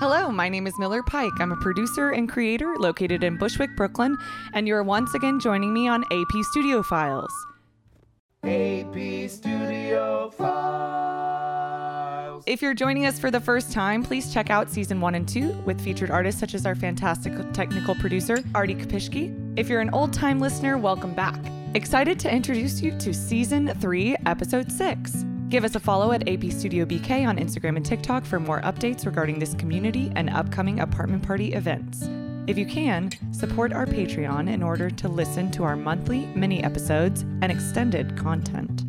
Hello, 0.00 0.30
my 0.30 0.48
name 0.48 0.68
is 0.68 0.78
Miller 0.78 1.02
Pike. 1.02 1.32
I'm 1.40 1.50
a 1.50 1.56
producer 1.56 2.10
and 2.10 2.28
creator 2.28 2.72
located 2.78 3.24
in 3.24 3.36
Bushwick, 3.36 3.74
Brooklyn, 3.74 4.16
and 4.54 4.68
you're 4.68 4.84
once 4.84 5.12
again 5.14 5.40
joining 5.40 5.74
me 5.74 5.88
on 5.88 6.04
AP 6.04 6.44
Studio 6.52 6.84
Files. 6.84 7.32
AP 8.44 9.28
Studio 9.28 10.30
Files. 10.30 11.58
If 12.46 12.62
you're 12.62 12.74
joining 12.74 13.06
us 13.06 13.18
for 13.18 13.32
the 13.32 13.40
first 13.40 13.72
time, 13.72 14.04
please 14.04 14.32
check 14.32 14.50
out 14.50 14.70
season 14.70 15.00
one 15.00 15.16
and 15.16 15.28
two 15.28 15.50
with 15.66 15.80
featured 15.80 16.12
artists 16.12 16.38
such 16.38 16.54
as 16.54 16.64
our 16.64 16.76
fantastic 16.76 17.32
technical 17.52 17.96
producer, 17.96 18.38
Artie 18.54 18.76
Kapishki. 18.76 19.34
If 19.58 19.68
you're 19.68 19.80
an 19.80 19.90
old 19.90 20.12
time 20.12 20.38
listener, 20.38 20.78
welcome 20.78 21.12
back. 21.12 21.40
Excited 21.74 22.20
to 22.20 22.32
introduce 22.32 22.80
you 22.80 22.96
to 23.00 23.12
season 23.12 23.74
three, 23.80 24.14
episode 24.26 24.70
six. 24.70 25.24
Give 25.48 25.64
us 25.64 25.74
a 25.74 25.80
follow 25.80 26.12
at 26.12 26.28
AP 26.28 26.52
Studio 26.52 26.84
BK 26.84 27.26
on 27.26 27.38
Instagram 27.38 27.76
and 27.76 27.86
TikTok 27.86 28.26
for 28.26 28.38
more 28.38 28.60
updates 28.60 29.06
regarding 29.06 29.38
this 29.38 29.54
community 29.54 30.12
and 30.14 30.28
upcoming 30.28 30.80
apartment 30.80 31.22
party 31.22 31.54
events. 31.54 32.06
If 32.46 32.58
you 32.58 32.66
can, 32.66 33.10
support 33.32 33.72
our 33.72 33.86
Patreon 33.86 34.52
in 34.52 34.62
order 34.62 34.90
to 34.90 35.08
listen 35.08 35.50
to 35.52 35.64
our 35.64 35.74
monthly 35.74 36.26
mini 36.34 36.62
episodes 36.62 37.22
and 37.40 37.50
extended 37.50 38.14
content. 38.14 38.84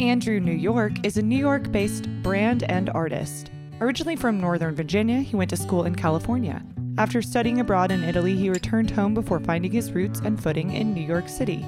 Andrew 0.00 0.40
New 0.40 0.50
York 0.50 0.94
is 1.04 1.16
a 1.16 1.22
New 1.22 1.38
York 1.38 1.70
based 1.70 2.08
brand 2.24 2.64
and 2.64 2.90
artist. 2.90 3.52
Originally 3.80 4.16
from 4.16 4.40
Northern 4.40 4.74
Virginia, 4.74 5.20
he 5.20 5.36
went 5.36 5.50
to 5.50 5.56
school 5.56 5.84
in 5.84 5.94
California. 5.94 6.60
After 6.98 7.22
studying 7.22 7.60
abroad 7.60 7.92
in 7.92 8.02
Italy, 8.02 8.34
he 8.34 8.50
returned 8.50 8.90
home 8.90 9.14
before 9.14 9.38
finding 9.38 9.70
his 9.70 9.92
roots 9.92 10.20
and 10.24 10.42
footing 10.42 10.72
in 10.72 10.92
New 10.92 11.06
York 11.06 11.28
City. 11.28 11.64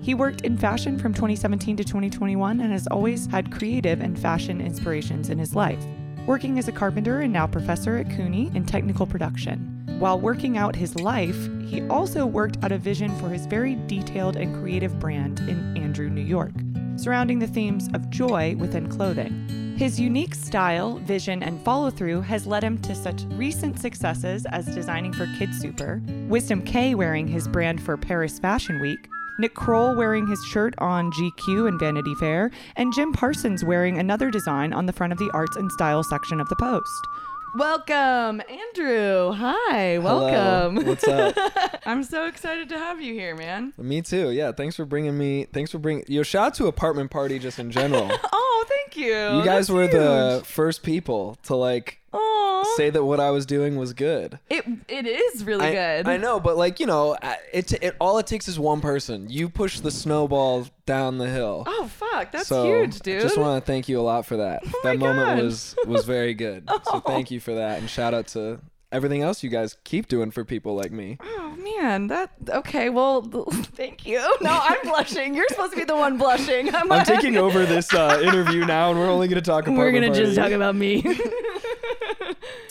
He 0.00 0.14
worked 0.14 0.42
in 0.42 0.56
fashion 0.56 0.98
from 0.98 1.12
2017 1.12 1.76
to 1.76 1.84
2021 1.84 2.60
and 2.60 2.72
has 2.72 2.86
always 2.86 3.26
had 3.26 3.52
creative 3.52 4.00
and 4.00 4.18
fashion 4.18 4.60
inspirations 4.60 5.28
in 5.28 5.38
his 5.38 5.54
life, 5.54 5.84
working 6.26 6.58
as 6.58 6.68
a 6.68 6.72
carpenter 6.72 7.20
and 7.20 7.32
now 7.32 7.46
professor 7.46 7.96
at 7.96 8.10
CUNY 8.10 8.50
in 8.54 8.64
technical 8.64 9.06
production. 9.06 9.84
While 9.98 10.20
working 10.20 10.56
out 10.56 10.76
his 10.76 10.94
life, 10.94 11.36
he 11.66 11.82
also 11.88 12.24
worked 12.24 12.62
out 12.62 12.72
a 12.72 12.78
vision 12.78 13.14
for 13.18 13.28
his 13.28 13.46
very 13.46 13.74
detailed 13.86 14.36
and 14.36 14.54
creative 14.54 14.98
brand 15.00 15.40
in 15.40 15.76
Andrew, 15.76 16.08
New 16.08 16.22
York, 16.22 16.52
surrounding 16.96 17.40
the 17.40 17.46
themes 17.48 17.88
of 17.94 18.08
joy 18.08 18.54
within 18.56 18.88
clothing. 18.88 19.76
His 19.76 20.00
unique 20.00 20.34
style, 20.34 20.98
vision, 20.98 21.42
and 21.42 21.60
follow 21.64 21.90
through 21.90 22.22
has 22.22 22.46
led 22.46 22.64
him 22.64 22.78
to 22.78 22.94
such 22.94 23.22
recent 23.30 23.78
successes 23.78 24.46
as 24.46 24.66
designing 24.66 25.12
for 25.12 25.26
KidSuper, 25.26 26.28
Wisdom 26.28 26.62
Kaye 26.62 26.94
wearing 26.94 27.28
his 27.28 27.46
brand 27.46 27.80
for 27.80 27.96
Paris 27.96 28.38
Fashion 28.38 28.80
Week, 28.80 29.08
Nick 29.40 29.54
Kroll 29.54 29.94
wearing 29.94 30.26
his 30.26 30.42
shirt 30.44 30.74
on 30.78 31.12
GQ 31.12 31.68
and 31.68 31.78
Vanity 31.78 32.14
Fair, 32.16 32.50
and 32.74 32.92
Jim 32.92 33.12
Parsons 33.12 33.64
wearing 33.64 33.96
another 33.98 34.30
design 34.32 34.72
on 34.72 34.86
the 34.86 34.92
front 34.92 35.12
of 35.12 35.18
the 35.18 35.30
arts 35.32 35.56
and 35.56 35.70
style 35.70 36.02
section 36.02 36.40
of 36.40 36.48
the 36.48 36.56
Post. 36.56 37.06
Welcome, 37.56 38.42
Andrew. 38.48 39.32
Hi, 39.32 39.94
Hello. 39.94 40.26
welcome. 40.30 40.84
What's 40.86 41.04
up? 41.06 41.34
I'm 41.86 42.02
so 42.02 42.26
excited 42.26 42.68
to 42.68 42.78
have 42.78 43.00
you 43.00 43.14
here, 43.14 43.34
man. 43.36 43.72
Me 43.78 44.02
too. 44.02 44.30
Yeah. 44.32 44.52
Thanks 44.52 44.76
for 44.76 44.84
bringing 44.84 45.16
me. 45.16 45.46
Thanks 45.52 45.70
for 45.70 45.78
bringing. 45.78 46.04
Yo, 46.08 46.22
shout 46.24 46.46
out 46.48 46.54
to 46.54 46.66
apartment 46.66 47.10
party 47.10 47.38
just 47.38 47.58
in 47.58 47.70
general. 47.70 48.10
Oh, 48.60 48.64
thank 48.68 48.96
you. 48.96 49.14
you 49.38 49.44
guys 49.44 49.70
were 49.70 49.86
the 49.86 50.42
first 50.44 50.82
people 50.82 51.38
to 51.44 51.54
like 51.54 52.00
Oh, 52.12 52.74
say 52.76 52.90
that 52.90 53.04
what 53.04 53.20
I 53.20 53.30
was 53.30 53.44
doing 53.44 53.76
was 53.76 53.92
good. 53.92 54.38
it 54.48 54.64
it 54.88 55.06
is 55.06 55.44
really 55.44 55.66
I, 55.66 55.72
good. 55.72 56.08
I 56.08 56.16
know, 56.16 56.40
but 56.40 56.56
like 56.56 56.80
you 56.80 56.86
know, 56.86 57.16
it, 57.52 57.72
it 57.82 57.96
all 58.00 58.18
it 58.18 58.26
takes 58.26 58.48
is 58.48 58.58
one 58.58 58.80
person. 58.80 59.28
You 59.28 59.48
push 59.48 59.80
the 59.80 59.90
snowball 59.90 60.66
down 60.86 61.18
the 61.18 61.28
hill. 61.28 61.64
Oh 61.66 61.86
fuck, 61.86 62.32
that's 62.32 62.48
so 62.48 62.64
huge, 62.64 63.00
dude. 63.00 63.18
I 63.18 63.22
just 63.22 63.36
want 63.38 63.62
to 63.62 63.66
thank 63.66 63.88
you 63.88 64.00
a 64.00 64.02
lot 64.02 64.24
for 64.24 64.38
that. 64.38 64.64
my 64.64 64.72
that 64.84 64.98
moment 64.98 65.36
God. 65.36 65.42
was 65.42 65.76
was 65.86 66.04
very 66.04 66.34
good. 66.34 66.68
Oh. 66.80 66.80
So 66.84 67.00
thank 67.00 67.30
you 67.30 67.40
for 67.40 67.54
that, 67.54 67.80
and 67.80 67.90
shout 67.90 68.14
out 68.14 68.28
to 68.28 68.60
everything 68.90 69.22
else 69.22 69.42
you 69.42 69.50
guys 69.50 69.76
keep 69.84 70.08
doing 70.08 70.30
for 70.30 70.44
people 70.44 70.74
like 70.74 70.92
me. 70.92 71.18
Oh 71.20 71.56
man, 71.56 72.06
that 72.08 72.30
okay. 72.48 72.88
Well, 72.88 73.22
thank 73.52 74.06
you. 74.06 74.18
No, 74.40 74.58
I'm 74.62 74.78
blushing. 74.84 75.34
You're 75.34 75.48
supposed 75.48 75.72
to 75.72 75.78
be 75.78 75.84
the 75.84 75.96
one 75.96 76.18
blushing. 76.18 76.74
I'm, 76.74 76.90
I'm 76.90 77.04
taking 77.04 77.36
over 77.36 77.66
this 77.66 77.92
uh, 77.92 78.20
interview 78.22 78.64
now, 78.64 78.90
and 78.90 78.98
we're 78.98 79.10
only 79.10 79.28
going 79.28 79.42
to 79.42 79.46
talk. 79.46 79.66
We're 79.66 79.92
gonna 79.92 80.14
just 80.14 80.36
talk 80.36 80.52
about 80.52 80.74
me. 80.74 81.02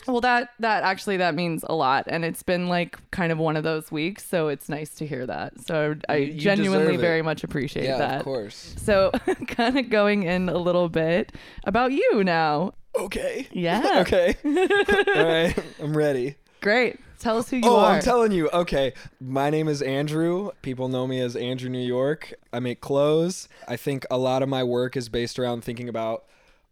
well, 0.08 0.22
that 0.22 0.52
that 0.60 0.84
actually 0.84 1.18
that 1.18 1.36
means 1.36 1.64
a 1.68 1.76
lot, 1.76 2.06
and 2.08 2.24
it's 2.24 2.44
been 2.44 2.68
like 2.68 2.98
kind 3.12 3.32
of 3.32 3.38
one 3.38 3.58
of 3.58 3.64
those 3.64 3.92
weeks, 3.92 4.26
so 4.26 4.48
it's 4.48 4.70
nice 4.70 4.92
to 4.96 5.08
hear 5.08 5.26
that. 5.26 5.60
So 5.66 5.96
I 6.10 6.18
you 6.18 6.34
genuinely 6.40 6.98
very 6.98 7.22
much 7.22 7.44
appreciate 7.44 7.86
Yeah, 7.86 7.98
that. 7.98 8.18
of 8.20 8.24
course. 8.24 8.76
So, 8.78 9.12
kind 9.48 9.78
of 9.78 9.90
going 9.90 10.24
in 10.24 10.50
a 10.50 10.58
little 10.58 10.90
bit 10.90 11.34
about 11.66 11.92
you 11.92 12.24
now. 12.24 12.74
Okay. 12.96 13.48
Yeah. 13.52 13.96
okay. 13.98 14.36
All 14.46 15.26
right. 15.26 15.56
I'm 15.82 15.96
ready. 15.96 16.36
Great. 16.62 17.00
Tell 17.20 17.38
us 17.38 17.50
who 17.50 17.58
you 17.58 17.64
oh, 17.66 17.78
are. 17.78 17.92
Oh, 17.92 17.96
I'm 17.96 18.02
telling 18.02 18.32
you. 18.32 18.50
Okay. 18.50 18.94
My 19.20 19.50
name 19.50 19.68
is 19.68 19.82
Andrew. 19.82 20.52
People 20.62 20.88
know 20.88 21.08
me 21.08 21.20
as 21.20 21.36
Andrew 21.36 21.70
New 21.70 21.86
York. 21.86 22.34
I 22.54 22.60
make 22.60 22.80
clothes. 22.80 23.50
I 23.68 23.76
think 23.76 24.06
a 24.12 24.18
lot 24.18 24.44
of 24.44 24.50
my 24.50 24.64
work 24.64 24.96
is 24.96 25.10
based 25.10 25.40
around 25.40 25.64
thinking 25.64 25.90
about 25.90 26.26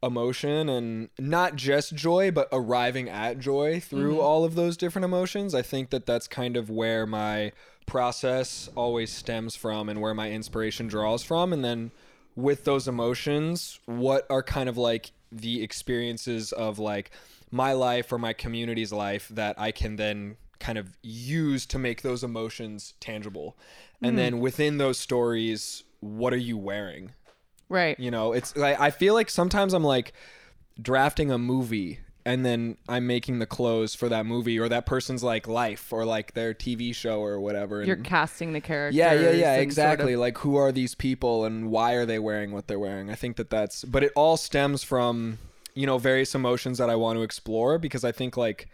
emotion 0.04 0.70
and 0.70 1.10
not 1.18 1.56
just 1.56 1.96
joy, 1.96 2.32
but 2.32 2.48
arriving 2.52 3.10
at 3.10 3.40
joy 3.40 3.80
through 3.80 4.14
mm-hmm. 4.14 4.22
all 4.22 4.44
of 4.44 4.56
those 4.56 4.78
different 4.78 5.06
emotions. 5.06 5.56
I 5.56 5.62
think 5.62 5.90
that 5.90 6.06
that's 6.06 6.28
kind 6.28 6.58
of 6.58 6.70
where 6.70 7.06
my 7.06 7.52
process 7.86 8.70
always 8.76 9.12
stems 9.12 9.56
from 9.56 9.90
and 9.90 10.02
where 10.02 10.14
my 10.14 10.32
inspiration 10.32 10.88
draws 10.88 11.24
from. 11.24 11.54
And 11.54 11.64
then 11.64 11.92
with 12.36 12.66
those 12.66 12.88
emotions, 12.88 13.80
what 13.86 14.26
are 14.30 14.44
kind 14.44 14.70
of 14.70 14.78
like 14.78 15.12
the 15.32 15.64
experiences 15.64 16.52
of 16.52 16.80
like 16.80 17.12
my 17.52 17.74
life 17.74 18.12
or 18.12 18.18
my 18.18 18.34
community's 18.34 18.92
life 18.92 19.28
that 19.30 19.60
I 19.60 19.72
can 19.72 19.96
then 19.96 20.38
kind 20.60 20.78
of 20.78 20.98
use 21.02 21.66
to 21.68 21.80
make 21.80 22.02
those 22.02 22.24
emotions 22.24 22.94
tangible. 23.00 23.58
And 24.02 24.14
mm. 24.14 24.18
then 24.18 24.40
within 24.40 24.78
those 24.78 25.00
stories, 25.00 25.84
what 26.00 26.34
are 26.34 26.38
you 26.38 26.58
wearing? 26.58 27.12
Right. 27.70 28.00
You 28.00 28.12
know, 28.12 28.34
it's 28.34 28.56
like 28.56 28.80
I 28.80 28.92
feel 28.92 29.14
like 29.14 29.30
sometimes 29.30 29.74
I'm 29.74 29.84
like 29.84 30.14
drafting 30.82 31.32
a 31.32 31.38
movie 31.38 32.00
and 32.28 32.44
then 32.44 32.76
I'm 32.90 33.06
making 33.06 33.38
the 33.40 33.46
clothes 33.46 33.94
for 33.94 34.10
that 34.10 34.26
movie 34.26 34.58
or 34.60 34.68
that 34.68 34.86
person's 34.88 35.24
like 35.24 35.48
life 35.48 35.94
or 35.94 36.06
like 36.06 36.34
their 36.34 36.54
TV 36.56 36.94
show 36.94 37.22
or 37.22 37.40
whatever. 37.40 37.84
You're 37.84 37.96
casting 37.98 38.52
the 38.54 38.62
characters. 38.62 38.96
yeah, 38.98 39.14
yeah, 39.14 39.20
yeah, 39.22 39.30
and 39.30 39.38
sort 39.38 39.58
of- 39.58 39.62
exactly. 39.64 40.16
Like 40.16 40.40
who 40.40 40.56
are 40.56 40.72
these 40.72 40.96
people 40.96 41.46
and 41.46 41.70
why 41.70 41.94
are 41.94 42.06
they 42.06 42.18
wearing 42.20 42.52
what 42.52 42.68
they're 42.68 42.80
wearing? 42.80 43.12
I 43.12 43.16
think 43.16 43.36
that 43.38 43.50
that's 43.50 43.84
but 43.84 44.04
it 44.04 44.12
all 44.16 44.38
stems 44.38 44.84
from, 44.84 45.38
you 45.76 45.86
know, 45.86 45.98
various 46.00 46.34
emotions 46.34 46.78
that 46.80 46.90
I 46.90 46.96
want 46.96 47.18
to 47.18 47.24
explore 47.24 47.78
because 47.78 48.04
I 48.04 48.12
think 48.12 48.36
like 48.38 48.70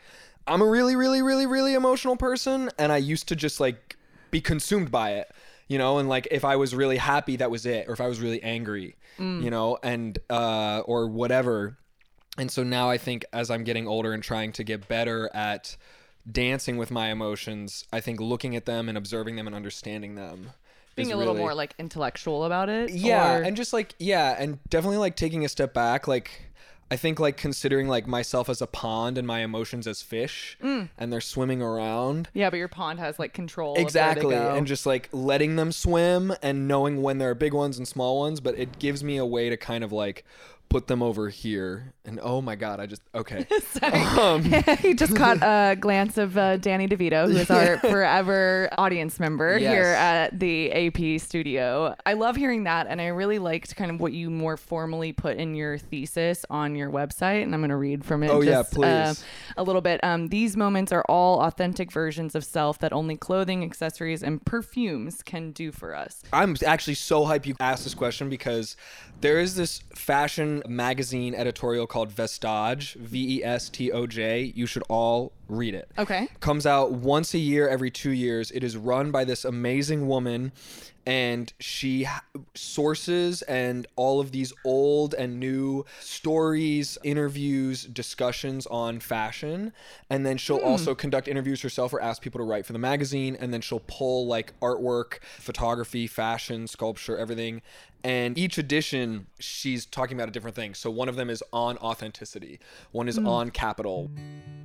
I'm 0.47 0.62
a 0.62 0.66
really 0.68 0.96
really 0.96 1.22
really 1.22 1.46
really 1.46 1.73
emotional 1.73 2.16
person 2.16 2.69
and 2.79 2.91
I 2.91 2.97
used 2.97 3.28
to 3.28 3.35
just 3.35 3.59
like 3.59 3.97
be 4.31 4.40
consumed 4.40 4.91
by 4.91 5.12
it. 5.16 5.29
You 5.72 5.78
know, 5.78 6.00
and 6.00 6.09
like 6.09 6.28
if 6.32 6.44
I 6.44 6.56
was 6.58 6.76
really 6.76 6.98
happy, 6.98 7.38
that 7.38 7.50
was 7.50 7.66
it, 7.66 7.88
or 7.88 7.94
if 7.94 8.02
I 8.02 8.08
was 8.08 8.20
really 8.20 8.42
angry, 8.44 8.98
you 9.18 9.50
know, 9.50 9.78
and 9.82 10.18
uh, 10.30 10.80
or 10.86 11.08
whatever. 11.08 11.78
And 12.38 12.52
so 12.52 12.62
now 12.64 12.90
I 12.90 12.98
think 12.98 13.24
as 13.32 13.50
I'm 13.50 13.64
getting 13.64 13.88
older 13.88 14.12
and 14.12 14.22
trying 14.22 14.52
to 14.54 14.64
get 14.66 14.88
better 14.90 15.30
at 15.34 15.78
dancing 16.30 16.76
with 16.78 16.92
my 16.92 17.08
emotions, 17.09 17.86
I 17.94 18.02
think 18.02 18.20
looking 18.20 18.56
at 18.58 18.66
them 18.66 18.90
and 18.90 18.98
observing 18.98 19.38
them 19.38 19.48
and 19.48 19.56
understanding 19.56 20.16
them. 20.16 20.50
being 20.98 21.14
a 21.14 21.16
little 21.16 21.34
really- 21.36 21.46
more 21.46 21.54
like 21.54 21.74
intellectual 21.80 22.44
about 22.44 22.68
it. 22.68 22.90
yeah, 22.92 23.38
or- 23.38 23.42
and 23.44 23.56
just 23.56 23.72
like 23.72 23.96
yeah, 23.98 24.36
and 24.38 24.59
definitely 24.70 24.98
like 24.98 25.16
taking 25.16 25.46
a 25.46 25.50
step 25.50 25.74
back, 25.74 26.06
like 26.06 26.50
I 26.91 26.97
think 26.97 27.19
like 27.22 27.38
considering 27.38 27.88
like 27.88 28.06
myself 28.06 28.50
as 28.50 28.62
a 28.62 28.68
pond 28.68 29.18
and 29.18 29.25
my 29.25 29.40
emotions 29.40 29.88
as 29.88 30.02
fish, 30.02 30.57
Mm. 30.62 30.90
and 30.97 31.12
they're 31.12 31.22
swimming 31.22 31.62
around. 31.62 32.28
yeah, 32.34 32.50
but 32.50 32.57
your 32.57 32.68
pond 32.68 33.00
has 33.00 33.18
like 33.18 33.34
control. 33.34 33.72
of 33.72 33.75
where 33.78 33.81
they 33.84 33.88
Exactly, 33.88 34.35
and 34.35 34.68
just 34.68 34.85
like 34.85 35.07
letting 35.13 35.56
them 35.56 35.72
swim 35.72 36.34
and 36.44 36.68
knowing 36.68 37.02
when 37.02 37.18
there 37.18 37.29
are 37.29 37.34
big 37.35 37.53
ones 37.53 37.78
and 37.78 37.88
small 37.88 38.19
ones, 38.19 38.41
but 38.41 38.59
it 38.59 38.78
gives 38.78 39.03
me 39.03 39.16
a 39.18 39.25
way 39.25 39.50
to 39.50 39.56
kind 39.56 39.84
of 39.85 39.91
like 39.94 40.25
put 40.72 40.88
them 40.88 41.04
over 41.04 41.28
here. 41.30 41.94
And 42.06 42.20
oh 42.24 42.42
my 42.42 42.56
god, 42.56 42.80
I 42.80 42.86
just 42.88 43.02
okay. 43.14 43.46
Um, 43.82 44.44
he 44.79 44.94
just 44.94 45.16
caught 45.16 45.38
a 45.41 45.76
glance 45.79 46.18
of 46.18 46.38
uh, 46.38 46.58
Danny 46.58 46.88
DeVito, 46.88 47.32
who 47.32 47.38
is 47.38 47.50
our 47.52 47.78
forever 47.78 48.70
audience 48.78 49.20
member 49.20 49.58
Yes. 49.58 49.72
here 49.73 49.84
at 49.84 50.40
the 50.40 50.72
AP 50.72 51.20
studio. 51.22 51.96
I 52.06 52.14
love 52.14 52.35
hearing 52.35 52.64
that, 52.64 52.88
and 52.88 53.02
I 53.02 53.08
really 53.08 53.40
liked 53.40 53.76
kind 53.76 53.91
of 53.91 54.00
what 54.00 54.14
you 54.14 54.29
more 54.29 54.56
formally 54.58 55.12
put 55.14 55.38
in 55.38 55.56
your 55.56 55.78
thesis 55.78 56.46
on 56.50 56.76
your 56.76 56.90
website. 56.90 57.44
And 57.44 57.53
I'm 57.53 57.62
going 57.62 57.70
to 57.70 57.76
read 57.76 58.06
from 58.06 58.24
it. 58.24 58.29
Oh, 58.29 58.41
yeah, 58.41 58.62
just, 58.64 58.78
uh, 58.78 59.14
please. 59.14 59.24
a 59.58 59.64
little 59.64 59.82
bit. 59.82 60.00
Um, 60.03 60.28
These 60.29 60.56
moments 60.56 60.91
are 60.91 61.03
all 61.09 61.41
authentic 61.41 61.91
versions 61.91 62.34
of 62.35 62.44
self 62.46 62.79
that 62.79 62.94
only 62.94 63.17
clothing, 63.17 63.64
accessories, 63.64 64.24
and 64.24 64.44
perfumes 64.46 65.22
can 65.24 65.52
do 65.52 65.72
for 65.72 65.94
us. 65.96 66.24
I'm 66.32 66.56
actually 66.66 66.96
so 66.96 67.26
hyped 67.26 67.46
you 67.46 67.56
asked 67.59 67.84
this 67.84 67.94
question 67.94 68.29
because 68.29 68.76
there 69.22 69.40
is 69.40 69.56
this 69.56 69.82
fashion 69.94 70.60
magazine 70.67 71.34
editorial 71.35 71.87
called 71.87 72.11
Vestoj, 72.11 72.96
V 72.96 73.37
E 73.37 73.43
S 73.43 73.69
T 73.69 73.91
O 73.91 74.08
J. 74.08 74.53
You 74.55 74.66
should 74.66 74.84
all 74.90 75.31
read 75.47 75.75
it. 75.75 75.91
Okay. 75.97 76.28
Comes 76.40 76.66
out 76.66 76.91
once 76.91 77.34
a 77.34 77.37
year, 77.37 77.67
every 77.67 77.91
two 77.91 78.11
years. 78.11 78.52
It 78.52 78.63
is 78.63 78.78
run 78.78 79.11
by 79.11 79.25
this 79.25 79.46
amazing 79.46 80.08
woman, 80.08 80.52
and 81.05 81.52
she 81.59 82.08
sources 82.53 83.41
and 83.43 83.87
all 83.96 84.19
of 84.19 84.31
these 84.31 84.53
old 84.63 85.13
and 85.13 85.40
new 85.40 85.85
stories, 85.99 86.97
interviews, 87.03 87.84
discussions 87.84 88.66
on 88.67 88.99
fashion. 88.99 89.73
And 90.09 90.25
then 90.25 90.37
she'll 90.37 90.59
hmm. 90.59 90.67
also 90.67 90.96
conduct 90.96 91.28
interviews 91.28 91.61
herself 91.61 91.93
or 91.93 92.02
ask 92.02 92.22
people 92.22 92.40
to 92.40 92.46
write 92.46 92.66
for 92.66 92.73
the 92.73 92.79
magazine. 92.79 93.35
And 93.40 93.53
then 93.53 93.61
she'll 93.61 93.84
pull 93.87 94.28
like 94.28 94.57
artwork, 94.61 95.19
photography, 95.40 96.07
fashion, 96.07 96.67
sculpture, 96.67 97.17
everything. 97.17 97.61
And 98.03 98.38
each 98.38 98.58
edition, 98.58 99.28
she's 99.40 99.86
talking 99.86 100.18
about 100.18 100.30
a 100.30 100.32
different 100.32 100.56
thing. 100.56 100.74
So 100.74 100.90
one 100.90 101.09
of 101.09 101.16
them 101.16 101.30
is 101.30 101.44
on 101.53 101.78
authenticity, 101.78 102.59
one 102.92 103.08
is 103.08 103.18
hmm. 103.18 103.28
on 103.28 103.52
capital. 103.52 104.09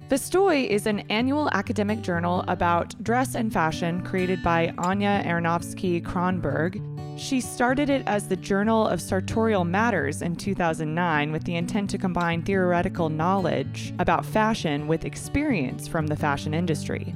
Vestoj 0.09 0.69
is 0.69 0.87
an 0.87 1.01
annual 1.11 1.51
academic 1.51 2.01
journal 2.01 2.45
about 2.47 3.03
dress 3.03 3.35
and 3.35 3.53
fashion 3.53 4.05
created 4.05 4.41
by 4.41 4.69
Anja 4.79 5.27
Aronowsky 5.27 6.01
Cronberg. 6.01 6.81
She 7.19 7.41
started 7.41 7.91
it 7.91 8.05
as 8.07 8.29
the 8.29 8.37
Journal 8.37 8.87
of 8.87 9.01
Sartorial 9.01 9.65
Matters 9.65 10.23
in 10.23 10.37
2009 10.37 11.33
with 11.33 11.43
the 11.43 11.57
intent 11.57 11.91
to 11.91 11.99
combine 11.99 12.43
theoretical 12.43 13.09
knowledge 13.09 13.95
about 13.99 14.25
fashion 14.25 14.87
with 14.87 15.05
experience 15.05 15.89
from 15.89 16.07
the 16.07 16.15
fashion 16.15 16.55
industry. 16.55 17.13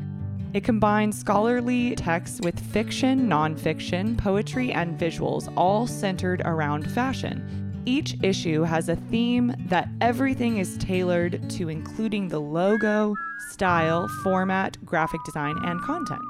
It 0.53 0.65
combines 0.65 1.17
scholarly 1.17 1.95
texts 1.95 2.41
with 2.43 2.59
fiction, 2.59 3.29
nonfiction, 3.29 4.19
poetry, 4.19 4.73
and 4.73 4.99
visuals, 4.99 5.53
all 5.57 5.87
centered 5.87 6.43
around 6.45 6.91
fashion. 6.91 7.83
Each 7.87 8.17
issue 8.23 8.63
has 8.63 8.89
a 8.89 8.97
theme 8.97 9.55
that 9.67 9.89
everything 10.01 10.59
is 10.59 10.77
tailored 10.79 11.49
to, 11.51 11.69
including 11.69 12.27
the 12.27 12.41
logo, 12.41 13.15
style, 13.51 14.09
format, 14.25 14.77
graphic 14.85 15.21
design, 15.25 15.57
and 15.63 15.81
content. 15.83 16.21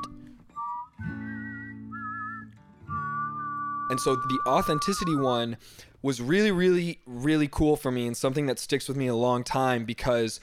And 3.89 3.99
so 3.99 4.17
the 4.17 4.39
authenticity 4.47 5.17
one 5.17 5.57
was 6.03 6.21
really, 6.21 6.51
really, 6.51 7.01
really 7.07 7.49
cool 7.49 7.77
for 7.77 7.91
me 7.91 8.07
and 8.07 8.17
something 8.17 8.47
that 8.47 8.59
sticks 8.59 8.87
with 8.87 8.97
me 8.97 9.07
a 9.07 9.15
long 9.15 9.45
time 9.45 9.85
because 9.85 10.41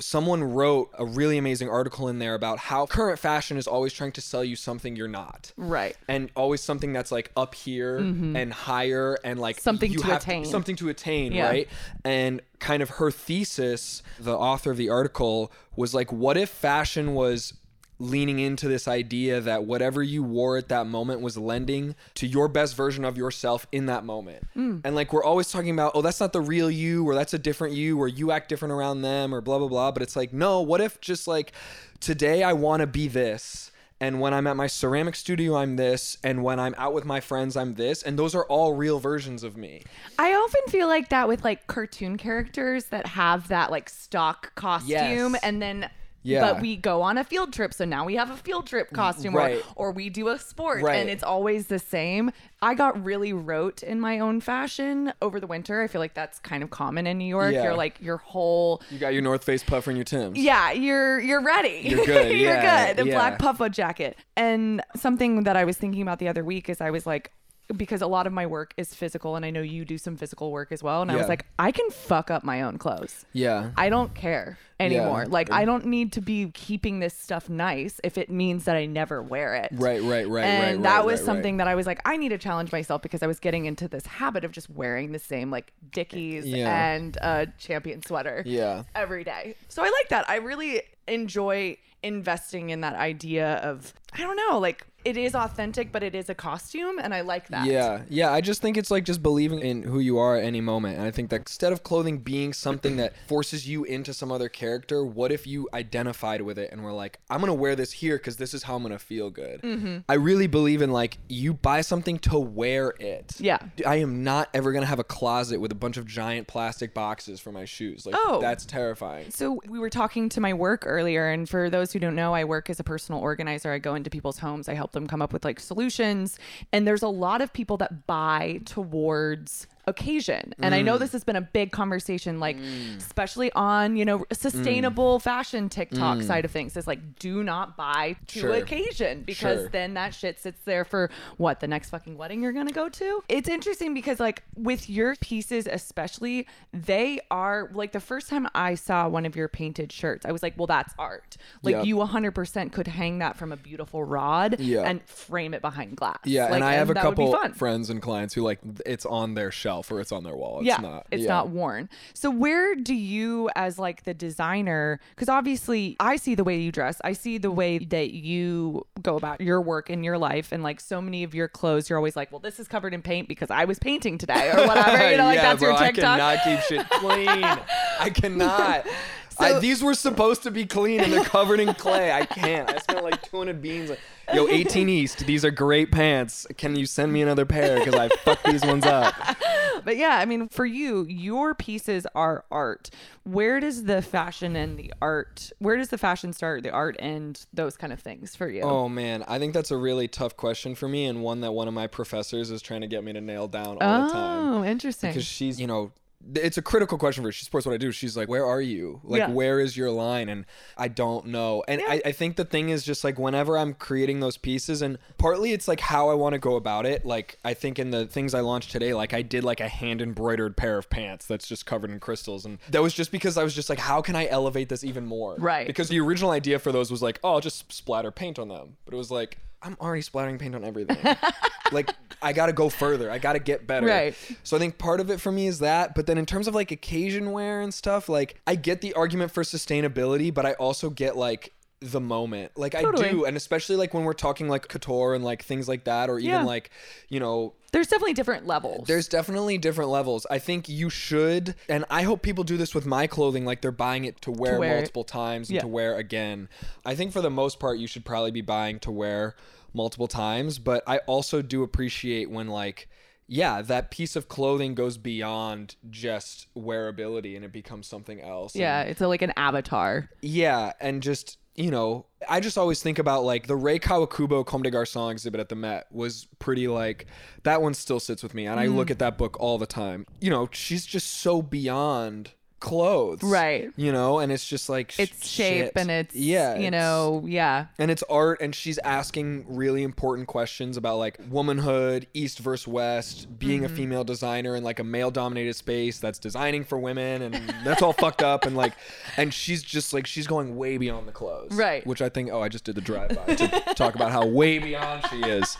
someone 0.00 0.42
wrote 0.42 0.90
a 0.98 1.04
really 1.04 1.38
amazing 1.38 1.68
article 1.68 2.08
in 2.08 2.18
there 2.18 2.34
about 2.34 2.58
how 2.58 2.86
current 2.86 3.18
fashion 3.18 3.56
is 3.56 3.66
always 3.66 3.92
trying 3.92 4.12
to 4.12 4.20
sell 4.20 4.44
you 4.44 4.56
something 4.56 4.96
you're 4.96 5.08
not. 5.08 5.52
Right. 5.56 5.96
And 6.08 6.30
always 6.36 6.60
something 6.60 6.92
that's 6.92 7.12
like 7.12 7.30
up 7.36 7.54
here 7.54 7.98
and 7.98 8.52
higher 8.52 9.16
and 9.24 9.38
like 9.40 9.56
Mm-hmm. 9.56 9.62
Something 9.62 9.92
you 9.92 9.98
to 10.00 10.16
attain. 10.16 10.44
something 10.44 10.76
to 10.76 10.88
attain, 10.88 11.32
Yeah. 11.32 11.48
right? 11.48 11.68
And 12.04 12.40
kind 12.58 12.82
of 12.82 12.90
her 12.90 13.10
thesis, 13.10 14.02
the 14.18 14.36
author 14.36 14.70
of 14.70 14.76
the 14.76 14.88
article 14.88 15.52
was 15.76 15.94
like 15.94 16.12
what 16.12 16.36
if 16.36 16.48
fashion 16.50 17.14
was 17.14 17.54
leaning 17.98 18.40
into 18.40 18.66
this 18.66 18.88
idea 18.88 19.40
that 19.40 19.64
whatever 19.64 20.02
you 20.02 20.22
wore 20.22 20.56
at 20.56 20.68
that 20.68 20.86
moment 20.86 21.20
was 21.20 21.36
lending 21.36 21.94
to 22.14 22.26
your 22.26 22.48
best 22.48 22.74
version 22.74 23.04
of 23.04 23.16
yourself 23.16 23.66
in 23.70 23.86
that 23.86 24.04
moment. 24.04 24.44
Mm. 24.56 24.80
And 24.84 24.94
like 24.96 25.12
we're 25.12 25.22
always 25.22 25.52
talking 25.52 25.70
about, 25.70 25.92
oh, 25.94 26.02
that's 26.02 26.18
not 26.18 26.32
the 26.32 26.40
real 26.40 26.70
you, 26.70 27.06
or 27.08 27.14
that's 27.14 27.32
a 27.32 27.38
different 27.38 27.74
you, 27.74 28.00
or 28.00 28.08
you 28.08 28.32
act 28.32 28.48
different 28.48 28.72
around 28.72 29.02
them, 29.02 29.32
or 29.34 29.40
blah, 29.40 29.58
blah, 29.58 29.68
blah. 29.68 29.92
But 29.92 30.02
it's 30.02 30.16
like, 30.16 30.32
no, 30.32 30.60
what 30.62 30.80
if 30.80 31.00
just 31.00 31.28
like 31.28 31.52
today 32.00 32.42
I 32.42 32.54
want 32.54 32.80
to 32.80 32.86
be 32.86 33.06
this? 33.08 33.70
And 34.00 34.20
when 34.20 34.34
I'm 34.34 34.48
at 34.48 34.56
my 34.56 34.66
ceramic 34.66 35.14
studio, 35.14 35.54
I'm 35.54 35.76
this. 35.76 36.18
And 36.24 36.42
when 36.42 36.58
I'm 36.58 36.74
out 36.76 36.92
with 36.92 37.04
my 37.04 37.20
friends, 37.20 37.56
I'm 37.56 37.74
this. 37.74 38.02
And 38.02 38.18
those 38.18 38.34
are 38.34 38.42
all 38.46 38.72
real 38.72 38.98
versions 38.98 39.44
of 39.44 39.56
me. 39.56 39.84
I 40.18 40.32
often 40.34 40.62
feel 40.72 40.88
like 40.88 41.10
that 41.10 41.28
with 41.28 41.44
like 41.44 41.68
cartoon 41.68 42.16
characters 42.16 42.86
that 42.86 43.06
have 43.06 43.46
that 43.46 43.70
like 43.70 43.88
stock 43.88 44.56
costume 44.56 44.88
Yes. 45.34 45.40
and 45.44 45.62
then 45.62 45.88
Yeah. 46.24 46.40
but 46.52 46.60
we 46.62 46.76
go 46.76 47.02
on 47.02 47.18
a 47.18 47.24
field 47.24 47.52
trip 47.52 47.74
so 47.74 47.84
now 47.84 48.04
we 48.04 48.14
have 48.14 48.30
a 48.30 48.36
field 48.36 48.66
trip 48.66 48.90
mm, 48.90 48.94
costume 48.94 49.34
Right. 49.34 49.62
or, 49.74 49.88
or 49.88 49.92
we 49.92 50.08
do 50.08 50.28
a 50.28 50.38
sport 50.38 50.82
Right. 50.82 50.96
and 50.96 51.10
it's 51.10 51.22
always 51.24 51.66
the 51.66 51.78
same. 51.78 52.30
I 52.60 52.74
got 52.74 53.02
really 53.04 53.32
rote 53.32 53.82
in 53.82 53.98
my 53.98 54.20
own 54.20 54.40
fashion 54.40 55.12
over 55.20 55.40
the 55.40 55.48
winter. 55.48 55.82
I 55.82 55.88
feel 55.88 56.00
like 56.00 56.14
that's 56.14 56.38
kind 56.38 56.62
of 56.62 56.70
common 56.70 57.08
in 57.08 57.18
New 57.18 57.24
York. 57.24 57.52
Yeah. 57.54 57.64
You're 57.64 57.76
like 57.76 58.00
your 58.00 58.18
whole 58.18 58.82
You 58.90 58.98
got 58.98 59.12
your 59.14 59.22
North 59.22 59.42
Face 59.42 59.64
puffer 59.64 59.90
and 59.90 59.96
your 59.96 60.04
Tim's. 60.04 60.38
yeah, 60.38 60.70
you're 60.70 61.18
you're 61.18 61.42
ready. 61.42 61.82
You're 61.84 62.06
good, 62.06 62.28
you're 62.36 62.50
yeah, 62.54 62.94
good. 62.94 63.04
A 63.04 63.08
yeah. 63.08 63.14
black 63.14 63.38
puffer 63.40 63.68
jacket. 63.68 64.16
And 64.36 64.80
something 64.94 65.42
that 65.42 65.56
I 65.56 65.64
was 65.64 65.76
thinking 65.76 66.02
about 66.02 66.18
the 66.20 66.28
other 66.28 66.44
week 66.44 66.68
is 66.68 66.80
I 66.80 66.90
was 66.90 67.04
like 67.06 67.32
because 67.76 68.02
a 68.02 68.06
lot 68.06 68.26
of 68.26 68.32
my 68.32 68.44
work 68.46 68.74
is 68.76 68.94
physical 68.94 69.34
and 69.34 69.46
I 69.46 69.50
know 69.50 69.62
you 69.62 69.84
do 69.84 69.96
some 69.96 70.16
physical 70.16 70.50
work 70.52 70.72
as 70.72 70.82
well 70.82 71.00
and 71.00 71.10
I 71.10 71.16
was 71.16 71.28
like 71.28 71.46
I 71.58 71.70
can 71.72 71.88
fuck 71.90 72.30
up 72.30 72.44
my 72.44 72.62
own 72.62 72.76
clothes. 72.76 73.24
Yeah. 73.32 73.70
I 73.76 73.88
don't 73.88 74.14
care 74.14 74.58
anymore. 74.80 75.22
Yeah. 75.22 75.28
Like 75.30 75.50
I 75.52 75.64
don't 75.64 75.86
need 75.86 76.12
to 76.12 76.20
be 76.20 76.50
keeping 76.52 77.00
this 77.00 77.14
stuff 77.14 77.48
nice 77.48 78.00
if 78.04 78.18
it 78.18 78.30
means 78.30 78.64
that 78.64 78.76
I 78.76 78.86
never 78.86 79.22
wear 79.22 79.54
it. 79.54 79.70
Right, 79.72 80.02
right, 80.02 80.28
right, 80.28 80.44
And 80.44 80.76
right, 80.78 80.82
that 80.82 80.96
right, 80.98 81.04
was 81.06 81.20
right, 81.20 81.26
something 81.26 81.56
right. 81.56 81.64
that 81.64 81.70
I 81.70 81.74
was 81.74 81.86
like, 81.86 82.00
I 82.04 82.16
need 82.16 82.30
to 82.30 82.38
challenge 82.38 82.72
myself 82.72 83.02
because 83.02 83.22
I 83.22 83.26
was 83.26 83.38
getting 83.38 83.66
into 83.66 83.88
this 83.88 84.06
habit 84.06 84.44
of 84.44 84.52
just 84.52 84.70
wearing 84.70 85.12
the 85.12 85.18
same 85.18 85.50
like 85.50 85.72
Dickies 85.90 86.46
Yeah. 86.46 86.92
and 86.92 87.16
a 87.20 87.48
champion 87.58 88.02
sweater 88.02 88.42
Yeah. 88.46 88.84
every 88.94 89.24
day. 89.24 89.56
So 89.68 89.82
I 89.82 89.90
like 89.90 90.08
that. 90.10 90.28
I 90.28 90.36
really 90.36 90.82
enjoy 91.08 91.76
investing 92.02 92.70
in 92.70 92.80
that 92.80 92.94
idea 92.94 93.54
of 93.56 93.94
I 94.14 94.18
don't 94.18 94.36
know, 94.36 94.58
like 94.58 94.86
it 95.04 95.16
is 95.16 95.34
authentic, 95.34 95.90
but 95.90 96.02
it 96.02 96.14
is 96.14 96.28
a 96.28 96.34
costume, 96.34 96.98
and 97.00 97.12
I 97.14 97.22
like 97.22 97.48
that. 97.48 97.66
Yeah, 97.66 98.02
yeah. 98.08 98.30
I 98.30 98.40
just 98.40 98.60
think 98.62 98.76
it's 98.76 98.90
like 98.90 99.04
just 99.04 99.20
believing 99.22 99.58
in 99.60 99.82
who 99.82 99.98
you 99.98 100.18
are 100.18 100.36
at 100.36 100.44
any 100.44 100.60
moment. 100.60 100.98
And 100.98 101.04
I 101.06 101.10
think 101.10 101.30
that 101.30 101.40
instead 101.40 101.72
of 101.72 101.82
clothing 101.82 102.18
being 102.18 102.52
something 102.52 102.98
that 102.98 103.14
forces 103.26 103.66
you 103.66 103.82
into 103.84 104.12
some 104.14 104.30
other 104.30 104.48
character, 104.48 104.71
what 104.80 105.32
if 105.32 105.46
you 105.46 105.68
identified 105.74 106.42
with 106.42 106.58
it 106.58 106.72
and 106.72 106.82
were 106.82 106.92
like, 106.92 107.18
I'm 107.30 107.40
gonna 107.40 107.54
wear 107.54 107.76
this 107.76 107.92
here 107.92 108.16
because 108.16 108.36
this 108.36 108.54
is 108.54 108.62
how 108.62 108.76
I'm 108.76 108.82
gonna 108.82 108.98
feel 108.98 109.30
good. 109.30 109.62
Mm-hmm. 109.62 109.98
I 110.08 110.14
really 110.14 110.46
believe 110.46 110.82
in 110.82 110.90
like 110.90 111.18
you 111.28 111.54
buy 111.54 111.80
something 111.80 112.18
to 112.20 112.38
wear 112.38 112.94
it. 112.98 113.34
Yeah. 113.38 113.58
I 113.86 113.96
am 113.96 114.24
not 114.24 114.48
ever 114.54 114.72
gonna 114.72 114.86
have 114.86 114.98
a 114.98 115.04
closet 115.04 115.60
with 115.60 115.72
a 115.72 115.74
bunch 115.76 115.96
of 115.96 116.06
giant 116.06 116.46
plastic 116.48 116.94
boxes 116.94 117.40
for 117.40 117.52
my 117.52 117.64
shoes. 117.64 118.06
Like 118.06 118.14
Oh. 118.18 118.40
that's 118.40 118.66
terrifying. 118.66 119.30
So 119.30 119.60
we 119.68 119.78
were 119.78 119.90
talking 119.90 120.28
to 120.30 120.40
my 120.40 120.54
work 120.54 120.84
earlier, 120.86 121.28
and 121.28 121.48
for 121.48 121.70
those 121.70 121.92
who 121.92 121.98
don't 121.98 122.14
know, 122.14 122.34
I 122.34 122.44
work 122.44 122.70
as 122.70 122.80
a 122.80 122.84
personal 122.84 123.20
organizer. 123.20 123.72
I 123.72 123.78
go 123.78 123.94
into 123.94 124.10
people's 124.10 124.38
homes, 124.38 124.68
I 124.68 124.74
help 124.74 124.92
them 124.92 125.06
come 125.06 125.22
up 125.22 125.32
with 125.32 125.44
like 125.44 125.60
solutions, 125.60 126.38
and 126.72 126.86
there's 126.86 127.02
a 127.02 127.08
lot 127.08 127.40
of 127.40 127.52
people 127.52 127.76
that 127.78 128.06
buy 128.06 128.60
towards 128.64 129.66
occasion. 129.86 130.54
And 130.58 130.72
Mm. 130.74 130.78
I 130.78 130.82
know 130.82 130.98
this 130.98 131.12
has 131.12 131.24
been 131.24 131.36
a 131.36 131.40
big 131.40 131.72
conversation, 131.72 132.38
like 132.40 132.56
especially 132.96 133.52
on 133.52 133.96
you 133.96 134.04
know 134.04 134.24
sustainable 134.32 135.18
Mm. 135.18 135.22
fashion 135.22 135.68
TikTok 135.68 136.22
side 136.22 136.44
of 136.44 136.50
things. 136.50 136.76
Is 136.76 136.86
like 136.86 137.18
do 137.18 137.42
not 137.42 137.76
buy 137.76 138.16
to 138.28 138.40
Sure. 138.40 138.52
occasion 138.54 139.22
because 139.24 139.60
Sure. 139.62 139.68
then 139.70 139.94
that 139.94 140.14
shit 140.14 140.38
sits 140.38 140.60
there 140.64 140.84
for 140.84 141.10
what 141.36 141.60
the 141.60 141.66
next 141.68 141.90
fucking 141.90 142.16
wedding 142.16 142.42
you're 142.42 142.52
gonna 142.52 142.72
go 142.72 142.88
to. 142.88 143.22
It's 143.28 143.48
interesting 143.48 143.92
because 143.94 144.20
like 144.20 144.42
with 144.56 144.88
your 144.88 145.16
pieces 145.16 145.66
especially, 145.70 146.46
they 146.72 147.20
are 147.30 147.68
like 147.72 147.92
the 147.92 148.00
first 148.00 148.28
time 148.28 148.46
I 148.54 148.74
saw 148.76 149.08
one 149.08 149.26
of 149.26 149.34
your 149.36 149.48
painted 149.48 149.90
shirts, 149.92 150.24
I 150.24 150.32
was 150.32 150.42
like, 150.42 150.54
well, 150.56 150.66
that's 150.66 150.94
art. 150.98 151.36
Like 151.62 151.76
Yep. 151.76 151.86
you 151.86 151.96
100% 152.00 152.72
could 152.72 152.86
hang 152.86 153.18
that 153.18 153.36
from 153.36 153.52
a 153.52 153.56
beautiful 153.56 154.04
rod 154.04 154.60
Yeah. 154.60 154.82
and 154.82 155.02
frame 155.08 155.54
it 155.54 155.60
behind 155.60 155.96
glass. 155.96 156.18
Yeah, 156.24 156.44
Like, 156.44 156.54
and 156.54 156.64
I 156.64 156.74
have 156.74 156.88
a 156.88 156.90
would 156.90 156.94
be 156.94 157.00
couple 157.00 157.52
friends 157.54 157.90
and 157.90 158.00
clients 158.00 158.34
who 158.34 158.42
like 158.42 158.60
it's 158.86 159.04
on 159.06 159.34
their 159.34 159.50
shelf 159.50 159.71
or 159.80 160.00
it's 160.00 160.12
on 160.12 160.24
their 160.24 160.36
wall. 160.36 160.58
It's 160.58 160.66
yeah, 160.66 160.76
not. 160.76 161.06
it's 161.10 161.22
yeah. 161.22 161.28
not 161.28 161.48
worn. 161.48 161.88
So 162.14 162.30
where 162.30 162.74
do 162.74 162.94
you, 162.94 163.50
as 163.56 163.78
like 163.78 164.04
the 164.04 164.14
designer, 164.14 165.00
because 165.14 165.28
obviously 165.28 165.96
I 166.00 166.16
see 166.16 166.34
the 166.34 166.44
way 166.44 166.58
you 166.58 166.72
dress, 166.72 167.00
I 167.04 167.12
see 167.12 167.38
the 167.38 167.50
way 167.50 167.78
that 167.78 168.12
you 168.12 168.86
go 169.00 169.16
about 169.16 169.40
your 169.40 169.60
work 169.60 169.90
in 169.90 170.04
your 170.04 170.18
life, 170.18 170.52
and 170.52 170.62
like 170.62 170.80
so 170.80 171.00
many 171.00 171.24
of 171.24 171.34
your 171.34 171.48
clothes, 171.48 171.88
you're 171.88 171.98
always 171.98 172.16
like, 172.16 172.30
well, 172.30 172.40
this 172.40 172.60
is 172.60 172.68
covered 172.68 172.94
in 172.94 173.02
paint 173.02 173.28
because 173.28 173.50
I 173.50 173.64
was 173.64 173.78
painting 173.78 174.18
today 174.18 174.50
or 174.50 174.66
whatever. 174.66 175.10
You 175.10 175.16
know, 175.16 175.24
like 175.24 175.36
yeah, 175.36 175.42
that's 175.42 175.60
bro, 175.60 175.70
your 175.70 175.78
TikTok. 175.78 176.20
I 176.20 176.36
cannot 176.36 176.44
keep 176.44 176.60
shit 176.66 176.90
clean. 176.90 177.28
I 177.28 178.10
cannot. 178.10 178.86
I, 179.38 179.58
these 179.58 179.82
were 179.82 179.94
supposed 179.94 180.42
to 180.44 180.50
be 180.50 180.66
clean 180.66 181.00
and 181.00 181.12
they're 181.12 181.24
covered 181.24 181.60
in 181.60 181.72
clay. 181.74 182.12
I 182.12 182.24
can't. 182.26 182.70
I 182.70 182.78
spent 182.78 183.02
like 183.02 183.22
200 183.22 183.60
beans. 183.60 183.90
Like, 183.90 184.00
Yo, 184.32 184.48
18 184.48 184.88
East. 184.88 185.26
These 185.26 185.44
are 185.44 185.50
great 185.50 185.90
pants. 185.92 186.46
Can 186.56 186.76
you 186.76 186.86
send 186.86 187.12
me 187.12 187.22
another 187.22 187.44
pair? 187.44 187.78
Because 187.78 187.94
I 187.94 188.08
fucked 188.08 188.44
these 188.44 188.64
ones 188.64 188.86
up. 188.86 189.14
But 189.84 189.96
yeah, 189.96 190.18
I 190.18 190.26
mean, 190.26 190.48
for 190.48 190.64
you, 190.64 191.04
your 191.08 191.54
pieces 191.54 192.06
are 192.14 192.44
art. 192.52 192.90
Where 193.24 193.60
does 193.60 193.84
the 193.84 194.00
fashion 194.00 194.54
and 194.54 194.78
the 194.78 194.92
art? 195.02 195.50
Where 195.58 195.76
does 195.76 195.88
the 195.88 195.98
fashion 195.98 196.32
start, 196.32 196.62
the 196.62 196.70
art 196.70 196.94
end, 196.98 197.46
those 197.52 197.76
kind 197.76 197.92
of 197.92 198.00
things 198.00 198.36
for 198.36 198.48
you? 198.48 198.62
Oh 198.62 198.88
man, 198.88 199.24
I 199.26 199.38
think 199.38 199.54
that's 199.54 199.70
a 199.70 199.76
really 199.76 200.08
tough 200.08 200.36
question 200.36 200.74
for 200.74 200.88
me, 200.88 201.06
and 201.06 201.22
one 201.22 201.40
that 201.40 201.52
one 201.52 201.68
of 201.68 201.74
my 201.74 201.86
professors 201.86 202.50
is 202.50 202.62
trying 202.62 202.82
to 202.82 202.86
get 202.86 203.02
me 203.02 203.12
to 203.12 203.20
nail 203.20 203.48
down 203.48 203.78
all 203.80 204.06
the 204.06 204.12
time. 204.12 204.54
Oh, 204.54 204.64
interesting. 204.64 205.10
because 205.10 205.26
she's 205.26 205.60
you 205.60 205.66
know 205.66 205.90
it's 206.34 206.56
a 206.56 206.62
critical 206.62 206.98
question 206.98 207.22
for 207.22 207.28
her. 207.28 207.32
She 207.32 207.44
supports 207.44 207.66
what 207.66 207.72
I 207.74 207.78
do. 207.78 207.90
She's 207.92 208.16
like, 208.16 208.28
where 208.28 208.44
are 208.46 208.60
you? 208.60 209.00
Like, 209.04 209.18
Yeah. 209.20 209.30
where 209.30 209.60
is 209.60 209.76
your 209.76 209.90
line? 209.90 210.28
And 210.28 210.44
I 210.76 210.88
don't 210.88 211.26
know. 211.26 211.64
And 211.66 211.80
I, 211.86 212.00
I 212.04 212.12
think 212.12 212.36
the 212.36 212.44
thing 212.44 212.68
is 212.68 212.84
just 212.84 213.02
like 213.04 213.18
whenever 213.18 213.58
I'm 213.58 213.74
creating 213.74 214.20
those 214.20 214.36
pieces, 214.36 214.82
and 214.82 214.98
partly 215.18 215.52
it's 215.52 215.66
like 215.68 215.80
how 215.80 216.08
I 216.10 216.14
want 216.14 216.34
to 216.34 216.38
go 216.38 216.56
about 216.56 216.86
it. 216.86 217.04
Like, 217.04 217.38
I 217.44 217.54
think 217.54 217.78
in 217.78 217.90
the 217.90 218.06
things 218.06 218.34
I 218.34 218.40
launched 218.40 218.70
today, 218.70 218.94
like 218.94 219.12
I 219.12 219.22
did 219.22 219.42
like 219.44 219.60
a 219.60 219.68
hand 219.68 220.00
embroidered 220.00 220.56
pair 220.56 220.78
of 220.78 220.88
pants 220.90 221.26
that's 221.26 221.48
just 221.48 221.66
covered 221.66 221.90
in 221.90 221.98
crystals. 222.00 222.44
And 222.44 222.58
that 222.70 222.82
was 222.82 222.94
just 222.94 223.10
because 223.12 223.36
I 223.36 223.42
was 223.44 223.54
just 223.54 223.68
like, 223.68 223.78
how 223.80 224.00
can 224.00 224.14
I 224.16 224.26
elevate 224.28 224.68
this 224.68 224.84
even 224.84 225.04
more? 225.06 225.36
Right. 225.38 225.66
Because 225.66 225.88
the 225.88 226.00
original 226.00 226.30
idea 226.30 226.58
for 226.58 226.72
those 226.72 226.90
was 226.90 227.02
like, 227.02 227.18
oh, 227.24 227.34
I'll 227.34 227.40
just 227.40 227.72
splatter 227.72 228.10
paint 228.10 228.38
on 228.38 228.48
them. 228.48 228.76
But 228.84 228.94
it 228.94 228.96
was 228.96 229.10
like, 229.10 229.38
I'm 229.62 229.76
already 229.80 230.02
splattering 230.02 230.38
paint 230.38 230.54
on 230.54 230.64
everything. 230.64 230.98
like, 231.72 231.90
I 232.20 232.32
got 232.32 232.46
to 232.46 232.52
go 232.52 232.68
further. 232.68 233.10
I 233.10 233.18
got 233.18 233.34
to 233.34 233.38
get 233.38 233.66
better. 233.66 233.86
Right. 233.86 234.14
So 234.42 234.56
I 234.56 234.60
think 234.60 234.78
part 234.78 235.00
of 235.00 235.10
it 235.10 235.20
for 235.20 235.32
me 235.32 235.46
is 235.46 235.58
that. 235.60 235.94
But 235.94 236.06
then 236.06 236.18
in 236.18 236.26
terms 236.26 236.48
of 236.48 236.54
like 236.54 236.70
occasion 236.70 237.32
wear 237.32 237.60
and 237.60 237.72
stuff, 237.72 238.08
like 238.08 238.40
I 238.46 238.54
get 238.54 238.80
the 238.80 238.94
argument 238.94 239.32
for 239.32 239.42
sustainability, 239.42 240.32
but 240.32 240.46
I 240.46 240.52
also 240.54 240.90
get 240.90 241.16
like 241.16 241.52
the 241.82 242.00
moment. 242.00 242.52
Like 242.56 242.72
Totally. 242.72 243.08
I 243.08 243.10
do. 243.12 243.24
And 243.24 243.36
especially 243.36 243.76
like 243.76 243.92
when 243.92 244.04
we're 244.04 244.12
talking 244.12 244.48
like 244.48 244.68
couture 244.68 245.14
and 245.14 245.24
like 245.24 245.42
things 245.42 245.68
like 245.68 245.84
that, 245.84 246.08
or 246.08 246.18
even 246.18 246.30
Yeah. 246.30 246.44
like, 246.44 246.70
you 247.08 247.18
know, 247.20 247.54
There's 247.72 247.88
definitely 247.88 248.14
different 248.14 248.46
levels. 248.46 248.86
there's 248.86 249.08
definitely 249.08 249.58
different 249.58 249.90
levels. 249.90 250.26
I 250.30 250.38
think 250.38 250.68
you 250.68 250.88
should, 250.90 251.54
and 251.68 251.84
I 251.90 252.02
hope 252.02 252.22
people 252.22 252.44
do 252.44 252.56
this 252.56 252.74
with 252.74 252.86
my 252.86 253.06
clothing, 253.06 253.44
like 253.44 253.60
they're 253.62 253.72
buying 253.72 254.04
it 254.04 254.20
to 254.22 254.30
wear, 254.30 254.58
wear 254.60 254.72
it. 254.72 254.76
multiple 254.76 255.04
times 255.04 255.48
and 255.48 255.56
Yeah. 255.56 255.62
to 255.62 255.68
wear 255.68 255.96
again. 255.96 256.48
I 256.84 256.94
think 256.94 257.12
for 257.12 257.20
the 257.20 257.30
most 257.30 257.58
part, 257.58 257.78
you 257.78 257.86
should 257.86 258.04
probably 258.04 258.30
be 258.30 258.42
buying 258.42 258.78
to 258.80 258.90
wear 258.90 259.34
multiple 259.74 260.06
times, 260.08 260.58
but 260.58 260.82
I 260.86 260.98
also 260.98 261.42
do 261.42 261.62
appreciate 261.62 262.30
when, 262.30 262.46
like, 262.48 262.88
yeah, 263.26 263.62
that 263.62 263.90
piece 263.90 264.14
of 264.16 264.28
clothing 264.28 264.74
goes 264.74 264.98
beyond 264.98 265.76
just 265.88 266.46
wearability 266.54 267.34
and 267.36 267.44
it 267.44 267.52
becomes 267.52 267.86
something 267.86 268.20
else. 268.20 268.54
yeah, 268.54 268.80
And- 268.82 268.90
it's 268.90 269.00
a, 269.00 269.08
like 269.08 269.22
an 269.22 269.32
avatar. 269.36 270.10
yeah, 270.20 270.72
and 270.80 271.02
just 271.02 271.38
you 271.54 271.70
know, 271.70 272.06
I 272.28 272.40
just 272.40 272.56
always 272.56 272.82
think 272.82 272.98
about 272.98 273.24
like 273.24 273.46
the 273.46 273.56
Rei 273.56 273.78
Kawakubo 273.78 274.44
Comme 274.46 274.62
des 274.62 274.70
Garçons 274.70 275.10
exhibit 275.10 275.40
at 275.40 275.48
the 275.48 275.54
Met 275.56 275.86
was 275.90 276.26
pretty 276.38 276.66
like 276.68 277.06
that 277.42 277.60
one 277.60 277.74
still 277.74 278.00
sits 278.00 278.22
with 278.22 278.34
me, 278.34 278.46
and 278.46 278.58
I 278.58 278.66
Mm. 278.66 278.76
look 278.76 278.90
at 278.90 278.98
that 279.00 279.18
book 279.18 279.36
all 279.40 279.58
the 279.58 279.66
time. 279.66 280.06
You 280.20 280.30
know, 280.30 280.48
she's 280.52 280.86
just 280.86 281.08
so 281.10 281.42
beyond 281.42 282.32
clothes, 282.62 283.22
Right. 283.22 283.70
You 283.76 283.92
know, 283.92 284.18
and 284.20 284.32
it's 284.32 284.46
just 284.46 284.68
like 284.70 284.98
It's 284.98 285.28
shape 285.28 285.64
shit. 285.66 285.72
and 285.76 285.90
it's 285.90 286.14
yeah, 286.14 286.54
you 286.54 286.68
it's- 286.68 286.72
know, 286.72 287.24
yeah. 287.26 287.66
and 287.78 287.90
it's 287.90 288.02
art 288.04 288.40
and 288.40 288.54
she's 288.54 288.78
asking 288.78 289.44
really 289.48 289.82
important 289.82 290.28
questions 290.28 290.76
about 290.78 290.96
like 290.98 291.18
womanhood 291.28 292.06
east 292.14 292.38
versus 292.38 292.66
west 292.66 293.38
being 293.38 293.62
Mm-hmm. 293.62 293.72
a 293.72 293.76
female 293.76 294.04
designer 294.04 294.56
in 294.56 294.62
like 294.64 294.78
a 294.78 294.84
male 294.84 295.10
dominated 295.10 295.54
space 295.54 295.98
that's 295.98 296.18
designing 296.18 296.64
for 296.64 296.78
women 296.78 297.20
and 297.22 297.34
that's 297.64 297.82
all 297.82 297.92
fucked 297.92 298.22
up 298.22 298.46
and 298.46 298.56
like 298.56 298.72
and 299.16 299.34
she's 299.34 299.62
just 299.62 299.92
like 299.92 300.06
she's 300.06 300.26
going 300.26 300.56
way 300.56 300.78
beyond 300.78 301.06
the 301.08 301.12
clothes 301.12 301.52
Right. 301.52 301.86
which 301.86 302.00
i 302.00 302.08
think 302.08 302.30
oh 302.32 302.40
i 302.40 302.48
just 302.48 302.64
did 302.64 302.76
the 302.76 302.80
drive 302.80 303.10
by 303.26 303.34
to 303.34 303.48
talk 303.74 303.94
about 303.94 304.10
how 304.12 304.24
way 304.26 304.58
beyond 304.58 305.04
she 305.10 305.16
is 305.20 305.58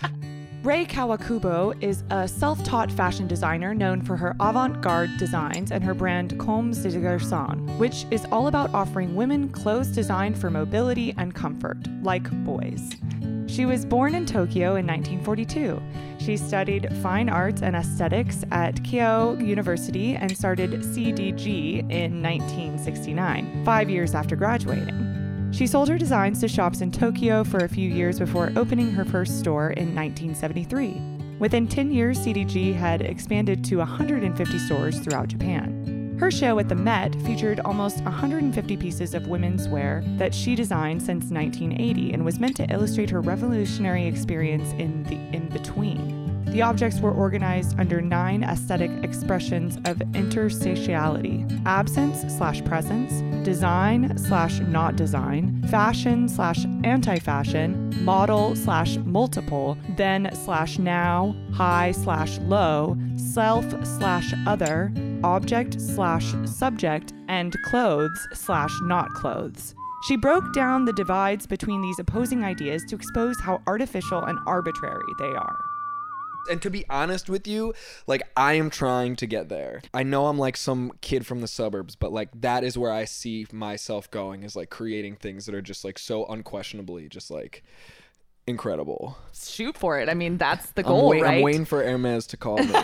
Rei 0.62 0.84
Kawakubo 0.86 1.74
is 1.82 2.04
a 2.10 2.28
self 2.28 2.62
taught 2.62 2.88
fashion 2.90 3.26
designer 3.26 3.74
known 3.74 4.00
for 4.00 4.16
her 4.16 4.36
avant 4.38 4.80
garde 4.80 5.10
designs 5.18 5.72
and 5.72 5.82
her 5.82 5.92
brand 5.92 6.38
Comme 6.38 6.72
Garçons, 7.00 7.78
which 7.78 8.06
is 8.10 8.26
all 8.32 8.46
about 8.46 8.72
offering 8.74 9.14
women 9.14 9.48
clothes 9.48 9.88
designed 9.88 10.38
for 10.38 10.50
mobility 10.50 11.14
and 11.18 11.34
comfort, 11.34 11.78
like 12.02 12.30
boys. 12.44 12.90
She 13.46 13.66
was 13.66 13.84
born 13.84 14.14
in 14.14 14.24
Tokyo 14.24 14.76
in 14.76 14.86
1942. 14.86 15.82
She 16.18 16.36
studied 16.36 16.88
fine 17.02 17.28
arts 17.28 17.62
and 17.62 17.76
aesthetics 17.76 18.44
at 18.50 18.76
Keio 18.76 19.44
University 19.46 20.14
and 20.14 20.36
started 20.36 20.70
CDG 20.70 21.80
in 21.90 22.22
1969, 22.22 23.64
five 23.64 23.90
years 23.90 24.14
after 24.14 24.36
graduating. 24.36 25.50
She 25.52 25.66
sold 25.66 25.90
her 25.90 25.98
designs 25.98 26.40
to 26.40 26.48
shops 26.48 26.80
in 26.80 26.90
Tokyo 26.90 27.44
for 27.44 27.58
a 27.58 27.68
few 27.68 27.90
years 27.90 28.18
before 28.18 28.52
opening 28.56 28.90
her 28.92 29.04
first 29.04 29.38
store 29.38 29.70
in 29.70 29.94
1973. 29.94 31.12
Within 31.38 31.66
10 31.66 31.92
years, 31.92 32.18
CDG 32.20 32.74
had 32.74 33.02
expanded 33.02 33.64
to 33.64 33.76
150 33.78 34.58
stores 34.60 34.98
throughout 35.00 35.28
Japan. 35.28 35.81
Her 36.22 36.30
show 36.30 36.60
at 36.60 36.68
the 36.68 36.76
Met 36.76 37.16
featured 37.22 37.58
almost 37.64 38.00
150 38.04 38.76
pieces 38.76 39.12
of 39.12 39.26
women's 39.26 39.66
wear 39.66 40.04
that 40.18 40.32
she 40.32 40.54
designed 40.54 41.02
since 41.02 41.32
1980 41.32 42.12
and 42.12 42.24
was 42.24 42.38
meant 42.38 42.54
to 42.58 42.72
illustrate 42.72 43.10
her 43.10 43.20
revolutionary 43.20 44.06
experience 44.06 44.70
in 44.74 45.02
the 45.02 45.16
in 45.36 45.48
between. 45.48 46.44
The 46.52 46.62
objects 46.62 47.00
were 47.00 47.10
organized 47.10 47.76
under 47.80 48.00
nine 48.00 48.44
aesthetic 48.44 48.92
expressions 49.02 49.78
of 49.78 49.96
interstitiality 50.12 51.60
absence 51.66 52.20
slash 52.32 52.64
presence, 52.64 53.20
design 53.44 54.16
slash 54.16 54.60
not 54.60 54.94
design, 54.94 55.60
fashion 55.70 56.28
slash 56.28 56.64
anti 56.84 57.18
fashion, 57.18 57.92
model 58.04 58.54
slash 58.54 58.96
multiple, 58.98 59.76
then 59.96 60.30
slash 60.44 60.78
now, 60.78 61.34
high 61.52 61.90
slash 61.90 62.38
low, 62.38 62.96
self 63.16 63.64
slash 63.84 64.32
other, 64.46 64.92
object 65.24 65.80
slash 65.80 66.34
subject, 66.44 67.12
and 67.28 67.54
clothes 67.64 68.28
slash 68.34 68.72
not 68.82 69.12
clothes. 69.14 69.74
She 70.08 70.16
broke 70.16 70.52
down 70.52 70.84
the 70.84 70.92
divides 70.92 71.46
between 71.46 71.80
these 71.80 71.98
opposing 71.98 72.42
ideas 72.44 72.84
to 72.88 72.96
expose 72.96 73.36
how 73.40 73.62
artificial 73.66 74.24
and 74.24 74.38
arbitrary 74.46 75.12
they 75.18 75.30
are. 75.30 75.56
and 76.50 76.60
to 76.60 76.68
be 76.70 76.84
honest 76.90 77.30
with 77.30 77.46
you 77.46 77.72
like 78.08 78.20
i 78.36 78.54
am 78.54 78.68
trying 78.68 79.14
to 79.14 79.28
get 79.28 79.48
there 79.48 79.80
i 79.94 80.02
know 80.02 80.26
i'm 80.26 80.38
like 80.38 80.56
some 80.56 80.90
kid 81.00 81.24
from 81.24 81.40
the 81.40 81.46
suburbs 81.46 81.94
but 81.94 82.12
like 82.12 82.28
that 82.34 82.64
is 82.64 82.76
where 82.76 82.90
i 82.90 83.04
see 83.04 83.46
myself 83.52 84.10
going 84.10 84.42
is 84.42 84.56
like 84.56 84.68
creating 84.68 85.14
things 85.14 85.46
that 85.46 85.54
are 85.54 85.62
just 85.62 85.84
like 85.84 86.00
so 86.00 86.26
unquestionably 86.26 87.08
just 87.08 87.30
like 87.30 87.62
incredible 88.46 89.16
Shoot 89.34 89.78
for 89.78 89.98
it. 89.98 90.08
I 90.10 90.14
mean, 90.14 90.36
that's 90.36 90.70
the 90.72 90.82
I'm, 90.82 90.88
goal, 90.88 91.08
wait- 91.08 91.22
right? 91.22 91.36
I'm 91.38 91.42
waiting 91.42 91.64
for 91.64 91.82
Hermes 91.82 92.26
to 92.28 92.36
call 92.36 92.58
me. 92.58 92.70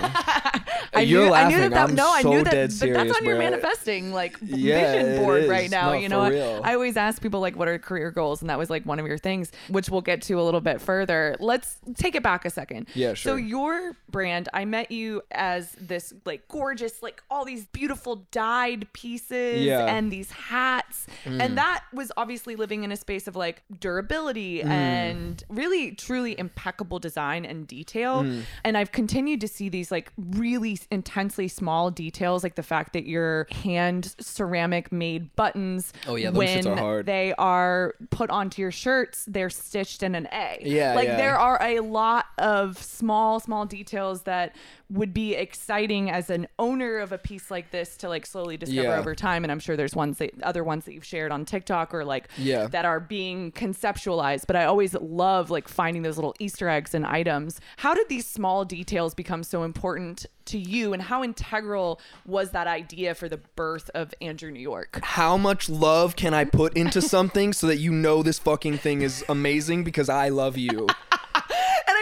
I 0.95 1.03
You're 1.03 1.25
knew, 1.25 1.27
I 1.29 1.31
laughing. 1.43 1.57
knew 1.57 1.63
that, 1.65 1.71
that 1.71 1.89
I'm 1.91 1.95
no, 1.95 2.09
I 2.11 2.23
so 2.23 2.31
knew 2.31 2.43
that, 2.45 2.51
dead 2.51 2.71
but 2.81 2.93
that's 2.95 3.17
on 3.19 3.25
your 3.25 3.35
bro. 3.35 3.45
manifesting 3.45 4.13
like 4.13 4.37
Yeah, 4.43 4.93
vision 4.93 5.07
it 5.13 5.19
board 5.19 5.43
is. 5.43 5.49
right 5.51 5.71
now. 5.71 5.89
No, 5.93 5.99
you 5.99 6.09
know, 6.09 6.21
for 6.21 6.27
I, 6.27 6.31
real. 6.31 6.61
I 6.65 6.75
always 6.75 6.97
ask 6.97 7.21
people 7.21 7.41
like, 7.41 7.55
what 7.57 7.69
are 7.69 7.79
career 7.79 8.11
goals, 8.11 8.41
and 8.41 8.49
that 8.49 8.59
was 8.59 8.71
like 8.71 8.85
one 8.87 8.99
of 8.99 9.07
your 9.07 9.19
things, 9.19 9.53
which 9.69 9.91
we'll 9.91 10.01
get 10.01 10.23
to 10.23 10.41
a 10.41 10.43
little 10.43 10.63
bit 10.63 10.81
further. 10.81 11.37
Let's 11.39 11.77
take 11.97 12.15
it 12.15 12.23
back 12.23 12.47
a 12.47 12.51
second. 12.51 12.89
Yeah, 12.95 13.09
sure. 13.09 13.17
So 13.17 13.37
sure. 13.37 13.39
your 13.39 13.97
brand, 14.11 14.49
I 14.55 14.65
met 14.65 14.91
you 14.91 15.21
as 15.31 15.73
this 15.73 16.15
like 16.25 16.49
gorgeous, 16.49 17.03
like 17.03 17.23
all 17.31 17.45
these 17.45 17.67
beautiful 17.67 18.27
dyed 18.33 18.91
pieces 18.95 19.61
Yeah. 19.65 19.83
Mm. 19.83 19.89
and 19.91 20.11
these 20.11 20.31
hats, 20.31 21.07
and 21.27 21.59
that 21.59 21.85
was 21.93 22.11
obviously 22.17 22.57
living 22.57 22.85
in 22.85 22.91
a 22.91 22.97
space 22.97 23.29
of 23.29 23.37
like 23.37 23.63
durability 23.79 24.61
Mm. 24.63 24.69
and 24.71 25.45
really 25.49 25.93
truly 25.93 26.39
impeccable 26.39 26.99
design 26.99 27.45
and 27.45 27.67
detail. 27.67 28.23
Mm. 28.23 28.43
And 28.65 28.77
I've 28.77 28.93
continued 28.93 29.41
to 29.41 29.49
see 29.49 29.69
these 29.69 29.91
like 29.91 30.13
really 30.17 30.79
intensely 30.91 31.49
small 31.49 31.91
details, 31.91 32.43
like 32.43 32.55
the 32.55 32.63
fact 32.63 32.93
that 32.93 33.07
your 33.07 33.47
hand 33.51 34.15
ceramic 34.21 34.93
made 34.93 35.35
buttons. 35.37 35.93
Oh, 36.07 36.17
yeah, 36.17 36.31
those 36.31 36.39
when 36.39 36.67
are 36.67 36.77
hard. 36.77 37.07
they 37.07 37.35
are 37.39 37.95
put 38.11 38.31
onto 38.31 38.63
your 38.63 38.73
shirts, 38.73 39.25
they're 39.27 39.51
stitched 39.51 40.03
in 40.03 40.15
an 40.15 40.29
A. 40.33 40.59
Yeah, 40.63 40.95
like 40.95 41.09
yeah. 41.09 41.17
there 41.17 41.39
are 41.39 41.61
a 41.63 41.81
lot 41.81 42.27
of 42.39 42.79
small, 42.79 43.41
small 43.41 43.67
details 43.67 44.23
that 44.23 44.55
would 44.91 45.13
be 45.13 45.35
exciting 45.35 46.11
as 46.11 46.31
an 46.31 46.49
owner 46.59 46.99
of 46.99 47.13
a 47.13 47.19
piece 47.19 47.51
like 47.51 47.71
this 47.71 47.97
to 47.99 48.09
like 48.09 48.25
slowly 48.25 48.57
discover 48.57 48.89
Yeah. 48.89 48.99
over 48.99 49.15
time. 49.15 49.45
And 49.45 49.53
I'm 49.53 49.59
sure 49.59 49.77
there's 49.77 49.95
ones 49.95 50.17
that 50.19 50.31
other 50.43 50.65
ones 50.65 50.87
that 50.87 50.95
you've 50.95 51.05
shared 51.05 51.31
on 51.31 51.45
TikTok 51.45 51.93
or 51.93 52.05
like 52.07 52.29
Yeah. 52.39 52.69
that 52.69 52.85
are 52.87 52.99
being 53.01 53.53
conceptualized. 53.53 54.47
But 54.47 54.57
I 54.57 54.65
always 54.65 54.95
love 54.95 55.51
like 55.51 55.69
finding 55.69 56.03
those 56.03 56.17
little 56.17 56.35
Easter 56.39 56.69
eggs 56.69 56.95
and 56.95 57.05
items. 57.05 57.61
How 57.79 57.93
did 57.95 58.09
these 58.09 58.27
small 58.27 58.65
details 58.65 59.15
become 59.15 59.43
so 59.43 59.63
important 59.63 60.25
to 60.47 60.59
you, 60.59 60.95
and 60.95 61.03
how 61.03 61.23
integral 61.23 62.01
was 62.25 62.53
that 62.53 62.67
idea 62.67 63.15
for 63.15 63.29
the 63.29 63.37
birth 63.37 63.91
of 63.95 64.15
Andrew 64.23 64.51
New 64.51 64.61
York? 64.61 64.99
How 65.03 65.37
much 65.37 65.69
love 65.69 66.17
can 66.17 66.33
I 66.33 66.45
put 66.47 66.75
into 66.75 67.03
something 67.17 67.53
so 67.53 67.67
that 67.67 67.77
you 67.77 67.93
know 67.93 68.23
this 68.23 68.39
fucking 68.39 68.79
thing 68.79 69.03
is 69.03 69.23
amazing 69.29 69.85
because 69.85 70.09
I 70.09 70.31
love 70.31 70.57
you? 70.57 70.87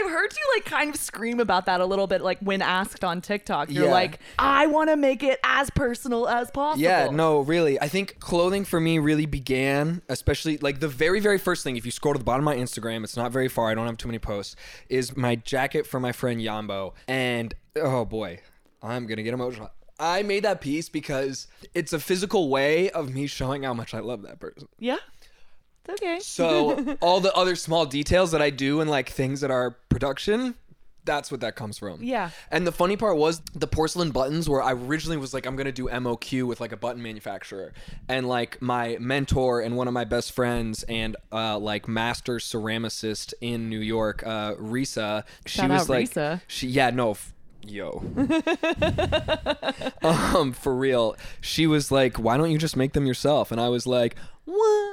I've 0.07 0.13
heard 0.13 0.33
you 0.33 0.43
like 0.57 0.65
kind 0.65 0.95
of 0.95 1.01
scream 1.01 1.41
about 1.41 1.67
that 1.67 1.81
a 1.81 1.87
little 1.87 2.07
bit, 2.07 2.23
like 2.23 2.39
when 2.41 2.63
asked 2.63 3.05
on 3.05 3.21
TikTok. 3.21 3.71
You're 3.71 3.87
Yeah. 3.87 3.91
like, 3.93 4.21
I 4.39 4.67
want 4.67 4.91
to 4.91 4.97
make 4.97 5.23
it 5.23 5.41
as 5.45 5.71
personal 5.71 6.29
as 6.29 6.51
possible. 6.51 6.83
Yeah, 6.83 7.09
no, 7.11 7.41
really. 7.41 7.81
I 7.81 7.89
think 7.89 8.19
clothing 8.21 8.65
for 8.65 8.81
me 8.81 8.99
really 8.99 9.27
began, 9.27 10.03
especially 10.09 10.59
like 10.59 10.81
the 10.81 10.89
very, 10.89 11.21
very 11.21 11.39
first 11.39 11.65
thing. 11.65 11.77
If 11.77 11.85
you 11.85 11.91
scroll 11.91 12.15
to 12.15 12.19
the 12.19 12.25
bottom 12.25 12.47
of 12.47 12.55
my 12.57 12.61
Instagram, 12.63 13.05
it's 13.05 13.17
not 13.17 13.33
very 13.33 13.49
far. 13.49 13.71
I 13.71 13.75
don't 13.75 13.87
have 13.87 13.97
too 13.97 14.09
many 14.09 14.19
posts. 14.19 14.57
Is 14.89 15.17
my 15.17 15.37
jacket 15.37 15.87
for 15.87 15.99
my 16.01 16.13
friend 16.13 16.41
Yambo, 16.41 16.93
and 17.09 17.55
oh 17.77 18.05
boy, 18.05 18.41
I'm 18.83 19.07
gonna 19.07 19.23
get 19.23 19.35
emotional. 19.35 19.71
I 19.99 20.23
made 20.23 20.45
that 20.45 20.61
piece 20.61 20.91
because 20.91 21.49
it's 21.73 21.95
a 21.95 21.99
physical 21.99 22.51
way 22.51 22.91
of 22.91 23.15
me 23.15 23.27
showing 23.27 23.63
how 23.63 23.73
much 23.73 23.95
I 23.95 24.01
love 24.01 24.21
that 24.23 24.39
person. 24.39 24.69
Yeah. 24.79 24.99
It's 25.89 26.03
okay. 26.03 26.19
So 26.21 26.97
all 27.01 27.21
the 27.21 27.35
other 27.35 27.57
small 27.57 27.87
details 27.87 28.31
that 28.33 28.43
I 28.43 28.51
do 28.51 28.81
and 28.81 28.91
like 28.91 29.09
things 29.11 29.41
that 29.41 29.51
are 29.51 29.73
production, 29.89 30.55
That's 31.05 31.31
what 31.31 31.41
that 31.43 31.55
comes 31.55 31.79
from. 31.79 32.03
Yeah. 32.03 32.31
And 32.51 32.67
the 32.67 32.73
funny 32.73 32.97
part 32.97 33.17
was 33.17 33.41
the 33.55 33.69
porcelain 33.69 34.11
buttons 34.11 34.49
where 34.49 34.61
I 34.61 34.73
originally 34.73 35.17
was 35.17 35.33
like, 35.33 35.47
I'm 35.47 35.55
gonna 35.55 35.71
do 35.71 35.87
MOQ 35.87 36.43
with 36.49 36.61
like 36.61 36.73
a 36.73 36.77
button 36.77 37.01
manufacturer. 37.01 37.73
And 38.09 38.27
like 38.29 38.61
my 38.61 38.97
mentor 38.99 39.61
and 39.61 39.77
one 39.77 39.87
of 39.87 39.95
my 39.95 40.05
best 40.05 40.33
friends 40.33 40.83
and 40.89 41.15
uh 41.33 41.59
like 41.59 41.87
master 41.87 42.39
ceramicist 42.39 43.35
in 43.41 43.69
New 43.69 43.79
York, 43.79 44.27
uh 44.27 44.55
Risa, 44.57 45.23
she 45.47 45.59
Shout 45.61 45.71
was 45.71 45.83
out 45.83 45.89
like 45.89 46.11
Risa. 46.11 46.41
she 46.49 46.67
yeah, 46.67 46.91
no 46.91 47.13
f- 47.13 47.33
Yo. 47.67 48.03
um, 50.03 50.53
for 50.53 50.75
real. 50.75 51.17
She 51.41 51.67
was 51.67 51.91
like, 51.91 52.17
why 52.17 52.37
don't 52.37 52.51
you 52.51 52.59
just 52.59 52.77
make 52.77 52.93
them 52.93 53.07
yourself? 53.07 53.51
And 53.51 53.61
I 53.61 53.69
was 53.69 53.87
like, 53.87 54.17
what? 54.45 54.93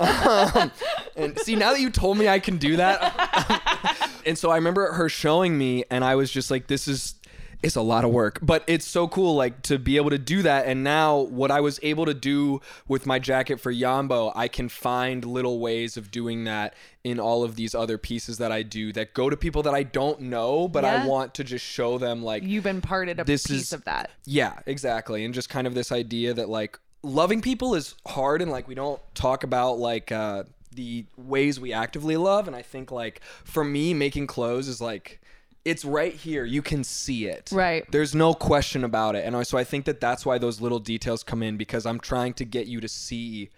um, 0.00 0.72
and 1.16 1.38
see, 1.38 1.54
now 1.56 1.72
that 1.72 1.80
you 1.80 1.90
told 1.90 2.18
me 2.18 2.28
I 2.28 2.38
can 2.38 2.56
do 2.56 2.76
that, 2.76 4.10
and 4.26 4.36
so 4.36 4.50
I 4.50 4.56
remember 4.56 4.92
her 4.92 5.08
showing 5.08 5.56
me, 5.56 5.84
and 5.90 6.04
I 6.04 6.16
was 6.16 6.30
just 6.30 6.50
like, 6.50 6.66
this 6.66 6.88
is. 6.88 7.14
It's 7.62 7.76
a 7.76 7.82
lot 7.82 8.04
of 8.06 8.10
work, 8.10 8.38
but 8.40 8.64
it's 8.66 8.86
so 8.86 9.06
cool, 9.06 9.34
like 9.34 9.60
to 9.64 9.78
be 9.78 9.96
able 9.96 10.08
to 10.10 10.18
do 10.18 10.40
that. 10.42 10.64
And 10.66 10.82
now, 10.82 11.18
what 11.18 11.50
I 11.50 11.60
was 11.60 11.78
able 11.82 12.06
to 12.06 12.14
do 12.14 12.62
with 12.88 13.04
my 13.04 13.18
jacket 13.18 13.60
for 13.60 13.70
Yambo, 13.72 14.32
I 14.34 14.48
can 14.48 14.70
find 14.70 15.24
little 15.26 15.58
ways 15.60 15.98
of 15.98 16.10
doing 16.10 16.44
that 16.44 16.72
in 17.04 17.20
all 17.20 17.44
of 17.44 17.56
these 17.56 17.74
other 17.74 17.98
pieces 17.98 18.38
that 18.38 18.50
I 18.50 18.62
do 18.62 18.94
that 18.94 19.12
go 19.12 19.28
to 19.28 19.36
people 19.36 19.62
that 19.64 19.74
I 19.74 19.82
don't 19.82 20.22
know, 20.22 20.68
but 20.68 20.86
I 20.86 21.06
want 21.06 21.34
to 21.34 21.44
just 21.44 21.64
show 21.64 21.98
them, 21.98 22.22
like, 22.22 22.42
You've 22.44 22.64
been 22.64 22.80
parted 22.80 23.20
a 23.20 23.24
This 23.24 23.46
piece 23.46 23.60
is- 23.64 23.72
of 23.74 23.84
that. 23.84 24.10
yeah, 24.24 24.60
exactly. 24.64 25.22
And 25.26 25.34
just 25.34 25.50
kind 25.50 25.66
of 25.66 25.74
this 25.74 25.92
idea 25.92 26.32
that 26.32 26.48
like 26.48 26.78
loving 27.02 27.42
people 27.42 27.74
is 27.74 27.94
hard 28.06 28.40
and 28.40 28.50
like 28.50 28.68
we 28.68 28.74
don't 28.74 29.00
talk 29.14 29.42
about 29.44 29.78
like 29.78 30.10
uh 30.12 30.44
the 30.74 31.04
ways 31.16 31.58
we 31.58 31.72
actively 31.72 32.16
love 32.16 32.46
and 32.46 32.54
I 32.54 32.62
think 32.62 32.90
like 32.92 33.20
for 33.42 33.64
me 33.64 33.92
making 33.92 34.28
clothes 34.28 34.68
is 34.68 34.80
like 34.80 35.19
it's 35.64 35.84
right 35.84 36.14
here. 36.14 36.44
You 36.44 36.62
can 36.62 36.84
see 36.84 37.26
it. 37.26 37.50
Right. 37.52 37.84
There's 37.90 38.14
no 38.14 38.34
question 38.34 38.84
about 38.84 39.14
it. 39.14 39.24
And 39.24 39.46
so 39.46 39.58
I 39.58 39.64
think 39.64 39.84
that 39.84 40.00
that's 40.00 40.24
why 40.24 40.38
those 40.38 40.60
little 40.60 40.78
details 40.78 41.22
come 41.22 41.42
in 41.42 41.56
because 41.56 41.84
I'm 41.86 42.00
trying 42.00 42.34
to 42.34 42.44
get 42.44 42.66
you 42.66 42.80
to 42.80 42.88
see 42.88 43.50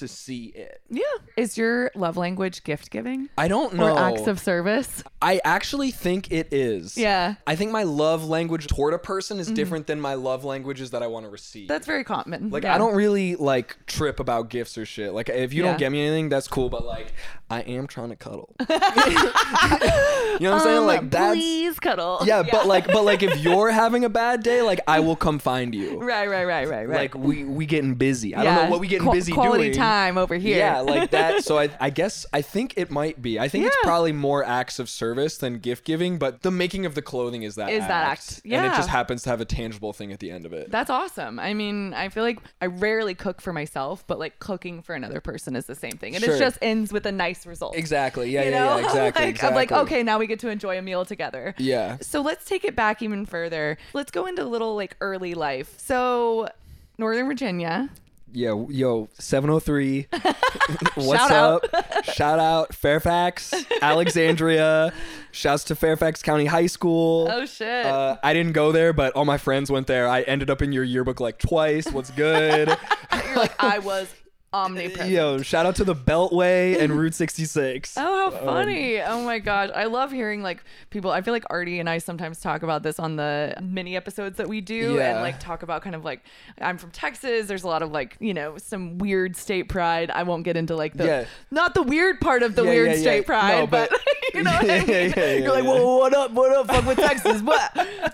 to 0.00 0.08
see 0.08 0.46
it. 0.46 0.82
Yeah. 0.90 1.02
Is 1.36 1.56
your 1.56 1.90
love 1.94 2.16
language 2.16 2.62
gift 2.64 2.90
giving? 2.90 3.28
I 3.38 3.48
don't 3.48 3.74
know. 3.74 3.94
Or 3.94 3.98
acts 3.98 4.26
of 4.26 4.38
service? 4.38 5.02
I 5.22 5.40
actually 5.44 5.90
think 5.92 6.30
it 6.32 6.48
is. 6.52 6.98
Yeah. 6.98 7.30
Mm-hmm. 7.32 7.40
I 7.46 7.56
think 7.56 7.70
my 7.72 7.84
love 7.84 8.24
language 8.28 8.66
toward 8.66 8.92
a 8.92 8.98
person 8.98 9.38
is 9.38 9.50
different 9.50 9.86
than 9.86 10.00
my 10.00 10.14
love 10.14 10.44
languages 10.44 10.90
that 10.90 11.02
I 11.02 11.06
want 11.06 11.24
to 11.26 11.30
receive. 11.30 11.68
That's 11.68 11.86
very 11.86 12.04
common. 12.04 12.50
Like 12.50 12.64
Yeah. 12.64 12.74
I 12.74 12.78
don't 12.78 12.94
really 12.94 13.36
like 13.36 13.86
trip 13.86 14.18
about 14.20 14.50
gifts 14.50 14.76
or 14.76 14.84
shit. 14.84 15.12
Like 15.14 15.28
if 15.28 15.52
you 15.54 15.62
Yeah. 15.62 15.70
don't 15.70 15.78
get 15.78 15.92
me 15.92 16.00
anything, 16.04 16.28
that's 16.28 16.48
cool. 16.48 16.68
But 16.68 16.84
like 16.84 17.12
I 17.50 17.60
am 17.60 17.86
trying 17.86 18.10
to 18.10 18.16
cuddle. 18.16 18.54
you 18.60 18.66
know 18.68 20.52
what 20.52 20.52
I'm 20.52 20.60
saying? 20.60 20.78
Um, 20.78 20.86
Like 20.86 21.10
that's 21.10 21.34
please 21.34 21.78
cuddle. 21.78 22.20
yeah, 22.24 22.42
But 22.42 22.66
like 22.66 22.86
but 22.86 23.04
like 23.04 23.22
if 23.22 23.38
you're 23.44 23.70
having 23.70 24.04
a 24.04 24.08
bad 24.08 24.42
day, 24.42 24.62
like 24.62 24.80
I 24.88 25.00
will 25.00 25.16
come 25.16 25.38
find 25.38 25.74
you. 25.74 25.98
right, 26.00 26.28
right, 26.28 26.44
right, 26.44 26.68
right, 26.68 26.88
right. 26.88 26.96
Like 26.96 27.14
we 27.14 27.44
we 27.44 27.66
getting 27.66 27.94
busy. 27.94 28.34
I 28.34 28.44
don't 28.44 28.54
know 28.64 28.70
what 28.70 28.80
we 28.80 28.86
getting 28.88 29.06
Qu- 29.06 29.12
busy 29.12 29.32
quality 29.32 29.64
doing. 29.64 29.74
time 29.76 29.89
over 30.18 30.34
here. 30.36 30.56
Yeah, 30.58 30.80
like 30.80 31.10
that. 31.10 31.44
So 31.44 31.58
I, 31.58 31.70
I 31.80 31.90
guess 31.90 32.26
I 32.32 32.42
think 32.42 32.74
it 32.76 32.90
might 32.90 33.20
be. 33.20 33.38
I 33.38 33.48
think 33.48 33.66
it's 33.66 33.76
probably 33.82 34.12
more 34.12 34.44
acts 34.44 34.78
of 34.78 34.88
service 34.88 35.36
than 35.38 35.58
gift 35.58 35.84
giving, 35.84 36.18
but 36.18 36.42
the 36.42 36.50
making 36.50 36.86
of 36.86 36.94
the 36.94 37.02
clothing 37.02 37.42
is 37.42 37.54
that 37.56 37.70
Is 37.70 37.80
that 37.86 38.06
act. 38.08 38.40
and 38.44 38.66
it 38.66 38.74
just 38.76 38.88
happens 38.88 39.22
to 39.24 39.30
have 39.30 39.40
a 39.40 39.44
tangible 39.44 39.92
thing 39.92 40.12
at 40.12 40.20
the 40.20 40.30
end 40.30 40.46
of 40.46 40.52
it. 40.52 40.70
That's 40.70 40.90
awesome. 40.90 41.38
I 41.38 41.54
mean, 41.54 41.94
I 41.94 42.08
feel 42.08 42.22
like 42.22 42.38
I 42.60 42.66
rarely 42.66 43.14
cook 43.14 43.40
for 43.40 43.52
myself, 43.52 44.04
but 44.06 44.18
like 44.18 44.38
cooking 44.38 44.82
for 44.82 44.94
another 44.94 45.20
person 45.20 45.56
is 45.56 45.66
the 45.66 45.74
same 45.74 45.92
thing. 45.92 46.14
And 46.14 46.24
Sure. 46.24 46.36
it 46.36 46.38
just 46.38 46.58
ends 46.62 46.92
with 46.92 47.06
a 47.06 47.12
nice 47.12 47.46
result. 47.46 47.76
exactly. 47.76 48.30
Yeah, 48.30 48.44
You 48.44 48.50
yeah, 48.50 48.58
know? 48.58 48.78
yeah. 48.78 48.86
Exactly. 49.10 49.24
like, 49.26 49.42
I'm 49.44 49.54
like, 49.54 49.72
okay, 49.72 50.02
now 50.02 50.18
we 50.18 50.26
get 50.26 50.40
to 50.40 50.48
enjoy 50.48 50.78
a 50.78 50.82
meal 50.82 51.04
together. 51.04 51.54
Yeah. 51.58 51.96
So 52.00 52.20
let's 52.20 52.44
take 52.44 52.64
it 52.64 52.76
back 52.76 53.02
even 53.02 53.26
further. 53.26 53.78
Let's 53.92 54.10
go 54.10 54.26
into 54.26 54.42
a 54.42 54.44
little 54.44 54.76
like 54.76 54.96
early 55.00 55.34
life. 55.34 55.74
So 55.78 56.48
Northern 56.98 57.26
Virginia. 57.26 57.88
Yeah, 58.32 58.64
yo, 58.68 59.08
703. 59.18 60.06
What's 60.94 61.20
Shout 61.20 61.30
out. 61.32 61.74
up? 61.74 62.04
Shout 62.04 62.38
out 62.38 62.74
Fairfax, 62.74 63.52
Alexandria. 63.82 64.92
Shouts 65.32 65.64
to 65.64 65.74
Fairfax 65.76 66.22
County 66.22 66.46
High 66.46 66.66
School. 66.66 67.28
Oh 67.30 67.44
shit. 67.46 67.86
Uh, 67.86 68.16
I 68.22 68.32
didn't 68.32 68.52
go 68.52 68.72
there, 68.72 68.92
but 68.92 69.12
all 69.14 69.24
my 69.24 69.38
friends 69.38 69.70
went 69.70 69.86
there. 69.86 70.08
I 70.08 70.22
ended 70.22 70.50
up 70.50 70.62
in 70.62 70.72
your 70.72 70.84
yearbook 70.84 71.20
like 71.20 71.38
twice. 71.38 71.90
What's 71.90 72.10
good? 72.12 72.68
You're 72.68 73.36
like, 73.36 73.54
I 73.62 73.78
was 73.78 74.12
omnipresent. 74.52 75.10
Yo, 75.10 75.42
shout 75.42 75.66
out 75.66 75.76
to 75.76 75.84
the 75.84 75.94
Beltway 75.94 76.78
and 76.80 76.92
Route 76.98 77.14
66. 77.14 77.96
Oh, 77.96 78.30
how 78.30 78.38
um, 78.38 78.44
funny. 78.44 79.00
oh 79.00 79.22
my 79.24 79.38
gosh. 79.38 79.70
I 79.74 79.84
love 79.84 80.10
hearing 80.10 80.42
like 80.42 80.64
people. 80.90 81.10
I 81.10 81.20
feel 81.22 81.32
like 81.34 81.44
Artie 81.50 81.78
and 81.80 81.88
I 81.88 81.98
sometimes 81.98 82.40
talk 82.40 82.62
about 82.62 82.82
this 82.82 82.98
on 82.98 83.16
the 83.16 83.54
mini 83.62 83.96
episodes 83.96 84.36
that 84.38 84.48
we 84.48 84.60
do 84.60 84.94
Yeah. 84.96 85.12
and 85.14 85.20
like 85.22 85.38
talk 85.38 85.62
about 85.62 85.82
kind 85.82 85.94
of 85.94 86.04
like 86.04 86.22
I'm 86.60 86.78
from 86.78 86.90
Texas. 86.90 87.46
There's 87.46 87.62
a 87.64 87.68
lot 87.68 87.82
of 87.82 87.92
like, 87.92 88.16
you 88.20 88.34
know, 88.34 88.58
some 88.58 88.98
weird 88.98 89.36
state 89.36 89.68
pride. 89.68 90.10
I 90.10 90.22
won't 90.24 90.44
get 90.44 90.56
into 90.56 90.74
like 90.76 90.94
the 90.94 91.04
Yeah. 91.06 91.24
not 91.50 91.74
the 91.74 91.82
weird 91.82 92.20
part 92.20 92.42
of 92.42 92.54
the 92.56 92.64
Yeah, 92.64 92.70
weird 92.70 92.98
state 92.98 93.26
pride, 93.26 93.58
No, 93.60 93.66
but, 93.66 93.90
but- 93.90 94.00
you 94.34 94.42
know 94.42 94.50
what 94.52 94.70
I 94.70 94.78
mean? 94.78 94.88
yeah, 94.88 95.00
yeah, 95.16 95.32
You're 95.34 95.52
like, 95.52 95.64
well, 95.64 95.98
what 95.98 96.14
up, 96.14 96.30
what 96.32 96.52
up, 96.52 96.66
fuck 96.68 96.84
with 96.86 96.98
Texas, 97.06 97.42
what? 97.42 97.72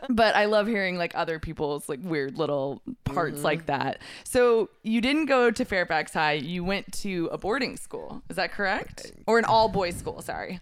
but 0.09 0.35
I 0.35 0.45
love 0.47 0.67
hearing 0.67 0.97
like 0.99 1.13
other 1.15 1.39
people's 1.39 1.89
like 1.89 2.01
weird 2.03 2.39
little 2.39 2.83
parts 3.05 3.37
Mm-hmm. 3.37 3.45
like 3.45 3.67
that. 3.67 4.01
So 4.25 4.69
you 4.83 5.01
didn't 5.01 5.27
go 5.27 5.51
to 5.51 5.65
Fairfax 5.65 6.13
High. 6.15 6.33
You 6.35 6.63
went 6.65 6.93
to 7.01 7.29
a 7.33 7.39
boarding 7.39 7.77
school. 7.77 8.23
Is 8.29 8.37
that 8.37 8.53
correct? 8.53 9.13
Or 9.27 9.39
an 9.39 9.45
all 9.45 9.69
boys 9.69 9.97
school? 9.97 10.21
Sorry. 10.23 10.61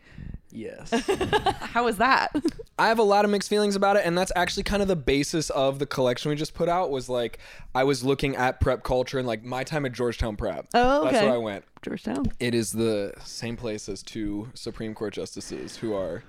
Yes. 0.55 0.91
How 1.61 1.85
was 1.85 1.97
that? 1.97 2.31
I 2.79 2.87
have 2.89 2.99
a 2.99 3.05
lot 3.05 3.25
of 3.25 3.31
mixed 3.31 3.49
feelings 3.49 3.75
about 3.77 3.97
it, 3.97 4.07
and 4.07 4.17
that's 4.17 4.33
actually 4.37 4.63
kind 4.63 4.83
of 4.83 4.89
the 4.89 4.97
basis 4.97 5.51
of 5.51 5.79
the 5.81 5.87
collection 5.87 6.31
we 6.31 6.37
just 6.37 6.55
put 6.55 6.69
out. 6.69 6.91
Was 6.91 7.09
like 7.09 7.39
I 7.75 7.85
was 7.85 8.05
looking 8.05 8.37
at 8.37 8.61
prep 8.61 8.85
culture 8.85 9.19
and 9.19 9.27
like 9.27 9.45
my 9.45 9.65
time 9.65 9.85
at 9.85 9.93
Georgetown 9.93 10.37
Prep. 10.37 10.69
Oh, 10.75 11.05
That's 11.05 11.23
where 11.23 11.35
I 11.35 11.39
went. 11.39 11.65
Georgetown. 11.83 12.27
It 12.41 12.55
is 12.55 12.73
the 12.73 13.13
same 13.23 13.57
place 13.57 13.89
as 13.89 14.03
two 14.03 14.49
Supreme 14.55 14.95
Court 14.95 15.13
justices 15.13 15.77
who 15.77 15.93
are. 15.95 16.23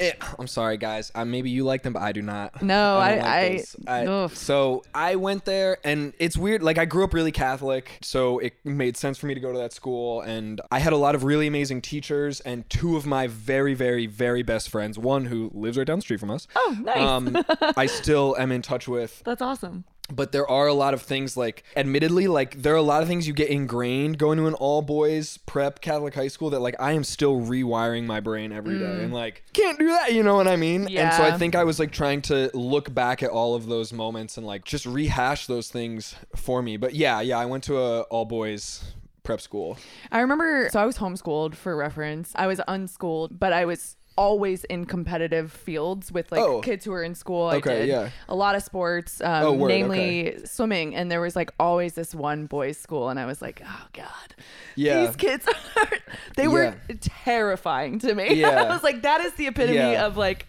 Eh, 0.00 0.12
I'm 0.38 0.46
sorry, 0.46 0.76
guys. 0.76 1.10
Uh, 1.14 1.24
maybe 1.24 1.50
you 1.50 1.64
like 1.64 1.82
them, 1.82 1.92
but 1.92 2.02
I 2.02 2.12
do 2.12 2.22
not. 2.22 2.62
No, 2.62 2.94
don't 2.94 3.02
I- 3.02 3.16
like 3.18 3.66
I- 3.86 4.22
I- 4.24 4.26
so 4.28 4.84
I 4.94 5.16
went 5.16 5.44
there, 5.44 5.78
and 5.84 6.12
it's 6.18 6.36
weird. 6.36 6.62
Like 6.62 6.78
I 6.78 6.84
grew 6.84 7.04
up 7.04 7.12
really 7.14 7.32
Catholic, 7.32 7.90
so 8.02 8.38
it 8.38 8.54
made 8.64 8.96
sense 8.96 9.18
for 9.18 9.26
me 9.26 9.34
to 9.34 9.40
go 9.40 9.52
to 9.52 9.58
that 9.58 9.72
school. 9.72 10.20
And 10.22 10.60
I 10.70 10.78
had 10.78 10.92
a 10.92 10.96
lot 10.96 11.14
of 11.14 11.24
really 11.24 11.46
amazing 11.46 11.82
teachers, 11.82 12.40
and 12.40 12.68
two 12.70 12.96
of 12.96 13.06
my 13.06 13.26
very, 13.26 13.74
very, 13.74 14.06
very 14.06 14.42
best 14.42 14.68
friends. 14.68 14.98
One 14.98 15.26
who 15.26 15.50
lives 15.54 15.76
right 15.78 15.86
down 15.86 15.98
the 15.98 16.02
street 16.02 16.20
from 16.20 16.30
us. 16.30 16.46
Oh, 16.56 16.76
nice. 16.80 16.98
Um, 16.98 17.44
I 17.76 17.86
still 17.86 18.36
am 18.38 18.52
in 18.52 18.62
touch 18.62 18.88
with 18.88 19.22
That's 19.24 19.42
awesome. 19.42 19.84
But 20.12 20.32
there 20.32 20.48
are 20.48 20.66
a 20.66 20.74
lot 20.74 20.94
of 20.94 21.02
things 21.02 21.36
like 21.36 21.64
admittedly 21.76 22.26
like 22.28 22.62
there 22.62 22.72
are 22.72 22.76
a 22.76 22.82
lot 22.82 23.02
of 23.02 23.08
things 23.08 23.26
you 23.26 23.32
get 23.32 23.48
ingrained 23.48 24.18
going 24.18 24.38
to 24.38 24.46
an 24.46 24.54
all 24.54 24.82
boys 24.82 25.38
prep 25.46 25.80
catholic 25.80 26.14
high 26.14 26.28
school 26.28 26.50
that 26.50 26.60
like 26.60 26.74
i 26.78 26.92
am 26.92 27.02
still 27.02 27.40
rewiring 27.40 28.04
my 28.04 28.20
brain 28.20 28.52
every 28.52 28.78
day 28.78 29.02
and 29.02 29.12
like 29.12 29.42
can't 29.52 29.78
do 29.78 29.88
that 29.88 30.12
you 30.12 30.22
know 30.22 30.34
what 30.36 30.46
i 30.46 30.56
mean 30.56 30.86
yeah. 30.88 31.06
and 31.06 31.14
so 31.14 31.22
i 31.22 31.30
Mm. 31.30 31.38
Think 31.38 31.54
i 31.54 31.64
was 31.64 31.78
like 31.78 31.90
trying 31.92 32.22
to 32.22 32.50
look 32.54 32.94
back 32.94 33.22
at 33.22 33.30
all 33.30 33.54
of 33.54 33.66
those 33.66 33.92
moments 33.92 34.36
and 34.38 34.46
like 34.46 34.64
just 34.64 34.86
rehash 34.86 35.46
those 35.46 35.68
things 35.70 36.14
for 36.34 36.62
me 36.62 36.76
but 36.76 36.94
yeah 36.94 37.20
yeah 37.20 37.38
i 37.38 37.44
went 37.44 37.64
to 37.64 37.76
a 37.78 38.00
all 38.02 38.24
boys 38.24 38.82
prep 39.22 39.40
school 39.40 39.76
I 40.12 40.20
remember, 40.20 40.68
so 40.70 40.80
I 40.80 40.86
was 40.86 40.98
homeschooled 40.98 41.56
for 41.56 41.74
reference. 41.76 42.30
I 42.36 42.46
was 42.46 42.60
unschooled, 42.68 43.40
but 43.40 43.52
I 43.52 43.64
was 43.64 43.96
always 44.16 44.64
in 44.64 44.84
competitive 44.86 45.52
fields 45.52 46.10
with 46.10 46.32
like 46.32 46.40
Oh. 46.40 46.60
kids 46.60 46.84
who 46.84 46.90
were 46.90 47.02
in 47.02 47.14
school. 47.14 47.48
I 47.48 47.56
Okay, 47.56 47.80
did 47.80 47.88
yeah. 47.88 48.10
a 48.28 48.34
lot 48.34 48.54
of 48.54 48.62
sports, 48.62 49.20
um, 49.20 49.44
Oh, 49.44 49.52
word, 49.52 49.68
namely 49.68 50.38
swimming. 50.44 50.94
And 50.94 51.10
there 51.10 51.20
was 51.20 51.36
like 51.36 51.50
always 51.60 51.94
this 51.94 52.14
one 52.14 52.46
boys' 52.46 52.78
school, 52.78 53.08
and 53.08 53.20
I 53.20 53.26
was 53.26 53.42
like, 53.42 53.60
oh 53.64 53.86
god, 53.92 54.34
Yeah. 54.74 55.06
these 55.06 55.16
kids, 55.16 55.46
are, 55.76 55.88
they 56.36 56.48
were 56.48 56.74
Yeah. 56.88 56.96
terrifying 57.00 57.98
to 58.00 58.14
me. 58.14 58.34
Yeah. 58.34 58.62
I 58.62 58.68
was 58.68 58.82
like, 58.82 59.02
that 59.02 59.20
is 59.20 59.32
the 59.34 59.46
epitome 59.48 59.76
Yeah. 59.78 60.06
of 60.06 60.16
like 60.16 60.46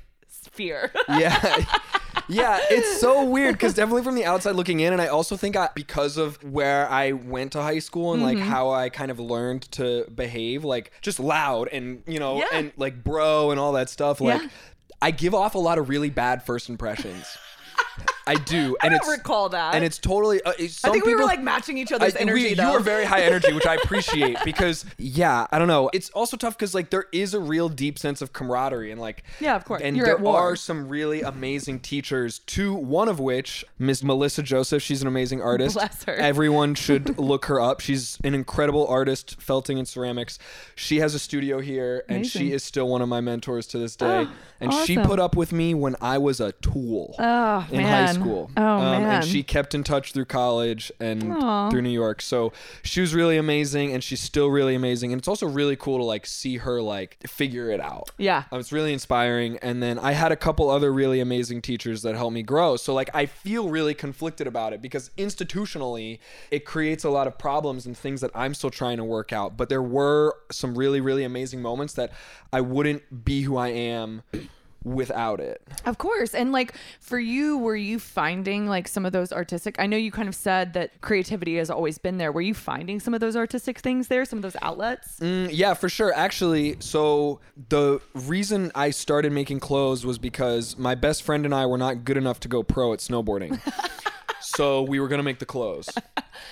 fear. 0.51 0.91
yeah 1.09 1.65
yeah 2.29 2.59
it's 2.69 2.99
so 2.99 3.23
weird 3.29 3.53
because 3.55 3.73
definitely 3.73 4.03
from 4.03 4.15
the 4.15 4.25
outside 4.25 4.55
looking 4.55 4.79
in 4.79 4.93
and 4.93 5.01
i 5.01 5.07
also 5.07 5.37
think 5.37 5.55
I, 5.55 5.69
because 5.75 6.17
of 6.17 6.41
where 6.43 6.89
i 6.89 7.11
went 7.13 7.53
to 7.53 7.61
high 7.61 7.79
school 7.79 8.13
and 8.13 8.21
Mm-hmm. 8.21 8.39
like 8.39 8.47
how 8.47 8.71
i 8.71 8.89
kind 8.89 9.11
of 9.11 9.19
learned 9.19 9.63
to 9.73 10.05
behave 10.13 10.63
like 10.63 10.91
just 11.01 11.19
loud 11.19 11.67
and 11.69 12.03
you 12.07 12.19
know 12.19 12.39
Yeah. 12.39 12.45
and 12.53 12.71
like 12.77 13.03
bro 13.03 13.51
and 13.51 13.59
all 13.59 13.71
that 13.73 13.89
stuff 13.89 14.19
like 14.21 14.41
Yeah. 14.41 14.47
i 15.01 15.11
give 15.11 15.33
off 15.33 15.55
a 15.55 15.59
lot 15.59 15.77
of 15.77 15.89
really 15.89 16.09
bad 16.09 16.43
first 16.43 16.69
impressions 16.69 17.25
I 18.27 18.35
do, 18.35 18.75
I 18.81 18.87
and 18.87 18.91
don't 18.91 18.99
it's 19.01 19.07
recall 19.17 19.49
that. 19.49 19.75
and 19.75 19.83
it's 19.83 19.97
totally. 19.97 20.41
Uh, 20.43 20.51
it's- 20.51 20.83
I 20.83 20.89
think 20.91 21.05
we 21.05 21.15
were 21.15 21.23
like 21.23 21.41
matching 21.41 21.77
each 21.77 21.91
other's 21.91 22.15
I- 22.15 22.19
energy. 22.19 22.43
we- 22.49 22.53
though. 22.55 22.67
You 22.67 22.73
were 22.73 22.79
very 22.79 23.05
high 23.05 23.21
energy, 23.21 23.53
which 23.53 23.65
I 23.65 23.75
appreciate 23.83 24.37
because 24.43 24.85
yeah, 24.97 25.47
I 25.51 25.59
don't 25.59 25.67
know. 25.67 25.89
It's 25.93 26.09
also 26.11 26.37
tough 26.37 26.57
because 26.57 26.73
like 26.75 26.89
there 26.89 27.05
is 27.11 27.33
a 27.33 27.39
real 27.39 27.69
deep 27.69 27.97
sense 27.99 28.21
of 28.21 28.33
camaraderie 28.33 28.91
and 28.91 28.99
like 29.01 29.23
Yeah, 29.39 29.55
of 29.55 29.65
course. 29.65 29.81
And 29.81 29.95
You're 29.97 30.05
there 30.05 30.27
are 30.27 30.55
some 30.55 30.87
really 30.89 31.21
amazing 31.21 31.79
teachers. 31.79 32.39
To 32.39 32.73
one 32.73 33.07
of 33.09 33.19
which, 33.19 33.63
Miss 33.79 34.03
Melissa 34.03 34.43
Joseph. 34.43 34.81
She's 34.83 35.01
an 35.01 35.07
amazing 35.07 35.41
artist. 35.41 35.75
Bless 35.75 36.03
her. 36.03 36.13
Everyone 36.15 36.75
should 36.87 37.17
look 37.17 37.45
her 37.45 37.59
up. 37.61 37.79
She's 37.79 38.17
an 38.23 38.33
incredible 38.35 38.87
artist, 38.87 39.41
felting 39.41 39.77
and 39.79 39.87
ceramics. 39.87 40.37
She 40.75 40.97
has 40.99 41.15
a 41.15 41.19
studio 41.19 41.59
here, 41.59 42.03
and 42.09 42.25
she 42.25 42.51
is 42.51 42.63
still 42.63 42.87
one 42.87 43.01
of 43.01 43.09
my 43.09 43.21
mentors 43.21 43.67
to 43.67 43.77
this 43.77 43.95
day. 43.95 44.27
and 44.59 44.73
she 44.73 44.97
put 44.97 45.19
up 45.19 45.35
with 45.35 45.51
me 45.51 45.73
when 45.73 45.95
I 46.01 46.17
was 46.17 46.39
a 46.39 46.51
tool 46.53 47.15
Oh, 47.19 47.65
man. 47.71 48.16
School. 48.19 48.51
Oh, 48.57 48.61
Um, 48.63 48.81
man. 49.03 49.15
And 49.17 49.25
she 49.25 49.43
kept 49.43 49.73
in 49.75 49.83
touch 49.83 50.13
through 50.13 50.25
college 50.25 50.91
and 50.99 51.33
Aw. 51.33 51.69
through 51.69 51.81
New 51.81 51.89
York. 51.89 52.21
So 52.21 52.53
she 52.83 53.01
was 53.01 53.13
really 53.15 53.37
amazing 53.37 53.93
and 53.93 54.03
she's 54.03 54.21
still 54.21 54.47
really 54.49 54.75
amazing. 54.75 55.11
And 55.13 55.19
it's 55.19 55.27
also 55.27 55.47
really 55.47 55.75
cool 55.75 55.97
to 55.97 56.03
like 56.03 56.25
see 56.25 56.57
her 56.57 56.81
like 56.81 57.17
figure 57.27 57.69
it 57.71 57.79
out. 57.79 58.11
Yeah. 58.17 58.43
Um, 58.51 58.59
It's 58.59 58.71
really 58.71 58.93
inspiring. 58.93 59.57
And 59.61 59.81
then 59.81 59.99
I 59.99 60.11
had 60.13 60.31
a 60.31 60.35
couple 60.35 60.69
other 60.69 60.91
really 60.91 61.19
amazing 61.19 61.61
teachers 61.61 62.01
that 62.03 62.15
helped 62.15 62.33
me 62.33 62.43
grow. 62.43 62.75
So 62.77 62.93
like 62.93 63.09
I 63.13 63.25
feel 63.25 63.69
really 63.69 63.93
conflicted 63.93 64.47
about 64.47 64.73
it 64.73 64.81
because 64.81 65.09
institutionally 65.17 66.19
it 66.51 66.65
creates 66.65 67.03
a 67.03 67.09
lot 67.09 67.27
of 67.27 67.37
problems 67.37 67.85
and 67.85 67.97
things 67.97 68.21
that 68.21 68.31
I'm 68.35 68.53
still 68.53 68.69
trying 68.69 68.97
to 68.97 69.03
work 69.03 69.31
out. 69.33 69.57
But 69.57 69.69
there 69.69 69.81
were 69.81 70.35
some 70.51 70.77
really, 70.77 71.01
really 71.01 71.23
amazing 71.23 71.61
moments 71.61 71.93
that 71.93 72.11
I 72.51 72.61
wouldn't 72.61 73.25
be 73.25 73.41
who 73.41 73.57
I 73.57 73.69
am 73.69 74.21
without 74.93 75.39
it. 75.39 75.61
Of 75.85 75.97
course. 75.97 76.33
And 76.33 76.51
like 76.51 76.73
for 76.99 77.19
you, 77.19 77.57
were 77.57 77.75
you 77.75 77.99
finding 77.99 78.67
like 78.67 78.87
some 78.87 79.05
of 79.05 79.11
those 79.11 79.31
artistic? 79.31 79.75
I 79.79 79.85
know 79.85 79.97
you 79.97 80.11
kind 80.11 80.27
of 80.29 80.35
said 80.35 80.73
that 80.73 81.01
creativity 81.01 81.57
has 81.57 81.69
always 81.69 81.97
been 81.97 82.17
there. 82.17 82.31
Were 82.31 82.41
you 82.41 82.53
finding 82.53 82.99
some 82.99 83.13
of 83.13 83.19
those 83.19 83.35
artistic 83.35 83.79
things 83.79 84.07
there, 84.07 84.25
some 84.25 84.39
of 84.39 84.43
those 84.43 84.55
outlets? 84.61 85.19
Mm, 85.19 85.49
yeah, 85.51 85.73
for 85.73 85.89
sure. 85.89 86.13
Actually, 86.13 86.77
so 86.79 87.39
the 87.69 87.99
reason 88.13 88.71
I 88.75 88.89
started 88.91 89.31
making 89.31 89.59
clothes 89.59 90.05
was 90.05 90.17
because 90.17 90.77
my 90.77 90.95
best 90.95 91.23
friend 91.23 91.45
and 91.45 91.53
I 91.53 91.65
were 91.65 91.77
not 91.77 92.05
good 92.05 92.17
enough 92.17 92.39
to 92.41 92.47
go 92.47 92.63
pro 92.63 92.93
at 92.93 92.99
snowboarding. 92.99 93.59
so 94.39 94.83
we 94.83 94.99
were 94.99 95.07
going 95.07 95.19
to 95.19 95.23
make 95.23 95.39
the 95.39 95.45
clothes. 95.45 95.89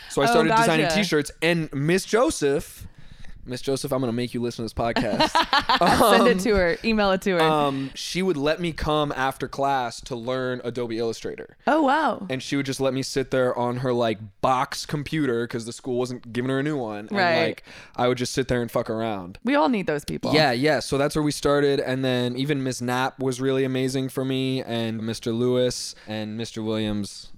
So 0.09 0.21
I 0.21 0.25
Oh, 0.25 0.31
started 0.31 0.55
designing 0.55 0.87
t-shirts 0.89 1.31
and 1.41 1.71
Miss 1.73 2.05
Joseph, 2.05 2.87
Miss 3.45 3.61
Joseph, 3.61 3.91
I'm 3.93 3.99
going 3.99 4.09
to 4.09 4.15
make 4.15 4.33
you 4.33 4.41
listen 4.41 4.57
to 4.57 4.63
this 4.65 4.73
podcast. 4.95 5.29
Send 6.15 6.27
it 6.27 6.39
to 6.41 6.55
her, 6.55 6.77
email 6.83 7.11
it 7.11 7.21
to 7.23 7.31
her. 7.35 7.41
um, 7.41 7.91
she 7.93 8.21
would 8.21 8.37
let 8.37 8.59
me 8.59 8.71
come 8.71 9.11
after 9.15 9.47
class 9.47 10.01
to 10.01 10.15
learn 10.15 10.61
Adobe 10.63 10.97
Illustrator. 10.97 11.57
oh, 11.67 11.83
wow. 11.83 12.25
and 12.29 12.41
she 12.41 12.55
would 12.55 12.65
just 12.65 12.79
let 12.79 12.93
me 12.93 13.03
sit 13.03 13.31
there 13.31 13.55
on 13.57 13.77
her 13.77 13.93
like 13.93 14.17
box 14.41 14.85
computer 14.85 15.45
because 15.45 15.65
the 15.65 15.73
school 15.73 15.97
wasn't 15.97 16.33
giving 16.33 16.49
her 16.49 16.59
a 16.59 16.63
new 16.63 16.77
one. 16.77 17.07
And 17.07 17.11
Right. 17.11 17.47
like 17.47 17.63
I 17.95 18.07
would 18.07 18.17
just 18.17 18.33
sit 18.33 18.47
there 18.47 18.61
and 18.61 18.71
fuck 18.71 18.89
around. 18.89 19.37
we 19.43 19.55
all 19.55 19.69
need 19.69 19.87
those 19.87 20.03
people. 20.05 20.33
Yeah, 20.33 20.51
yeah. 20.51 20.79
So 20.79 20.97
that's 20.97 21.15
where 21.15 21.23
we 21.23 21.31
started, 21.31 21.79
and 21.79 22.03
then 22.03 22.35
even 22.37 22.63
Miss 22.63 22.81
Knapp 22.81 23.19
was 23.19 23.39
really 23.39 23.63
amazing 23.63 24.09
for 24.09 24.25
me, 24.25 24.63
and 24.63 25.01
Mr. 25.01 25.37
Lewis 25.37 25.95
and 26.07 26.39
Mr. 26.39 26.63
Williams. 26.63 27.31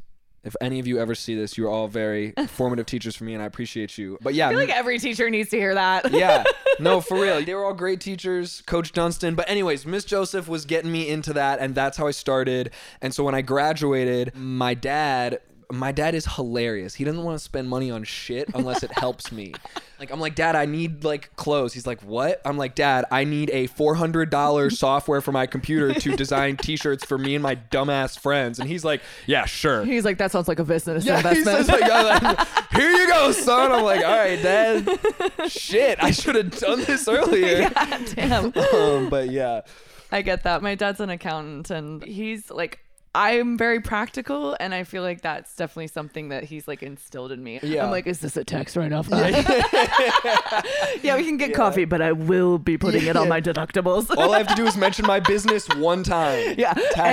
If 0.47 0.55
any 0.61 0.79
of 0.79 0.87
you 0.87 0.97
ever 0.97 1.13
see 1.13 1.35
this, 1.35 1.57
you're 1.57 1.69
all 1.69 1.89
very 1.89 2.33
formative 2.47 2.85
teachers 2.85 3.17
for 3.17 3.25
me, 3.25 3.33
and 3.33 3.43
I 3.43 3.45
appreciate 3.45 3.97
you. 3.97 4.17
But 4.21 4.33
yeah, 4.33 4.47
I 4.47 4.51
feel 4.51 4.59
like 4.59 4.69
every 4.69 4.97
teacher 4.97 5.29
needs 5.29 5.49
to 5.49 5.57
hear 5.57 5.75
that. 5.75 6.09
yeah. 6.11 6.45
No, 6.79 7.01
for 7.07 7.19
real. 7.19 7.43
They 7.43 7.53
were 7.53 7.65
all 7.65 7.73
great 7.73 7.99
teachers, 7.99 8.61
Coach 8.61 8.93
Dunstan. 8.93 9.35
But, 9.35 9.49
anyways, 9.49 9.85
Miss 9.85 10.05
Joseph 10.05 10.47
was 10.47 10.63
getting 10.63 10.89
me 10.89 11.09
into 11.09 11.33
that, 11.33 11.59
and 11.59 11.75
that's 11.75 11.97
how 11.97 12.07
I 12.07 12.11
started. 12.11 12.71
And 13.01 13.13
so 13.13 13.25
when 13.25 13.35
I 13.35 13.41
graduated, 13.41 14.35
my 14.35 14.73
dad. 14.73 15.41
My 15.69 15.91
dad 15.91 16.15
is 16.15 16.25
hilarious. 16.25 16.95
He 16.95 17.03
doesn't 17.03 17.21
want 17.23 17.37
to 17.37 17.43
spend 17.43 17.67
money 17.69 17.91
on 17.91 18.03
shit 18.05 18.47
unless 18.55 18.83
it 18.83 18.91
helps 18.91 19.31
me. 19.31 19.53
Like 19.99 20.11
I'm 20.11 20.19
like, 20.19 20.35
Dad, 20.35 20.55
I 20.55 20.65
need 20.65 21.03
like 21.03 21.35
clothes. 21.37 21.73
He's 21.73 21.87
like, 21.87 22.03
What? 22.03 22.39
I'm 22.45 22.55
like, 22.55 22.75
Dad, 22.75 23.05
I 23.09 23.23
need 23.23 23.49
a 23.49 23.65
four 23.65 23.95
hundred 23.95 24.29
dollar 24.29 24.69
software 24.85 25.21
for 25.21 25.31
my 25.31 25.47
computer 25.47 25.91
to 25.91 26.15
design 26.15 26.55
T-shirts 26.55 27.03
for 27.03 27.17
me 27.17 27.33
and 27.33 27.41
my 27.41 27.55
dumbass 27.55 28.15
friends. 28.19 28.59
And 28.59 28.69
he's 28.69 28.85
like, 28.85 29.01
Yeah, 29.25 29.45
sure. 29.45 29.83
He's 29.85 30.05
like, 30.05 30.19
that 30.19 30.31
sounds 30.31 30.47
like 30.47 30.59
a 30.59 30.63
business 30.63 31.03
Yeah, 31.03 31.19
he 31.19 31.27
investment. 31.39 31.65
says 31.65 31.69
like, 31.69 31.89
"Oh, 31.91 32.65
here 32.77 32.91
you 32.91 33.07
go, 33.07 33.31
son. 33.31 33.71
I'm 33.71 33.83
like, 33.83 34.05
all 34.05 34.15
right, 34.15 34.39
dad. 34.39 35.49
Shit, 35.49 35.97
I 36.03 36.11
should 36.11 36.35
have 36.35 36.51
done 36.59 36.83
this 36.83 37.07
earlier. 37.07 37.67
Damn. 38.13 38.53
Um, 38.55 39.09
but 39.09 39.31
yeah, 39.31 39.61
I 40.11 40.21
get 40.21 40.43
that. 40.43 40.61
My 40.61 40.75
dad's 40.75 40.99
an 40.99 41.09
accountant 41.09 41.71
and 41.71 42.03
he's 42.03 42.51
like 42.51 42.81
I'm 43.15 43.57
very 43.57 43.79
practical 43.79 44.55
and 44.59 44.73
I 44.75 44.83
feel 44.83 45.01
like 45.01 45.21
that's 45.21 45.55
definitely 45.55 45.87
something 45.87 46.29
that 46.29 46.43
he's 46.43 46.67
like 46.67 46.83
instilled 46.83 47.31
in 47.31 47.43
me. 47.43 47.59
Yeah. 47.63 47.83
I'm 47.85 47.91
like, 47.91 48.05
is 48.05 48.19
this 48.19 48.37
a 48.37 48.43
tax 48.43 48.77
write 48.77 48.93
off? 48.93 49.07
yeah, 51.01 51.15
we 51.15 51.23
can 51.23 51.37
get 51.37 51.53
coffee, 51.53 51.85
but 51.85 52.01
I 52.01 52.11
will 52.11 52.57
be 52.57 52.77
putting 52.77 53.05
it 53.05 53.15
on 53.15 53.27
my 53.27 53.41
deductibles. 53.49 54.15
all 54.15 54.33
I 54.33 54.37
have 54.37 54.47
to 54.47 54.55
do 54.55 54.65
is 54.67 54.77
mention 54.87 55.05
my 55.05 55.19
business 55.19 55.67
one 55.77 56.03
time. 56.03 56.55
yeah. 56.57 56.73
tax 56.73 56.97
write-off. 56.97 57.05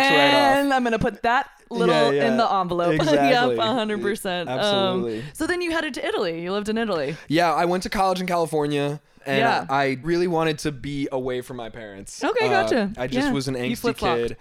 And 0.60 0.74
I'm 0.74 0.84
gonna 0.84 0.98
put 0.98 1.22
that 1.22 1.48
little 1.70 1.94
Yeah, 2.12 2.22
yeah. 2.22 2.28
in 2.28 2.36
the 2.36 2.52
envelope. 2.52 2.94
Exactly. 2.94 3.56
yep, 3.56 3.58
hundred 3.58 4.02
percent. 4.02 4.48
Absolutely. 4.48 5.24
so 5.32 5.46
then 5.46 5.62
you 5.62 5.70
headed 5.70 5.94
to 5.94 6.06
Italy. 6.06 6.42
You 6.42 6.52
lived 6.52 6.68
in 6.68 6.76
Italy. 6.78 7.16
Yeah, 7.28 7.52
I 7.52 7.64
went 7.64 7.82
to 7.84 7.88
college 7.90 8.20
in 8.20 8.26
California. 8.26 9.00
And 9.26 9.38
Yeah. 9.38 9.64
I 9.70 9.98
really 10.02 10.26
wanted 10.26 10.58
to 10.60 10.70
be 10.72 11.08
away 11.10 11.40
from 11.40 11.56
my 11.56 11.70
parents. 11.70 12.22
Okay, 12.22 12.46
Uh, 12.46 12.62
gotcha. 12.62 12.92
I 12.98 13.06
just 13.06 13.28
Yeah. 13.28 13.32
was 13.32 13.48
an 13.48 13.54
angsty 13.54 13.96
kid. 13.96 14.36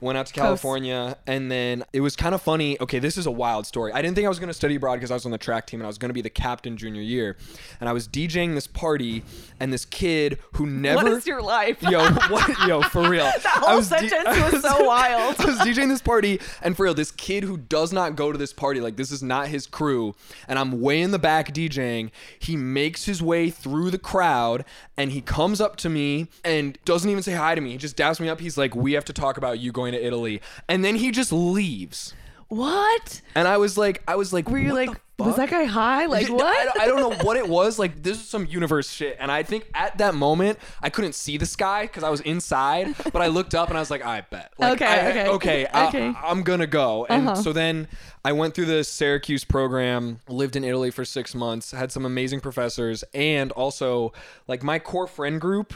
Went 0.00 0.16
out 0.16 0.26
to 0.26 0.32
California, 0.32 1.16
and 1.26 1.50
then 1.50 1.84
it 1.92 2.00
was 2.00 2.14
kind 2.14 2.32
of 2.34 2.40
funny. 2.40 2.80
Okay, 2.80 3.00
this 3.00 3.18
is 3.18 3.26
a 3.26 3.30
wild 3.32 3.66
story. 3.66 3.92
I 3.92 4.00
didn't 4.00 4.14
think 4.14 4.26
I 4.26 4.28
was 4.28 4.38
going 4.38 4.48
to 4.48 4.54
study 4.54 4.76
abroad 4.76 4.94
because 4.94 5.10
I 5.10 5.14
was 5.14 5.24
on 5.26 5.32
the 5.32 5.38
track 5.38 5.66
team 5.66 5.80
and 5.80 5.86
I 5.86 5.88
was 5.88 5.98
going 5.98 6.10
to 6.10 6.14
be 6.14 6.22
the 6.22 6.30
captain 6.30 6.76
junior 6.76 7.02
year. 7.02 7.36
And 7.80 7.88
I 7.88 7.92
was 7.92 8.06
DJing 8.06 8.54
this 8.54 8.68
party, 8.68 9.24
and 9.58 9.72
this 9.72 9.84
kid 9.84 10.38
who 10.52 10.66
never. 10.66 11.02
What 11.02 11.12
is 11.12 11.26
your 11.26 11.42
life? 11.42 11.82
Yo, 11.82 12.04
what? 12.28 12.68
Yo, 12.68 12.80
for 12.82 13.08
real. 13.08 13.24
that 13.24 13.44
I 13.44 13.48
whole 13.58 13.76
was 13.78 13.88
sentence 13.88 14.12
I 14.26 14.50
was 14.50 14.62
so 14.62 14.84
wild. 14.86 15.40
I 15.40 15.44
was 15.46 15.58
DJing 15.58 15.88
this 15.88 16.02
party, 16.02 16.40
and 16.62 16.76
for 16.76 16.84
real, 16.84 16.94
this 16.94 17.10
kid 17.10 17.42
who 17.42 17.56
does 17.56 17.92
not 17.92 18.14
go 18.14 18.30
to 18.30 18.38
this 18.38 18.52
party, 18.52 18.80
like 18.80 18.96
this 18.96 19.10
is 19.10 19.22
not 19.22 19.48
his 19.48 19.66
crew, 19.66 20.14
and 20.46 20.58
I'm 20.60 20.80
way 20.80 21.00
in 21.00 21.10
the 21.10 21.18
back 21.18 21.52
DJing. 21.52 22.10
He 22.38 22.56
makes 22.56 23.04
his 23.06 23.20
way 23.20 23.50
through 23.50 23.90
the 23.90 23.98
crowd, 23.98 24.64
and 24.96 25.10
he 25.10 25.20
comes 25.20 25.60
up 25.60 25.74
to 25.76 25.88
me 25.88 26.28
and 26.44 26.78
doesn't 26.84 27.10
even 27.10 27.22
say 27.22 27.32
hi 27.32 27.54
to 27.54 27.60
me. 27.60 27.72
He 27.72 27.78
just 27.78 27.96
dabs 27.96 28.20
me 28.20 28.28
up. 28.28 28.40
He's 28.40 28.56
like, 28.56 28.76
"We 28.76 28.92
have 28.92 29.04
to 29.06 29.12
talk 29.12 29.36
about 29.36 29.58
you 29.58 29.72
going 29.72 29.87
to 29.92 30.04
Italy," 30.04 30.40
and 30.68 30.84
then 30.84 30.96
he 30.96 31.10
just 31.10 31.32
leaves. 31.32 32.14
What? 32.48 33.20
And 33.34 33.46
I 33.46 33.58
was 33.58 33.76
like, 33.76 34.02
I 34.08 34.16
was 34.16 34.32
like, 34.32 34.48
Were 34.48 34.58
you 34.58 34.72
"What 34.72 34.88
like, 34.88 35.00
was 35.18 35.36
that 35.36 35.50
guy 35.50 35.64
high? 35.64 36.06
Like 36.06 36.30
what? 36.30 36.46
I, 36.46 36.64
don't- 36.64 36.80
I 36.80 36.86
don't 36.86 37.00
know 37.18 37.24
what 37.24 37.36
it 37.36 37.46
was. 37.46 37.78
Like 37.78 38.02
this 38.02 38.16
is 38.18 38.26
some 38.26 38.46
universe 38.46 38.88
shit. 38.90 39.18
And 39.20 39.30
I 39.30 39.42
think 39.42 39.68
at 39.74 39.98
that 39.98 40.14
moment 40.14 40.58
I 40.80 40.88
couldn't 40.88 41.14
see 41.14 41.36
the 41.36 41.44
sky 41.44 41.82
because 41.82 42.04
I 42.04 42.08
was 42.08 42.22
inside. 42.22 42.94
But 43.12 43.20
I 43.20 43.26
looked 43.26 43.54
up 43.54 43.68
and 43.68 43.76
I 43.76 43.80
was 43.82 43.90
like, 43.90 44.02
I 44.02 44.22
bet. 44.22 44.54
Like, 44.58 44.80
Okay, 44.80 44.86
I- 44.86 45.10
okay, 45.10 45.28
okay. 45.28 45.66
I, 45.66 45.88
okay. 45.88 46.12
I'm 46.24 46.42
gonna 46.42 46.66
go. 46.66 47.04
And 47.10 47.28
Uh-huh. 47.28 47.42
so 47.42 47.52
then 47.52 47.86
I 48.24 48.32
went 48.32 48.54
through 48.54 48.64
the 48.66 48.82
Syracuse 48.82 49.44
program, 49.44 50.20
lived 50.26 50.56
in 50.56 50.64
Italy 50.64 50.90
for 50.90 51.04
six 51.04 51.34
months, 51.34 51.72
had 51.72 51.92
some 51.92 52.06
amazing 52.06 52.40
professors, 52.40 53.04
and 53.12 53.52
also 53.52 54.14
like 54.46 54.62
my 54.62 54.78
core 54.78 55.06
friend 55.06 55.38
group. 55.38 55.74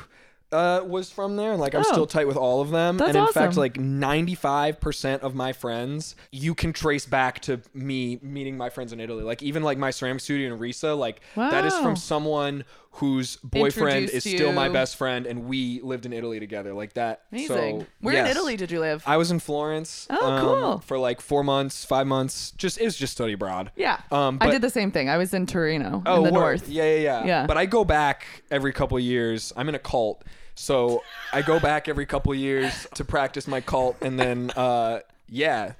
Uh, 0.52 0.82
was 0.86 1.10
from 1.10 1.36
there. 1.36 1.52
And 1.52 1.60
like 1.60 1.74
I'm 1.74 1.80
Oh. 1.80 1.92
still 1.92 2.06
tight 2.06 2.26
with 2.28 2.36
all 2.36 2.60
of 2.60 2.70
them, 2.70 2.98
That's 2.98 3.08
and 3.16 3.18
in 3.26 3.32
fact, 3.32 3.48
awesome. 3.52 3.60
like 3.60 3.78
95% 3.78 5.22
of 5.22 5.34
my 5.34 5.52
friends 5.52 6.14
you 6.30 6.54
can 6.54 6.72
trace 6.72 7.06
back 7.06 7.40
to 7.40 7.60
me 7.74 8.18
meeting 8.22 8.56
my 8.56 8.68
friends 8.70 8.92
in 8.92 9.00
Italy. 9.00 9.22
Like 9.24 9.42
even 9.42 9.62
like 9.62 9.78
my 9.78 9.90
ceramic 9.90 10.20
studio 10.20 10.52
in 10.52 10.58
Risa, 10.60 10.96
like 10.98 11.20
that 11.36 11.64
is 11.64 11.72
Wow. 11.74 11.82
from 11.82 11.96
someone 11.96 12.64
whose 12.96 13.36
boyfriend 13.38 14.00
Introduced 14.04 14.26
is 14.26 14.34
still 14.34 14.52
my 14.52 14.66
you. 14.66 14.72
best 14.72 14.96
friend 14.96 15.26
and 15.26 15.46
we 15.46 15.80
lived 15.82 16.04
in 16.04 16.12
Italy 16.12 16.38
together. 16.38 16.74
Like 16.74 16.92
that. 16.94 17.22
Amazing. 17.32 17.80
So, 17.80 17.86
Where 18.02 18.14
in 18.14 18.26
yes. 18.26 18.36
Italy 18.36 18.56
did 18.58 18.70
you 18.70 18.80
live? 18.80 19.02
I 19.06 19.16
was 19.16 19.30
in 19.30 19.38
Florence. 19.38 20.06
Oh, 20.10 20.30
um, 20.30 20.40
cool. 20.44 20.78
For 20.80 20.98
like 20.98 21.22
four 21.22 21.42
months, 21.42 21.86
five 21.86 22.06
months. 22.06 22.50
Just 22.58 22.78
it 22.78 22.84
was 22.84 22.96
just 22.96 23.14
study 23.14 23.32
abroad. 23.32 23.70
yeah. 23.76 24.00
Um, 24.10 24.36
I 24.42 24.46
but- 24.46 24.52
did 24.52 24.62
the 24.62 24.68
same 24.70 24.90
thing. 24.90 25.08
I 25.08 25.16
was 25.16 25.32
in 25.32 25.46
Torino 25.46 26.02
Oh, 26.04 26.18
in 26.18 26.24
the 26.24 26.32
word. 26.32 26.40
north. 26.40 26.68
Yeah, 26.68 26.84
yeah, 26.84 26.96
yeah. 27.00 27.24
Yeah. 27.24 27.46
But 27.46 27.56
I 27.56 27.64
go 27.64 27.84
back 27.84 28.26
every 28.50 28.72
couple 28.74 28.98
years. 29.00 29.54
I'm 29.56 29.70
in 29.70 29.74
a 29.74 29.78
cult, 29.78 30.22
so 30.54 31.02
I 31.32 31.42
go 31.42 31.58
back 31.58 31.88
every 31.88 32.06
couple 32.06 32.34
years 32.34 32.86
to 32.94 33.04
practice 33.04 33.46
my 33.48 33.60
cult, 33.60 33.96
and 34.02 34.18
then 34.18 34.50
uh, 34.56 35.00
yeah. 35.28 35.72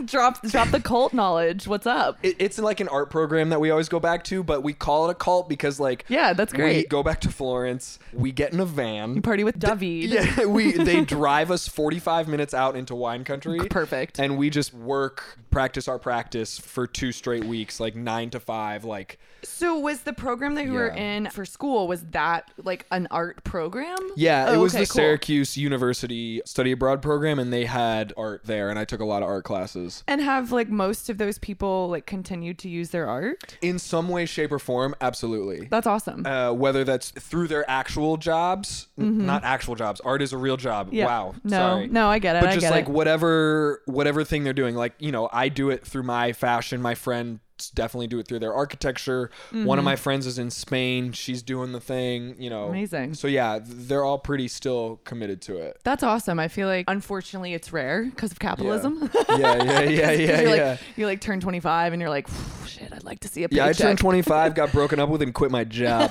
drop 0.06 0.42
drop 0.42 0.68
the 0.70 0.80
cult 0.80 1.12
knowledge. 1.12 1.66
What's 1.66 1.86
up? 1.86 2.18
It, 2.22 2.36
it's 2.38 2.58
like 2.58 2.80
an 2.80 2.88
art 2.88 3.10
program 3.10 3.50
that 3.50 3.60
we 3.60 3.70
always 3.70 3.88
go 3.88 4.00
back 4.00 4.24
to, 4.24 4.42
but 4.42 4.62
we 4.62 4.72
call 4.72 5.08
it 5.08 5.12
a 5.12 5.14
cult 5.14 5.48
because 5.48 5.78
like 5.80 6.04
Yeah, 6.08 6.32
that's 6.32 6.52
great. 6.52 6.76
We 6.76 6.86
go 6.86 7.02
back 7.02 7.20
to 7.22 7.28
Florence. 7.28 7.98
We 8.12 8.32
get 8.32 8.52
in 8.52 8.60
a 8.60 8.64
van. 8.66 9.22
Party 9.22 9.44
with 9.44 9.58
David. 9.58 10.10
Yeah, 10.10 10.46
we 10.46 10.72
they 10.72 11.04
drive 11.04 11.50
us 11.50 11.68
45 11.68 12.28
minutes 12.28 12.54
out 12.54 12.76
into 12.76 12.94
wine 12.94 13.24
country. 13.24 13.58
Perfect. 13.70 14.18
And 14.18 14.36
we 14.38 14.50
just 14.50 14.72
work, 14.74 15.38
practice 15.50 15.88
our 15.88 15.98
practice 15.98 16.58
for 16.58 16.86
two 16.86 17.12
straight 17.12 17.44
weeks, 17.44 17.80
like 17.80 17.94
nine 17.94 18.30
to 18.30 18.40
five. 18.40 18.84
Like, 18.84 19.18
So 19.42 19.78
was 19.78 20.00
the 20.02 20.12
program 20.12 20.54
that 20.56 20.66
you 20.66 20.72
were 20.72 20.88
in 20.88 21.30
for 21.30 21.44
school 21.44 21.88
was 21.88 22.02
that 22.10 22.50
like 22.62 22.86
an 22.90 23.08
art 23.10 23.42
program? 23.44 23.98
yeah, 24.16 24.46
Oh, 24.48 24.54
it 24.54 24.56
was 24.58 24.74
okay, 24.74 24.84
the 24.84 24.88
cool. 24.88 24.96
Syracuse 24.96 25.56
University 25.56 26.42
study 26.44 26.72
abroad 26.72 27.02
program, 27.02 27.38
and 27.38 27.52
they 27.52 27.64
had 27.64 28.12
art 28.16 28.42
there, 28.44 28.70
and 28.70 28.78
I 28.78 28.84
took 28.84 29.00
a 29.00 29.04
lot 29.04 29.22
of 29.22 29.28
art 29.28 29.44
classes. 29.44 29.89
And 30.06 30.20
have 30.20 30.52
like 30.52 30.68
most 30.68 31.08
of 31.10 31.18
those 31.18 31.38
people 31.38 31.88
like 31.88 32.06
continued 32.06 32.58
to 32.58 32.68
use 32.68 32.90
their 32.90 33.08
art? 33.08 33.56
In 33.62 33.78
some 33.78 34.08
way, 34.08 34.26
shape, 34.26 34.52
or 34.52 34.58
form, 34.58 34.94
absolutely. 35.00 35.66
That's 35.70 35.86
awesome. 35.86 36.24
Uh, 36.26 36.52
whether 36.52 36.84
that's 36.84 37.10
through 37.10 37.48
their 37.48 37.68
actual 37.70 38.16
jobs, 38.16 38.88
n- 38.98 39.26
not 39.26 39.44
actual 39.44 39.74
jobs. 39.74 40.00
Art 40.00 40.22
is 40.22 40.32
a 40.32 40.38
real 40.38 40.56
job. 40.56 40.86
Mm-hmm. 40.88 40.96
Yeah. 40.96 41.06
Wow. 41.06 41.34
No, 41.44 41.50
sorry. 41.56 41.86
no, 41.88 42.08
I 42.08 42.18
get 42.18 42.36
it. 42.36 42.40
but 42.40 42.50
I 42.50 42.54
just 42.54 42.70
like 42.70 42.86
it. 42.88 42.90
whatever 42.92 43.82
whatever 43.86 44.24
thing 44.24 44.44
they're 44.44 44.52
doing 44.52 44.74
like 44.74 44.92
you 44.98 45.12
know 45.12 45.28
i 45.32 45.48
do 45.48 45.70
it 45.70 45.86
through 45.86 46.02
my 46.02 46.32
fashion 46.32 46.80
my 46.80 46.94
friends 46.94 47.40
definitely 47.68 48.06
do 48.06 48.18
it 48.18 48.28
through 48.28 48.38
their 48.38 48.54
architecture. 48.54 49.30
One 49.52 49.78
of 49.78 49.84
my 49.84 49.96
friends 49.96 50.26
is 50.26 50.38
in 50.38 50.50
spain. 50.50 51.12
She's 51.12 51.42
doing 51.42 51.72
the 51.72 51.80
thing 51.80 52.36
you 52.38 52.48
know. 52.48 52.64
Mm-hmm. 52.64 52.70
Amazing. 52.70 53.14
so 53.14 53.28
yeah 53.28 53.58
they're 53.62 54.04
all 54.04 54.18
pretty 54.18 54.48
still 54.48 55.00
committed 55.04 55.42
to 55.42 55.58
it. 55.58 55.78
That's 55.84 56.02
awesome. 56.02 56.40
I 56.40 56.48
feel 56.48 56.68
like 56.68 56.86
unfortunately 56.88 57.52
it's 57.52 57.72
rare 57.72 58.04
because 58.04 58.32
of 58.32 58.38
capitalism. 58.38 59.10
yeah 59.28 59.62
yeah 59.62 59.80
yeah 59.82 60.10
yeah 60.10 60.40
you're 60.40 60.56
yeah. 60.56 60.70
like 60.70 60.80
you 60.96 61.06
like 61.06 61.20
turn 61.20 61.40
25 61.40 61.92
and 61.92 62.00
you're 62.00 62.08
like 62.08 62.28
shit 62.66 62.92
i'd 62.92 63.04
like 63.04 63.20
to 63.20 63.28
see 63.28 63.44
a 63.44 63.48
yeah 63.50 63.66
i 63.66 63.72
turned 63.72 63.98
25 63.98 64.54
got 64.54 64.72
broken 64.80 64.98
up 65.00 65.08
with 65.08 65.22
and 65.22 65.34
quit 65.34 65.50
my 65.50 65.64
job. 65.64 66.10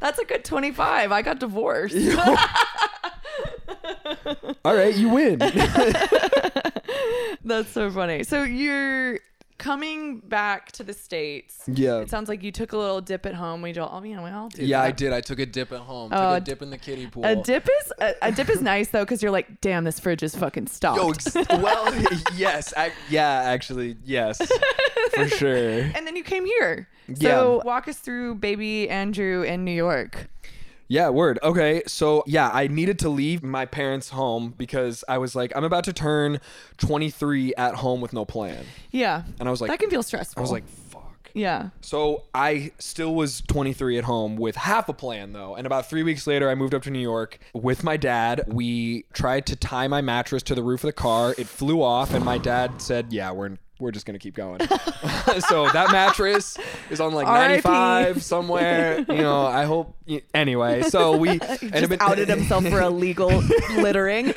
That's 0.00 0.18
a 0.18 0.24
good 0.24 0.44
25 0.44 1.12
i 1.12 1.22
got 1.22 1.38
divorced. 1.38 1.96
All 4.64 4.74
right 4.74 4.94
you 4.94 5.08
win. 5.10 5.38
That's 7.44 7.70
so 7.70 7.90
funny. 7.90 8.24
So 8.24 8.42
you're 8.42 9.18
coming 9.64 10.18
back 10.20 10.70
to 10.70 10.84
the 10.84 10.92
states 10.92 11.62
yeah. 11.66 11.98
it 12.00 12.10
sounds 12.10 12.28
like 12.28 12.42
you 12.42 12.52
took 12.52 12.74
a 12.74 12.76
little 12.76 13.00
dip 13.00 13.24
at 13.24 13.34
home. 13.34 13.62
We 13.62 13.74
all 13.78 14.04
you 14.04 14.14
know 14.14 14.22
we 14.22 14.28
all 14.28 14.50
do 14.50 14.62
yeah 14.62 14.82
i 14.82 14.90
did. 14.90 15.10
I 15.14 15.22
took 15.22 15.38
a 15.38 15.46
dip 15.46 15.72
at 15.72 15.80
home 15.80 16.10
Oh, 16.12 16.34
took 16.34 16.42
a 16.42 16.44
dip 16.44 16.60
in 16.60 16.68
the 16.68 16.76
kiddie 16.76 17.06
pool. 17.06 17.24
a 17.24 17.34
dip 17.34 17.66
is 17.80 17.92
a, 17.98 18.14
a 18.20 18.30
dip 18.30 18.50
is 18.50 18.60
nice 18.60 18.88
though 18.88 19.04
because 19.04 19.22
you're 19.22 19.32
like 19.32 19.62
damn 19.62 19.84
this 19.84 19.98
fridge 19.98 20.22
is 20.22 20.36
fucking 20.36 20.66
stocked. 20.66 21.00
Yo, 21.00 21.10
ex- 21.10 21.34
well, 21.62 21.94
yes, 22.36 22.74
ac 22.76 22.92
yeah, 23.08 23.42
actually, 23.46 23.96
yes, 24.04 24.36
for 25.14 25.28
sure. 25.40 25.80
and 25.96 26.06
then 26.06 26.14
you 26.14 26.24
came 26.24 26.44
here. 26.44 26.86
So 27.14 27.62
walk 27.64 27.88
us 27.88 27.98
through 27.98 28.34
baby 28.36 28.90
andrew 28.90 29.42
in 29.42 29.64
new 29.64 29.72
york 29.72 30.28
Yeah, 30.88 31.08
word. 31.08 31.38
Okay, 31.42 31.82
so 31.86 32.22
yeah, 32.26 32.50
I 32.52 32.68
needed 32.68 32.98
to 33.00 33.08
leave 33.08 33.42
my 33.42 33.64
parents' 33.64 34.10
home 34.10 34.54
because 34.56 35.02
I 35.08 35.18
was 35.18 35.34
like, 35.34 35.52
I'm 35.56 35.64
about 35.64 35.84
to 35.84 35.92
turn 35.92 36.40
23 36.78 37.54
at 37.54 37.76
home 37.76 38.00
with 38.00 38.12
no 38.12 38.24
plan, 38.24 38.64
yeah 38.90 39.22
and 39.40 39.48
I 39.48 39.50
was 39.50 39.60
like, 39.60 39.70
that 39.70 39.78
can 39.78 39.90
feel 39.90 40.02
stressful 40.02 40.40
I 40.40 40.42
was 40.42 40.50
like, 40.50 40.66
fuck. 40.68 41.30
yeah 41.32 41.70
So 41.80 42.24
I 42.34 42.72
still 42.78 43.14
was 43.14 43.42
23 43.48 43.98
at 43.98 44.04
home 44.04 44.36
with 44.36 44.56
half 44.56 44.88
a 44.88 44.92
plan 44.92 45.32
though, 45.32 45.54
and 45.54 45.66
about 45.66 45.88
three 45.88 46.02
weeks 46.02 46.26
later, 46.26 46.50
I 46.50 46.54
moved 46.54 46.74
up 46.74 46.82
to 46.82 46.90
New 46.90 46.98
York 47.00 47.38
with 47.54 47.82
my 47.82 47.96
dad. 47.96 48.44
We 48.46 49.04
tried 49.12 49.46
to 49.46 49.56
tie 49.56 49.88
my 49.88 50.00
mattress 50.02 50.42
to 50.44 50.54
the 50.54 50.62
roof 50.62 50.84
of 50.84 50.88
the 50.88 50.92
car. 50.92 51.34
It 51.38 51.46
flew 51.46 51.82
off, 51.82 52.12
and 52.12 52.24
my 52.24 52.38
dad 52.38 52.80
said, 52.82 53.12
"Yeah, 53.12 53.30
we're." 53.32 53.56
We're 53.80 53.90
just 53.90 54.06
gonna 54.06 54.18
keep 54.18 54.34
going. 54.34 54.60
so 55.48 55.68
that 55.70 55.88
mattress 55.90 56.56
is 56.90 57.00
on 57.00 57.12
like 57.12 57.26
95 57.26 58.22
somewhere. 58.22 58.98
You 59.00 59.16
know, 59.16 59.46
I 59.46 59.64
hope. 59.64 59.96
Anyway, 60.32 60.82
so 60.82 61.16
we 61.16 61.30
He 61.60 61.70
just 61.70 61.92
outed 62.00 62.28
himself 62.28 62.64
for 62.66 62.80
illegal 62.80 63.42
littering. 63.76 64.32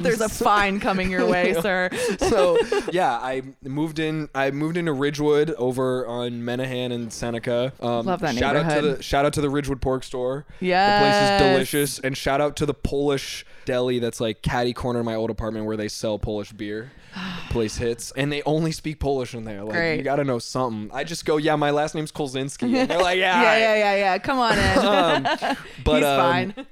There's 0.00 0.20
a 0.20 0.28
fine 0.28 0.80
coming 0.80 1.10
your 1.10 1.26
way, 1.26 1.54
sir. 1.54 1.90
so 2.18 2.58
yeah, 2.92 3.12
I 3.12 3.42
moved 3.62 3.98
in. 3.98 4.28
I 4.34 4.50
moved 4.50 4.76
into 4.76 4.92
Ridgewood 4.92 5.50
over 5.52 6.06
on 6.06 6.42
Menahan 6.42 6.92
and 6.92 7.12
Seneca. 7.12 7.72
Um, 7.80 8.06
Love 8.06 8.20
that 8.20 8.36
shout 8.36 8.56
out 8.56 8.62
to 8.62 8.68
neighborhood. 8.68 8.98
the 8.98 9.02
shout 9.02 9.24
out 9.24 9.32
to 9.34 9.40
the 9.40 9.50
Ridgewood 9.50 9.80
Pork 9.80 10.04
Store. 10.04 10.46
Yeah, 10.60 10.98
the 10.98 11.04
place 11.04 11.22
is 11.22 11.52
delicious. 11.52 11.98
And 12.00 12.16
shout 12.16 12.40
out 12.40 12.56
to 12.56 12.66
the 12.66 12.74
Polish 12.74 13.44
deli 13.68 13.98
that's 13.98 14.18
like 14.18 14.40
catty 14.40 14.72
corner 14.72 15.00
in 15.00 15.04
my 15.04 15.14
old 15.14 15.28
apartment 15.28 15.66
where 15.66 15.76
they 15.76 15.88
sell 15.88 16.18
Polish 16.18 16.52
beer. 16.52 16.90
place 17.50 17.76
hits, 17.76 18.12
and 18.12 18.30
they 18.32 18.42
only 18.42 18.72
speak 18.72 19.00
Polish 19.00 19.34
in 19.34 19.44
there. 19.44 19.62
Like 19.62 19.74
Great. 19.74 19.96
you 19.96 20.02
got 20.02 20.16
to 20.16 20.24
know 20.24 20.38
something. 20.38 20.90
I 20.94 21.04
just 21.04 21.24
go, 21.24 21.36
yeah, 21.36 21.56
my 21.56 21.70
last 21.70 21.94
name's 21.94 22.12
Kolzinski. 22.12 22.74
And 22.74 22.90
they're 22.90 22.98
like, 22.98 23.18
yeah, 23.18 23.42
Yeah, 23.42 23.58
yeah, 23.58 23.74
yeah, 23.76 23.94
yeah. 23.96 24.18
Come 24.18 24.38
on 24.38 24.58
in. 24.58 24.78
Um, 24.88 25.22
but 25.84 25.96
He's 25.96 26.04
um, 26.04 26.20
fine. 26.20 26.66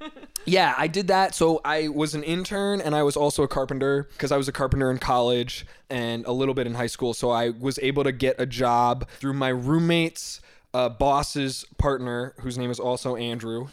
yeah, 0.45 0.73
I 0.77 0.87
did 0.87 1.07
that. 1.07 1.35
So 1.35 1.61
I 1.63 1.87
was 1.87 2.15
an 2.15 2.23
intern 2.23 2.81
and 2.81 2.95
I 2.95 3.03
was 3.03 3.15
also 3.15 3.43
a 3.43 3.47
carpenter 3.47 4.07
because 4.13 4.31
I 4.31 4.37
was 4.37 4.47
a 4.47 4.51
carpenter 4.51 4.89
in 4.91 4.97
college 4.97 5.65
and 5.89 6.25
a 6.25 6.31
little 6.31 6.53
bit 6.53 6.67
in 6.67 6.73
high 6.73 6.87
school. 6.87 7.13
So 7.13 7.29
I 7.29 7.49
was 7.49 7.79
able 7.79 8.03
to 8.03 8.11
get 8.11 8.35
a 8.39 8.45
job 8.45 9.07
through 9.19 9.33
my 9.33 9.49
roommate's 9.49 10.41
uh, 10.73 10.89
boss's 10.89 11.65
partner, 11.77 12.33
whose 12.39 12.57
name 12.57 12.71
is 12.71 12.79
also 12.79 13.15
Andrew. 13.15 13.67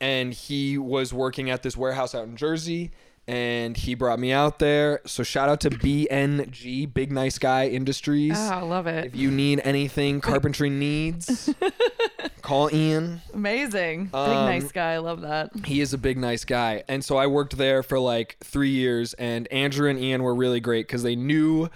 And 0.00 0.32
he 0.32 0.78
was 0.78 1.12
working 1.12 1.50
at 1.50 1.62
this 1.62 1.76
warehouse 1.76 2.14
out 2.14 2.24
in 2.24 2.36
Jersey. 2.36 2.90
And 3.28 3.76
he 3.76 3.94
brought 3.94 4.18
me 4.18 4.32
out 4.32 4.58
there. 4.58 5.02
So 5.06 5.22
shout 5.22 5.48
out 5.48 5.60
to 5.60 5.70
BNG, 5.70 6.92
Big 6.92 7.12
Nice 7.12 7.38
Guy 7.38 7.68
Industries. 7.68 8.34
Oh, 8.36 8.50
I 8.54 8.62
love 8.62 8.88
it. 8.88 9.04
If 9.06 9.14
you 9.14 9.30
need 9.30 9.60
anything 9.62 10.20
carpentry 10.20 10.68
needs, 10.68 11.54
call 12.42 12.74
Ian. 12.74 13.20
Amazing. 13.32 14.06
Big 14.06 14.14
Um, 14.14 14.46
nice 14.46 14.72
guy. 14.72 14.94
I 14.94 14.98
love 14.98 15.20
that. 15.20 15.50
He 15.64 15.80
is 15.80 15.92
a 15.92 15.98
big 15.98 16.18
nice 16.18 16.44
guy. 16.44 16.82
And 16.88 17.04
so 17.04 17.18
I 17.18 17.28
worked 17.28 17.56
there 17.56 17.84
for 17.84 18.00
like 18.00 18.36
3 18.42 18.68
years 18.70 19.14
and 19.14 19.46
Andrew 19.52 19.88
and 19.88 19.98
Ian 20.00 20.24
were 20.24 20.34
really 20.34 20.60
great 20.60 20.88
cuz 20.88 21.04
they 21.04 21.14
knew 21.14 21.68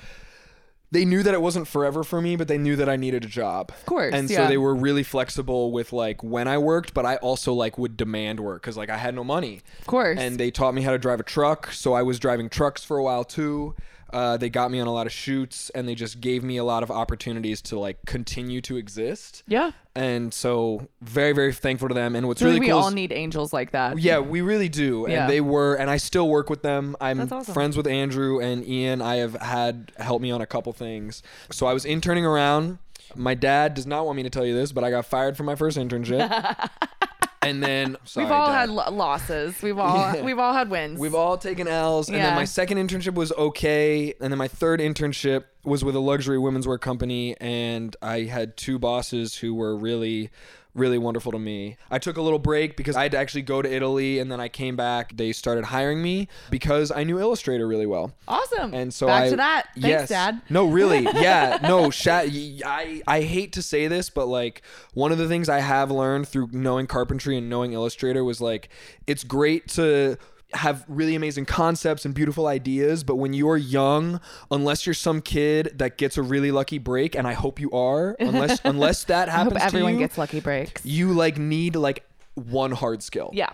they 0.95 1.05
knew 1.05 1.23
that 1.25 1.35
it 1.35 1.43
wasn't 1.43 1.67
forever 1.67 2.05
for 2.05 2.23
me, 2.23 2.37
but 2.37 2.49
they 2.49 2.57
knew 2.57 2.77
that 2.77 2.89
I 2.89 2.97
needed 2.97 3.25
a 3.25 3.29
job. 3.29 3.71
Of 3.71 3.85
course, 3.85 4.15
And 4.15 4.31
yeah. 4.31 4.37
so 4.45 4.49
they 4.49 4.57
were 4.57 4.75
really 4.75 5.03
flexible 5.03 5.73
with 5.73 5.93
like 5.93 6.23
when 6.23 6.47
I 6.49 6.57
worked, 6.57 6.95
but 6.95 7.05
I 7.05 7.17
also 7.17 7.53
like 7.53 7.77
would 7.77 7.97
demand 7.97 8.41
work 8.41 8.63
cuz 8.63 8.77
like 8.77 8.89
I 8.89 8.97
had 8.97 9.15
no 9.15 9.25
money. 9.25 9.63
Of 9.81 9.87
course. 9.87 10.19
And 10.19 10.39
they 10.39 10.51
taught 10.51 10.73
me 10.73 10.83
how 10.83 10.93
to 10.93 10.99
drive 10.99 11.21
a 11.21 11.25
truck, 11.25 11.73
so 11.73 11.93
I 11.95 12.03
was 12.03 12.19
driving 12.19 12.49
trucks 12.49 12.85
for 12.85 12.97
a 12.97 13.03
while 13.03 13.25
too. 13.25 13.75
Uh, 14.15 14.37
they 14.37 14.49
got 14.49 14.71
me 14.71 14.79
on 14.79 14.87
a 14.87 14.93
lot 14.93 15.07
of 15.07 15.13
shoots 15.13 15.71
and 15.75 15.89
they 15.89 15.95
just 15.97 16.21
gave 16.21 16.45
me 16.45 16.57
a 16.57 16.63
lot 16.65 16.83
of 16.85 16.91
opportunities 16.91 17.61
to 17.63 17.79
like 17.79 17.99
continue 18.07 18.61
to 18.63 18.77
exist. 18.77 19.43
yeah. 19.49 19.73
And 19.97 20.33
so 20.35 20.89
very 21.03 21.33
very 21.33 21.53
thankful 21.53 21.89
to 21.89 21.95
them 21.95 22.15
and 22.17 22.27
what's 22.29 22.41
really 22.43 22.59
we 22.61 22.69
cool 22.69 22.79
all 22.79 22.89
is- 22.89 22.95
need 22.95 23.13
angels 23.13 23.53
like 23.53 23.73
that. 23.73 23.99
yeah, 23.99 24.21
we 24.21 24.41
really 24.41 24.69
do. 24.69 25.07
Yeah. 25.09 25.23
And 25.23 25.31
they 25.33 25.41
were, 25.41 25.75
and 25.75 25.91
I 25.91 25.97
still 25.99 26.29
work 26.29 26.49
with 26.49 26.63
them. 26.63 26.97
I'm 27.01 27.19
That's 27.19 27.33
awesome. 27.33 27.55
friends 27.55 27.77
with 27.77 27.87
Andrew 27.89 28.41
and 28.41 28.65
Ian. 28.67 29.03
I 29.03 29.17
have 29.17 29.35
had 29.35 29.93
help 29.99 30.23
me 30.23 30.31
on 30.31 30.41
a 30.41 30.47
couple 30.47 30.73
things. 30.73 31.23
So 31.51 31.67
I 31.67 31.73
was 31.75 31.85
interning 31.85 32.25
around. 32.25 32.79
My 33.17 33.35
dad 33.35 33.75
does 33.75 33.87
not 33.87 34.07
want 34.07 34.17
me 34.17 34.23
to 34.25 34.31
tell 34.31 34.47
you 34.47 34.55
this, 34.55 34.73
but 34.73 34.83
I 34.85 34.91
got 34.91 35.07
fired 35.07 35.37
from 35.37 35.47
my 35.47 35.55
first 35.57 35.77
internship. 35.77 36.29
and 37.47 37.63
then 37.63 37.97
sorry, 38.05 38.27
We've 38.27 38.33
all 38.33 38.47
Dad. 38.49 38.55
had 38.61 38.71
lo- 38.71 38.91
losses. 38.91 39.61
We've 39.63 39.79
all 39.79 39.97
Yeah. 40.15 40.23
we've 40.23 40.39
all 40.39 40.53
had 40.53 40.71
wins. 40.71 40.99
We've 40.99 41.15
all 41.15 41.37
taken 41.39 41.69
L's, 41.69 42.09
and 42.09 42.17
then 42.17 42.35
my 42.35 42.45
second 42.45 42.79
internship 42.79 43.15
was 43.15 43.33
okay, 43.33 44.15
and 44.21 44.33
then 44.33 44.39
my 44.39 44.49
third 44.49 44.81
internship 44.81 45.45
was 45.65 45.85
with 45.85 45.95
a 45.97 46.01
luxury 46.01 46.39
women's 46.39 46.67
wear 46.67 46.79
company, 46.79 47.37
and 47.41 47.97
I 48.03 48.23
had 48.23 48.57
two 48.57 48.79
bosses 48.79 49.37
who 49.37 49.55
were 49.55 49.77
really, 49.77 50.31
really 50.75 50.99
wonderful 50.99 51.33
to 51.33 51.39
me. 51.39 51.77
I 51.91 51.99
took 51.99 52.17
a 52.17 52.23
little 52.23 52.39
break 52.39 52.77
because 52.77 52.97
I 52.97 53.05
had 53.05 53.13
to 53.13 53.19
actually 53.19 53.43
go 53.43 53.63
to 53.63 53.73
Italy, 53.73 54.19
and 54.19 54.31
then 54.31 54.41
I 54.41 54.49
came 54.49 54.77
back. 54.77 55.17
They 55.17 55.33
started 55.33 55.65
hiring 55.65 56.03
me 56.03 56.29
because 56.51 56.91
I 56.91 57.05
knew 57.05 57.19
Illustrator 57.19 57.67
really 57.67 57.87
well. 57.87 58.13
awesome. 58.27 58.75
And 58.75 58.93
so 58.93 59.07
back 59.07 59.25
I, 59.25 59.31
to 59.31 59.37
that. 59.37 59.65
Thanks, 59.75 59.89
yes. 59.89 60.09
Dad. 60.09 60.43
No, 60.51 60.67
really, 60.67 61.03
yeah, 61.15 61.59
no. 61.63 61.91
Sha- 61.91 62.25
I 62.65 63.03
I 63.07 63.23
hate 63.23 63.53
to 63.55 63.63
say 63.63 63.87
this, 63.89 64.11
but 64.11 64.27
like 64.27 64.63
one 64.93 65.13
of 65.13 65.19
the 65.19 65.29
things 65.29 65.49
I 65.49 65.61
have 65.61 65.91
learned 65.91 66.29
through 66.29 66.49
knowing 66.53 66.87
carpentry 66.87 67.39
and 67.39 67.49
knowing 67.49 67.73
Illustrator 67.73 68.25
was 68.25 68.41
like 68.41 68.69
it's 69.07 69.25
great 69.25 69.69
to 69.69 70.19
have 70.55 70.85
really 70.89 71.15
amazing 71.15 71.45
concepts 71.47 72.05
and 72.05 72.15
beautiful 72.15 72.47
ideas, 72.47 73.05
but 73.05 73.17
when 73.17 73.33
you're 73.33 73.57
young, 73.57 74.21
unless 74.51 74.87
you're 74.87 74.95
some 74.95 75.21
kid 75.21 75.73
that 75.77 75.99
gets 75.99 76.17
a 76.17 76.23
really 76.23 76.51
lucky 76.51 76.79
break, 76.79 77.15
and 77.15 77.27
I 77.27 77.33
hope 77.33 77.61
you 77.61 77.71
are, 77.73 78.17
unless 78.21 78.61
unless 78.65 79.05
that 79.05 79.29
I 79.29 79.33
hope 79.33 79.53
happens, 79.53 79.63
everyone 79.63 79.93
to 79.93 79.99
you, 79.99 80.05
gets 80.05 80.19
lucky 80.19 80.41
breaks. 80.41 80.85
you 80.85 81.13
like 81.13 81.39
need 81.39 81.77
like 81.77 82.05
one 82.35 82.73
hard 82.73 83.03
skill. 83.03 83.31
Yeah. 83.33 83.51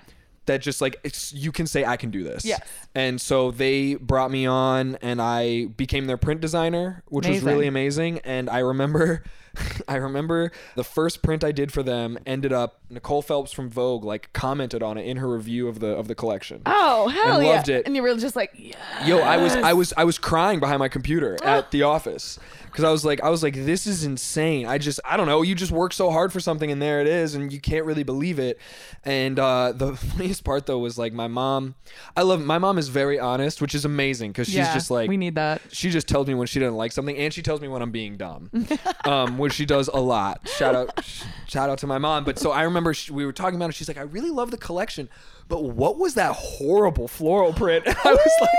that 0.46 0.62
just 0.62 0.80
like 0.80 0.96
it's, 1.04 1.32
you 1.32 1.52
can 1.52 1.66
say 1.66 1.84
I 1.84 1.96
can 1.96 2.10
do 2.10 2.24
this. 2.24 2.44
Yes. 2.44 2.60
And 2.94 3.20
so 3.20 3.50
they 3.50 3.94
brought 3.94 4.30
me 4.30 4.46
on 4.46 4.96
and 4.96 5.20
I 5.20 5.66
became 5.66 6.06
their 6.06 6.16
print 6.16 6.40
designer, 6.40 7.02
which 7.06 7.26
was 7.28 7.42
really 7.42 7.66
amazing. 7.66 8.20
And 8.20 8.48
I 8.50 8.60
remember 8.60 9.22
I 9.88 9.96
remember 9.96 10.52
the 10.76 10.84
first 10.84 11.22
print 11.22 11.42
I 11.44 11.52
did 11.52 11.72
for 11.72 11.82
them 11.82 12.18
ended 12.26 12.52
up 12.52 12.80
Nicole 12.90 13.22
Phelps 13.22 13.52
from 13.52 13.68
Vogue 13.68 14.04
like 14.04 14.32
commented 14.32 14.82
on 14.82 14.98
it 14.98 15.02
in 15.06 15.16
her 15.18 15.28
review 15.28 15.68
of 15.68 15.80
the 15.80 15.88
of 15.88 16.08
the 16.08 16.14
collection. 16.14 16.62
Oh 16.66 17.08
hell 17.08 17.36
And 17.36 17.44
yeah! 17.46 17.52
loved 17.54 17.68
it. 17.68 17.86
And 17.86 17.94
you 17.96 18.02
were 18.02 18.14
just 18.16 18.36
like, 18.36 18.52
yeah. 18.56 19.06
Yo, 19.06 19.18
I 19.18 19.36
was 19.36 19.54
I 19.56 19.72
was 19.72 19.92
I 19.96 20.04
was 20.04 20.18
crying 20.18 20.60
behind 20.60 20.78
my 20.78 20.88
computer 20.88 21.36
at 21.42 21.70
the 21.70 21.82
office 21.82 22.38
because 22.66 22.84
I 22.84 22.90
was 22.90 23.04
like 23.04 23.20
I 23.22 23.28
was 23.30 23.42
like 23.42 23.54
this 23.54 23.86
is 23.86 24.04
insane. 24.04 24.66
I 24.66 24.78
just 24.78 25.00
I 25.04 25.16
don't 25.16 25.26
know. 25.26 25.42
You 25.42 25.54
just 25.54 25.72
work 25.72 25.92
so 25.92 26.10
hard 26.10 26.32
for 26.32 26.40
something 26.40 26.70
and 26.70 26.80
there 26.80 27.00
it 27.00 27.06
is 27.06 27.34
and 27.34 27.52
you 27.52 27.60
can't 27.60 27.84
really 27.84 28.02
believe 28.04 28.38
it. 28.38 28.58
And 29.04 29.38
uh, 29.38 29.72
the 29.72 29.96
funniest 29.96 30.44
part 30.44 30.66
though 30.66 30.78
was 30.78 30.98
like 30.98 31.12
my 31.12 31.28
mom. 31.28 31.74
I 32.16 32.22
love 32.22 32.44
my 32.44 32.58
mom 32.58 32.78
is 32.78 32.88
very 32.88 33.18
honest, 33.18 33.60
which 33.60 33.74
is 33.74 33.84
amazing 33.84 34.30
because 34.32 34.46
she's 34.46 34.56
Yeah, 34.56 34.74
just 34.74 34.90
like 34.90 35.08
we 35.08 35.16
need 35.16 35.34
that. 35.36 35.60
she 35.72 35.90
just 35.90 36.08
tells 36.08 36.26
me 36.26 36.34
when 36.34 36.46
she 36.46 36.58
doesn't 36.60 36.76
like 36.76 36.92
something 36.92 37.16
and 37.16 37.32
she 37.32 37.42
tells 37.42 37.60
me 37.60 37.68
when 37.68 37.82
I'm 37.82 37.90
being 37.90 38.16
dumb, 38.16 38.50
um, 39.04 39.38
which 39.40 39.52
she 39.54 39.66
does 39.66 39.88
a 39.88 40.00
lot. 40.00 40.48
Shout 40.48 40.74
out, 40.74 41.04
sh- 41.04 41.24
shout 41.46 41.68
out 41.68 41.78
to 41.78 41.86
my 41.86 41.98
mom. 41.98 42.24
But 42.24 42.38
so 42.38 42.52
I 42.52 42.62
remember 42.62 42.94
she, 42.94 43.12
we 43.12 43.26
were 43.26 43.32
talking 43.32 43.56
about 43.56 43.70
it. 43.70 43.74
She's 43.74 43.88
like, 43.88 43.98
I 43.98 44.02
really 44.02 44.30
love 44.30 44.50
the 44.50 44.56
collection, 44.56 45.08
but 45.48 45.64
what 45.64 45.98
was 45.98 46.14
that 46.14 46.32
horrible 46.32 47.08
floral 47.08 47.52
print? 47.52 47.86
And 47.86 47.96
I 48.04 48.12
was 48.12 48.32
like, 48.40 48.50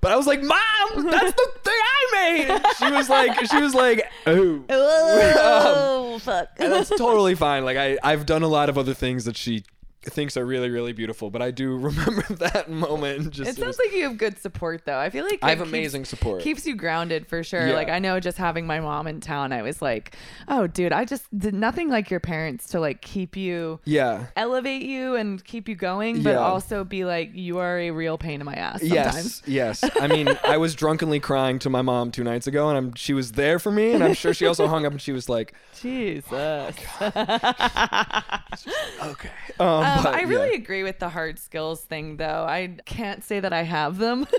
but 0.00 0.12
I 0.12 0.16
was 0.16 0.26
like, 0.26 0.42
Mom, 0.42 1.10
that's 1.10 1.32
the 1.32 1.50
thing 1.64 1.74
I 1.74 2.06
made. 2.12 2.62
She 2.78 2.90
was 2.92 3.08
like, 3.08 3.46
she 3.50 3.60
was 3.60 3.74
like, 3.74 4.04
oh. 4.26 4.62
Oh 4.68 6.18
fuck. 6.22 6.48
And 6.58 6.72
that's 6.72 6.90
totally 6.90 7.34
fine. 7.34 7.64
Like 7.64 7.76
I, 7.76 7.98
I've 8.02 8.26
done 8.26 8.42
a 8.42 8.48
lot 8.48 8.68
of 8.68 8.78
other 8.78 8.94
things 8.94 9.24
that 9.24 9.36
she 9.36 9.64
thinks 10.06 10.36
are 10.36 10.46
really, 10.46 10.70
really 10.70 10.92
beautiful, 10.92 11.30
but 11.30 11.42
I 11.42 11.50
do 11.50 11.76
remember 11.76 12.22
that 12.36 12.70
moment. 12.70 13.30
Just 13.30 13.50
It 13.50 13.56
sounds 13.56 13.78
like 13.78 13.92
you 13.92 14.04
have 14.04 14.18
good 14.18 14.38
support 14.38 14.82
though. 14.84 14.98
I 14.98 15.10
feel 15.10 15.24
like 15.24 15.38
I 15.42 15.50
have 15.50 15.58
keeps- 15.58 15.68
amazing 15.68 16.04
support. 16.04 16.42
Keeps 16.42 16.66
you 16.66 16.74
grounded 16.76 17.26
for 17.26 17.42
sure. 17.42 17.68
Yeah. 17.68 17.74
Like 17.74 17.88
I 17.88 17.98
know 17.98 18.20
just 18.20 18.38
having 18.38 18.66
my 18.66 18.80
mom 18.80 19.06
in 19.06 19.20
town, 19.20 19.52
I 19.52 19.62
was 19.62 19.82
like, 19.82 20.16
oh 20.48 20.66
dude, 20.66 20.92
I 20.92 21.04
just 21.04 21.26
did 21.38 21.54
nothing 21.54 21.88
like 21.88 22.10
your 22.10 22.20
parents 22.20 22.68
to 22.68 22.80
like 22.80 23.00
keep 23.02 23.36
you 23.36 23.80
yeah. 23.84 24.26
elevate 24.36 24.82
you 24.82 25.16
and 25.16 25.42
keep 25.44 25.68
you 25.68 25.74
going, 25.74 26.22
but 26.22 26.30
Yeah. 26.30 26.36
also 26.38 26.84
be 26.84 27.04
like, 27.04 27.30
you 27.34 27.58
are 27.58 27.78
a 27.78 27.90
real 27.90 28.18
pain 28.18 28.40
in 28.40 28.44
my 28.46 28.54
ass 28.54 28.80
sometimes. 28.80 29.42
Yes, 29.46 29.80
yes. 29.82 29.90
I 30.00 30.06
mean, 30.06 30.28
I 30.44 30.56
was 30.56 30.74
drunkenly 30.74 31.20
crying 31.20 31.58
to 31.60 31.70
my 31.70 31.82
mom 31.82 32.10
two 32.10 32.24
nights 32.24 32.46
ago, 32.46 32.68
and 32.68 32.76
I'm 32.78 32.94
she 32.94 33.12
was 33.12 33.32
there 33.32 33.58
for 33.58 33.70
me, 33.70 33.92
and 33.92 34.02
I'm 34.04 34.14
sure 34.14 34.32
she 34.34 34.46
also 34.46 34.66
hung 34.68 34.86
up 34.86 34.92
and 34.92 35.00
she 35.00 35.12
was 35.12 35.28
like, 35.28 35.54
Jesus. 35.80 36.30
okay. 36.30 36.74
Um, 39.58 39.68
Um, 39.68 39.95
but, 40.02 40.14
I 40.14 40.22
really 40.22 40.50
yeah. 40.50 40.58
agree 40.58 40.82
with 40.82 40.98
the 40.98 41.08
hard 41.08 41.38
skills 41.38 41.82
thing, 41.82 42.16
though. 42.16 42.44
I 42.48 42.76
can't 42.84 43.22
say 43.24 43.40
that 43.40 43.52
I 43.52 43.62
have 43.62 43.98
them. 43.98 44.26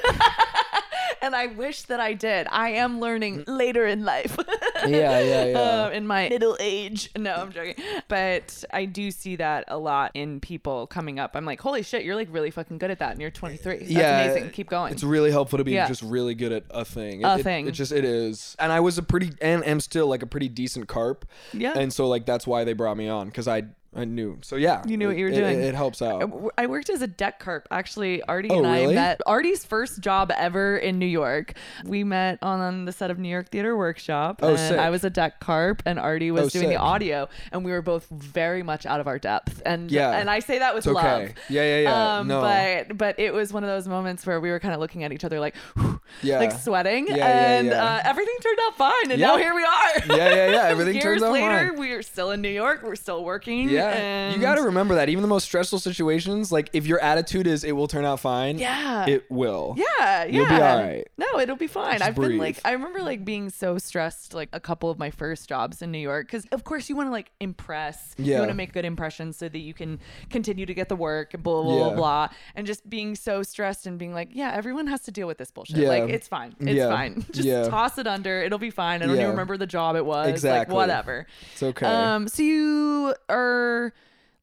and 1.22 1.36
I 1.36 1.48
wish 1.48 1.84
that 1.84 2.00
I 2.00 2.14
did. 2.14 2.48
I 2.50 2.70
am 2.70 3.00
learning 3.00 3.44
later 3.48 3.86
in 3.86 4.06
life. 4.06 4.38
Yeah, 4.88 5.20
yeah, 5.20 5.46
yeah. 5.46 5.60
Uh, 5.60 5.90
in 5.90 6.06
my 6.06 6.30
middle 6.30 6.56
age. 6.60 7.10
No, 7.18 7.34
I'm 7.34 7.52
joking. 7.52 7.84
But 8.08 8.64
I 8.72 8.86
do 8.86 9.10
see 9.10 9.36
that 9.38 9.66
a 9.68 9.78
lot 9.78 10.12
in 10.14 10.40
people 10.40 10.86
coming 10.86 11.20
up. 11.20 11.36
I'm 11.36 11.46
like, 11.46 11.60
holy 11.60 11.82
shit, 11.82 12.06
you're 12.06 12.16
like 12.16 12.28
really 12.32 12.52
fucking 12.52 12.78
good 12.78 12.92
at 12.92 13.00
that, 13.00 13.12
and 13.12 13.20
you're 13.20 13.32
23. 13.32 13.80
That's 13.80 13.90
yeah, 13.90 14.22
amazing. 14.22 14.52
Keep 14.52 14.70
going. 14.70 14.94
It's 14.94 15.04
really 15.04 15.32
helpful 15.32 15.58
to 15.58 15.64
be 15.64 15.72
Yeah. 15.72 15.88
just 15.88 16.04
really 16.04 16.36
good 16.36 16.52
at 16.52 16.66
a 16.70 16.86
thing. 16.86 17.22
It, 17.22 17.26
A 17.26 17.40
it- 17.40 17.44
thing. 17.44 17.68
It 17.68 17.72
just 17.72 17.92
it 17.92 18.06
is, 18.06 18.56
and 18.60 18.72
I 18.72 18.80
was 18.80 19.00
a 19.00 19.04
pretty 19.04 19.32
and 19.42 19.66
am 19.66 19.80
still 19.80 20.08
like 20.08 20.22
a 20.22 20.28
pretty 20.28 20.48
decent 20.48 20.88
carp. 20.88 21.26
Yeah. 21.54 21.74
And 21.76 21.92
so 21.92 22.08
like 22.08 22.28
that's 22.28 22.46
why 22.46 22.64
they 22.64 22.74
brought 22.74 22.96
me 22.96 23.10
on 23.10 23.28
because 23.28 23.48
I 23.48 23.64
I 23.98 24.06
knew. 24.06 24.38
So 24.44 24.56
yeah, 24.56 24.84
You 24.86 24.96
knew 24.98 25.08
what 25.08 25.18
you 25.18 25.26
were 25.26 25.32
it- 25.32 25.36
doing. 25.36 25.60
It, 25.60 25.66
it 25.70 25.76
helps 25.76 26.02
out. 26.02 26.20
w- 26.22 26.50
I 26.58 26.68
worked 26.68 26.90
as 26.90 27.02
a 27.02 27.08
deck 27.08 27.40
carp. 27.40 27.68
Actually, 27.72 28.22
Artie 28.24 28.50
Oh, 28.52 28.60
and 28.60 28.68
I 28.68 28.82
really? 28.82 28.96
met. 28.96 29.22
Artie's 29.26 29.66
first 29.66 30.00
job 30.02 30.32
ever 30.38 30.78
in 30.78 31.00
New 31.00 31.06
York. 31.08 31.54
We 31.84 32.04
met 32.04 32.38
on 32.42 32.86
the 32.86 32.92
set 32.92 33.10
of 33.12 33.18
New 33.20 33.30
York 33.30 33.50
Theater 33.50 33.76
Workshop. 33.76 34.40
Oh, 34.44 34.50
and 34.50 34.60
sick. 34.60 34.78
I 34.80 34.90
was 34.92 35.04
a 35.04 35.10
deck 35.10 35.40
carp, 35.40 35.82
and 35.86 36.00
Artie 36.00 36.32
was 36.32 36.56
Oh, 36.56 36.60
doing 36.60 36.70
the 36.70 36.76
audio, 36.78 37.28
and 37.52 37.66
we 37.66 37.72
were 37.72 37.82
both 37.82 38.08
very 38.10 38.62
much 38.64 38.86
out 38.86 39.00
of 39.00 39.08
our 39.08 39.18
depth. 39.20 39.62
And 39.66 39.90
Yeah. 39.92 40.12
and 40.12 40.30
I 40.30 40.40
say 40.40 40.60
that 40.60 40.76
with 40.76 40.86
okay. 40.88 40.94
love. 40.94 41.30
Yeah, 41.50 41.64
yeah, 41.64 41.80
yeah. 41.82 42.18
Um, 42.20 42.28
No. 42.28 42.42
But 42.42 42.98
but 42.98 43.20
it 43.20 43.34
was 43.34 43.52
one 43.52 43.64
of 43.64 43.70
those 43.70 43.88
moments 43.88 44.26
where 44.26 44.40
we 44.40 44.50
were 44.52 44.60
kind 44.60 44.74
of 44.74 44.80
looking 44.80 45.04
at 45.04 45.12
each 45.12 45.24
other 45.26 45.40
like, 45.40 45.56
Yeah. 46.22 46.40
like 46.40 46.52
sweating, 46.54 47.08
Yeah, 47.08 47.16
yeah, 47.18 47.50
and. 47.60 47.70
Uh, 47.72 48.02
everything 48.04 48.36
turned 48.42 48.58
out 48.68 48.78
fine, 48.78 49.12
and 49.12 49.20
now 49.22 49.38
here 49.38 49.54
we 49.54 49.64
are. 49.64 49.68
Yeah, 50.18 50.34
yeah, 50.36 50.52
yeah. 50.52 50.64
Everything 50.68 51.00
turns 51.02 51.22
out 51.22 51.34
later, 51.34 51.70
fine. 51.70 51.78
we're 51.80 52.02
still 52.02 52.32
in 52.32 52.42
New 52.42 52.50
York. 52.50 52.82
We're 52.84 52.96
still 52.96 53.24
working. 53.24 53.70
Yeah, 53.70 53.90
and 53.90 54.36
you 54.36 54.42
got 54.42 54.56
to 54.56 54.62
remember 54.64 54.96
that 54.96 55.10
even 55.10 55.22
the 55.22 55.28
most 55.28 55.44
stressful 55.46 55.80
situations, 55.80 56.52
like 56.52 56.70
if 56.74 56.88
your 56.88 57.00
attitude 57.00 57.46
is 57.48 57.64
it 57.64 57.74
will 57.74 57.88
turn 57.88 58.06
out 58.06 58.20
fine, 58.20 58.58
Yeah. 58.58 59.06
it 59.08 59.30
will. 59.30 59.76
Yeah, 59.78 59.86
yeah. 60.00 60.26
You'll 60.26 60.48
be 60.48 60.54
all 60.56 60.60
right. 60.80 61.08
No, 61.18 61.40
it'll 61.40 61.56
be 61.56 61.68
fine. 61.68 62.00
Just 62.00 62.04
I've 62.10 62.16
been 62.16 62.38
like. 62.38 62.60
I 62.66 62.72
remember 62.72 63.02
like 63.02 63.26
being 63.26 63.50
so 63.50 63.78
stressed 63.78 64.34
like 64.34 64.50
a 64.54 64.60
couple 64.60 64.90
of 64.90 64.98
my 64.98 65.12
first 65.12 65.48
jobs 65.50 65.82
in 65.82 65.92
New 65.92 65.98
York 66.00 66.28
because 66.28 66.46
of 66.52 66.64
course 66.64 66.90
you 66.90 66.96
want 66.96 67.08
to 67.08 67.12
like 67.12 67.32
impress. 67.40 68.16
Yeah. 68.18 68.36
You 68.36 68.40
want 68.42 68.52
to 68.52 68.56
make 68.56 68.74
good 68.74 68.86
impressions 68.86 69.38
so 69.38 69.50
that 69.50 69.60
you 69.60 69.74
can 69.74 70.00
continue 70.30 70.66
to 70.66 70.74
get 70.74 70.90
the 70.90 70.96
work. 70.96 71.34
And 71.34 71.44
blah 71.44 71.62
blah 71.64 71.78
blah 71.78 71.94
blah. 71.96 72.30
And 72.56 72.66
just 72.68 72.90
being 72.90 73.16
so 73.16 73.44
stressed 73.44 73.86
and 73.88 73.98
being 74.00 74.14
like, 74.14 74.30
yeah, 74.32 74.52
everyone 74.54 74.88
has 74.88 75.02
to 75.02 75.12
deal 75.12 75.28
with 75.28 75.38
this 75.38 75.52
bullshit. 75.52 75.78
Yeah. 75.78 75.90
Like 75.90 75.97
it's 76.04 76.28
fine. 76.28 76.56
It's 76.60 76.72
Yeah. 76.72 76.90
fine. 76.90 77.26
Just 77.32 77.48
Yeah. 77.48 77.68
toss 77.68 77.98
it 77.98 78.08
under. 78.08 78.42
It'll 78.42 78.60
be 78.60 78.70
fine. 78.72 79.02
I 79.02 79.06
don't 79.06 79.16
Yeah. 79.16 79.22
even 79.24 79.32
remember 79.32 79.58
the 79.58 79.68
job 79.68 79.96
it 79.96 80.06
was. 80.06 80.28
Exactly. 80.30 80.74
Like 80.74 80.82
whatever. 80.82 81.28
It's 81.54 81.64
okay. 81.64 81.86
Um. 81.86 82.28
So 82.28 82.44
you 82.44 83.14
are 83.30 83.94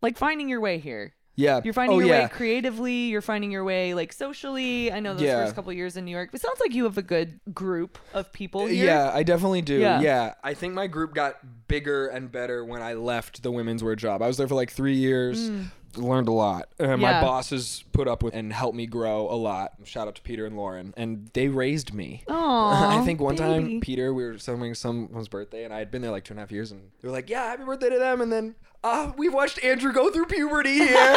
like 0.02 0.16
finding 0.18 0.48
your 0.48 0.60
way 0.60 0.78
here. 0.78 1.14
yeah. 1.36 1.60
You're 1.64 1.74
finding 1.74 1.96
oh, 1.96 2.00
your 2.00 2.10
way 2.10 2.28
creatively. 2.30 2.92
You're 3.06 3.20
finding 3.20 3.50
your 3.50 3.64
way 3.64 3.92
like 3.94 4.12
socially. 4.12 4.92
I 4.92 5.00
know 5.00 5.14
those 5.14 5.22
Yeah. 5.22 5.42
first 5.44 5.56
couple 5.56 5.72
years 5.72 5.96
in 5.96 6.04
New 6.04 6.12
York. 6.12 6.30
It 6.32 6.40
sounds 6.40 6.60
like 6.60 6.72
you 6.74 6.84
have 6.84 6.96
a 6.96 7.02
good 7.02 7.40
group 7.52 7.98
of 8.12 8.32
people 8.32 8.66
here. 8.66 8.84
Yeah, 8.86 9.10
I 9.12 9.24
definitely 9.24 9.62
do. 9.62 9.78
Yeah. 9.80 10.00
Yeah. 10.00 10.34
I 10.44 10.54
think 10.54 10.74
my 10.74 10.86
group 10.86 11.12
got 11.12 11.34
bigger 11.66 12.06
and 12.06 12.30
better 12.30 12.64
when 12.64 12.82
I 12.82 12.92
left 12.94 13.42
the 13.42 13.50
women's 13.50 13.82
wear 13.82 13.96
job. 13.96 14.22
I 14.22 14.28
was 14.28 14.36
there 14.36 14.46
for 14.46 14.54
like 14.54 14.70
three 14.70 14.94
years. 14.94 15.50
Learned 15.96 16.28
a 16.28 16.32
lot. 16.32 16.68
Uh, 16.78 16.96
My 16.96 17.14
Mm. 17.14 17.20
Bosses 17.22 17.84
put 17.92 18.08
up 18.08 18.22
with 18.22 18.34
and 18.34 18.52
helped 18.52 18.76
me 18.76 18.86
grow 18.86 19.28
a 19.30 19.36
lot. 19.36 19.72
Shout 19.84 20.08
out 20.08 20.14
to 20.16 20.22
Peter 20.22 20.46
and 20.46 20.56
Lauren, 20.56 20.92
and 20.96 21.30
they 21.34 21.48
raised 21.48 21.92
me. 21.94 22.24
Aw, 22.28 23.00
I 23.00 23.04
think 23.04 23.20
one 23.20 23.36
baby. 23.36 23.44
time 23.48 23.80
Peter, 23.80 24.12
we 24.12 24.24
were 24.24 24.38
celebrating 24.38 24.74
someone's 24.74 25.28
birthday, 25.28 25.64
and 25.64 25.72
I 25.72 25.78
had 25.78 25.90
been 25.90 26.02
there 26.02 26.10
like 26.10 26.24
two 26.24 26.32
and 26.32 26.40
a 26.40 26.42
half 26.42 26.52
years, 26.52 26.72
and 26.72 26.90
they 27.00 27.08
were 27.08 27.12
like, 27.14 27.28
"Yeah, 27.30 27.44
happy 27.46 27.64
birthday 27.64 27.90
to 27.90 27.98
them." 27.98 28.20
And 28.20 28.32
then, 28.32 28.54
ah, 28.82 29.12
we've 29.16 29.32
watched 29.34 29.62
Andrew 29.64 29.92
go 29.92 30.10
through 30.10 30.26
puberty 30.26 30.74
here. 30.74 31.16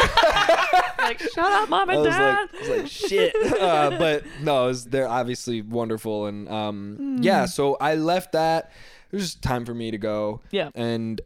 like 0.98 1.18
shut 1.20 1.38
up, 1.52 1.68
mom 1.68 1.90
I 1.90 1.94
and 1.94 2.02
was 2.02 2.10
dad. 2.14 2.48
like, 2.52 2.54
I 2.54 2.58
was 2.58 2.68
like, 2.78 2.86
shit. 2.88 3.34
Uh, 3.60 3.90
but 3.98 4.24
no, 4.42 4.64
it 4.64 4.68
was, 4.68 4.84
they're 4.86 5.08
obviously 5.08 5.62
wonderful, 5.62 6.26
and 6.26 6.48
um, 6.48 7.18
yeah. 7.20 7.46
So 7.46 7.76
I 7.80 7.94
left 7.94 8.32
that. 8.32 8.70
It 9.10 9.16
was 9.16 9.22
just 9.24 9.42
time 9.42 9.64
for 9.64 9.72
me 9.72 9.90
to 9.90 9.96
go. 9.98 10.42
Yeah. 10.50 10.68
And 10.74 11.20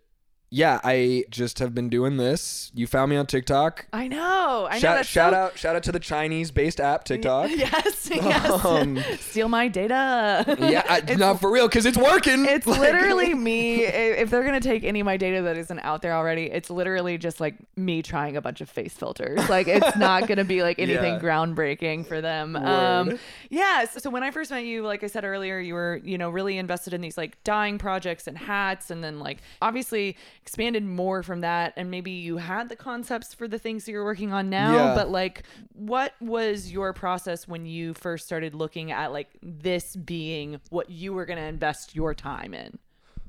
yeah, 0.55 0.81
I 0.85 1.25
just 1.31 1.61
have 1.61 1.75
been 1.75 1.89
doing 1.89 2.19
this. 2.19 2.71
You 2.75 2.87
found 2.87 3.09
me 3.11 3.17
on 3.17 3.25
TikTok. 3.27 3.87
I 3.91 4.07
know. 4.07 4.67
I 4.71 4.75
know. 4.75 4.79
shout 4.81 5.07
shout 5.07 5.33
so- 5.33 5.37
out 5.39 5.59
shout 5.59 5.77
out 5.77 5.83
to 5.85 5.93
the 5.93 5.99
Chinese 5.99 6.51
based 6.51 6.79
app 6.79 7.05
TikTok. 7.05 7.51
Yes, 7.57 8.11
yes. 8.15 8.65
Um, 8.65 8.99
Steal 9.19 9.49
my 9.49 9.69
data. 9.69 10.57
Yeah, 10.61 10.85
I, 10.87 11.15
not 11.17 11.41
for 11.41 11.51
real 11.51 11.69
because 11.69 11.87
it's 11.87 11.97
working. 11.97 12.45
It's 12.45 12.67
Like- 12.67 12.81
literally 12.81 13.33
me. 13.33 13.85
If 13.85 14.29
they're 14.29 14.45
gonna 14.45 14.61
take 14.61 14.85
any 14.85 15.01
of 15.01 15.07
my 15.07 15.17
data 15.17 15.41
that 15.43 15.57
isn't 15.57 15.79
out 15.81 16.03
there 16.03 16.13
already, 16.13 16.51
it's 16.51 16.69
literally 16.69 17.17
just 17.17 17.41
like 17.41 17.55
me 17.77 18.03
trying 18.03 18.37
a 18.37 18.43
bunch 18.43 18.61
of 18.61 18.69
face 18.69 18.93
filters. 18.93 19.49
Like 19.49 19.69
it's 19.69 19.97
not 19.97 20.29
gonna 20.29 20.45
be 20.45 20.63
like 20.63 20.79
anything 20.79 21.15
Yeah. 21.15 21.21
groundbreaking 21.21 22.07
for 22.07 22.21
them. 22.21 22.57
Um, 22.57 23.19
yeah. 23.49 23.87
So, 23.87 24.01
so 24.01 24.11
when 24.11 24.23
I 24.23 24.31
first 24.31 24.51
met 24.51 24.65
you, 24.65 24.83
like 24.85 25.03
I 25.03 25.07
said 25.07 25.25
earlier, 25.25 25.59
you 25.59 25.73
were 25.73 25.99
you 26.05 26.19
know 26.19 26.29
really 26.29 26.59
invested 26.59 26.93
in 26.93 27.01
these 27.01 27.17
like 27.17 27.43
dyeing 27.43 27.79
projects 27.79 28.27
and 28.27 28.37
hats, 28.37 28.91
and 28.91 29.03
then 29.03 29.19
like 29.19 29.39
obviously 29.63 30.17
expanded 30.43 30.85
more 30.85 31.23
from 31.23 31.41
that. 31.41 31.73
And 31.77 31.91
maybe 31.91 32.11
you 32.11 32.37
had 32.39 32.69
the 32.69 32.77
concepts 32.77 33.33
for 33.33 33.47
the 33.49 33.59
things 33.59 33.85
that 33.85 33.93
you're 33.93 34.05
working 34.05 34.33
on 34.33 34.51
now, 34.51 34.75
Yeah. 34.75 34.95
but 34.95 35.09
like 35.11 35.45
what 35.73 36.15
was 36.21 36.71
your 36.73 36.93
process 36.93 37.47
when 37.49 37.65
you 37.65 37.95
first 37.95 38.27
started 38.27 38.55
looking 38.55 38.91
at 38.93 39.13
like 39.13 39.29
this 39.43 39.95
being 39.97 40.61
what 40.71 40.91
you 40.91 41.13
were 41.13 41.25
going 41.27 41.39
to 41.39 41.45
invest 41.45 41.95
your 41.95 42.15
time 42.15 42.55
in 42.55 42.79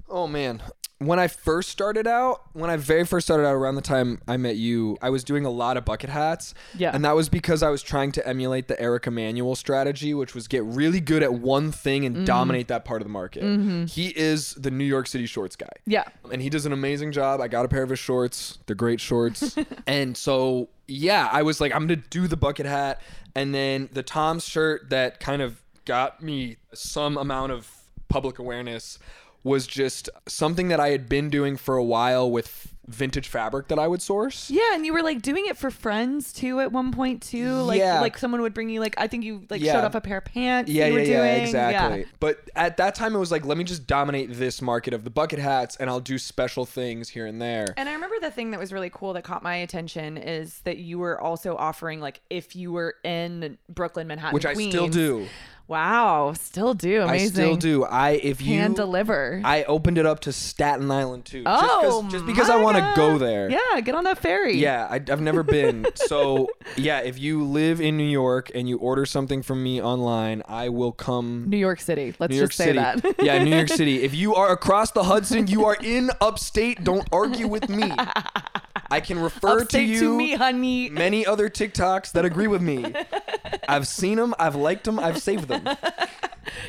Oh 0.10 0.28
man. 0.28 0.62
When 1.06 1.20
I 1.20 1.28
first 1.28 1.70
started 1.70 2.08
out, 2.08 2.42
when 2.54 2.70
I 2.70 2.78
very 2.78 3.06
first 3.06 3.26
started 3.28 3.46
out 3.46 3.54
around 3.56 3.76
the 3.76 3.82
time 3.82 4.22
I 4.28 4.38
met 4.38 4.56
you, 4.56 4.98
I 5.02 5.10
was 5.10 5.24
doing 5.24 5.46
a 5.46 5.50
lot 5.50 5.78
of 5.78 5.86
bucket 5.86 6.10
hats. 6.10 6.54
Yeah. 6.78 6.92
And 6.94 7.04
that 7.06 7.16
was 7.16 7.30
because 7.30 7.62
I 7.64 7.70
was 7.70 7.82
trying 7.82 8.12
to 8.14 8.28
emulate 8.28 8.68
the 8.68 8.80
Eric 8.82 9.08
Emanuel 9.08 9.56
strategy, 9.56 10.14
which 10.14 10.34
was 10.36 10.48
get 10.48 10.64
really 10.64 11.00
good 11.00 11.24
at 11.24 11.34
one 11.34 11.72
thing 11.72 12.04
Mm-hmm. 12.04 12.16
and 12.18 12.26
dominate 12.28 12.68
that 12.70 12.86
part 12.86 13.02
of 13.02 13.06
the 13.06 13.12
market. 13.12 13.44
He 13.90 14.08
is 14.18 14.54
the 14.56 14.72
New 14.72 14.84
York 14.86 15.08
City 15.08 15.26
shorts 15.26 15.56
guy. 15.56 15.70
yeah 15.86 16.04
And 16.32 16.42
he 16.42 16.50
does 16.50 16.66
an 16.66 16.74
amazing 16.74 17.12
job. 17.12 17.40
I 17.42 17.48
got 17.48 17.66
a 17.66 17.68
pair 17.68 17.84
of 17.84 17.90
his 17.90 18.00
shorts. 18.00 18.58
They're 18.66 18.76
great 18.76 19.00
shorts. 19.00 19.56
and 19.88 20.16
so, 20.18 20.70
yeah, 20.88 21.30
I 21.32 21.44
was 21.44 21.62
like, 21.62 21.74
I'm 21.74 21.88
going 21.88 22.02
to 22.02 22.08
do 22.10 22.28
the 22.28 22.38
bucket 22.38 22.66
hat. 22.66 23.02
And 23.36 23.54
then 23.54 23.90
the 23.92 24.04
Tom's 24.04 24.46
shirt 24.48 24.90
that 24.90 25.20
kind 25.20 25.42
of 25.42 25.62
got 25.86 26.22
me 26.24 26.58
some 26.74 27.18
amount 27.18 27.52
of 27.52 27.70
public 28.10 28.40
awareness 28.40 29.00
was 29.44 29.68
just 29.68 30.10
something 30.28 30.68
that 30.70 30.80
I 30.80 30.90
had 30.90 31.10
been 31.10 31.30
doing 31.30 31.58
for 31.58 31.76
a 31.76 31.84
while 31.84 32.30
with 32.30 32.70
vintage 32.86 33.30
fabric 33.30 33.70
that 33.70 33.80
I 33.80 33.88
would 33.88 34.02
source. 34.02 34.50
Yeah, 34.50 34.74
and 34.74 34.86
you 34.86 34.92
were 34.92 35.02
like 35.02 35.22
doing 35.22 35.46
it 35.46 35.56
for 35.56 35.72
friends 35.72 36.34
too 36.34 36.60
at 36.60 36.74
one 36.74 36.92
point 36.92 37.22
too. 37.24 37.54
Like 37.62 37.80
Yeah. 37.80 38.02
like 38.02 38.18
someone 38.18 38.42
would 38.42 38.54
bring 38.54 38.68
you 38.70 38.82
like 38.82 38.96
I 38.98 39.08
think 39.08 39.24
you 39.24 39.46
like 39.50 39.62
Yeah. 39.62 39.72
showed 39.72 39.86
off 39.86 39.96
a 39.96 40.02
pair 40.02 40.18
of 40.18 40.26
pants. 40.26 40.70
Yeah, 40.70 40.88
you 40.88 40.92
yeah, 40.94 41.00
were 41.00 41.06
yeah, 41.06 41.18
doing. 41.36 41.44
exactly. 41.46 42.00
Yeah. 42.02 42.06
But 42.20 42.40
at 42.58 42.76
that 42.78 42.94
time, 42.94 43.16
it 43.16 43.20
was 43.20 43.32
like, 43.32 43.46
let 43.46 43.58
me 43.58 43.64
just 43.64 43.88
dominate 43.88 44.34
this 44.34 44.62
market 44.62 44.94
of 44.94 45.06
the 45.06 45.10
bucket 45.10 45.40
hats, 45.40 45.78
and 45.78 45.90
I'll 45.90 46.02
do 46.02 46.18
special 46.18 46.66
things 46.66 47.08
here 47.08 47.26
and 47.26 47.42
there. 47.42 47.68
And 47.78 47.88
I 47.88 47.94
remember 47.94 48.18
the 48.20 48.32
thing 48.32 48.52
that 48.52 48.60
was 48.60 48.74
really 48.74 48.90
cool 48.90 49.14
that 49.14 49.24
caught 49.24 49.44
my 49.44 49.56
attention 49.56 50.18
is 50.18 50.60
that 50.66 50.78
you 50.78 51.00
were 51.00 51.20
also 51.22 51.56
offering 51.56 52.02
like 52.02 52.20
if 52.30 52.54
you 52.54 52.74
were 52.74 52.96
in 53.06 53.58
Brooklyn, 53.70 54.08
Manhattan, 54.08 54.34
Which 54.34 54.46
I 54.46 54.56
still 54.56 54.90
do. 54.90 55.28
Wow, 55.68 56.34
still 56.34 56.74
do. 56.74 57.02
Amazing. 57.04 57.26
I 57.28 57.32
still 57.32 57.56
do. 57.56 57.84
I 57.86 58.12
if 58.12 58.42
you 58.42 58.58
Can 58.60 58.74
deliver. 58.74 59.42
I 59.46 59.64
opened 59.64 59.98
it 59.98 60.06
up 60.06 60.20
to 60.22 60.34
Staten 60.34 60.92
Island 60.92 61.26
too. 61.26 61.44
oh, 61.46 61.62
just 61.62 61.74
'cause- 62.04 62.12
just 62.12 62.26
because 62.26 62.50
I 62.50 62.58
want 62.58 62.78
to 62.78 62.94
go 62.96 63.18
there. 63.18 63.50
Yeah, 63.50 63.80
get 63.82 63.96
on 63.96 64.04
that 64.04 64.18
ferry. 64.18 64.58
Yeah, 64.58 64.88
I, 64.90 64.96
I've 64.96 65.22
never 65.22 65.42
been. 65.42 65.88
so 65.96 66.50
yeah, 66.76 67.00
if 67.00 67.18
you 67.18 67.44
live 67.44 67.80
in 67.80 67.98
New 67.98 68.04
York 68.10 68.52
and 68.54 68.68
you 68.68 68.78
order 68.78 69.06
something 69.06 69.42
from 69.42 69.64
me 69.64 69.82
online, 69.82 70.44
I 70.48 70.70
will 70.70 70.92
come. 70.92 71.46
New 71.48 71.58
York 71.58 71.80
City. 71.80 72.14
Let's 72.20 72.32
New 72.32 72.38
York 72.38 72.50
just 72.52 72.58
say 72.58 72.66
City. 72.74 72.80
that. 72.80 73.16
yeah, 73.24 73.42
New 73.44 73.56
York 73.56 73.70
City. 73.82 74.04
If 74.04 74.14
you 74.14 74.36
are 74.36 74.52
across 74.52 74.92
the 74.92 75.04
Hudson, 75.04 75.48
you 75.48 75.66
are 75.66 75.78
in 75.82 76.12
upstate. 76.22 76.84
Don't 76.84 77.08
argue 77.12 77.48
with 77.48 77.70
me. 77.70 77.92
I 78.92 79.00
can 79.00 79.20
refer 79.24 79.62
Upstate 79.62 79.88
to 79.88 79.94
you 79.94 80.00
to 80.02 80.18
me, 80.18 80.34
honey. 80.36 80.90
many 80.90 81.26
other 81.26 81.50
TikToks 81.50 82.12
that 82.14 82.26
agree 82.26 82.48
with 82.48 82.62
me. 82.62 82.94
I've 83.68 83.88
seen 83.88 84.18
them. 84.18 84.34
I've 84.40 84.56
liked 84.56 84.84
them. 84.86 85.00
I've 85.00 85.22
saved 85.22 85.48
them. 85.48 85.64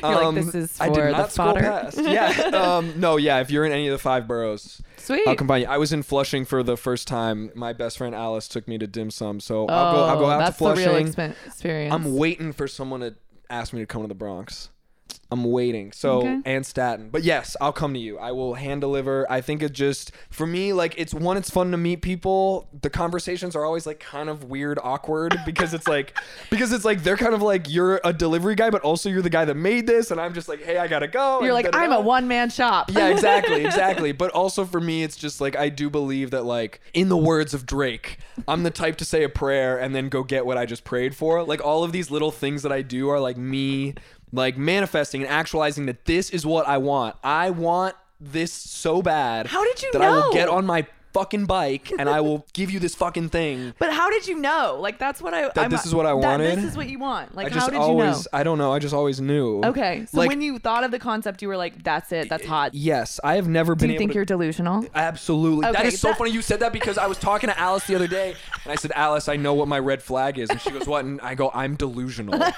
You're 0.01 0.31
like, 0.31 0.35
this 0.45 0.55
is 0.55 0.79
I 0.81 0.87
for 0.87 0.95
did 0.95 1.03
the 1.07 1.11
not 1.11 1.31
scroll 1.31 1.53
fodder. 1.53 1.61
past. 1.61 1.97
Yeah. 2.01 2.29
Um, 2.53 2.99
no. 2.99 3.17
Yeah. 3.17 3.39
If 3.41 3.51
you're 3.51 3.65
in 3.65 3.71
any 3.71 3.87
of 3.87 3.91
the 3.91 3.97
five 3.99 4.27
boroughs, 4.27 4.81
Sweet. 4.97 5.27
I'll 5.27 5.35
combine 5.35 5.61
you. 5.61 5.67
I 5.67 5.77
was 5.77 5.93
in 5.93 6.01
Flushing 6.03 6.45
for 6.45 6.63
the 6.63 6.75
first 6.77 7.07
time. 7.07 7.51
My 7.55 7.73
best 7.73 7.97
friend 7.97 8.15
Alice 8.15 8.47
took 8.47 8.67
me 8.67 8.77
to 8.77 8.87
dim 8.87 9.11
sum, 9.11 9.39
so 9.39 9.67
I'll 9.67 9.93
go. 9.93 10.03
I'll 10.05 10.17
go 10.19 10.25
Oh, 10.25 10.29
out 10.29 10.39
that's 10.39 10.57
to 10.57 10.63
Flushing. 10.63 10.85
the 10.85 10.89
real 10.91 11.31
experience. 11.45 11.93
I'm 11.93 12.15
waiting 12.15 12.51
for 12.53 12.67
someone 12.67 13.01
to 13.01 13.15
ask 13.49 13.73
me 13.73 13.81
to 13.81 13.85
come 13.85 14.01
to 14.01 14.07
the 14.07 14.15
Bronx. 14.15 14.69
I'm 15.35 15.43
waiting. 15.43 15.91
So 15.91 16.19
Okay. 16.19 16.39
and 16.45 16.65
Staten. 16.65 17.09
But 17.11 17.23
yes, 17.23 17.57
I'll 17.59 17.73
come 17.73 17.93
to 17.93 17.99
you. 17.99 18.17
I 18.17 18.31
will 18.31 18.53
hand 18.53 18.79
deliver. 18.81 19.25
I 19.29 19.41
think 19.41 19.61
it 19.61 19.73
just 19.73 20.11
for 20.29 20.47
me 20.47 20.71
like 20.71 20.95
it's 20.97 21.13
one 21.13 21.35
it's 21.35 21.49
fun 21.49 21.71
to 21.71 21.77
meet 21.77 22.01
people. 22.01 22.69
The 22.81 22.89
conversations 22.89 23.55
are 23.55 23.65
always 23.65 23.85
like 23.85 23.99
kind 23.99 24.29
of 24.29 24.45
weird 24.45 24.79
awkward 24.81 25.37
because 25.45 25.73
it's 25.73 25.87
like 25.87 26.17
because 26.49 26.71
it's 26.71 26.85
like 26.85 27.03
they're 27.03 27.17
kind 27.17 27.33
of 27.33 27.41
like 27.41 27.69
you're 27.69 27.99
a 28.03 28.13
delivery 28.13 28.55
guy 28.55 28.69
but 28.69 28.81
also 28.81 29.09
you're 29.09 29.21
the 29.21 29.29
guy 29.29 29.43
that 29.45 29.55
made 29.55 29.87
this 29.87 30.09
and 30.11 30.21
I'm 30.21 30.33
just 30.33 30.47
like, 30.47 30.63
"Hey, 30.63 30.77
I 30.77 30.87
got 30.87 30.99
to 30.99 31.07
go." 31.07 31.41
You're 31.43 31.53
like, 31.53 31.65
I'm 31.65 31.71
da-da-da. 31.71 31.97
a 31.97 32.01
one 32.01 32.27
man 32.27 32.49
shop. 32.49 32.91
Yeah, 32.93 33.09
exactly, 33.09 33.65
exactly. 33.69 34.11
But 34.13 34.31
also 34.31 34.63
for 34.65 34.79
me, 34.79 35.03
it's 35.03 35.17
just 35.17 35.41
like 35.41 35.55
I 35.57 35.67
do 35.69 35.89
believe 35.89 36.31
that, 36.31 36.45
like, 36.45 36.79
in 36.93 37.09
the 37.09 37.17
words 37.17 37.53
of 37.53 37.65
Drake, 37.65 38.17
I'm 38.47 38.63
the 38.63 38.71
type 38.71 38.95
to 38.97 39.05
say 39.05 39.23
a 39.23 39.29
prayer 39.29 39.77
and 39.79 39.93
then 39.93 40.07
go 40.09 40.23
get 40.23 40.45
what 40.45 40.57
I 40.57 40.65
just 40.65 40.83
prayed 40.83 41.15
for. 41.15 41.43
Like 41.43 41.63
all 41.63 41.83
of 41.83 41.91
these 41.91 42.09
little 42.11 42.31
things 42.31 42.61
that 42.63 42.71
I 42.71 42.81
do 42.81 43.09
are 43.09 43.19
like 43.19 43.37
me, 43.37 43.95
like 44.31 44.57
manifesting 44.57 45.21
and 45.21 45.29
actualizing 45.29 45.85
that 45.85 46.05
this 46.05 46.29
is 46.29 46.45
what 46.45 46.67
I 46.67 46.77
want. 46.77 47.15
I 47.23 47.49
want 47.49 47.95
this 48.19 48.51
so 48.51 49.01
bad. 49.01 49.47
How 49.47 49.63
did 49.63 49.81
you 49.83 49.91
that 49.93 50.01
I 50.01 50.09
will 50.09 50.19
know? 50.21 50.33
get 50.33 50.49
on 50.49 50.65
my 50.65 50.87
fucking 51.15 51.45
bike 51.45 51.91
and 51.97 52.09
I 52.09 52.19
will 52.21 52.45
give 52.53 52.69
you 52.71 52.79
this 52.79 52.93
fucking 52.95 53.29
thing. 53.29 53.73
But 53.79 53.91
how 53.93 54.09
did 54.09 54.27
you 54.27 54.37
know? 54.37 54.77
Like 54.79 54.99
that's 54.99 55.21
what 55.21 55.33
I. 55.33 55.43
That 55.43 55.57
I'm, 55.57 55.71
this 55.71 55.85
is 55.85 55.95
what 55.95 56.05
I 56.05 56.09
that 56.09 56.17
wanted? 56.17 56.57
This 56.57 56.65
is 56.65 56.77
what 56.77 56.87
you 56.89 56.99
want. 56.99 57.33
Like 57.35 57.47
I 57.47 57.49
just 57.49 57.59
how 57.65 57.69
did 57.71 57.79
always, 57.79 58.19
you 58.25 58.29
I 58.33 58.43
don't 58.43 58.57
know. 58.57 58.71
I 58.73 58.79
just 58.79 58.93
always 58.93 59.19
knew. 59.21 59.61
Okay, 59.63 60.05
so 60.11 60.17
Like- 60.19 60.29
when 60.29 60.41
you 60.41 60.59
thought 60.59 60.83
of 60.83 60.91
the 60.91 60.99
concept, 60.99 61.41
you 61.41 61.47
were 61.47 61.57
like, 61.57 61.83
"That's 61.83 62.11
it. 62.11 62.29
That's 62.29 62.45
hot." 62.45 62.73
Yes, 62.73 63.19
I 63.23 63.35
have 63.35 63.47
never 63.47 63.75
been 63.75 63.89
you 63.89 63.95
able 63.95 63.99
think 63.99 64.11
to. 64.11 64.15
you're 64.15 64.25
delusional? 64.25 64.85
Absolutely. 64.93 65.61
that 65.61 65.75
Okay, 65.77 65.87
is 65.87 65.99
so 66.01 66.09
that- 66.09 66.17
funny 66.17 66.31
you 66.31 66.41
said 66.41 66.59
that 66.59 66.73
because 66.73 66.97
I 66.97 67.07
was 67.07 67.17
talking 67.17 67.49
to 67.49 67.57
Alice 67.59 67.85
the 67.87 67.95
other 67.95 68.07
day 68.07 68.35
and 68.63 68.71
I 68.71 68.75
said, 68.75 68.91
Alice, 68.95 69.29
I 69.29 69.37
know 69.37 69.53
what 69.53 69.67
my 69.67 69.79
red 69.79 70.03
flag 70.03 70.37
is. 70.37 70.49
And 70.49 70.59
she 70.59 70.71
goes, 70.71 70.85
What? 70.87 71.05
And 71.05 71.21
I 71.21 71.35
go, 71.35 71.49
I'm 71.53 71.75
delusional. 71.75 72.39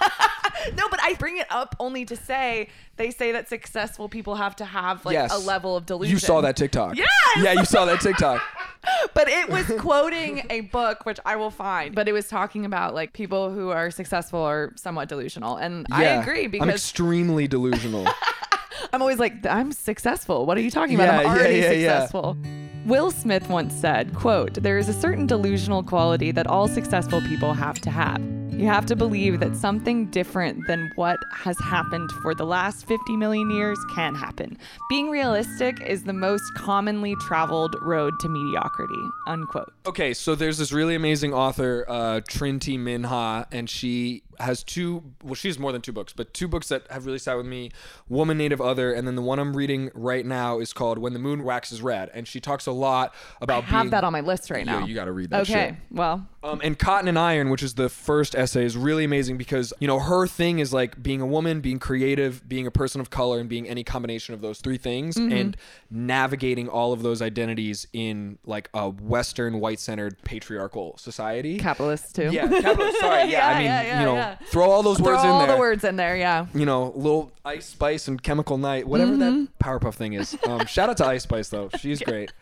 No, 0.75 0.89
but 0.89 0.99
I 1.01 1.13
bring 1.13 1.37
it 1.37 1.45
up 1.49 1.75
only 1.79 2.03
to 2.05 2.15
say 2.15 2.67
they 2.97 3.11
say 3.11 3.31
that 3.31 3.47
successful 3.47 4.09
people 4.09 4.35
have 4.35 4.55
to 4.57 4.65
have 4.65 5.05
like 5.05 5.13
yes. 5.13 5.33
a 5.33 5.37
level 5.37 5.77
of 5.77 5.85
delusion. 5.85 6.13
You 6.13 6.19
saw 6.19 6.41
that 6.41 6.55
TikTok. 6.55 6.95
Yes! 6.97 7.09
Yeah, 7.37 7.53
you 7.53 7.65
saw 7.65 7.85
that 7.85 8.01
TikTok. 8.01 8.41
but 9.13 9.27
it 9.27 9.49
was 9.49 9.65
quoting 9.79 10.45
a 10.49 10.61
book 10.61 11.05
which 11.05 11.19
I 11.25 11.35
will 11.35 11.51
find. 11.51 11.95
But 11.95 12.07
it 12.07 12.13
was 12.13 12.27
talking 12.27 12.65
about 12.65 12.93
like 12.93 13.13
people 13.13 13.51
who 13.51 13.69
are 13.69 13.91
successful 13.91 14.41
are 14.41 14.73
somewhat 14.75 15.09
delusional, 15.09 15.57
and 15.57 15.85
I 15.91 16.03
Yeah. 16.03 16.21
agree 16.21 16.45
I'm 16.45 16.51
because 16.51 16.69
extremely 16.69 17.47
delusional. 17.47 18.07
I'm 18.93 19.01
always 19.01 19.19
like, 19.19 19.45
I'm 19.45 19.71
successful. 19.71 20.45
What 20.45 20.57
are 20.57 20.61
you 20.61 20.71
talking 20.71 20.95
about? 20.95 21.07
Yeah, 21.07 21.19
I'm 21.19 21.37
already 21.37 21.59
yeah, 21.59 21.71
yeah. 21.71 21.99
successful. 21.99 22.37
Will 22.85 23.11
Smith 23.11 23.49
once 23.49 23.73
said, 23.73 24.13
quote, 24.13 24.53
there 24.55 24.77
is 24.77 24.87
a 24.87 24.93
certain 24.93 25.27
delusional 25.27 25.83
quality 25.83 26.31
that 26.31 26.47
all 26.47 26.67
successful 26.67 27.19
people 27.21 27.53
have 27.53 27.79
to 27.81 27.89
have. 27.89 28.21
You 28.57 28.65
have 28.65 28.87
to 28.87 28.95
believe 28.95 29.39
that 29.41 29.55
something 29.55 30.07
different 30.07 30.65
than 30.65 30.91
what 30.95 31.19
has 31.31 31.55
happened 31.59 32.11
for 32.23 32.33
the 32.33 32.43
last 32.43 32.87
50 32.87 33.15
million 33.15 33.51
years 33.51 33.77
can 33.93 34.15
happen. 34.15 34.57
Being 34.89 35.11
realistic 35.11 35.79
is 35.81 36.05
the 36.05 36.13
most 36.13 36.43
commonly 36.55 37.15
traveled 37.27 37.75
road 37.83 38.15
to 38.21 38.27
mediocrity, 38.29 38.99
unquote. 39.27 39.71
okay, 39.85 40.11
so 40.11 40.33
there's 40.33 40.57
this 40.57 40.73
really 40.73 40.95
amazing 40.95 41.35
author, 41.35 41.85
uh, 41.87 42.21
Trinh 42.27 42.59
T. 42.59 42.79
Minh-ha, 42.79 43.45
and 43.51 43.69
she 43.69 44.23
has 44.39 44.63
two 44.63 45.03
well 45.23 45.33
she 45.35 45.47
has 45.47 45.57
more 45.59 45.71
than 45.71 45.81
two 45.81 45.91
books 45.91 46.13
but 46.13 46.33
two 46.33 46.47
books 46.47 46.67
that 46.69 46.89
have 46.91 47.05
really 47.05 47.17
sat 47.19 47.35
with 47.37 47.45
me 47.45 47.71
woman 48.09 48.37
native 48.37 48.61
other 48.61 48.93
and 48.93 49.07
then 49.07 49.15
the 49.15 49.21
one 49.21 49.39
i'm 49.39 49.55
reading 49.55 49.89
right 49.93 50.25
now 50.25 50.59
is 50.59 50.73
called 50.73 50.97
when 50.97 51.13
the 51.13 51.19
moon 51.19 51.43
waxes 51.43 51.81
red 51.81 52.09
and 52.13 52.27
she 52.27 52.39
talks 52.39 52.65
a 52.67 52.71
lot 52.71 53.13
about 53.41 53.63
I 53.63 53.67
have 53.67 53.81
being 53.83 53.91
that 53.91 54.03
on 54.03 54.13
my 54.13 54.21
list 54.21 54.49
right 54.49 54.65
now 54.65 54.79
Yeah, 54.79 54.85
you 54.85 54.95
gotta 54.95 55.11
read 55.11 55.29
that 55.31 55.41
Okay, 55.41 55.69
shit. 55.69 55.75
well, 55.91 56.27
Um, 56.43 56.61
and 56.63 56.77
Cotton 56.79 57.07
and 57.09 57.19
Iron, 57.19 57.49
which 57.49 57.61
is 57.63 57.73
the 57.73 57.89
first 57.89 58.33
essay, 58.35 58.63
is 58.63 58.77
really 58.77 59.03
amazing 59.03 59.37
because, 59.37 59.73
you 59.79 59.87
know, 59.87 59.99
her 59.99 60.27
thing 60.27 60.59
is 60.59 60.71
like 60.71 61.01
being 61.03 61.19
a 61.19 61.25
woman, 61.25 61.59
being 61.59 61.77
creative, 61.79 62.47
being 62.47 62.65
a 62.65 62.71
person 62.71 63.01
of 63.01 63.09
color, 63.09 63.39
and 63.39 63.49
being 63.49 63.67
any 63.67 63.83
combination 63.83 64.33
of 64.33 64.39
those 64.41 64.59
three 64.61 64.77
things 64.77 65.17
Mm-hmm. 65.17 65.31
and 65.35 65.57
navigating 65.91 66.69
all 66.69 66.93
of 66.93 67.01
those 67.01 67.21
identities 67.21 67.87
in 67.91 68.37
like 68.45 68.69
a 68.73 68.89
Western, 68.89 69.59
white 69.59 69.79
centered, 69.79 70.21
patriarchal 70.23 70.95
society. 70.97 71.57
capitalist 71.57 72.15
too. 72.15 72.29
yeah, 72.31 72.47
capitalist. 72.47 72.99
Sorry. 72.99 73.21
Yeah, 73.23 73.25
Yeah, 73.37 73.47
I 73.47 73.53
mean, 73.57 73.65
yeah, 73.65 73.81
yeah, 73.81 73.99
you 73.99 74.05
know, 74.05 74.26
yeah. 74.27 74.35
throw 74.47 74.69
all 74.69 74.83
those 74.83 74.97
Throw 74.97 75.07
words 75.13 75.23
in 75.23 75.29
there. 75.29 75.29
Throw 75.29 75.31
all 75.39 75.45
there. 75.47 75.55
the 75.55 75.59
words 75.59 75.83
in 75.83 75.95
there, 75.95 76.15
yeah. 76.17 76.45
You 76.53 76.65
know, 76.65 76.91
little 76.95 77.31
Ice 77.45 77.65
Spice 77.67 78.07
and 78.07 78.21
Chemical 78.21 78.57
Night, 78.57 78.87
whatever 78.87 79.11
Mm-hmm. 79.13 79.45
that 79.45 79.59
Powerpuff 79.59 79.93
thing 79.95 80.13
is. 80.13 80.37
Um, 80.45 80.65
shout 80.67 80.89
out 80.89 80.97
to 80.97 81.05
Ice 81.05 81.23
Spice 81.23 81.49
though, 81.49 81.69
she's 81.79 82.01
great. 82.01 82.31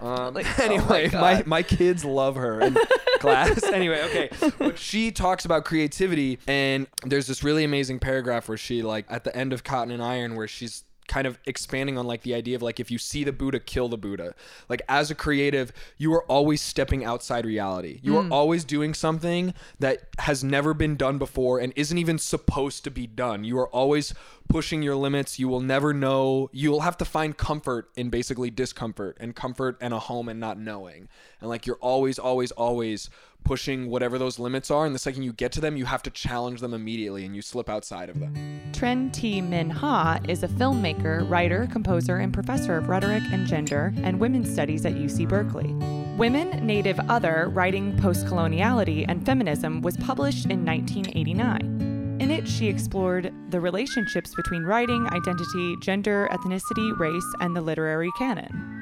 Um, 0.00 0.34
Definitely. 0.34 0.64
anyway, 0.64 1.10
Oh 1.12 1.20
my, 1.20 1.34
God. 1.38 1.46
my 1.48 1.62
kids 1.64 2.04
love 2.04 2.36
her 2.36 2.60
in 2.60 2.76
class. 3.18 3.64
Anyway, 3.64 4.00
okay. 4.02 4.30
But 4.56 4.78
she 4.78 5.10
talks 5.10 5.44
about 5.44 5.64
creativity, 5.64 6.38
and 6.46 6.86
there's 7.04 7.26
this 7.26 7.42
really 7.42 7.64
amazing 7.64 7.98
paragraph 7.98 8.48
where 8.48 8.56
she, 8.56 8.82
like, 8.82 9.06
at 9.10 9.24
the 9.24 9.36
end 9.36 9.52
of 9.52 9.64
Cotton 9.64 9.90
and 9.92 10.00
Iron, 10.00 10.36
where 10.36 10.46
she's 10.46 10.84
kind 11.12 11.26
of 11.26 11.38
expanding 11.52 11.98
on 11.98 12.06
like 12.06 12.22
the 12.22 12.34
idea 12.34 12.56
of 12.56 12.62
like 12.62 12.80
if 12.80 12.90
you 12.90 12.98
see 12.98 13.22
the 13.22 13.32
buddha 13.40 13.60
kill 13.60 13.88
the 13.88 13.98
buddha. 13.98 14.34
Like 14.70 14.82
as 14.88 15.10
a 15.10 15.14
creative 15.14 15.66
you 15.98 16.12
are 16.14 16.24
always 16.36 16.60
stepping 16.62 17.04
outside 17.04 17.44
reality. 17.44 18.00
You 18.02 18.12
Mm. 18.12 18.18
are 18.30 18.32
always 18.32 18.64
doing 18.64 18.94
something 18.94 19.52
that 19.78 19.96
has 20.28 20.42
never 20.42 20.72
been 20.74 20.96
done 20.96 21.18
before 21.18 21.58
and 21.62 21.72
isn't 21.76 21.98
even 21.98 22.18
supposed 22.18 22.82
to 22.84 22.90
be 22.90 23.06
done. 23.06 23.44
You 23.44 23.58
are 23.58 23.68
always 23.68 24.14
pushing 24.48 24.82
your 24.82 24.96
limits. 24.96 25.38
You 25.38 25.48
will 25.48 25.60
never 25.60 25.92
know. 25.92 26.48
You'll 26.52 26.80
have 26.88 26.96
to 26.98 27.04
find 27.04 27.36
comfort 27.36 27.90
in 27.96 28.08
basically 28.10 28.50
discomfort 28.50 29.16
and 29.20 29.34
comfort 29.34 29.76
and 29.80 29.92
a 29.94 29.98
home 29.98 30.28
and 30.30 30.38
not 30.40 30.58
knowing. 30.58 31.08
And 31.40 31.48
like 31.52 31.66
you're 31.66 31.82
always 31.92 32.18
always 32.18 32.50
always 32.52 33.10
pushing 33.44 33.88
whatever 33.88 34.18
those 34.18 34.38
limits 34.38 34.70
are 34.70 34.86
and 34.86 34.94
the 34.94 34.98
second 34.98 35.22
you 35.22 35.32
get 35.32 35.52
to 35.52 35.60
them 35.60 35.76
you 35.76 35.84
have 35.84 36.02
to 36.02 36.10
challenge 36.10 36.60
them 36.60 36.74
immediately 36.74 37.24
and 37.24 37.34
you 37.36 37.42
slip 37.42 37.68
outside 37.68 38.08
of 38.08 38.20
them 38.20 38.52
Trinh 38.82 39.12
T. 39.12 39.40
Minh-ha 39.40 40.18
is 40.26 40.42
a 40.42 40.48
filmmaker, 40.48 41.28
writer, 41.30 41.68
composer, 41.70 42.16
and 42.16 42.32
professor 42.32 42.76
of 42.78 42.88
rhetoric 42.88 43.22
and 43.30 43.46
gender 43.46 43.92
and 43.98 44.18
women's 44.18 44.50
studies 44.50 44.84
at 44.84 44.94
UC 44.94 45.28
Berkeley. 45.28 45.72
Women, 46.16 46.66
Native 46.66 46.98
Other, 47.08 47.48
Writing 47.50 47.96
Postcoloniality 47.98 49.04
and 49.06 49.24
Feminism 49.24 49.82
was 49.82 49.96
published 49.98 50.46
in 50.46 50.64
1989. 50.64 52.18
In 52.20 52.30
it, 52.30 52.48
she 52.48 52.66
explored 52.66 53.32
the 53.50 53.60
relationships 53.60 54.34
between 54.34 54.64
writing, 54.64 55.06
identity, 55.12 55.76
gender, 55.80 56.28
ethnicity, 56.32 56.98
race, 56.98 57.34
and 57.40 57.54
the 57.54 57.60
literary 57.60 58.10
canon. 58.18 58.81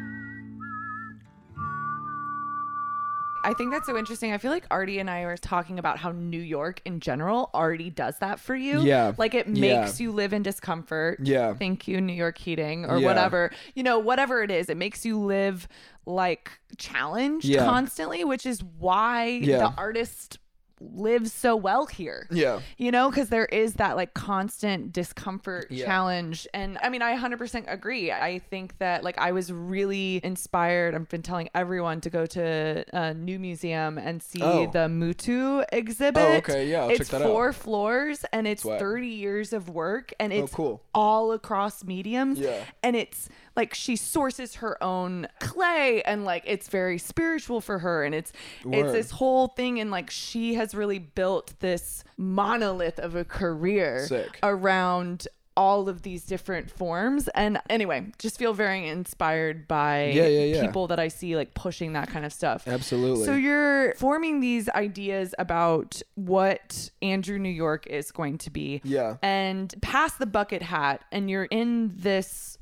I 3.43 3.55
think 3.55 3.71
that's 3.73 3.87
so 3.87 3.97
interesting. 3.97 4.33
I 4.33 4.39
feel 4.39 4.51
like 4.51 4.65
Artie 4.71 4.99
and 4.99 5.09
I 5.09 5.25
were 5.25 5.37
talking 5.37 5.79
about 5.79 5.99
how 5.99 6.11
New 6.13 6.41
York 6.41 6.83
in 6.85 7.01
general 7.01 7.51
already 7.55 7.89
does 7.89 8.19
that 8.19 8.39
for 8.39 8.55
you. 8.55 8.81
Yeah. 8.83 9.13
Like 9.17 9.35
it 9.35 9.47
Yeah. 9.49 9.81
makes 9.81 10.01
you 10.01 10.13
live 10.13 10.33
in 10.33 10.43
discomfort. 10.43 11.21
Yeah. 11.23 11.55
Thank 11.55 11.89
you, 11.89 12.01
New 12.01 12.13
York 12.13 12.37
heating 12.37 12.85
or 12.85 12.99
Yeah. 12.99 13.07
whatever. 13.07 13.51
You 13.75 13.83
know, 13.83 13.99
whatever 13.99 14.43
it 14.43 14.51
is, 14.51 14.69
it 14.69 14.77
makes 14.77 15.07
you 15.07 15.19
live 15.19 15.69
like 16.07 16.51
challenged 16.77 17.47
Yeah. 17.47 17.65
constantly, 17.65 18.25
which 18.25 18.45
is 18.45 18.63
why 18.63 19.25
Yeah. 19.27 19.59
the 19.59 19.73
artist 19.77 20.39
lives 20.81 21.33
so 21.33 21.55
well 21.57 21.87
here. 21.87 22.27
Yeah. 22.31 22.61
You 22.79 22.91
know, 22.91 23.11
because 23.11 23.29
there 23.29 23.45
is 23.47 23.75
that 23.75 23.97
like 23.97 24.15
constant 24.15 24.93
discomfort 24.93 25.67
Yeah. 25.71 25.85
challenge. 25.85 26.47
And 26.55 26.79
I 26.83 26.89
mean, 26.89 27.03
I 27.03 27.15
100% 27.17 27.65
agree. 27.69 28.11
I 28.11 28.39
think 28.39 28.79
that 28.79 29.05
like 29.05 29.19
I 29.19 29.33
was 29.33 29.53
really 29.53 30.21
inspired. 30.25 30.95
I've 30.95 31.09
been 31.09 31.23
telling 31.23 31.51
everyone 31.55 32.01
to 32.03 32.11
go 32.11 32.27
to 32.27 32.85
a 32.93 33.15
new 33.15 33.39
museum 33.39 33.99
and 33.99 34.23
see 34.23 34.41
Oh. 34.43 34.67
the 34.71 34.89
Mutu 34.89 35.61
oh, 35.63 35.67
exhibit. 35.73 36.23
Oh, 36.23 36.33
okay. 36.37 36.69
Yeah, 36.71 36.83
I'll 36.85 36.89
it's 36.91 36.99
check 36.99 37.09
that 37.09 37.23
out. 37.23 37.29
four 37.29 37.53
floors 37.53 38.25
and 38.33 38.47
it's 38.49 38.63
Sweat. 38.63 38.79
30 38.81 39.09
years 39.09 39.53
of 39.53 39.69
work 39.69 40.13
and 40.19 40.33
oh, 40.33 40.37
it's 40.37 40.53
Oh, 40.55 40.57
cool. 40.57 40.83
all 40.95 41.33
across 41.33 41.85
mediums. 41.85 42.39
Yeah. 42.39 42.65
And 42.83 42.97
it's 42.97 43.29
like 43.57 43.75
she 43.75 43.97
sources 43.97 44.57
her 44.57 44.83
own 44.83 45.27
clay 45.41 46.03
and 46.03 46.25
like 46.25 46.43
it's 46.47 46.69
very 46.69 46.99
spiritual 46.99 47.61
for 47.61 47.79
her 47.81 48.05
and 48.05 48.15
it's 48.15 48.33
it's 48.71 48.93
this 48.93 49.11
whole 49.11 49.49
thing 49.49 49.81
and 49.81 49.91
like 49.91 50.11
she 50.11 50.55
has 50.55 50.75
really 50.75 50.99
built 50.99 51.55
this 51.61 52.05
monolith 52.17 52.99
of 52.99 53.15
a 53.17 53.25
career 53.25 54.07
Sick. 54.07 54.39
around 54.43 55.27
all 55.57 55.89
of 55.89 56.03
these 56.03 56.25
different 56.25 56.71
forms 56.71 57.29
and 57.35 57.61
anyway 57.69 58.07
just 58.19 58.39
feel 58.39 58.55
very 58.55 58.87
inspired 58.89 59.67
by 59.67 60.05
Yeah, 60.15 60.27
yeah, 60.29 60.45
yeah. 60.55 60.61
people 60.63 60.87
that 60.87 60.99
i 61.01 61.09
see 61.09 61.37
like 61.37 61.53
pushing 61.55 61.93
that 61.95 62.09
kind 62.09 62.25
of 62.25 62.33
stuff 62.33 62.67
Absolutely. 62.69 63.25
so 63.27 63.35
you're 63.35 63.95
forming 63.97 64.41
these 64.41 64.69
ideas 64.71 65.35
about 65.39 66.01
what 66.15 66.91
andrew 67.03 67.39
new 67.39 67.51
york 67.51 67.87
is 67.89 68.11
going 68.13 68.39
to 68.39 68.51
be 68.51 68.81
Yeah. 68.85 69.17
and 69.23 69.75
past 69.83 70.19
the 70.21 70.27
bucket 70.27 70.63
hat 70.63 71.03
and 71.11 71.29
you're 71.29 71.45
in 71.47 71.93
this 71.97 72.57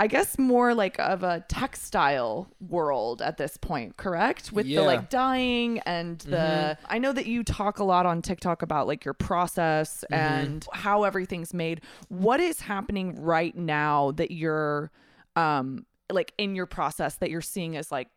I 0.00 0.06
guess 0.06 0.38
more 0.38 0.74
like 0.74 0.98
of 0.98 1.22
a 1.22 1.44
textile 1.48 2.48
world 2.58 3.20
at 3.20 3.36
this 3.36 3.58
point, 3.58 3.98
correct? 3.98 4.50
With 4.50 4.66
the 4.66 4.86
like 4.86 5.10
dyeing 5.10 5.80
and 5.80 6.18
the 6.20 6.36
Mm-hmm. 6.36 6.86
I 6.88 6.98
know 6.98 7.12
that 7.12 7.26
you 7.26 7.44
talk 7.44 7.78
a 7.80 7.84
lot 7.84 8.06
on 8.06 8.22
TikTok 8.22 8.62
about 8.62 8.86
like 8.86 9.04
your 9.04 9.12
process 9.14 10.02
Mm-hmm. 10.10 10.14
and 10.14 10.66
how 10.72 11.04
everything's 11.04 11.52
made. 11.52 11.82
What 12.08 12.40
is 12.40 12.60
happening 12.60 13.20
right 13.20 13.54
now 13.54 14.12
that 14.12 14.30
you're 14.30 14.90
um 15.36 15.84
like 16.10 16.32
in 16.38 16.56
your 16.56 16.66
process 16.66 17.16
that 17.16 17.30
you're 17.30 17.40
seeing 17.42 17.76
as 17.76 17.92
like 17.92 18.08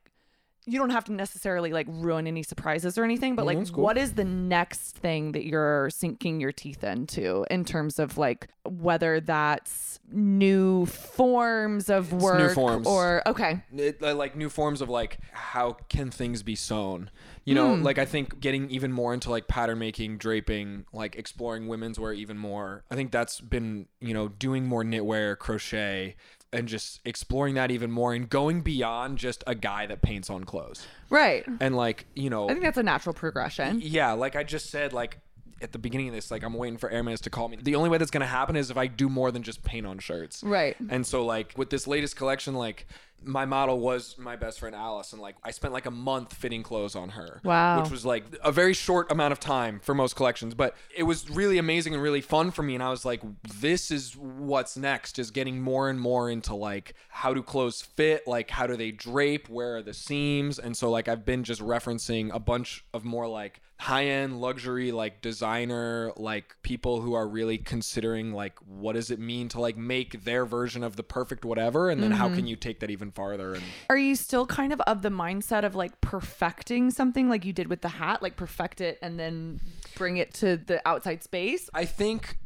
you 0.65 0.79
don't 0.79 0.91
have 0.91 1.03
to 1.05 1.11
necessarily 1.13 1.71
like 1.73 1.87
ruin 1.89 2.27
any 2.27 2.43
surprises 2.43 2.97
or 2.97 3.03
anything, 3.03 3.35
but 3.35 3.45
like 3.45 3.57
that's 3.57 3.69
cool. 3.69 3.83
what 3.83 3.97
is 3.97 4.13
the 4.13 4.23
next 4.23 4.95
thing 4.97 5.33
that 5.33 5.45
you're 5.45 5.89
sinking 5.89 6.39
your 6.39 6.51
teeth 6.51 6.83
into 6.83 7.45
in 7.51 7.65
terms 7.65 7.99
of 7.99 8.17
like 8.17 8.47
whether 8.65 9.19
that's 9.19 9.99
new 10.11 10.85
forms 10.85 11.89
of 11.89 12.13
work 12.13 12.39
new 12.39 12.49
forms. 12.49 12.87
or 12.87 13.21
okay. 13.27 13.61
it, 13.75 14.01
like 14.01 14.35
new 14.35 14.49
forms 14.49 14.81
of 14.81 14.89
like 14.89 15.17
how 15.31 15.73
can 15.89 16.11
things 16.11 16.43
be 16.43 16.55
sewn 16.55 17.09
you 17.45 17.55
know 17.55 17.75
Hmm. 17.75 17.83
like 17.83 17.97
i 17.97 18.05
think 18.05 18.39
getting 18.39 18.69
even 18.69 18.91
more 18.91 19.13
into 19.13 19.29
like 19.29 19.47
pattern 19.47 19.79
making 19.79 20.17
draping 20.17 20.85
like 20.93 21.15
exploring 21.15 21.67
women's 21.67 21.99
wear 21.99 22.13
even 22.13 22.37
more 22.37 22.83
i 22.91 22.95
think 22.95 23.11
that's 23.11 23.39
been 23.41 23.87
you 24.01 24.13
know 24.13 24.27
doing 24.27 24.65
more 24.65 24.83
knitwear 24.83 25.37
crochet 25.37 26.15
and 26.53 26.67
just 26.67 27.01
exploring 27.05 27.55
that 27.55 27.71
even 27.71 27.91
more 27.91 28.13
and 28.13 28.29
going 28.29 28.61
beyond 28.61 29.17
just 29.17 29.43
a 29.47 29.55
guy 29.55 29.85
that 29.87 30.01
paints 30.01 30.29
on 30.29 30.43
clothes 30.43 30.85
Right. 31.09 31.45
and 31.59 31.75
like 31.75 32.05
you 32.15 32.29
know 32.29 32.45
I 32.45 32.53
think 32.53 32.63
that's 32.63 32.77
a 32.77 32.83
natural 32.83 33.13
progression. 33.13 33.79
yeah, 33.83 34.11
like 34.13 34.35
I 34.35 34.43
just 34.43 34.69
said, 34.69 34.93
like 34.93 35.19
at 35.63 35.71
the 35.71 35.79
beginning 35.79 36.09
of 36.09 36.13
this, 36.13 36.29
like 36.29 36.43
I'm 36.43 36.53
waiting 36.53 36.77
for 36.77 36.89
Hermes 36.89 37.21
to 37.21 37.29
call 37.29 37.49
me. 37.49 37.57
The 37.61 37.75
only 37.75 37.89
way 37.89 37.97
that's 37.97 38.11
gonna 38.11 38.25
happen 38.27 38.55
is 38.55 38.69
if 38.69 38.77
I 38.77 38.87
do 38.87 39.09
more 39.09 39.31
than 39.31 39.41
just 39.41 39.63
paint 39.63 39.87
on 39.87 39.97
shirts. 39.99 40.43
Right. 40.43 40.75
And 40.89 41.07
so 41.07 41.25
like 41.25 41.53
with 41.57 41.69
this 41.69 41.87
latest 41.87 42.15
collection, 42.15 42.53
like 42.53 42.85
my 43.25 43.45
model 43.45 43.79
was 43.79 44.17
my 44.17 44.35
best 44.35 44.59
friend 44.59 44.75
Alice, 44.75 45.13
and 45.13 45.21
like 45.21 45.35
I 45.43 45.51
spent 45.51 45.73
like 45.73 45.85
a 45.85 45.91
month 45.91 46.33
fitting 46.33 46.63
clothes 46.63 46.95
on 46.95 47.09
her. 47.09 47.39
Wow. 47.43 47.81
Which 47.81 47.91
was 47.91 48.05
like 48.05 48.25
a 48.43 48.51
very 48.51 48.73
short 48.73 49.11
amount 49.11 49.31
of 49.31 49.39
time 49.39 49.79
for 49.81 49.95
most 49.95 50.15
collections, 50.15 50.53
but 50.53 50.75
it 50.95 51.03
was 51.03 51.29
really 51.29 51.57
amazing 51.57 51.93
and 51.93 52.03
really 52.03 52.21
fun 52.21 52.51
for 52.51 52.63
me. 52.63 52.73
And 52.73 52.83
I 52.83 52.89
was 52.89 53.05
like, 53.05 53.21
this 53.59 53.91
is 53.91 54.15
what's 54.17 54.77
next 54.77 55.19
is 55.19 55.31
getting 55.31 55.61
more 55.61 55.89
and 55.89 55.99
more 55.99 56.29
into 56.29 56.55
like 56.55 56.95
how 57.09 57.33
do 57.33 57.41
clothes 57.41 57.81
fit, 57.81 58.27
like 58.27 58.49
how 58.49 58.67
do 58.67 58.75
they 58.75 58.91
drape, 58.91 59.49
where 59.49 59.77
are 59.77 59.81
the 59.81 59.93
seams, 59.93 60.59
and 60.59 60.75
so 60.75 60.89
like 60.89 61.07
I've 61.07 61.25
been 61.25 61.43
just 61.43 61.61
referencing 61.61 62.33
a 62.33 62.39
bunch 62.39 62.83
of 62.93 63.05
more 63.05 63.27
like 63.27 63.61
high 63.83 64.05
end 64.05 64.39
luxury 64.39 64.93
like 64.93 65.21
designer 65.21 66.13
like 66.15 66.55
people 66.63 67.01
who 67.01 67.13
are 67.15 67.27
really 67.27 67.57
considering 67.57 68.31
like 68.31 68.57
what 68.59 68.93
does 68.93 69.11
it 69.11 69.19
mean 69.19 69.49
to 69.49 69.59
like 69.59 69.75
make 69.75 70.23
their 70.23 70.45
version 70.45 70.85
of 70.85 70.95
the 70.95 71.03
perfect 71.03 71.43
whatever 71.43 71.89
and 71.89 72.01
then 72.01 72.11
how 72.11 72.27
Mm-hmm. 72.27 72.35
can 72.35 72.47
you 72.47 72.55
take 72.55 72.79
that 72.79 72.89
even 72.89 73.11
farther 73.11 73.53
and 73.53 73.63
Are 73.89 73.97
you 73.97 74.15
still 74.15 74.45
kind 74.45 74.71
of 74.71 74.79
of 74.81 75.01
the 75.01 75.09
mindset 75.09 75.65
of 75.65 75.75
like 75.75 75.99
perfecting 75.99 76.91
something 76.91 77.27
like 77.27 77.43
you 77.43 77.51
did 77.51 77.67
with 77.67 77.81
the 77.81 77.89
hat, 77.89 78.21
like 78.23 78.37
perfect 78.37 78.79
it 78.79 78.97
and 79.01 79.19
then 79.19 79.59
bring 79.95 80.15
it 80.15 80.33
to 80.35 80.55
the 80.55 80.81
outside 80.87 81.21
space? 81.21 81.69
I 81.73 81.83
think 81.83 82.37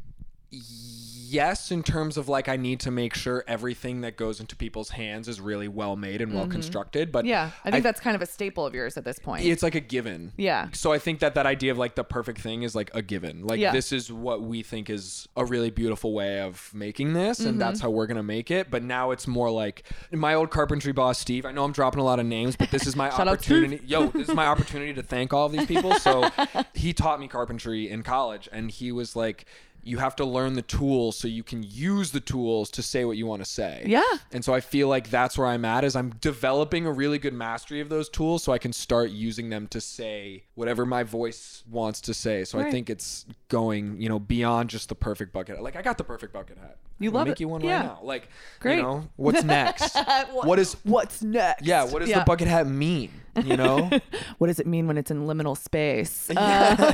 yes 0.50 1.70
in 1.70 1.82
terms 1.82 2.16
of 2.16 2.26
like 2.28 2.48
I 2.48 2.56
need 2.56 2.80
to 2.80 2.90
make 2.90 3.14
sure 3.14 3.44
everything 3.46 4.00
that 4.00 4.16
goes 4.16 4.40
into 4.40 4.56
people's 4.56 4.88
hands 4.90 5.28
is 5.28 5.40
really 5.42 5.68
well 5.68 5.94
made 5.94 6.22
and 6.22 6.32
well 6.32 6.46
constructed 6.46 7.12
but 7.12 7.18
Mm-hmm. 7.18 7.28
Yeah, 7.28 7.50
I 7.64 7.70
think 7.70 7.82
that's 7.82 8.00
kind 8.00 8.14
of 8.16 8.22
a 8.22 8.26
staple 8.26 8.64
of 8.64 8.74
yours 8.74 8.96
at 8.96 9.04
this 9.04 9.18
point. 9.18 9.44
it's 9.44 9.62
like 9.62 9.74
a 9.74 9.80
given 9.80 10.32
Yeah. 10.38 10.68
so 10.72 10.92
I 10.92 10.98
think 10.98 11.18
that 11.20 11.34
that 11.34 11.44
idea 11.46 11.72
of 11.72 11.76
like 11.78 11.96
the 11.96 12.04
perfect 12.04 12.40
thing 12.40 12.62
is 12.62 12.74
like 12.74 12.90
a 12.94 13.02
given 13.02 13.46
like 13.46 13.60
Yeah. 13.60 13.72
this 13.72 13.92
is 13.92 14.10
what 14.10 14.40
we 14.40 14.62
think 14.62 14.88
is 14.88 15.28
a 15.36 15.44
really 15.44 15.70
beautiful 15.70 16.14
way 16.14 16.40
of 16.40 16.72
making 16.72 17.12
this 17.12 17.40
and 17.40 17.48
Mm-hmm. 17.50 17.58
that's 17.58 17.80
how 17.80 17.90
we're 17.90 18.06
gonna 18.06 18.22
make 18.22 18.50
it 18.50 18.70
but 18.70 18.82
now 18.82 19.10
it's 19.10 19.26
more 19.26 19.50
like 19.50 19.82
my 20.12 20.32
old 20.34 20.50
carpentry 20.50 20.92
boss 20.92 21.18
Steve 21.18 21.44
I 21.44 21.52
know 21.52 21.64
I'm 21.64 21.72
dropping 21.72 22.00
a 22.00 22.04
lot 22.04 22.20
of 22.20 22.26
names 22.26 22.56
but 22.56 22.70
this 22.70 22.86
is 22.86 22.96
my 22.96 23.10
Shout 23.16 23.28
out, 23.28 23.42
Steve. 23.42 23.58
opportunity 23.64 23.82
yo 23.86 24.06
this 24.06 24.28
is 24.30 24.34
my 24.34 24.46
opportunity 24.46 24.94
to 24.94 25.02
thank 25.02 25.34
all 25.34 25.46
of 25.46 25.52
these 25.52 25.66
people 25.66 25.92
so 25.94 26.30
he 26.74 26.94
taught 26.94 27.20
me 27.20 27.28
carpentry 27.28 27.90
in 27.90 28.02
college 28.02 28.48
and 28.50 28.70
he 28.70 28.92
was 28.92 29.14
like 29.14 29.44
you 29.82 29.98
have 29.98 30.16
to 30.16 30.24
learn 30.24 30.54
the 30.54 30.62
tools 30.62 31.16
so 31.16 31.28
you 31.28 31.42
can 31.42 31.62
use 31.62 32.10
the 32.10 32.20
tools 32.20 32.70
to 32.70 32.82
say 32.82 33.04
what 33.04 33.16
you 33.16 33.26
want 33.26 33.42
to 33.42 33.48
say. 33.48 33.84
Yeah. 33.86 34.02
And 34.32 34.44
so 34.44 34.52
I 34.52 34.60
feel 34.60 34.88
like 34.88 35.10
that's 35.10 35.38
where 35.38 35.46
I'm 35.46 35.64
at 35.64 35.84
is 35.84 35.96
I'm 35.96 36.10
developing 36.20 36.86
a 36.86 36.92
really 36.92 37.18
good 37.18 37.32
mastery 37.32 37.80
of 37.80 37.88
those 37.88 38.08
tools 38.08 38.42
so 38.42 38.52
I 38.52 38.58
can 38.58 38.72
start 38.72 39.10
using 39.10 39.50
them 39.50 39.66
to 39.68 39.80
say 39.80 40.44
whatever 40.54 40.84
my 40.84 41.02
voice 41.04 41.62
wants 41.70 42.00
to 42.02 42.14
say. 42.14 42.44
So 42.44 42.58
I 42.58 42.70
think 42.70 42.90
it's 42.90 43.24
going, 43.48 44.00
you 44.00 44.08
know, 44.08 44.18
beyond 44.18 44.70
just 44.70 44.88
the 44.88 44.94
perfect 44.94 45.32
bucket. 45.32 45.62
Like 45.62 45.76
I 45.76 45.82
got 45.82 45.98
the 45.98 46.04
perfect 46.04 46.32
bucket 46.32 46.58
hat. 46.58 46.76
You 46.98 47.10
love 47.10 47.26
make 47.28 47.34
it. 47.36 47.40
you 47.40 47.48
one 47.48 47.60
Yeah. 47.60 47.76
right 47.76 47.84
now. 47.86 47.98
Like 48.02 48.28
Great. 48.60 48.76
you 48.76 48.82
know, 48.82 49.08
what's 49.16 49.44
next? 49.44 49.96
what 50.32 50.58
is 50.58 50.76
What's 50.84 51.22
next? 51.22 51.64
yeah, 51.64 51.84
what 51.84 52.00
does 52.00 52.10
the 52.12 52.22
bucket 52.26 52.48
hat 52.48 52.66
mean? 52.66 53.10
You 53.44 53.56
know? 53.56 53.90
What 54.38 54.46
does 54.48 54.58
it 54.60 54.66
mean 54.68 54.86
when 54.86 54.96
it's 54.98 55.10
in 55.10 55.26
liminal 55.26 55.56
space? 55.56 56.30
Uh, 56.30 56.92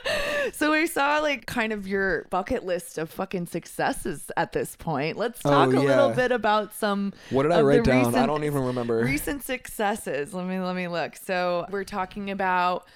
so 0.52 0.72
we 0.72 0.86
saw 0.86 1.18
like 1.18 1.44
kind 1.46 1.72
of 1.72 1.86
your 1.86 2.24
bucket 2.30 2.64
list 2.64 2.96
of 2.98 3.10
fucking 3.10 3.46
successes 3.46 4.30
at 4.36 4.52
this 4.52 4.74
point. 4.76 5.16
Let's 5.18 5.40
Oh, 5.44 5.50
talk 5.50 5.72
a 5.74 5.80
little 5.80 6.10
bit 6.10 6.32
about 6.32 6.74
some. 6.74 7.12
What 7.30 7.42
did 7.44 7.52
I 7.52 7.60
write 7.62 7.84
down? 7.84 8.14
I 8.14 8.26
don't 8.26 8.44
even 8.44 8.62
remember. 8.64 8.98
Recent 9.04 9.42
successes. 9.44 10.32
Let 10.34 10.46
me 10.46 10.58
let 10.60 10.74
me 10.76 10.88
look. 10.88 11.16
So 11.16 11.66
we're 11.70 11.84
talking 11.84 12.30
about 12.30 12.86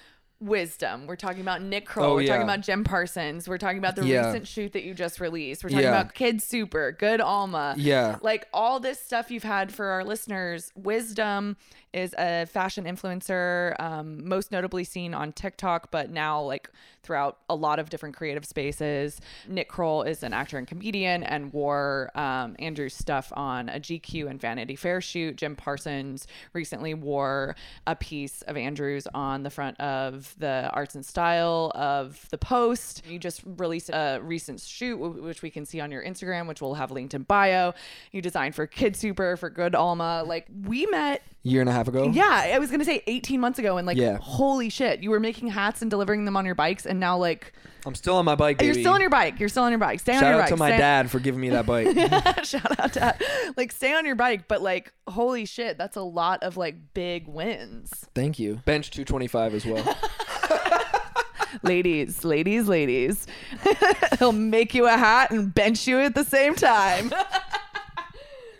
wisdom. 0.43 1.07
We're 1.07 1.15
talking 1.15 1.41
about 1.41 1.61
Nick 1.61 1.85
Kroll. 1.85 2.11
Oh, 2.11 2.15
we're 2.15 2.27
talking 2.27 2.43
about 2.43 2.61
Jim 2.61 2.83
Parsons. 2.83 3.47
We're 3.47 3.57
talking 3.57 3.77
about 3.77 3.95
the 3.95 4.05
Yeah. 4.05 4.27
recent 4.27 4.47
shoot 4.47 4.73
that 4.73 4.83
you 4.83 4.93
just 4.93 5.19
released. 5.19 5.63
We're 5.63 5.69
talking 5.69 5.83
Yeah. 5.85 5.99
about 5.99 6.13
KidSuper, 6.15 6.97
Good 6.97 7.21
Alma. 7.21 7.75
Yeah. 7.77 8.17
Like 8.21 8.47
all 8.53 8.79
this 8.79 8.99
stuff 8.99 9.31
you've 9.31 9.43
had 9.43 9.73
for 9.73 9.87
our 9.87 10.03
listeners. 10.03 10.71
Wisdom 10.75 11.57
is 11.93 12.13
a 12.17 12.45
fashion 12.45 12.85
influencer, 12.85 13.79
um, 13.79 14.27
most 14.27 14.51
notably 14.51 14.83
seen 14.83 15.13
on 15.13 15.31
TikTok, 15.31 15.91
but 15.91 16.09
now 16.09 16.41
like 16.41 16.69
throughout 17.03 17.39
a 17.49 17.55
lot 17.55 17.79
of 17.79 17.89
different 17.89 18.15
creative 18.15 18.45
spaces. 18.45 19.19
Nick 19.47 19.67
Kroll 19.67 20.03
is 20.03 20.23
an 20.23 20.33
actor 20.33 20.57
and 20.57 20.67
comedian 20.67 21.23
and 21.23 21.51
wore 21.53 22.09
um, 22.15 22.55
Andrew's 22.59 22.95
stuff 22.95 23.31
on 23.35 23.69
a 23.69 23.79
GQ 23.79 24.29
and 24.29 24.39
Vanity 24.39 24.75
Fair 24.75 25.01
shoot. 25.01 25.35
Jim 25.35 25.55
Parsons 25.55 26.27
recently 26.53 26.93
wore 26.93 27.55
a 27.85 27.95
piece 27.95 28.41
of 28.43 28.57
Andrew's 28.57 29.05
on 29.13 29.43
the 29.43 29.49
front 29.49 29.79
of 29.79 30.33
the 30.39 30.69
Arts 30.73 30.95
and 30.95 31.05
Style 31.05 31.71
of 31.75 32.25
the 32.31 32.37
Post. 32.37 33.05
You 33.07 33.19
just 33.19 33.41
released 33.57 33.89
a 33.89 34.19
recent 34.21 34.61
shoot, 34.61 34.97
which 34.97 35.41
we 35.41 35.49
can 35.49 35.65
see 35.65 35.79
on 35.79 35.91
your 35.91 36.03
Instagram, 36.03 36.47
which 36.47 36.61
we'll 36.61 36.75
have 36.75 36.91
linked 36.91 37.13
in 37.13 37.23
bio. 37.23 37.73
You 38.11 38.21
designed 38.21 38.55
for 38.55 38.65
KidSuper, 38.65 39.37
for 39.37 39.49
Good 39.49 39.75
Alma. 39.75 40.23
Like 40.25 40.47
we 40.65 40.85
met 40.85 41.21
Year 41.45 41.59
and 41.59 41.69
a 41.69 41.73
half 41.73 41.82
ago? 41.87 42.09
yeah, 42.13 42.51
I 42.53 42.59
was 42.59 42.69
gonna 42.71 42.85
say 42.85 43.03
18 43.07 43.39
months 43.39 43.59
ago, 43.59 43.77
and 43.77 43.85
like, 43.87 43.97
Yeah. 43.97 44.17
holy 44.21 44.69
shit, 44.69 45.01
you 45.01 45.09
were 45.09 45.19
making 45.19 45.47
hats 45.49 45.81
and 45.81 45.89
delivering 45.91 46.25
them 46.25 46.35
on 46.37 46.45
your 46.45 46.55
bikes, 46.55 46.85
and 46.85 46.99
now 46.99 47.17
like, 47.17 47.53
I'm 47.85 47.95
still 47.95 48.15
on 48.15 48.23
my 48.23 48.35
bike, 48.35 48.59
baby. 48.59 48.67
you're 48.67 48.75
still 48.81 48.93
on 48.93 49.01
your 49.01 49.09
bike. 49.09 49.39
You're 49.41 49.49
still 49.49 49.63
on 49.63 49.71
your 49.71 49.79
bike. 49.79 49.99
Stay 49.99 50.13
on 50.13 50.21
Shout 50.21 50.29
your 50.29 50.35
out 50.39 50.43
bike. 50.43 50.49
to 50.51 50.55
my 50.57 50.69
Stay- 50.69 50.77
dad 50.77 51.11
for 51.11 51.19
giving 51.19 51.41
me 51.41 51.49
that 51.49 51.65
bike. 51.65 51.87
Shout 52.45 52.79
out 52.79 52.93
to 52.93 53.15
like 53.57 53.73
stay 53.73 53.93
on 53.93 54.05
your 54.05 54.15
bike, 54.15 54.47
but 54.47 54.61
like, 54.61 54.93
holy 55.07 55.45
shit, 55.45 55.77
that's 55.77 55.97
a 55.97 56.01
lot 56.01 56.43
of 56.43 56.55
like 56.55 56.75
big 56.93 57.27
wins, 57.27 58.05
Thank 58.15 58.39
you. 58.39 58.61
Bench 58.65 58.89
225 58.91 59.53
as 59.55 59.65
well. 59.65 59.97
ladies, 61.63 62.23
ladies, 62.23 62.67
ladies. 62.67 63.27
He'll 64.19 64.31
make 64.31 64.73
you 64.73 64.85
a 64.87 64.91
hat 64.97 65.31
and 65.31 65.53
bench 65.53 65.87
you 65.87 65.99
at 65.99 66.15
the 66.15 66.23
same 66.23 66.55
time. 66.55 67.11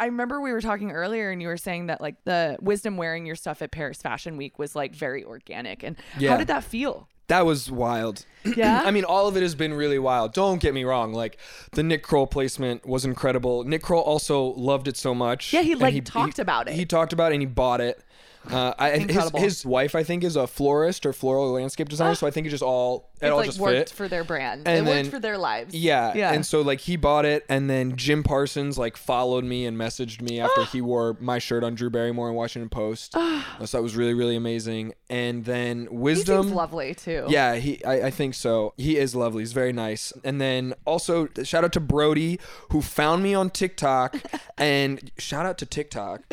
I 0.03 0.07
remember 0.07 0.41
we 0.41 0.51
were 0.51 0.59
talking 0.59 0.91
earlier 0.91 1.31
and 1.31 1.41
you 1.41 1.47
were 1.47 1.55
saying 1.55 1.85
that 1.85 2.01
like 2.01 2.21
the 2.25 2.57
wisdom 2.59 2.97
wearing 2.97 3.25
your 3.25 3.37
stuff 3.37 3.61
at 3.61 3.71
Paris 3.71 4.01
Fashion 4.01 4.35
Week 4.35 4.59
was 4.59 4.75
like 4.75 4.93
very 4.93 5.23
organic. 5.23 5.81
And 5.81 5.95
how 6.19 6.35
did 6.35 6.47
that 6.47 6.65
feel? 6.65 7.07
that 7.27 7.45
was 7.45 7.71
wild. 7.71 8.25
Yeah? 8.43 8.81
I 8.85 8.91
mean, 8.91 9.05
all 9.05 9.27
of 9.27 9.37
it 9.37 9.41
has 9.43 9.55
been 9.55 9.73
really 9.73 9.97
wild. 9.97 10.33
Don't 10.33 10.61
get 10.61 10.73
me 10.73 10.83
wrong. 10.83 11.13
Like 11.13 11.37
the 11.71 11.83
Nick 11.83 12.03
Kroll 12.03 12.27
placement 12.27 12.85
was 12.85 13.05
incredible. 13.05 13.63
Nick 13.63 13.81
Kroll 13.81 14.01
also 14.01 14.47
loved 14.55 14.89
it 14.89 14.97
so 14.97 15.15
much. 15.15 15.53
Yeah, 15.53 15.61
he, 15.61 15.75
like, 15.75 16.03
talked 16.03 16.37
about 16.37 16.67
it. 16.67 16.73
He 16.73 16.85
talked 16.85 17.13
about 17.13 17.31
it 17.31 17.35
and 17.35 17.41
he 17.41 17.47
bought 17.47 17.79
it. 17.79 18.03
Uh, 18.49 18.73
I, 18.77 18.97
his, 18.97 19.31
his 19.35 19.65
wife, 19.65 19.95
I 19.95 20.03
think, 20.03 20.23
is 20.23 20.35
a 20.35 20.47
florist 20.47 21.05
or 21.05 21.13
floral 21.13 21.51
landscape 21.51 21.87
designer. 21.89 22.15
so 22.15 22.27
I 22.27 22.31
think 22.31 22.45
it 22.47 22.49
just 22.49 22.63
all 22.63 23.09
it 23.21 23.27
It 23.27 23.29
all 23.29 23.37
like 23.37 23.45
just 23.45 23.59
worked 23.59 23.89
fit. 23.89 23.95
for 23.95 24.07
their 24.09 24.23
brand. 24.23 24.67
And 24.67 24.79
it 24.79 24.85
then- 24.89 25.03
worked 25.05 25.09
for 25.15 25.19
their 25.19 25.37
lives. 25.37 25.73
Yeah. 25.73 26.11
Yeah. 26.15 26.33
And 26.33 26.45
so 26.45 26.61
like 26.61 26.81
he 26.81 26.97
bought 26.97 27.23
it 27.25 27.45
and 27.47 27.69
then 27.69 27.95
Jim 27.95 28.21
Parsons 28.23 28.77
like 28.77 28.97
followed 28.97 29.45
me 29.45 29.65
and 29.65 29.77
messaged 29.77 30.21
me 30.21 30.39
after 30.41 30.65
he 30.71 30.81
wore 30.81 31.15
my 31.21 31.39
shirt 31.39 31.63
on 31.63 31.75
Drew 31.75 31.89
Barrymore 31.89 32.27
in 32.29 32.35
Washington 32.35 32.69
Post. 32.69 33.15
So 33.65 33.77
that 33.77 33.83
was 33.83 33.95
really, 33.95 34.13
really 34.13 34.35
amazing. 34.35 34.93
And 35.13 35.45
then 35.45 35.87
Wisdom. 35.91 36.53
lovely 36.55 36.95
too. 36.95 37.25
Yeah, 37.29 37.55
he 37.57 37.83
I, 37.85 38.07
I 38.07 38.09
think 38.09 38.33
so. 38.33 38.73
He 38.77 38.97
is 38.97 39.13
lovely. 39.13 39.43
He's 39.43 39.53
very 39.53 39.71
nice. 39.71 40.11
And 40.23 40.41
then 40.41 40.73
also 40.85 41.29
shout 41.43 41.63
out 41.63 41.71
to 41.73 41.79
Brody 41.79 42.39
who 42.71 42.81
found 42.81 43.21
me 43.21 43.35
on 43.35 43.51
TikTok 43.51 44.15
and 44.57 45.11
shout 45.19 45.45
out 45.45 45.59
to 45.59 45.67
TikTok. 45.67 46.23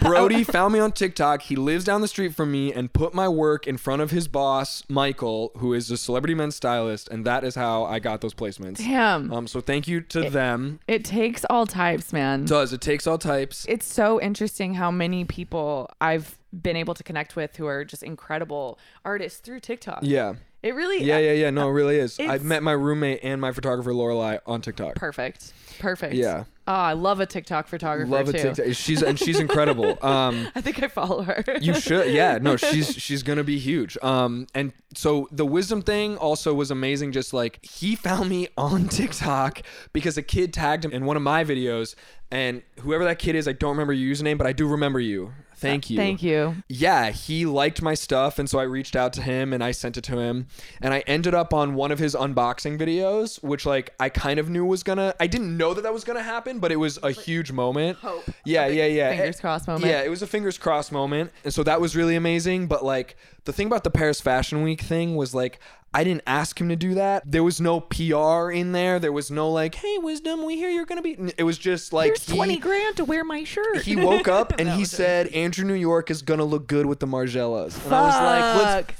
Brody 0.00 0.44
found 0.56 0.72
me 0.72 0.80
on 0.80 0.92
TikTok. 0.92 1.42
He 1.42 1.56
lives 1.56 1.84
down 1.84 2.00
the 2.00 2.08
street 2.08 2.34
from 2.34 2.50
me 2.50 2.72
and 2.72 2.90
put 2.90 3.12
my 3.12 3.28
work 3.28 3.66
in 3.66 3.76
front 3.76 4.00
of 4.00 4.10
his 4.12 4.28
boss, 4.28 4.82
Michael, 4.88 5.52
who 5.58 5.74
is 5.74 5.90
a 5.90 5.98
celebrity 5.98 6.34
men's 6.34 6.56
stylist, 6.56 7.08
and 7.10 7.26
that 7.26 7.44
is 7.44 7.54
how 7.54 7.84
I 7.84 7.98
got 7.98 8.22
those 8.22 8.34
placements. 8.34 8.78
Damn. 8.78 9.30
Um 9.30 9.46
so 9.46 9.60
thank 9.60 9.86
you 9.86 10.00
to 10.00 10.30
them. 10.30 10.80
it 10.88 11.04
takes 11.04 11.44
all 11.50 11.66
types, 11.66 12.14
man. 12.14 12.44
It 12.44 12.48
does. 12.48 12.72
It 12.72 12.80
takes 12.80 13.06
all 13.06 13.18
types. 13.18 13.66
it's 13.68 13.86
so 13.86 14.18
interesting 14.22 14.74
how 14.74 14.90
many 14.90 15.26
people 15.26 15.90
I've 16.00 16.38
been 16.52 16.76
able 16.76 16.94
to 16.94 17.02
connect 17.02 17.34
with 17.36 17.56
who 17.56 17.66
are 17.66 17.84
just 17.84 18.02
incredible 18.02 18.78
artists 19.04 19.40
through 19.40 19.60
TikTok. 19.60 20.00
Yeah. 20.02 20.34
It 20.62 20.74
really 20.76 21.02
Yeah, 21.02 21.18
yeah, 21.18 21.32
yeah. 21.32 21.50
No, 21.50 21.68
it 21.68 21.72
really 21.72 21.96
is. 21.96 22.20
I've 22.20 22.44
met 22.44 22.62
my 22.62 22.72
roommate 22.72 23.20
and 23.24 23.40
my 23.40 23.50
photographer 23.50 23.90
Lorelai 23.92 24.38
on 24.46 24.60
TikTok. 24.60 24.94
perfect. 24.94 25.52
Perfect. 25.80 26.14
Yeah. 26.14 26.44
Oh, 26.68 26.72
I 26.72 26.92
love 26.92 27.18
a 27.18 27.26
TikTok 27.26 27.66
photographer 27.66 28.08
Love 28.08 28.28
a 28.28 28.32
too. 28.32 28.54
TikTok. 28.54 28.76
She's 28.76 29.02
and 29.02 29.18
she's 29.18 29.40
incredible. 29.40 29.98
Um 30.02 30.48
I 30.54 30.60
think 30.60 30.80
I 30.82 30.86
follow 30.88 31.22
her. 31.22 31.42
You 31.60 31.74
should, 31.74 32.12
yeah. 32.12 32.38
No, 32.40 32.56
she's 32.70 32.94
she's 32.94 33.24
gonna 33.24 33.42
be 33.42 33.58
huge. 33.58 33.98
Um, 34.02 34.46
and 34.54 34.72
so 34.94 35.26
the 35.32 35.46
wisdom 35.46 35.82
thing 35.82 36.16
also 36.18 36.54
was 36.54 36.70
amazing. 36.70 37.10
Just 37.12 37.32
like 37.32 37.58
he 37.64 37.96
found 37.96 38.28
me 38.28 38.46
on 38.56 38.88
TikTok 38.88 39.62
because 39.92 40.16
a 40.16 40.22
kid 40.22 40.52
tagged 40.52 40.84
him 40.84 40.92
in 40.92 41.04
one 41.06 41.16
of 41.16 41.22
my 41.22 41.42
videos, 41.44 41.96
and 42.30 42.62
whoever 42.80 43.02
that 43.04 43.18
kid 43.18 43.34
is, 43.34 43.48
I 43.48 43.52
don't 43.52 43.70
remember 43.70 43.92
your 43.92 44.14
username, 44.14 44.38
but 44.38 44.46
I 44.46 44.52
do 44.52 44.68
remember 44.68 45.00
you. 45.00 45.32
Thank 45.62 45.90
you. 45.90 45.96
Thank 45.96 46.22
you. 46.22 46.56
Yeah, 46.68 47.10
he 47.10 47.46
liked 47.46 47.82
my 47.82 47.94
stuff, 47.94 48.38
and 48.38 48.48
so 48.48 48.58
I 48.58 48.64
reached 48.64 48.96
out 48.96 49.12
to 49.14 49.22
him 49.22 49.52
and 49.52 49.62
I 49.62 49.70
sent 49.70 49.96
it 49.96 50.04
to 50.04 50.18
him, 50.18 50.46
and 50.80 50.92
I 50.92 51.00
ended 51.06 51.34
up 51.34 51.54
on 51.54 51.74
one 51.74 51.92
of 51.92 51.98
his 51.98 52.14
unboxing 52.14 52.78
videos, 52.78 53.42
which 53.42 53.64
like 53.66 53.94
I 53.98 54.08
kind 54.08 54.38
of 54.38 54.48
knew 54.48 54.64
was 54.64 54.82
gonna. 54.82 55.14
I 55.20 55.26
didn't 55.26 55.56
know 55.56 55.74
that 55.74 55.82
that 55.82 55.92
was 55.92 56.04
gonna 56.04 56.22
happen, 56.22 56.58
but 56.58 56.72
it 56.72 56.76
was 56.76 56.98
a 57.02 57.10
huge 57.10 57.52
moment. 57.52 57.98
hope. 57.98 58.24
Yeah, 58.44 58.66
yeah, 58.66 58.86
yeah. 58.86 59.10
fingers 59.10 59.40
crossed 59.40 59.66
moment. 59.66 59.86
Yeah, 59.86 60.02
it 60.02 60.10
was 60.10 60.22
a 60.22 60.26
fingers 60.26 60.58
crossed 60.58 60.92
moment, 60.92 61.32
and 61.44 61.52
so 61.52 61.62
that 61.62 61.80
was 61.80 61.96
really 61.96 62.16
amazing. 62.16 62.66
But 62.66 62.84
like 62.84 63.16
the 63.44 63.52
thing 63.52 63.66
about 63.66 63.84
the 63.84 63.90
Paris 63.90 64.20
Fashion 64.20 64.62
Week 64.62 64.80
thing 64.80 65.16
was 65.16 65.34
like. 65.34 65.58
I 65.94 66.04
didn't 66.04 66.22
ask 66.26 66.58
him 66.60 66.68
to 66.70 66.76
do 66.76 66.94
that. 66.94 67.22
There 67.30 67.42
was 67.42 67.60
no 67.60 67.80
PR 67.80 68.50
in 68.50 68.72
there. 68.72 68.98
There 68.98 69.12
was 69.12 69.30
no 69.30 69.50
like, 69.50 69.74
"Hey, 69.74 69.98
Wisdom, 69.98 70.44
we 70.44 70.56
hear 70.56 70.70
you're 70.70 70.86
gonna 70.86 71.02
be." 71.02 71.16
It 71.36 71.42
was 71.44 71.58
just 71.58 71.92
like 71.92 72.06
Here's 72.08 72.26
he- 72.28 72.34
twenty 72.36 72.56
grand 72.58 72.96
to 72.96 73.04
wear 73.04 73.24
my 73.24 73.44
shirt. 73.44 73.82
he 73.82 73.96
woke 73.96 74.26
up 74.28 74.54
and 74.58 74.68
he 74.70 74.84
said 74.84 75.26
Andrew 75.28 75.64
New 75.66 75.74
York 75.74 76.10
is 76.10 76.22
gonna 76.22 76.44
look 76.44 76.66
good 76.66 76.86
with 76.86 77.00
the 77.00 77.06
Margielas. 77.06 77.82
And 77.84 77.94
I 77.94 78.02
was 78.06 78.14
like, 78.14 78.64
let's. 78.88 78.98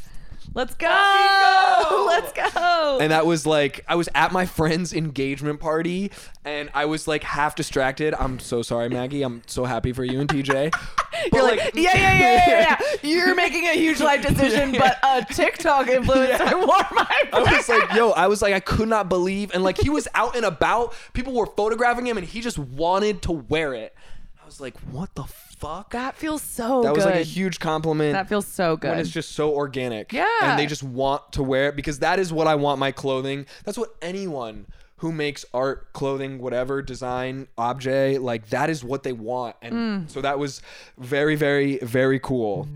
Let's 0.54 0.74
go. 0.74 0.88
go. 0.88 2.04
Let's 2.06 2.32
go. 2.32 2.98
and 3.00 3.12
that 3.12 3.26
was 3.26 3.46
like 3.46 3.84
I 3.88 3.94
was 3.94 4.08
at 4.14 4.32
my 4.32 4.46
friend's 4.46 4.92
engagement 4.92 5.60
party 5.60 6.10
and 6.44 6.70
I 6.74 6.84
was 6.86 7.06
like 7.08 7.22
half 7.22 7.54
distracted. 7.54 8.14
I'm 8.14 8.38
so 8.38 8.62
sorry, 8.62 8.88
Maggie. 8.88 9.22
I'm 9.22 9.42
so 9.46 9.64
happy 9.64 9.92
for 9.92 10.04
you 10.04 10.20
and 10.20 10.28
TJ. 10.28 10.72
But, 11.30 11.32
You're 11.34 11.42
like, 11.42 11.74
yeah, 11.74 11.94
yeah, 11.94 12.18
yeah, 12.18 12.18
yeah, 12.18 12.76
yeah. 12.80 12.98
You're 13.08 13.34
making 13.34 13.66
a 13.68 13.74
huge 13.74 14.00
life 14.00 14.26
decision, 14.26 14.72
but 14.72 14.98
a 15.04 15.24
TikTok 15.24 15.86
influencer 15.86 16.54
wore 16.54 16.86
my. 16.90 17.22
I 17.32 17.54
was 17.56 17.68
like, 17.68 17.92
yo, 17.92 18.10
I 18.10 18.26
was 18.26 18.42
like, 18.42 18.54
I 18.54 18.60
could 18.60 18.88
not 18.88 19.08
believe. 19.08 19.52
And 19.54 19.62
like, 19.62 19.78
he 19.78 19.90
was 19.90 20.08
out 20.14 20.34
and 20.34 20.44
about. 20.44 20.94
People 21.12 21.34
were 21.34 21.46
photographing 21.46 22.06
him 22.06 22.16
and 22.16 22.26
he 22.26 22.40
just 22.40 22.58
wanted 22.58 23.22
to 23.22 23.32
wear 23.32 23.74
it. 23.74 23.94
I 24.42 24.46
was 24.46 24.60
like, 24.60 24.76
what 24.90 25.14
the 25.14 25.24
fuck? 25.62 25.90
that 25.92 26.16
feels 26.16 26.42
so 26.42 26.82
That 26.82 26.94
was 26.94 27.04
like 27.04 27.14
a 27.14 27.22
huge 27.22 27.58
compliment. 27.60 28.12
that 28.14 28.28
feels 28.28 28.46
so 28.46 28.76
good. 28.76 28.90
when 28.90 28.98
it's 28.98 29.10
just 29.10 29.32
so 29.32 29.52
organic. 29.54 30.12
Yeah. 30.12 30.26
And 30.42 30.58
they 30.58 30.66
just 30.66 30.82
want 30.82 31.32
to 31.32 31.42
wear 31.42 31.68
it 31.70 31.76
because 31.76 32.00
that 32.00 32.18
is 32.18 32.32
what 32.32 32.46
I 32.46 32.54
want 32.56 32.78
my 32.78 32.92
clothing. 32.92 33.46
That's 33.64 33.78
what 33.78 33.94
anyone 34.02 34.66
who 34.96 35.10
makes 35.12 35.44
art, 35.52 35.92
clothing, 35.92 36.38
whatever, 36.38 36.80
design, 36.82 37.48
object, 37.58 38.20
like 38.20 38.48
that 38.50 38.70
is 38.70 38.84
what 38.84 39.02
they 39.02 39.12
want. 39.12 39.56
And 39.62 39.74
Mm. 40.06 40.10
so 40.10 40.20
that 40.20 40.38
was 40.38 40.62
very, 40.98 41.34
very, 41.36 41.78
very 41.78 42.20
cool. 42.20 42.68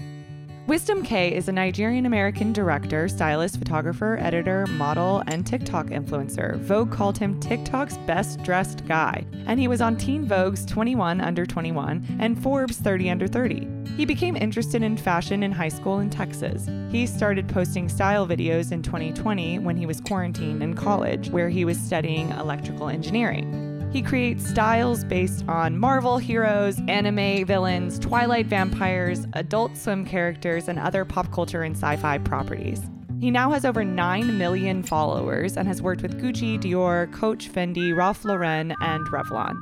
Wisdom 0.66 1.04
Kaye 1.04 1.32
is 1.32 1.46
a 1.46 1.52
Nigerian 1.52 2.06
American 2.06 2.52
director, 2.52 3.06
stylist, 3.06 3.56
photographer, 3.56 4.18
editor, 4.20 4.66
model, 4.66 5.22
and 5.28 5.46
TikTok 5.46 5.86
influencer. 5.86 6.58
Vogue 6.58 6.90
called 6.90 7.16
him 7.16 7.38
TikTok's 7.38 7.96
best 7.98 8.42
dressed 8.42 8.84
guy, 8.84 9.24
and 9.46 9.60
he 9.60 9.68
was 9.68 9.80
on 9.80 9.96
Teen 9.96 10.26
Vogue's 10.26 10.66
21 10.66 11.20
Under 11.20 11.46
21 11.46 12.16
and 12.18 12.42
Forbes 12.42 12.78
30 12.78 13.10
Under 13.10 13.28
30. 13.28 13.68
He 13.96 14.04
became 14.04 14.34
interested 14.34 14.82
in 14.82 14.96
fashion 14.96 15.44
in 15.44 15.52
high 15.52 15.68
school 15.68 16.00
in 16.00 16.10
Texas. 16.10 16.68
He 16.90 17.06
started 17.06 17.48
posting 17.48 17.88
style 17.88 18.26
videos 18.26 18.72
in 18.72 18.82
2020 18.82 19.60
when 19.60 19.76
he 19.76 19.86
was 19.86 20.00
quarantined 20.00 20.64
in 20.64 20.74
college, 20.74 21.30
where 21.30 21.48
he 21.48 21.64
was 21.64 21.78
studying 21.78 22.30
electrical 22.30 22.88
engineering. 22.88 23.75
He 23.92 24.02
creates 24.02 24.46
styles 24.46 25.04
based 25.04 25.44
on 25.48 25.78
Marvel 25.78 26.18
heroes, 26.18 26.78
anime 26.88 27.46
villains, 27.46 27.98
Twilight 27.98 28.46
vampires, 28.46 29.26
adult 29.32 29.76
swim 29.76 30.04
characters, 30.04 30.68
and 30.68 30.78
other 30.78 31.04
pop 31.04 31.32
culture 31.32 31.62
and 31.62 31.74
sci 31.74 31.96
fi 31.96 32.18
properties. 32.18 32.82
He 33.20 33.30
now 33.30 33.50
has 33.50 33.64
over 33.64 33.84
9 33.84 34.36
million 34.36 34.82
followers 34.82 35.56
and 35.56 35.66
has 35.66 35.80
worked 35.80 36.02
with 36.02 36.20
Gucci, 36.20 36.60
Dior, 36.60 37.10
Coach, 37.12 37.50
Fendi, 37.50 37.96
Ralph 37.96 38.24
Lauren, 38.24 38.74
and 38.82 39.06
Revlon. 39.06 39.58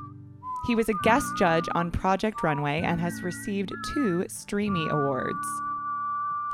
He 0.67 0.75
was 0.75 0.89
a 0.89 0.95
guest 1.05 1.27
judge 1.39 1.69
on 1.75 1.91
Project 1.91 2.43
Runway 2.43 2.81
and 2.81 3.01
has 3.01 3.23
received 3.23 3.73
two 3.93 4.25
Streamy 4.29 4.89
Awards. 4.89 5.64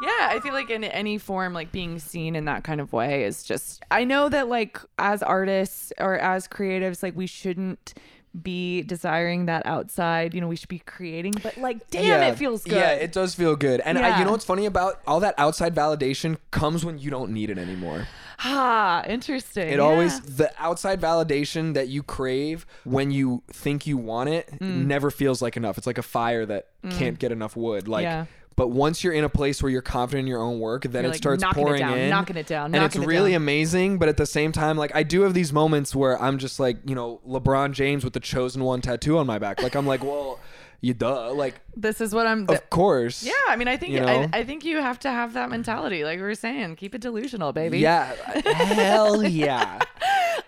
Yeah, 0.02 0.28
I 0.30 0.40
feel 0.40 0.52
like 0.54 0.70
in 0.70 0.84
any 0.84 1.18
form, 1.18 1.52
like 1.52 1.72
being 1.72 1.98
seen 1.98 2.34
in 2.36 2.46
that 2.46 2.64
kind 2.64 2.80
of 2.80 2.92
way 2.92 3.24
is 3.24 3.42
just. 3.42 3.82
I 3.90 4.04
know 4.04 4.28
that, 4.28 4.48
like, 4.48 4.78
as 4.98 5.22
artists 5.22 5.92
or 5.98 6.16
as 6.18 6.48
creatives, 6.48 7.02
like, 7.02 7.16
we 7.16 7.26
shouldn't 7.26 7.94
be 8.42 8.82
desiring 8.82 9.46
that 9.46 9.66
outside. 9.66 10.34
You 10.34 10.40
know, 10.40 10.46
we 10.48 10.54
should 10.54 10.68
be 10.68 10.78
creating, 10.78 11.34
but 11.42 11.56
like, 11.58 11.90
damn, 11.90 12.22
it 12.32 12.38
feels 12.38 12.62
good. 12.62 12.74
Yeah, 12.74 12.92
it 12.92 13.10
does 13.12 13.34
feel 13.34 13.56
good. 13.56 13.80
And 13.80 13.98
I, 13.98 14.20
you 14.20 14.24
know 14.24 14.30
what's 14.30 14.44
funny 14.44 14.66
about 14.66 15.00
all 15.04 15.18
that 15.20 15.34
outside 15.36 15.74
validation 15.74 16.36
comes 16.52 16.84
when 16.84 16.98
you 17.00 17.10
don't 17.10 17.32
need 17.32 17.50
it 17.50 17.58
anymore. 17.58 18.06
ah, 18.44 19.02
interesting. 19.06 19.68
It 19.68 19.74
yeah. 19.78 19.82
always 19.82 20.20
the 20.20 20.50
outside 20.58 21.00
validation 21.00 21.74
that 21.74 21.88
you 21.88 22.04
crave 22.04 22.66
when 22.84 23.10
you 23.10 23.42
think 23.52 23.86
you 23.88 23.96
want 23.96 24.28
it 24.28 24.48
Mm. 24.60 24.86
never 24.86 25.10
feels 25.10 25.42
like 25.42 25.56
enough. 25.56 25.76
It's 25.76 25.86
like 25.88 25.98
a 25.98 26.02
fire 26.02 26.46
that 26.46 26.68
can't 26.88 27.18
get 27.18 27.32
enough 27.32 27.56
wood. 27.56 27.88
Like 27.88 28.04
Yeah. 28.04 28.26
But 28.60 28.68
once 28.68 29.02
you're 29.02 29.14
in 29.14 29.24
a 29.24 29.28
place 29.30 29.62
where 29.62 29.72
you're 29.72 29.80
confident 29.80 30.24
in 30.24 30.26
your 30.26 30.42
own 30.42 30.60
work, 30.60 30.82
then 30.82 30.92
You're, 30.92 31.04
it 31.04 31.08
like, 31.14 31.16
starts 31.16 31.40
knocking 31.40 31.62
it 31.62 31.64
pouring 31.64 31.80
down, 31.80 31.96
in. 31.96 32.10
knocking 32.10 32.36
it 32.36 32.46
down, 32.46 32.74
and 32.74 32.84
it's 32.84 32.94
it 32.94 33.06
really 33.06 33.30
down. 33.30 33.40
amazing, 33.40 33.96
but 33.96 34.10
at 34.10 34.18
the 34.18 34.26
same 34.26 34.52
time, 34.52 34.76
like 34.76 34.94
I 34.94 35.02
do 35.02 35.22
have 35.22 35.32
these 35.32 35.50
moments 35.50 35.94
where 35.94 36.20
I'm 36.20 36.36
just 36.36 36.60
like, 36.60 36.76
you 36.84 36.94
know, 36.94 37.22
LeBron 37.26 37.72
James 37.72 38.04
with 38.04 38.12
the 38.12 38.20
chosen 38.20 38.62
one 38.62 38.82
tattoo 38.82 39.16
on 39.16 39.26
my 39.26 39.38
back. 39.38 39.62
Like 39.62 39.74
I'm 39.74 39.86
like, 39.86 40.04
well, 40.04 40.38
you 40.82 40.92
duh. 40.92 41.32
Like 41.32 41.58
This 41.74 42.02
is 42.02 42.14
what 42.14 42.26
I'm. 42.26 42.44
of 42.50 42.68
course. 42.68 43.22
yeah, 43.22 43.32
I 43.48 43.56
mean, 43.56 43.66
I 43.66 43.78
think 43.78 43.94
You 43.94 44.00
I, 44.00 44.04
know? 44.04 44.28
I 44.34 44.44
think 44.44 44.62
you 44.62 44.76
have 44.76 44.98
to 45.00 45.10
have 45.10 45.32
that 45.32 45.48
mentality, 45.48 46.04
like 46.04 46.18
we 46.18 46.22
were 46.22 46.34
saying. 46.34 46.76
Keep 46.76 46.94
it 46.96 47.00
delusional, 47.00 47.54
baby. 47.54 47.78
Yeah. 47.78 48.14
Hell 48.44 49.24
yeah. 49.26 49.80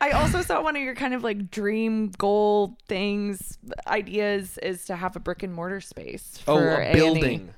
I 0.02 0.10
also 0.10 0.42
saw 0.42 0.62
one 0.62 0.76
of 0.76 0.82
your 0.82 0.94
kind 0.94 1.14
of 1.14 1.24
like 1.24 1.50
dream 1.50 2.10
goal 2.18 2.76
things, 2.88 3.56
ideas 3.86 4.58
is 4.58 4.84
to 4.86 4.96
have 4.96 5.16
a 5.16 5.20
brick 5.20 5.42
and 5.42 5.54
mortar 5.54 5.80
space. 5.80 6.42
Oh, 6.46 6.58
for 6.58 6.74
a 6.74 6.88
A&E. 6.88 6.94
building. 6.94 7.54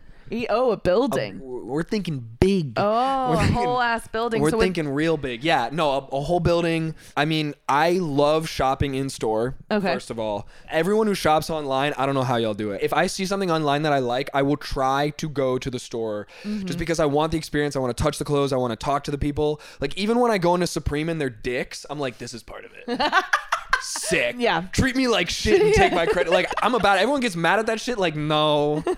Oh, 0.51 0.71
a 0.73 0.77
building. 0.77 1.41
We're 1.43 1.83
thinking 1.83 2.29
big. 2.41 2.75
oh, 2.77 3.31
We're 3.31 3.35
a 3.35 3.39
thinking- 3.39 3.55
whole 3.57 3.81
ass 3.81 4.07
building. 4.09 4.43
We're 4.43 4.51
so 4.51 4.59
with- 4.59 4.65
thinking 4.67 4.89
real 4.89 5.17
big. 5.17 5.43
Yeah, 5.43 5.71
no, 5.73 5.91
a, 5.91 5.99
a 6.17 6.21
whole 6.21 6.41
building. 6.41 6.95
I 7.17 7.25
mean, 7.25 7.55
I 7.69 7.93
love 7.93 8.49
shopping 8.49 8.95
in 8.95 9.09
store. 9.11 9.55
Okay. 9.71 9.93
First 9.95 10.11
of 10.11 10.19
all, 10.19 10.47
everyone 10.69 11.07
who 11.07 11.15
shops 11.15 11.49
online, 11.51 11.95
I 11.97 12.05
don't 12.07 12.15
know 12.15 12.23
how 12.23 12.37
y'all 12.37 12.55
do 12.55 12.73
it. 12.73 12.83
If 12.83 12.93
I 12.93 13.07
see 13.07 13.25
something 13.27 13.51
online 13.51 13.83
that 13.83 13.93
I 13.93 13.99
like, 14.01 14.29
I 14.35 14.43
will 14.43 14.57
try 14.59 15.11
to 15.17 15.29
go 15.29 15.59
to 15.59 15.71
the 15.71 15.79
store 15.79 16.27
Mm-hmm. 16.45 16.67
just 16.67 16.79
because 16.79 17.01
I 17.01 17.07
want 17.07 17.33
the 17.33 17.39
experience. 17.39 17.77
I 17.77 17.79
want 17.79 17.97
to 17.97 18.03
touch 18.03 18.19
the 18.19 18.25
clothes. 18.25 18.53
I 18.53 18.57
want 18.57 18.73
to 18.73 18.77
talk 18.85 19.05
to 19.05 19.11
the 19.11 19.19
people. 19.19 19.61
Like 19.81 19.97
even 19.97 20.19
when 20.21 20.31
I 20.31 20.39
go 20.39 20.55
into 20.55 20.67
Supreme 20.67 21.09
and 21.09 21.21
they're 21.21 21.31
dicks, 21.31 21.87
I'm 21.89 21.99
like, 21.99 22.19
this 22.19 22.35
is 22.35 22.43
part 22.43 22.65
of 22.65 22.73
it. 22.87 23.01
Sick. 23.81 24.37
Yeah. 24.39 24.65
Treat 24.73 24.97
me 24.97 25.09
like 25.09 25.29
shit 25.29 25.61
and 25.61 25.75
take 25.75 25.93
my 25.93 26.07
credit. 26.07 26.33
Like 26.33 26.51
I'm 26.63 26.75
about. 26.75 26.99
Everyone 26.99 27.21
gets 27.21 27.37
mad 27.37 27.59
at 27.59 27.67
that 27.67 27.81
shit. 27.81 27.99
Like 27.99 28.17
no. 28.17 28.83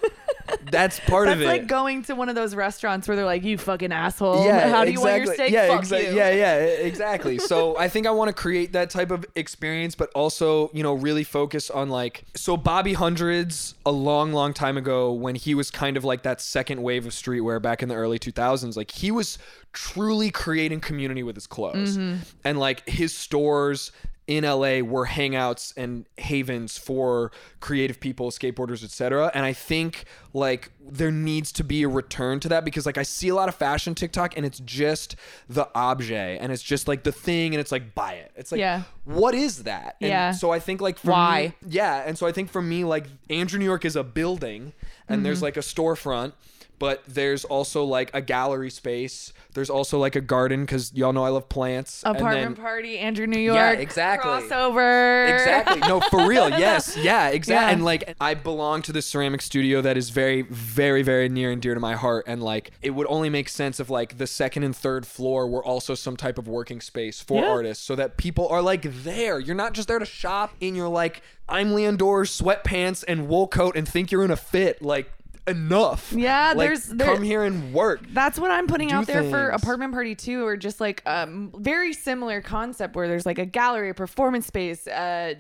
that's 0.71 1.01
part 1.01 1.27
That's 1.27 1.37
of 1.37 1.43
it. 1.43 1.47
like 1.47 1.67
going 1.67 2.03
to 2.05 2.15
one 2.15 2.29
of 2.29 2.35
those 2.35 2.55
restaurants 2.55 3.07
where 3.09 3.17
they're 3.17 3.25
like, 3.25 3.45
"You 3.45 3.59
fucking 3.59 3.93
asshole! 3.93 4.45
yeah, 4.45 4.69
How 4.69 4.85
do 4.85 4.91
exactly. 4.91 4.93
you 4.93 5.01
want 5.01 5.25
your 5.25 5.35
steak? 5.35 5.51
Yeah, 5.53 5.67
Fuck 5.69 5.85
exa- 5.85 6.11
you." 6.11 6.17
yeah, 6.17 6.31
yeah, 6.31 6.57
exactly. 6.91 7.39
so 7.39 7.77
I 7.79 7.89
think 7.89 8.07
I 8.07 8.11
want 8.11 8.29
to 8.29 8.33
create 8.35 8.73
that 8.73 8.91
type 8.91 9.11
of 9.11 9.25
experience, 9.35 9.95
but 9.95 10.11
also, 10.15 10.71
you 10.73 10.83
know, 10.83 10.95
really 10.95 11.25
focus 11.25 11.71
on 11.71 11.89
like 11.89 12.25
so 12.35 12.57
Bobby 12.57 12.95
Hundreds 12.95 13.75
a 13.85 13.91
long, 13.93 14.33
long 14.33 14.53
time 14.53 14.77
ago 14.77 15.13
when 15.13 15.35
he 15.35 15.55
was 15.55 15.71
kind 15.71 15.97
of 15.97 16.05
like 16.05 16.23
that 16.23 16.41
second 16.41 16.83
wave 16.83 17.07
of 17.07 17.13
streetwear 17.13 17.61
back 17.63 17.83
in 17.83 17.89
the 17.89 17.95
early 17.95 18.19
2000s. 18.19 18.77
Like 18.77 18.91
he 18.91 19.11
was 19.11 19.39
truly 19.73 20.31
creating 20.31 20.81
community 20.81 21.23
with 21.23 21.35
his 21.37 21.47
clothes, 21.47 21.97
Mm-hmm. 21.99 22.17
and 22.45 22.59
like 22.59 22.89
his 22.89 23.15
stores 23.15 23.93
in 24.27 24.43
LA 24.45 24.81
were 24.81 25.07
hangouts 25.07 25.73
and 25.77 26.05
havens 26.19 26.77
for 26.77 27.31
creative 27.61 28.01
people, 28.01 28.31
skateboarders, 28.33 28.83
etc. 28.83 29.31
And 29.35 29.45
I 29.45 29.53
think 29.53 30.05
like 30.33 30.73
there 30.85 31.13
needs 31.13 31.53
to 31.53 31.63
be 31.65 31.85
a 31.85 31.89
return 31.89 32.41
to 32.41 32.49
that 32.49 32.65
because 32.65 32.87
like 32.87 32.99
I 32.99 33.05
see 33.05 33.29
a 33.29 33.35
lot 33.37 33.49
of 33.49 33.55
fashion 33.55 33.95
TikTok 33.95 34.37
and 34.37 34.45
it's 34.45 34.59
just 34.59 35.15
the 35.49 35.69
objet 35.77 36.39
and 36.41 36.51
it's 36.51 36.63
just 36.63 36.89
like 36.89 37.05
the 37.05 37.13
thing 37.13 37.55
and 37.55 37.61
it's 37.61 37.71
like 37.71 37.95
buy 37.95 38.15
it. 38.15 38.33
It's 38.35 38.51
like 38.51 38.59
Yeah. 38.59 38.83
what 39.05 39.35
is 39.35 39.63
that? 39.63 39.97
And 40.01 40.09
Yeah. 40.09 40.33
So 40.33 40.51
I 40.51 40.59
think 40.59 40.81
like 40.81 40.99
for 40.99 41.13
Why? 41.13 41.55
me, 41.63 41.69
yeah, 41.73 42.03
and 42.05 42.19
so 42.19 42.27
I 42.27 42.33
think 42.33 42.51
for 42.51 42.61
me 42.63 42.83
like 42.85 43.07
Andrew 43.31 43.59
New 43.61 43.65
York 43.65 43.85
is 43.85 43.95
a 43.95 44.03
building 44.05 44.73
and 45.09 45.25
there's 45.25 45.39
Mm-hmm. 45.39 45.45
like 45.45 45.57
a 45.57 45.61
storefront 45.61 46.33
but 46.79 47.03
there's 47.07 47.45
also 47.45 47.85
like 47.85 48.11
a 48.15 48.21
gallery 48.21 48.71
space. 48.71 49.33
There's 49.55 49.71
also 49.71 49.99
like 49.99 50.17
a 50.17 50.21
garden 50.21 50.65
because 50.65 50.93
y'all 50.95 51.13
know 51.13 51.25
I 51.25 51.31
love 51.31 51.49
plants. 51.49 52.03
and 52.05 52.17
Apartment 52.17 52.57
then- 52.57 52.65
party, 52.65 52.99
Andrew 52.99 53.27
New 53.27 53.41
York. 53.41 53.57
Yeah, 53.57 53.73
exactly. 53.73 54.31
Crossover. 54.31 55.33
Exactly. 55.33 55.81
No, 55.81 56.01
for 56.01 56.27
real. 56.29 56.47
Yes. 56.57 56.97
Yeah. 56.97 57.29
Exactly. 57.29 57.67
Yeah. 57.67 57.71
And 57.73 57.85
like, 57.85 58.15
I 58.21 58.35
belong 58.35 58.83
to 58.83 58.93
this 58.93 59.07
ceramic 59.07 59.43
studio 59.43 59.81
that 59.83 59.97
is 59.97 60.11
very, 60.11 60.43
very, 60.43 61.03
very 61.03 61.29
near 61.29 61.51
and 61.51 61.61
dear 61.61 61.75
to 61.75 61.81
my 61.81 61.95
heart. 61.95 62.25
And 62.27 62.43
like, 62.43 62.71
it 62.83 62.91
would 62.91 63.07
only 63.09 63.31
make 63.31 63.49
sense 63.49 63.81
if 63.81 63.91
like 63.91 64.19
the 64.19 64.27
second 64.27 64.63
and 64.63 64.75
third 64.77 65.07
floor 65.07 65.47
were 65.49 65.65
also 65.65 65.95
some 65.95 66.17
type 66.17 66.39
of 66.39 66.47
working 66.49 66.81
space 66.81 67.21
for 67.21 67.43
Yeah. 67.43 67.49
artists, 67.51 67.85
so 67.85 67.95
that 67.97 68.17
people 68.17 68.49
are 68.49 68.63
like 68.63 68.83
there. 68.83 69.39
You're 69.39 69.55
not 69.57 69.73
just 69.73 69.89
there 69.89 69.99
to 69.99 70.05
shop 70.07 70.55
in 70.61 70.75
your 70.75 70.89
like 70.89 71.23
Aimé 71.49 71.75
Leon 71.75 71.97
Dore's 71.97 72.37
sweatpants 72.39 73.05
and 73.07 73.29
wool 73.29 73.47
coat 73.49 73.77
and 73.77 73.89
think 73.89 74.11
you're 74.11 74.25
in 74.25 74.31
a 74.31 74.37
fit. 74.37 74.83
Like. 74.83 75.11
Enough. 75.49 76.13
Yeah, 76.13 76.49
Like, 76.49 76.59
there's- 76.59 76.87
there- 76.87 77.07
come 77.15 77.23
here 77.23 77.45
and 77.45 77.73
work. 77.73 78.01
That's 78.11 78.39
what 78.39 78.51
I'm 78.51 78.67
putting 78.67 78.89
Do 78.89 78.97
out 78.97 79.07
there 79.07 79.23
for 79.31 79.51
apartment 79.51 79.93
party 79.93 80.15
too, 80.17 80.45
or 80.45 80.57
just 80.57 80.81
like 80.81 81.03
um 81.07 81.53
very 81.57 81.93
similar 81.93 82.41
concept 82.41 82.97
where 82.97 83.07
there's 83.07 83.25
like 83.27 83.39
a 83.39 83.47
gallery, 83.47 83.91
a 83.91 83.95
performance 83.95 84.47
space, 84.47 84.87
uh, 84.89 85.35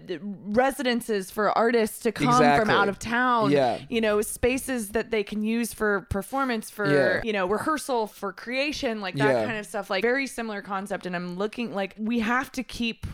residences 0.46 1.30
for 1.30 1.56
artists 1.56 2.00
to 2.00 2.12
come 2.12 2.34
from 2.58 2.70
out 2.70 2.88
of 2.88 2.98
town. 2.98 3.50
Yeah. 3.50 3.78
you 3.88 4.00
know, 4.00 4.20
spaces 4.22 4.90
that 4.90 5.10
they 5.10 5.22
can 5.22 5.42
use 5.42 5.72
for 5.72 6.02
performance, 6.10 6.70
for 6.70 6.90
Yeah. 6.92 7.20
you 7.24 7.32
know, 7.32 7.46
rehearsal, 7.46 8.06
for 8.06 8.32
creation, 8.32 9.00
like 9.00 9.14
that 9.16 9.28
Yeah. 9.40 9.44
kind 9.44 9.58
of 9.58 9.66
stuff. 9.66 9.90
Like 9.90 10.02
very 10.02 10.26
similar 10.26 10.62
concept, 10.62 11.06
and 11.06 11.14
I'm 11.16 11.36
looking 11.36 11.74
like 11.74 11.94
we 11.98 12.20
have 12.20 12.50
to 12.52 12.62
keep 12.62 13.06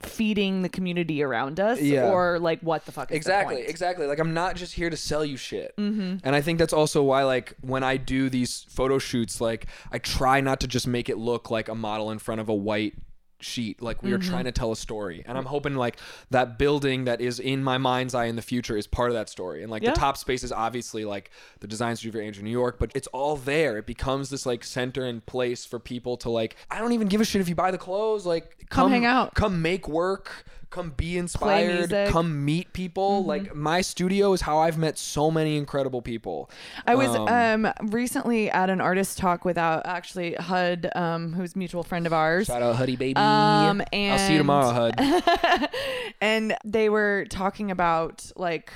feeding 0.00 0.62
the 0.62 0.68
community 0.68 1.22
around 1.22 1.58
us, 1.58 1.80
Yeah. 1.80 2.10
or 2.10 2.38
like 2.38 2.60
what 2.60 2.86
the 2.86 2.92
fuck 2.92 3.10
is 3.10 3.14
the 3.14 3.16
exactly 3.16 3.56
point? 3.56 3.68
exactly 3.68 4.06
like 4.06 4.18
i'm 4.20 4.32
not 4.32 4.54
just 4.54 4.74
here 4.74 4.90
to 4.90 4.96
sell 4.96 5.24
you 5.24 5.36
shit 5.36 5.74
mm-hmm. 5.76 6.18
and 6.22 6.36
i 6.36 6.40
think 6.40 6.58
that's 6.58 6.72
also 6.72 7.02
why 7.02 7.24
like 7.24 7.54
when 7.62 7.82
i 7.82 7.96
do 7.96 8.30
these 8.30 8.64
photo 8.68 8.98
shoots 8.98 9.40
like 9.40 9.66
i 9.90 9.98
try 9.98 10.40
not 10.40 10.60
to 10.60 10.68
just 10.68 10.86
make 10.86 11.08
it 11.08 11.18
look 11.18 11.50
like 11.50 11.68
a 11.68 11.74
model 11.74 12.10
in 12.10 12.18
front 12.18 12.40
of 12.40 12.48
a 12.48 12.54
white 12.54 12.94
sheet 13.40 13.80
like 13.80 14.02
we 14.02 14.12
are 14.12 14.18
Mm-hmm. 14.18 14.30
trying 14.30 14.44
to 14.44 14.52
tell 14.52 14.72
a 14.72 14.76
story 14.76 15.22
and 15.26 15.38
i'm 15.38 15.44
hoping 15.44 15.76
like 15.76 15.96
that 16.30 16.58
building 16.58 17.04
that 17.04 17.20
is 17.20 17.38
in 17.38 17.62
my 17.62 17.78
mind's 17.78 18.14
eye 18.14 18.24
in 18.24 18.34
the 18.36 18.42
future 18.42 18.76
is 18.76 18.86
part 18.88 19.10
of 19.10 19.14
that 19.14 19.28
story 19.28 19.62
and 19.62 19.70
like 19.70 19.82
Yeah. 19.82 19.90
the 19.92 19.96
top 19.96 20.16
space 20.16 20.42
is 20.42 20.50
obviously 20.50 21.04
like 21.04 21.30
the 21.60 21.68
design 21.68 21.94
studio 21.94 22.18
for 22.20 22.24
andrew 22.26 22.42
new 22.42 22.50
york 22.50 22.78
but 22.80 22.90
it's 22.96 23.06
all 23.08 23.36
there 23.36 23.78
it 23.78 23.86
becomes 23.86 24.30
this 24.30 24.44
like 24.44 24.64
center 24.64 25.04
and 25.04 25.24
place 25.24 25.64
for 25.64 25.78
people 25.78 26.16
to 26.18 26.30
like 26.30 26.56
i 26.70 26.78
don't 26.80 26.92
even 26.92 27.06
give 27.06 27.20
a 27.20 27.24
shit 27.24 27.40
if 27.40 27.48
you 27.48 27.54
buy 27.54 27.70
the 27.70 27.78
clothes 27.78 28.26
like 28.26 28.56
Come 28.70 28.90
hang 28.90 29.04
out. 29.06 29.34
come 29.34 29.62
make 29.62 29.88
work 29.88 30.44
come 30.70 30.90
be 30.90 31.16
inspired. 31.16 31.90
Mm-hmm. 31.90 32.12
come 32.12 32.44
meet 32.44 32.72
people 32.72 33.24
like 33.24 33.54
my 33.54 33.80
studio 33.80 34.32
is 34.34 34.42
how 34.42 34.58
i've 34.58 34.76
met 34.76 34.98
so 34.98 35.30
many 35.30 35.56
incredible 35.56 36.02
people 36.02 36.50
I 36.86 36.94
was 36.94 37.08
Um, 37.08 37.64
um, 37.66 37.72
recently 37.90 38.50
at 38.50 38.68
an 38.70 38.80
artist 38.80 39.16
talk 39.18 39.44
without 39.44 39.86
actually 39.86 40.34
HUD, 40.34 40.90
um, 40.94 41.32
who's 41.32 41.54
a 41.54 41.58
mutual 41.58 41.82
friend 41.82 42.06
of 42.06 42.12
ours. 42.12 42.46
shout 42.48 42.62
out 42.62 42.76
huddy 42.76 42.96
baby 42.96 43.16
Um, 43.16 43.82
i'll 43.92 44.18
see 44.18 44.32
you 44.32 44.38
tomorrow 44.38 44.70
hud 44.72 44.94
and 46.20 46.54
they 46.64 46.88
were 46.88 47.26
talking 47.30 47.70
about 47.70 48.30
like 48.36 48.72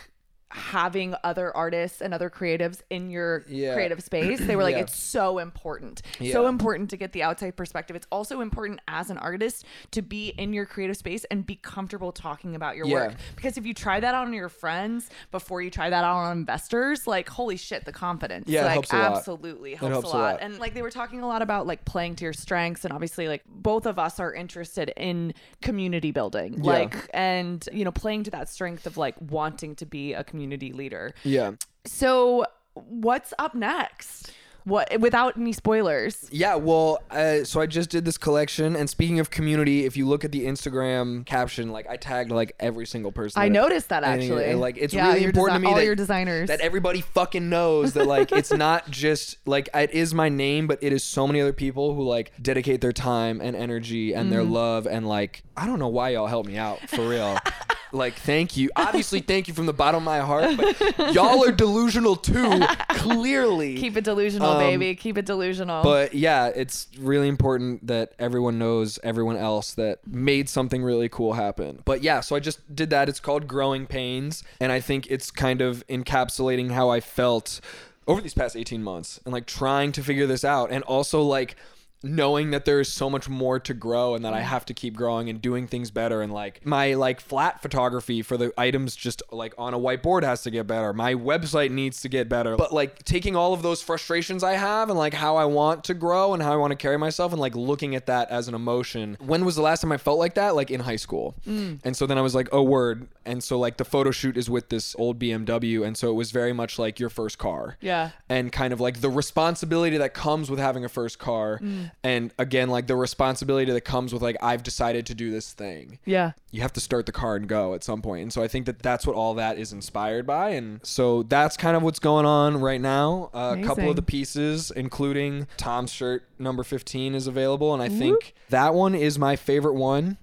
having 0.55 1.15
other 1.25 1.55
artists 1.57 2.01
and 2.03 2.13
other 2.13 2.29
creatives 2.29 2.83
in 2.91 3.11
your 3.11 3.43
Yeah. 3.49 3.75
creative 3.75 4.03
space. 4.03 4.39
They 4.39 4.55
were 4.55 4.63
like, 4.63 4.75
Yeah. 4.77 4.83
it's 4.83 4.95
so 4.97 5.39
important. 5.39 6.03
So 6.31 6.47
important 6.47 6.91
to 6.91 6.97
get 6.99 7.13
the 7.13 7.23
outside 7.23 7.57
perspective. 7.57 7.97
It's 7.97 8.07
also 8.13 8.41
important 8.43 8.81
as 8.87 9.09
an 9.11 9.17
artist 9.19 9.65
to 9.93 10.03
be 10.03 10.29
in 10.29 10.53
your 10.53 10.67
creative 10.67 10.97
space 10.97 11.25
and 11.31 11.47
be 11.47 11.57
comfortable 11.57 12.13
talking 12.13 12.55
about 12.55 12.77
your 12.77 12.87
Yeah. 12.87 12.95
work. 12.95 13.15
Because 13.35 13.57
if 13.57 13.65
you 13.65 13.73
try 13.73 13.99
that 14.01 14.15
on 14.15 14.33
your 14.35 14.51
friends 14.51 15.09
before 15.31 15.63
you 15.63 15.71
try 15.71 15.89
that 15.89 16.05
out 16.05 16.17
on 16.17 16.37
investors, 16.37 17.07
like 17.07 17.31
holy 17.31 17.57
shit, 17.57 17.87
the 17.87 17.93
confidence. 17.93 18.47
Yeah, 18.49 18.65
like 18.65 18.73
helps 18.75 18.93
a 18.93 18.99
lot. 18.99 19.17
absolutely 19.17 19.75
helps, 19.75 19.93
helps 19.93 20.13
a 20.13 20.17
lot. 20.17 20.39
And 20.43 20.59
like 20.59 20.75
they 20.75 20.83
were 20.83 20.91
talking 20.91 21.21
a 21.23 21.27
lot 21.27 21.41
about 21.41 21.67
like 21.67 21.85
playing 21.87 22.17
to 22.17 22.25
your 22.25 22.35
strengths 22.35 22.85
and 22.85 22.93
obviously 22.93 23.27
like 23.27 23.43
both 23.47 23.87
of 23.87 23.99
us 23.99 24.21
are 24.21 24.35
interested 24.35 24.93
in 24.99 25.33
community 25.63 26.11
building. 26.11 26.55
Yeah. 26.63 26.71
Like 26.73 27.09
and 27.15 27.67
you 27.73 27.85
know, 27.85 27.91
playing 27.93 28.25
to 28.25 28.31
that 28.33 28.51
strength 28.51 28.87
of 28.87 28.99
like 28.99 29.15
wanting 29.19 29.75
to 29.77 29.87
be 29.87 30.13
a 30.13 30.23
community 30.23 30.42
leader. 30.51 31.15
yeah 31.25 31.53
So 31.87 32.45
what's 32.75 33.35
up 33.39 33.55
next? 33.55 34.33
What 34.65 35.01
without 35.01 35.37
any 35.37 35.53
spoilers? 35.53 36.29
Yeah, 36.31 36.55
well, 36.55 37.03
uh, 37.11 37.43
so 37.43 37.61
I 37.61 37.67
just 37.67 37.91
did 37.91 38.05
this 38.05 38.17
collection, 38.17 38.77
and 38.77 38.89
speaking 38.89 39.19
of 39.19 39.29
community, 39.29 39.85
if 39.87 39.97
you 39.97 40.07
look 40.07 40.25
at 40.25 40.31
the 40.31 40.47
Instagram 40.47 41.27
caption, 41.27 41.73
like 41.73 41.89
I 41.91 41.97
tagged 41.97 42.31
like 42.31 42.53
every 42.61 42.87
single 42.87 43.11
person. 43.11 43.43
I 43.43 43.49
that- 43.49 43.53
noticed 43.55 43.89
that 43.89 44.05
and- 44.05 44.23
actually. 44.23 44.45
and, 44.45 44.61
like 44.61 44.77
it's 44.79 44.95
Yeah, 44.95 45.09
really 45.09 45.23
your 45.23 45.31
important 45.31 45.57
desi- 45.59 45.63
to 45.63 45.67
me 45.67 45.69
all 45.71 45.75
that 45.79 45.85
your 45.85 45.97
designers. 45.97 46.47
that 46.47 46.61
everybody 46.61 47.01
fucking 47.01 47.49
knows 47.49 47.95
that 47.95 48.07
like 48.07 48.31
it's 48.31 48.53
not 48.69 48.89
just 48.89 49.37
like 49.49 49.69
it 49.75 49.91
is 49.91 50.15
my 50.15 50.29
name, 50.29 50.69
but 50.69 50.79
it 50.81 50.93
is 50.93 51.03
so 51.03 51.27
many 51.27 51.41
other 51.41 51.53
people 51.53 51.97
who 51.97 52.05
like 52.05 52.31
dedicate 52.41 52.83
their 52.83 52.93
time 52.93 53.41
and 53.41 53.57
energy 53.57 54.13
and 54.15 54.31
their 54.31 54.43
Mm-hmm. 54.43 54.53
love 54.53 54.87
and 54.87 55.09
like 55.09 55.43
I 55.57 55.67
don't 55.67 55.79
know 55.79 55.89
why 55.89 56.11
y'all 56.11 56.27
helped 56.27 56.49
me 56.49 56.57
out 56.57 56.81
for 56.89 57.09
real. 57.09 57.39
like 57.93 58.15
thank 58.15 58.57
you. 58.57 58.71
Obviously, 58.75 59.21
thank 59.21 59.49
you 59.49 59.55
from 59.55 59.67
the 59.67 59.73
bottom 59.73 59.99
of 59.99 60.03
my 60.05 60.21
heart, 60.21 60.57
but 60.57 61.15
y'all 61.15 61.45
are 61.47 61.53
delusional 61.53 62.17
too. 62.17 62.61
Clearly, 62.91 63.77
Keep 63.77 63.97
it 63.97 64.05
delusional, 64.05 64.51
Um, 64.53 64.59
baby. 64.59 64.95
Keep 64.95 65.19
it 65.19 65.27
delusional. 65.27 65.83
but 65.83 66.15
yeah, 66.15 66.47
it's 66.47 66.87
really 66.99 67.29
important 67.29 67.87
that 67.87 68.13
everyone 68.19 68.59
knows 68.59 68.99
everyone 69.03 69.37
else 69.37 69.75
that 69.75 70.07
made 70.07 70.49
something 70.49 70.83
really 70.83 71.09
cool 71.09 71.35
happen. 71.35 71.83
But 71.85 72.03
yeah, 72.03 72.21
so 72.21 72.37
I 72.37 72.41
just 72.41 72.75
did 72.75 72.91
that. 72.91 73.09
It's 73.09 73.21
called 73.21 73.47
Growing 73.49 73.87
Pains. 73.87 74.43
And 74.61 74.73
I 74.73 74.81
think 74.81 75.07
it's 75.11 75.31
kind 75.31 75.61
of 75.61 75.87
encapsulating 75.89 76.71
how 76.71 76.89
I 76.91 77.01
felt 77.01 77.61
over 78.07 78.21
these 78.21 78.35
past 78.35 78.57
18 78.57 78.83
months 78.83 79.21
and 79.25 79.33
like 79.33 79.47
trying 79.47 79.93
to 79.93 80.03
figure 80.03 80.27
this 80.27 80.45
out. 80.45 80.71
And 80.71 80.83
also 80.85 81.23
like, 81.23 81.57
knowing 82.03 82.51
that 82.51 82.65
there 82.65 82.81
is 82.81 82.93
so 82.93 83.09
much 83.09 83.29
more 83.29 83.59
to 83.61 83.75
grow 83.75 84.15
and 84.15 84.25
that 84.25 84.35
I 84.35 84.41
mm. 84.41 84.45
have 84.45 84.65
to 84.67 84.75
keep 84.75 84.97
growing 84.97 85.29
and 85.29 85.41
doing 85.41 85.67
things 85.67 85.91
better 85.91 86.23
and 86.23 86.33
like 86.33 86.65
my 86.67 86.95
like 86.95 87.21
flat 87.21 87.63
photography 87.63 88.23
for 88.23 88.37
the 88.37 88.53
items 88.59 88.97
just 88.97 89.23
like 89.31 89.55
on 89.59 89.75
a 89.75 89.79
whiteboard 89.79 90.25
has 90.25 90.43
to 90.43 90.51
get 90.51 90.67
better. 90.67 90.93
My 90.93 91.15
website 91.15 91.71
needs 91.71 92.01
to 92.03 92.09
get 92.09 92.29
better. 92.29 92.57
But 92.57 92.73
like 92.73 93.05
taking 93.05 93.37
all 93.37 93.53
of 93.53 93.63
those 93.63 93.83
frustrations 93.83 94.43
I 94.43 94.55
have 94.55 94.91
and 94.91 94.99
like 94.99 95.15
how 95.15 95.37
I 95.37 95.45
want 95.45 95.85
to 95.85 95.95
grow 95.95 96.35
and 96.35 96.43
how 96.43 96.53
I 96.53 96.57
want 96.57 96.73
to 96.73 96.77
carry 96.77 96.99
myself 96.99 97.33
and 97.33 97.41
like 97.41 97.55
looking 97.55 97.95
at 97.95 98.07
that 98.07 98.31
as 98.31 98.49
an 98.49 98.55
emotion. 98.55 99.17
When 99.21 99.45
was 99.45 99.57
the 99.57 99.63
last 99.63 99.81
time 99.81 99.93
I 99.93 99.99
felt 99.99 100.19
like 100.19 100.35
that? 100.35 100.55
Like 100.55 100.71
in 100.71 100.81
high 100.81 100.97
school. 100.97 101.35
Mm. 101.47 101.81
And 101.85 101.97
so 101.97 102.07
then 102.07 102.19
I 102.19 102.21
was 102.21 102.35
like, 102.35 102.49
"Oh 102.53 102.63
word." 102.63 103.09
And 103.25 103.43
so 103.43 103.59
like 103.59 103.77
the 103.77 103.85
photo 103.85 104.11
shoot 104.11 104.37
is 104.37 104.51
with 104.51 104.69
this 104.69 104.97
old 104.99 105.19
BMW 105.19 105.87
and 105.87 105.97
so 105.97 106.11
it 106.11 106.15
was 106.15 106.31
very 106.33 106.53
much 106.53 106.79
like 106.79 106.99
your 106.99 107.09
first 107.09 107.39
car 107.39 107.77
yeah. 107.81 108.11
and 108.29 108.51
kind 108.51 108.73
of 108.73 108.81
like 108.81 109.01
the 109.01 109.09
responsibility 109.09 109.97
that 109.97 110.15
comes 110.15 110.51
with 110.51 110.59
having 110.59 110.85
a 110.85 110.89
first 110.89 111.19
car 111.19 111.61
mm. 111.63 111.91
And 112.05 112.33
again 112.39 112.69
like 112.69 112.87
the 112.87 112.97
responsibility 112.97 113.71
that 113.71 113.81
comes 113.83 114.13
with 114.13 114.23
like 114.23 114.37
I've 114.43 114.63
decided 114.63 115.07
to 115.07 115.15
do 115.15 115.31
this 115.31 115.53
thing 115.53 115.99
Yeah. 116.05 116.33
you 116.51 116.61
have 116.63 116.73
to 116.75 116.81
start 116.81 117.07
the 117.07 117.13
car 117.13 117.37
and 117.37 117.49
go 117.49 117.75
at 117.75 117.85
some 117.85 118.03
point. 118.03 118.23
and 118.23 118.33
so 118.33 118.43
I 118.43 118.49
think 118.49 118.67
that 118.67 118.81
that's 118.81 119.07
what 119.07 119.15
all 119.17 119.35
that 119.35 119.59
is 119.59 119.73
inspired 119.73 120.27
by 120.27 120.51
and 120.51 120.81
so 120.85 121.23
that's 121.23 121.57
kind 121.57 121.77
of 121.77 121.83
what's 121.83 121.99
going 122.01 122.27
on 122.27 122.61
right 122.61 122.81
now 122.81 123.31
uh, 123.35 123.57
a 123.59 123.63
couple 123.65 123.89
of 123.91 123.97
the 123.97 124.03
pieces 124.03 124.71
including 124.71 125.47
Tom's 125.57 125.93
shirt 125.93 126.25
number 126.39 126.65
15 126.65 127.15
is 127.15 127.27
available 127.27 127.73
and 127.75 127.83
I 127.83 127.89
think 127.89 128.35
that 128.51 128.75
one 128.75 128.95
is 128.95 129.19
my 129.19 129.37
favorite 129.37 129.75
one 129.75 130.19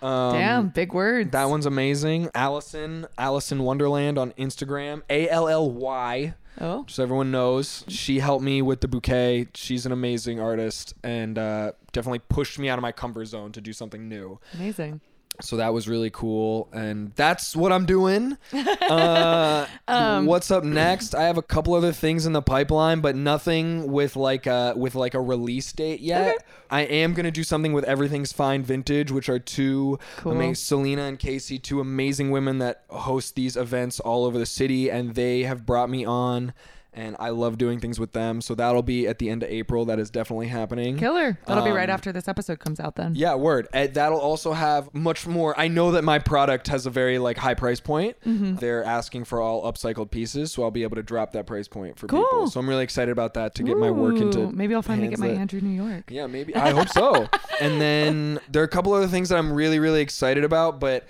um, 0.00 0.34
Damn, 0.34 0.68
big 0.68 0.92
words. 0.92 1.32
that 1.32 1.46
one's 1.46 1.66
amazing. 1.66 2.30
Allison, 2.32 3.06
Allison 3.18 3.64
Wonderland 3.64 4.16
on 4.16 4.30
Instagram. 4.38 5.02
A 5.10 5.28
L 5.28 5.48
L 5.48 5.68
Y. 5.72 6.34
Oh. 6.60 6.84
Just 6.84 6.96
so 6.96 7.02
everyone 7.02 7.30
knows. 7.30 7.84
She 7.88 8.18
helped 8.18 8.42
me 8.44 8.62
with 8.62 8.80
the 8.80 8.88
bouquet. 8.88 9.48
She's 9.54 9.86
an 9.86 9.92
amazing 9.92 10.40
artist 10.40 10.94
and 11.02 11.38
uh, 11.38 11.72
definitely 11.92 12.20
pushed 12.20 12.58
me 12.58 12.68
out 12.68 12.78
of 12.78 12.82
my 12.82 12.92
comfort 12.92 13.26
zone 13.26 13.52
to 13.52 13.60
do 13.60 13.72
something 13.72 14.08
new. 14.08 14.40
Amazing. 14.54 15.00
So 15.40 15.56
that 15.58 15.72
was 15.72 15.86
really 15.88 16.10
cool, 16.10 16.68
and 16.72 17.12
that's 17.14 17.54
what 17.54 17.72
I'm 17.72 17.86
doing. 17.86 18.36
Uh, 18.88 19.66
Um, 19.86 20.26
what's 20.26 20.50
up 20.50 20.64
next? 20.64 21.14
I 21.14 21.24
have 21.24 21.36
a 21.38 21.42
couple 21.42 21.74
other 21.74 21.92
things 21.92 22.26
in 22.26 22.32
the 22.32 22.42
pipeline, 22.42 23.00
but 23.00 23.14
nothing 23.16 23.90
with 23.92 24.16
like 24.16 24.46
a 24.46 24.72
with 24.76 24.94
like 24.94 25.14
a 25.14 25.20
release 25.20 25.70
date 25.72 26.00
yet. 26.00 26.28
Okay. 26.34 26.44
I 26.70 26.80
am 26.82 27.14
gonna 27.14 27.30
do 27.30 27.44
something 27.44 27.72
with 27.72 27.84
Everything's 27.84 28.32
Fine 28.32 28.62
Vintage, 28.64 29.10
which 29.10 29.28
are 29.28 29.38
two 29.38 29.98
Cool. 30.18 30.32
amazing 30.32 30.54
Selena 30.56 31.02
and 31.02 31.18
Casey, 31.18 31.58
two 31.58 31.80
amazing 31.80 32.30
women 32.30 32.58
that 32.58 32.84
host 32.90 33.34
these 33.34 33.56
events 33.56 34.00
all 34.00 34.24
over 34.24 34.38
the 34.38 34.46
city, 34.46 34.90
and 34.90 35.14
they 35.14 35.42
have 35.42 35.64
brought 35.66 35.90
me 35.90 36.04
on. 36.04 36.52
And 36.98 37.14
I 37.20 37.28
love 37.28 37.58
doing 37.58 37.78
things 37.78 38.00
with 38.00 38.10
them, 38.12 38.40
so 38.40 38.56
that'll 38.56 38.82
be 38.82 39.06
at 39.06 39.20
the 39.20 39.30
end 39.30 39.44
of 39.44 39.50
April. 39.50 39.84
That 39.84 40.00
is 40.00 40.10
definitely 40.10 40.48
happening. 40.48 40.96
Killer. 40.98 41.38
That'll 41.46 41.62
be 41.64 41.70
right 41.70 41.88
Um, 41.88 41.94
after 41.94 42.10
this 42.10 42.26
episode 42.26 42.58
comes 42.58 42.80
out 42.80 42.96
then. 42.96 43.14
Yeah, 43.14 43.36
word. 43.36 43.68
And 43.72 43.94
that'll 43.94 44.18
also 44.18 44.52
have 44.52 44.92
much 44.92 45.24
more. 45.24 45.54
I 45.56 45.68
know 45.68 45.92
that 45.92 46.02
my 46.02 46.18
product 46.18 46.66
has 46.66 46.86
a 46.86 46.90
very 46.90 47.20
like 47.20 47.36
high 47.38 47.54
price 47.54 47.78
point. 47.78 48.16
Mm-hmm. 48.26 48.56
They're 48.56 48.82
asking 48.82 49.26
for 49.26 49.40
all 49.40 49.70
upcycled 49.72 50.10
pieces, 50.10 50.50
so 50.50 50.64
I'll 50.64 50.72
be 50.72 50.82
able 50.82 50.96
to 50.96 51.04
drop 51.04 51.30
that 51.34 51.46
price 51.46 51.68
point 51.68 51.96
for 52.00 52.08
Cool. 52.08 52.24
people. 52.24 52.46
So 52.50 52.58
I'm 52.58 52.68
really 52.68 52.82
excited 52.82 53.12
about 53.12 53.34
that 53.34 53.54
to 53.54 53.62
get 53.62 53.76
my 53.76 53.92
work 53.92 54.16
into. 54.16 54.40
Ooh, 54.40 54.50
Maybe 54.50 54.74
I'll 54.74 54.82
finally 54.82 55.06
get 55.06 55.20
my 55.20 55.28
that- 55.28 55.36
Andrew 55.36 55.60
New 55.60 55.70
York. 55.80 56.10
Yeah, 56.10 56.26
maybe. 56.26 56.56
I 56.56 56.70
hope 56.70 56.88
so. 56.88 57.28
and 57.60 57.80
then 57.80 58.40
there 58.50 58.60
are 58.60 58.64
a 58.66 58.68
couple 58.68 58.92
other 58.92 59.06
things 59.06 59.28
that 59.28 59.38
I'm 59.38 59.52
really, 59.52 59.78
really 59.78 60.00
excited 60.00 60.42
about, 60.42 60.80
but 60.80 61.06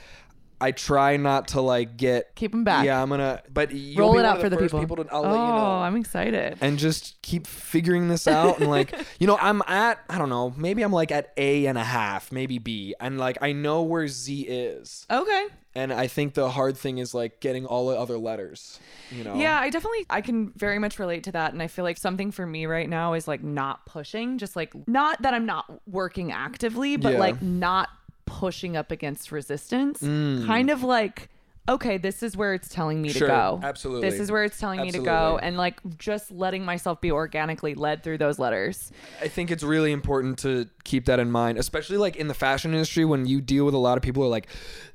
I 0.60 0.72
try 0.72 1.16
not 1.16 1.48
to 1.48 1.60
like 1.60 1.96
get. 1.96 2.34
keep 2.34 2.50
them 2.50 2.64
back. 2.64 2.84
Yeah, 2.84 3.00
I'm 3.02 3.08
gonna. 3.10 3.42
But 3.52 3.72
you'll 3.72 3.98
Roll 4.06 4.12
be 4.14 4.18
it 4.20 4.24
out 4.24 4.40
for 4.40 4.48
the 4.48 4.56
first 4.58 4.74
people. 4.74 4.96
to, 4.96 5.06
I'll 5.12 5.20
oh, 5.20 5.30
let 5.30 5.30
you 5.32 5.36
know 5.36 5.66
oh, 5.66 5.78
I'm 5.80 5.96
excited. 5.96 6.58
and 6.60 6.78
just 6.78 7.20
keep 7.22 7.46
figuring 7.46 8.08
this 8.08 8.26
out 8.26 8.58
and 8.60 8.68
like 8.70 8.94
you 9.18 9.26
know 9.26 9.36
i'm 9.40 9.60
at 9.66 9.98
i 10.08 10.16
don't 10.16 10.30
know 10.30 10.54
maybe 10.56 10.82
i'm 10.82 10.92
like 10.92 11.12
at 11.12 11.30
a 11.36 11.66
and 11.66 11.76
a 11.76 11.84
half 11.84 12.32
maybe 12.32 12.58
b 12.58 12.94
and 13.00 13.18
like 13.18 13.36
i 13.42 13.52
know 13.52 13.82
where 13.82 14.08
z 14.08 14.42
is 14.42 15.04
Okay. 15.10 15.46
and 15.74 15.92
i 15.92 16.06
think 16.06 16.32
the 16.32 16.48
hard 16.48 16.74
thing 16.76 16.96
is 16.96 17.12
like 17.12 17.40
getting 17.40 17.66
all 17.66 17.88
the 17.90 17.96
other 17.96 18.16
letters 18.16 18.80
you 19.10 19.24
know 19.24 19.34
Yeah, 19.34 19.58
I 19.60 19.68
definitely 19.68 20.06
I 20.08 20.22
can 20.22 20.52
very 20.56 20.78
much 20.78 20.98
relate 20.98 21.24
to 21.24 21.32
that 21.32 21.52
and 21.52 21.62
I 21.62 21.66
feel 21.66 21.84
like 21.84 21.98
something 21.98 22.30
for 22.30 22.46
me 22.46 22.64
right 22.66 22.88
now 22.88 23.12
is 23.14 23.26
like 23.28 23.42
not 23.42 23.84
pushing, 23.86 24.38
just 24.38 24.54
like 24.56 24.72
not 24.88 25.20
that 25.22 25.32
I'm 25.34 25.46
not 25.46 25.80
working 25.86 26.30
actively, 26.32 26.96
but 26.96 27.14
Yeah. 27.14 27.18
like 27.18 27.40
not 27.42 27.88
pushing 28.28 28.76
up 28.76 28.90
against 28.90 29.32
resistance. 29.32 30.00
Kind 30.00 30.70
of 30.70 30.82
like 30.82 31.28
okay, 31.70 31.98
this 31.98 32.22
is 32.22 32.34
where 32.34 32.54
it's 32.54 32.70
telling 32.70 33.02
me 33.02 33.10
Mm. 33.10 33.18
Sure, 33.18 33.28
to 33.28 33.34
go. 33.34 33.60
absolutely. 33.62 34.08
This 34.08 34.18
is 34.20 34.32
where 34.32 34.42
it's 34.42 34.58
telling 34.58 34.80
me 34.80 34.90
to 34.90 35.00
go 35.00 35.38
and 35.42 35.58
like 35.58 35.78
just 35.98 36.30
letting 36.30 36.64
myself 36.64 36.98
be 37.02 37.12
organically 37.12 37.74
led 37.74 38.02
through 38.02 38.16
those 38.16 38.38
letters. 38.38 38.90
i 39.20 39.28
think 39.28 39.50
it's 39.50 39.62
really 39.62 39.92
important 39.92 40.38
to 40.38 40.66
keep 40.84 41.04
that 41.04 41.18
in 41.20 41.30
mind 41.30 41.58
especially 41.58 41.98
like 41.98 42.16
in 42.16 42.26
the 42.28 42.32
fashion 42.32 42.72
industry 42.72 43.04
when 43.04 43.26
you 43.26 43.42
deal 43.42 43.66
with 43.66 43.74
a 43.74 43.78
lot 43.78 43.98
of 43.98 44.02
people 44.02 44.22
who 44.22 44.26
are 44.28 44.30
like 44.30 44.48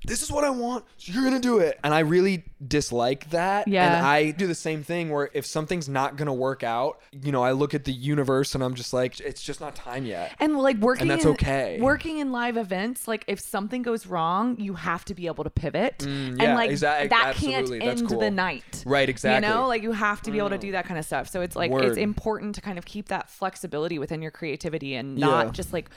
this 0.05 0.23
is 0.23 0.31
what 0.31 0.43
i 0.43 0.49
want 0.49 0.83
so 0.97 1.11
you're 1.13 1.23
gonna 1.23 1.39
do 1.39 1.59
it 1.59 1.79
and 1.83 1.93
i 1.93 1.99
really 1.99 2.43
dislike 2.67 3.29
that 3.31 3.67
Yeah. 3.67 3.97
and 3.97 4.05
i 4.05 4.31
do 4.31 4.47
the 4.47 4.55
same 4.55 4.83
thing 4.83 5.09
where 5.09 5.29
if 5.33 5.45
something's 5.45 5.89
not 5.89 6.15
gonna 6.15 6.33
work 6.33 6.63
out 6.63 6.99
you 7.11 7.31
know 7.31 7.43
i 7.43 7.51
look 7.51 7.73
at 7.73 7.83
the 7.83 7.91
universe 7.91 8.55
and 8.55 8.63
i'm 8.63 8.73
just 8.75 8.93
like 8.93 9.19
it's 9.19 9.41
just 9.41 9.59
not 9.61 9.75
time 9.75 10.05
yet 10.05 10.31
And 10.39 10.57
like 10.57 10.77
working 10.77 11.07
that's 11.07 11.25
in, 11.25 11.31
okay. 11.31 11.79
Working 11.81 12.19
in 12.19 12.31
live 12.31 12.57
events, 12.57 13.07
like 13.07 13.23
if 13.27 13.39
something 13.39 13.81
goes 13.81 14.05
wrong, 14.07 14.59
you 14.59 14.73
have 14.75 15.03
to 15.05 15.13
be 15.13 15.27
able 15.27 15.43
to 15.43 15.49
pivot. 15.49 15.99
Mm, 15.99 16.41
and 16.41 16.55
like 16.55 16.77
that 16.79 17.35
can't. 17.35 17.69
That's 17.69 18.01
end 18.01 18.09
cool. 18.09 18.19
the 18.19 18.31
night. 18.31 18.83
Right, 18.85 19.07
exactly. 19.09 19.47
You 19.47 19.53
know, 19.53 19.67
like 19.67 19.83
you 19.83 19.91
have 19.91 20.21
to 20.23 20.31
be 20.31 20.37
able 20.37 20.49
to 20.51 20.57
do 20.57 20.71
that 20.73 20.85
kind 20.85 20.97
of 20.99 21.05
stuff. 21.05 21.29
So 21.29 21.41
it's 21.41 21.55
like 21.55 21.71
it's 21.71 21.97
important 21.97 22.55
to 22.55 22.61
kind 22.61 22.77
of 22.77 22.85
keep 22.85 23.07
that 23.09 23.29
flexibility 23.29 23.99
within 23.99 24.21
your 24.21 24.31
creativity 24.31 24.95
and 24.95 25.15
not 25.17 25.45
Yeah. 25.47 25.51
just 25.51 25.73
like 25.73 25.89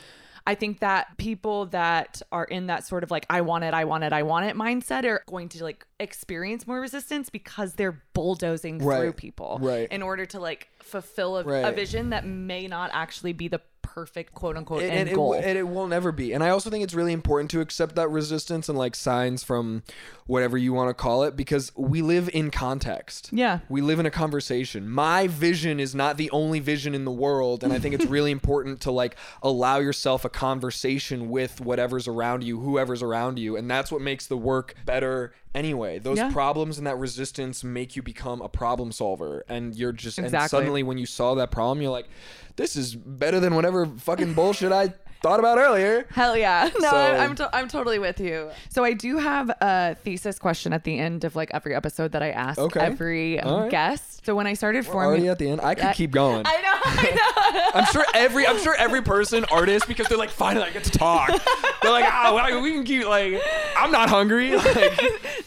I 0.47 0.55
think 0.55 0.79
that 0.81 1.17
people 1.19 1.67
that 1.67 2.23
are 2.31 2.45
in 2.45 2.69
that 2.69 2.87
sort 2.87 3.03
of 3.03 3.11
like 3.11 3.27
I 3.29 3.41
want 3.41 3.65
it, 3.65 3.75
I 3.75 3.85
want 3.85 4.05
it, 4.05 4.13
I 4.13 4.23
want 4.23 4.47
it 4.47 4.57
mindset 4.57 5.05
are 5.05 5.23
going 5.27 5.49
to 5.51 5.65
like 5.65 5.85
experience 5.99 6.67
more 6.67 6.81
resistance 6.81 7.31
because 7.31 7.75
they're 7.75 8.01
bulldozing 8.13 8.79
through 8.81 9.13
people 9.13 9.59
Right. 9.61 9.91
in 9.91 10.03
order 10.03 10.25
to 10.27 10.39
like 10.41 10.69
fulfill 10.87 11.39
a, 11.39 11.69
a 11.69 11.73
vision 11.73 12.11
that 12.11 12.25
may 12.25 12.67
not 12.67 12.91
actually 12.93 13.33
be 13.33 13.49
the 13.49 13.61
perfect 13.97 14.35
quote 14.35 14.59
unquote 14.59 14.83
and, 14.83 14.93
end 14.93 15.09
and 15.09 15.17
goal. 15.17 15.33
w- 15.33 15.49
and 15.49 15.57
it 15.59 15.63
will 15.63 15.87
never 15.87 16.13
be. 16.13 16.33
And 16.35 16.45
I 16.45 16.51
also 16.51 16.69
think 16.69 16.85
it's 16.85 16.93
really 16.93 17.15
important 17.15 17.51
to 17.53 17.61
accept 17.61 17.95
that 17.95 18.09
resistance 18.09 18.69
and 18.69 18.77
like 18.77 18.95
signs 18.95 19.43
from 19.43 19.85
whatever 20.27 20.59
you 20.59 20.75
want 20.75 20.91
to 20.91 20.95
call 20.95 21.23
it 21.23 21.35
because 21.35 21.73
we 21.77 22.03
live 22.03 22.29
in 22.35 22.51
context. 22.51 23.31
Yeah. 23.33 23.61
We 23.71 23.81
live 23.81 23.99
in 23.99 24.05
a 24.05 24.11
conversation. 24.11 24.89
My 24.89 25.29
vision 25.29 25.81
is 25.81 25.95
not 25.95 26.19
the 26.19 26.31
only 26.31 26.61
vision 26.61 26.95
in 26.95 27.07
the 27.07 27.11
world. 27.11 27.65
And 27.65 27.73
I 27.73 27.79
think 27.79 27.95
it's 27.95 28.05
really 28.17 28.33
important 28.33 28.83
to 28.83 28.91
like 28.91 29.17
allow 29.43 29.79
yourself 29.79 30.27
a 30.27 30.29
conversation 30.29 31.31
with 31.31 31.63
whatever's 31.63 32.07
around 32.07 32.45
you, 32.45 32.61
whoever's 32.61 33.03
around 33.03 33.39
you. 33.39 33.57
And 33.57 33.71
that's 33.71 33.91
what 33.91 34.03
makes 34.03 34.27
the 34.27 34.37
work 34.37 34.75
better 34.85 35.33
anyway. 35.57 35.99
Those 35.99 36.19
Yeah. 36.19 36.31
problems 36.31 36.79
and 36.79 36.87
that 36.87 36.99
resistance 36.99 37.65
make 37.65 37.97
you 37.97 38.03
become 38.03 38.41
a 38.43 38.49
problem 38.49 38.93
solver. 38.93 39.45
And 39.49 39.75
you're 39.75 39.93
just, 39.93 40.19
and 40.19 40.31
suddenly 40.51 40.83
when 40.83 40.99
you 40.99 41.07
solve 41.07 41.39
that 41.39 41.51
problem, 41.51 41.81
you're 41.83 41.91
like, 41.91 42.09
this 42.57 42.77
is 42.77 42.95
better 42.95 43.41
than 43.41 43.55
whatever 43.55 43.87
fucking 43.87 44.35
bullshit 44.35 44.71
I 44.73 44.95
thought 45.27 45.41
about 45.41 45.59
earlier. 45.59 46.07
Hell 46.11 46.37
yeah. 46.37 46.71
No, 46.79 46.91
So- 46.91 46.97
I, 46.97 47.17
I'm, 47.25 47.35
to- 47.37 47.57
I'm 47.57 47.69
totally 47.69 47.99
with 47.99 48.21
you. 48.21 48.51
So 48.69 48.85
I 48.85 48.93
do 48.93 49.19
have 49.19 49.51
a 49.61 49.97
thesis 50.05 50.39
question 50.39 50.73
at 50.73 50.85
the 50.85 50.99
end 50.99 51.25
of 51.25 51.35
like 51.35 51.51
every 51.53 51.75
episode 51.75 52.13
that 52.13 52.23
I 52.23 52.31
ask 52.31 52.59
Okay. 52.61 52.79
every 52.81 53.41
um, 53.41 53.49
All 53.53 53.61
right. 53.63 53.71
guest. 53.71 54.25
So 54.25 54.35
when 54.35 54.47
I 54.47 54.55
started 54.55 54.87
We're 54.87 54.93
forming, 54.93 55.09
already 55.11 55.29
at 55.29 55.39
the 55.39 55.49
end. 55.51 55.61
I 55.61 55.75
could 55.75 55.85
I- 55.87 55.93
keep 55.95 56.11
going. 56.13 56.43
I 56.47 56.61
know, 56.63 56.73
I 56.85 57.71
know. 57.75 57.81
I'm 57.81 57.87
sure 57.87 58.05
every 58.15 58.47
I'm 58.47 58.59
sure 58.59 58.75
every 58.77 59.03
person 59.03 59.45
artist 59.51 59.87
because 59.89 60.07
they're 60.09 60.19
like 60.19 60.31
finally 60.31 60.67
I 60.67 60.71
get 60.71 60.85
to 60.85 60.91
talk. 60.91 61.29
They're 61.83 61.91
like 61.93 62.05
oh 62.09 62.35
well, 62.35 62.61
we 62.63 62.73
can 62.73 62.85
keep 62.85 63.07
like 63.07 63.41
I'm 63.77 63.91
not 63.91 64.09
hungry. 64.09 64.57
Like 64.77 65.01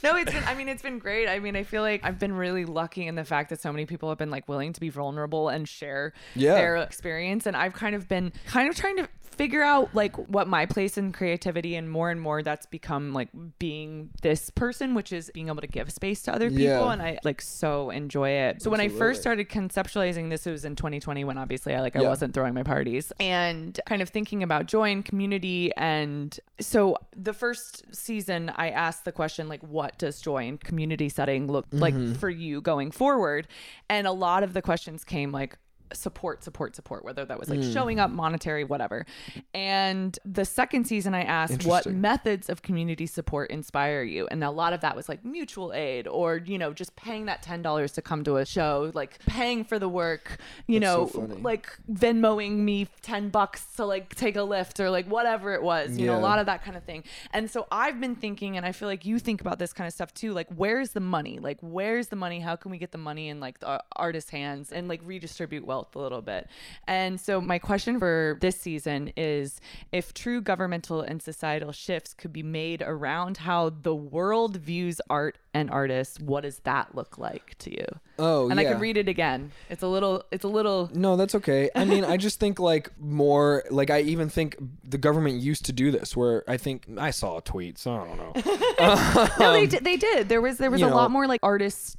no, 0.04 0.16
it's 0.16 0.32
been. 0.32 0.44
I 0.46 0.56
mean, 0.56 0.70
it's 0.70 0.82
been 0.82 0.98
great. 1.00 1.28
I 1.28 1.40
mean, 1.40 1.56
I 1.58 1.64
feel 1.64 1.82
like 1.82 2.02
I've 2.06 2.18
been 2.20 2.34
really 2.34 2.64
lucky 2.66 3.06
in 3.06 3.16
the 3.16 3.26
fact 3.26 3.50
that 3.50 3.60
so 3.62 3.72
many 3.72 3.86
people 3.86 4.08
have 4.10 4.18
been 4.18 4.30
like 4.30 4.48
willing 4.48 4.72
to 4.74 4.80
be 4.80 4.90
vulnerable 4.90 5.50
and 5.50 5.68
share 5.68 6.14
Yeah. 6.36 6.56
their 6.56 6.78
experience, 6.78 7.46
and 7.46 7.56
I've 7.58 7.74
kind 7.74 7.96
of 7.96 8.08
been 8.08 8.32
kind 8.48 8.70
of 8.70 8.76
trying 8.76 8.96
to 8.98 9.10
figure 9.40 9.64
out 9.64 9.88
like 9.96 10.16
what 10.36 10.48
my 10.50 10.66
place 10.66 10.98
in 10.98 11.14
creativity 11.14 11.76
and 11.80 11.90
more 11.90 12.10
and 12.12 12.20
more 12.20 12.44
that's 12.44 12.66
become 12.66 13.14
like 13.14 13.30
being 13.58 14.10
this 14.22 14.50
person 14.50 14.94
which 14.94 15.12
is 15.14 15.32
being 15.34 15.48
able 15.48 15.62
to 15.62 15.68
give 15.78 15.90
space 15.92 16.22
to 16.24 16.34
other 16.34 16.50
people 16.50 16.64
Yeah. 16.66 16.92
and 16.92 17.02
i 17.02 17.18
like 17.24 17.42
so 17.42 17.90
enjoy 17.90 18.30
it 18.32 18.62
so 18.62 18.70
when 18.70 18.82
i 18.82 18.90
first 18.90 19.22
started 19.22 19.48
conceptualizing 19.48 20.30
this 20.30 20.46
it 20.46 20.52
was 20.52 20.66
in 20.66 20.76
2020 20.76 21.24
when 21.24 21.38
obviously 21.38 21.74
i 21.74 21.80
like 21.80 21.96
i 21.96 22.02
Yeah. 22.02 22.10
wasn't 22.10 22.34
throwing 22.34 22.54
my 22.54 22.64
parties 22.64 23.14
and 23.20 23.80
kind 23.86 24.02
of 24.02 24.10
thinking 24.10 24.44
about 24.44 24.66
joy 24.66 24.92
and 24.92 25.06
community 25.06 25.72
and 25.78 26.38
so 26.60 26.98
the 27.16 27.34
first 27.34 27.84
season 27.96 28.52
i 28.58 28.70
asked 28.70 29.06
the 29.06 29.14
question 29.14 29.48
like 29.48 29.64
what 29.64 29.98
does 29.98 30.20
joy 30.20 30.48
and 30.50 30.60
community 30.60 31.08
setting 31.08 31.48
look 31.48 31.66
like 31.72 31.94
Mm-hmm. 31.94 32.14
for 32.16 32.30
you 32.30 32.60
going 32.62 32.92
forward 32.92 33.48
and 33.90 34.06
a 34.06 34.12
lot 34.12 34.44
of 34.44 34.54
the 34.54 34.62
questions 34.62 35.04
came 35.06 35.32
like 35.32 35.58
support 35.94 36.44
support 36.44 36.76
support 36.76 37.04
whether 37.04 37.26
that 37.26 37.40
was 37.40 37.50
like 37.50 37.60
Mm. 37.60 37.74
showing 37.74 38.00
up 38.00 38.12
monetary 38.12 38.64
whatever. 38.64 39.06
And 39.54 40.18
the 40.26 40.46
second 40.46 40.86
season 40.86 41.14
i 41.14 41.24
asked 41.24 41.66
what 41.66 41.86
methods 41.88 42.50
of 42.50 42.62
community 42.62 43.06
support 43.06 43.50
inspire 43.52 44.04
you. 44.04 44.28
And 44.30 44.44
a 44.44 44.52
lot 44.52 44.74
of 44.74 44.82
that 44.82 44.96
was 44.96 45.10
like 45.10 45.26
mutual 45.26 45.74
aid 45.74 46.08
or 46.08 46.38
you 46.38 46.58
know 46.58 46.74
just 46.74 46.96
paying 46.96 47.26
that 47.26 47.44
$10 47.44 47.94
to 47.94 48.02
come 48.02 48.24
to 48.24 48.38
a 48.38 48.46
show 48.46 48.92
like 48.94 49.20
paying 49.26 49.64
for 49.64 49.80
the 49.80 49.90
work 49.90 50.38
you 50.68 50.80
That's 50.80 50.92
know 50.92 51.08
funny. 51.08 51.42
like 51.42 51.68
venmoing 51.92 52.58
me 52.58 52.88
10 53.02 53.30
bucks 53.30 53.66
to 53.78 53.86
like 53.86 54.16
take 54.16 54.36
a 54.36 54.40
Lyft 54.40 54.80
or 54.80 54.90
like 54.90 55.08
whatever 55.08 55.54
it 55.54 55.64
was 55.64 55.98
you 55.98 56.06
know 56.08 56.18
a 56.18 56.20
lot 56.20 56.40
of 56.40 56.46
that 56.46 56.64
kind 56.64 56.78
of 56.78 56.84
thing. 56.84 57.04
And 57.34 57.50
so 57.50 57.68
i've 57.72 58.00
been 58.00 58.16
thinking 58.16 58.58
and 58.58 58.66
i 58.66 58.72
feel 58.72 58.88
like 58.88 59.06
you 59.06 59.20
think 59.20 59.42
about 59.42 59.60
this 59.60 59.74
kind 59.74 59.88
of 59.88 59.94
stuff 59.94 60.14
too 60.14 60.34
like 60.34 60.48
where's 60.56 60.92
the 60.92 61.00
money? 61.00 61.40
Like 61.40 61.58
where's 61.62 62.08
the 62.08 62.16
money? 62.16 62.40
How 62.40 62.56
can 62.56 62.72
we 62.72 62.78
get 62.78 62.92
the 62.92 62.98
money 62.98 63.30
in 63.30 63.40
like 63.40 63.60
the 63.60 63.82
artist's 63.96 64.30
hands 64.30 64.72
and 64.72 64.88
like 64.88 65.02
redistribute 65.04 65.66
wealth 65.66 65.79
a 65.96 66.00
little 66.00 66.22
bit 66.22 66.48
and 66.88 67.20
so 67.20 67.40
my 67.40 67.60
question 67.60 68.00
for 68.00 68.38
this 68.42 68.60
season 68.60 69.12
is 69.16 69.60
if 69.92 70.14
true 70.14 70.42
governmental 70.42 71.02
and 71.02 71.22
societal 71.22 71.72
shifts 71.72 72.14
could 72.14 72.34
be 72.34 72.44
made 72.44 72.82
around 72.82 73.38
how 73.38 73.70
the 73.70 73.96
world 73.96 74.58
views 74.58 75.00
art 75.10 75.38
and 75.54 75.70
artists 75.72 76.20
what 76.20 76.42
does 76.42 76.60
that 76.60 76.94
look 76.96 77.18
like 77.18 77.56
to 77.58 77.72
you 77.72 77.86
oh 78.20 78.50
and 78.50 78.60
yeah. 78.60 78.70
i 78.70 78.72
could 78.72 78.82
read 78.82 78.98
it 78.98 79.08
again 79.08 79.52
it's 79.70 79.84
a 79.84 79.88
little 79.88 80.24
it's 80.32 80.44
a 80.44 80.48
little 80.48 80.90
No, 80.94 81.16
that's 81.16 81.36
okay. 81.36 81.70
I 81.76 81.86
mean, 81.86 82.04
I 82.04 82.18
just 82.28 82.40
think 82.40 82.60
like 82.60 82.92
more 83.00 83.64
like 83.70 83.90
I 83.90 84.02
even 84.02 84.30
think 84.30 84.58
the 84.84 84.98
government 84.98 85.40
used 85.42 85.66
to 85.66 85.74
do 85.74 85.92
this 85.92 86.16
where 86.16 86.44
I 86.48 86.58
think 86.58 86.86
I 86.98 87.12
saw 87.12 87.38
a 87.38 87.42
tweet, 87.42 87.78
so 87.78 87.94
I 87.94 88.08
don't 88.08 88.18
know. 88.18 89.30
no 89.40 89.54
they 89.54 89.66
did 89.66 89.84
they 89.84 89.98
did 89.98 90.30
there 90.30 90.42
was 90.42 90.58
there 90.58 90.72
was 90.72 90.82
Um, 90.82 90.92
a 90.92 90.96
lot 90.96 91.12
more 91.12 91.28
like 91.28 91.40
artists 91.44 91.96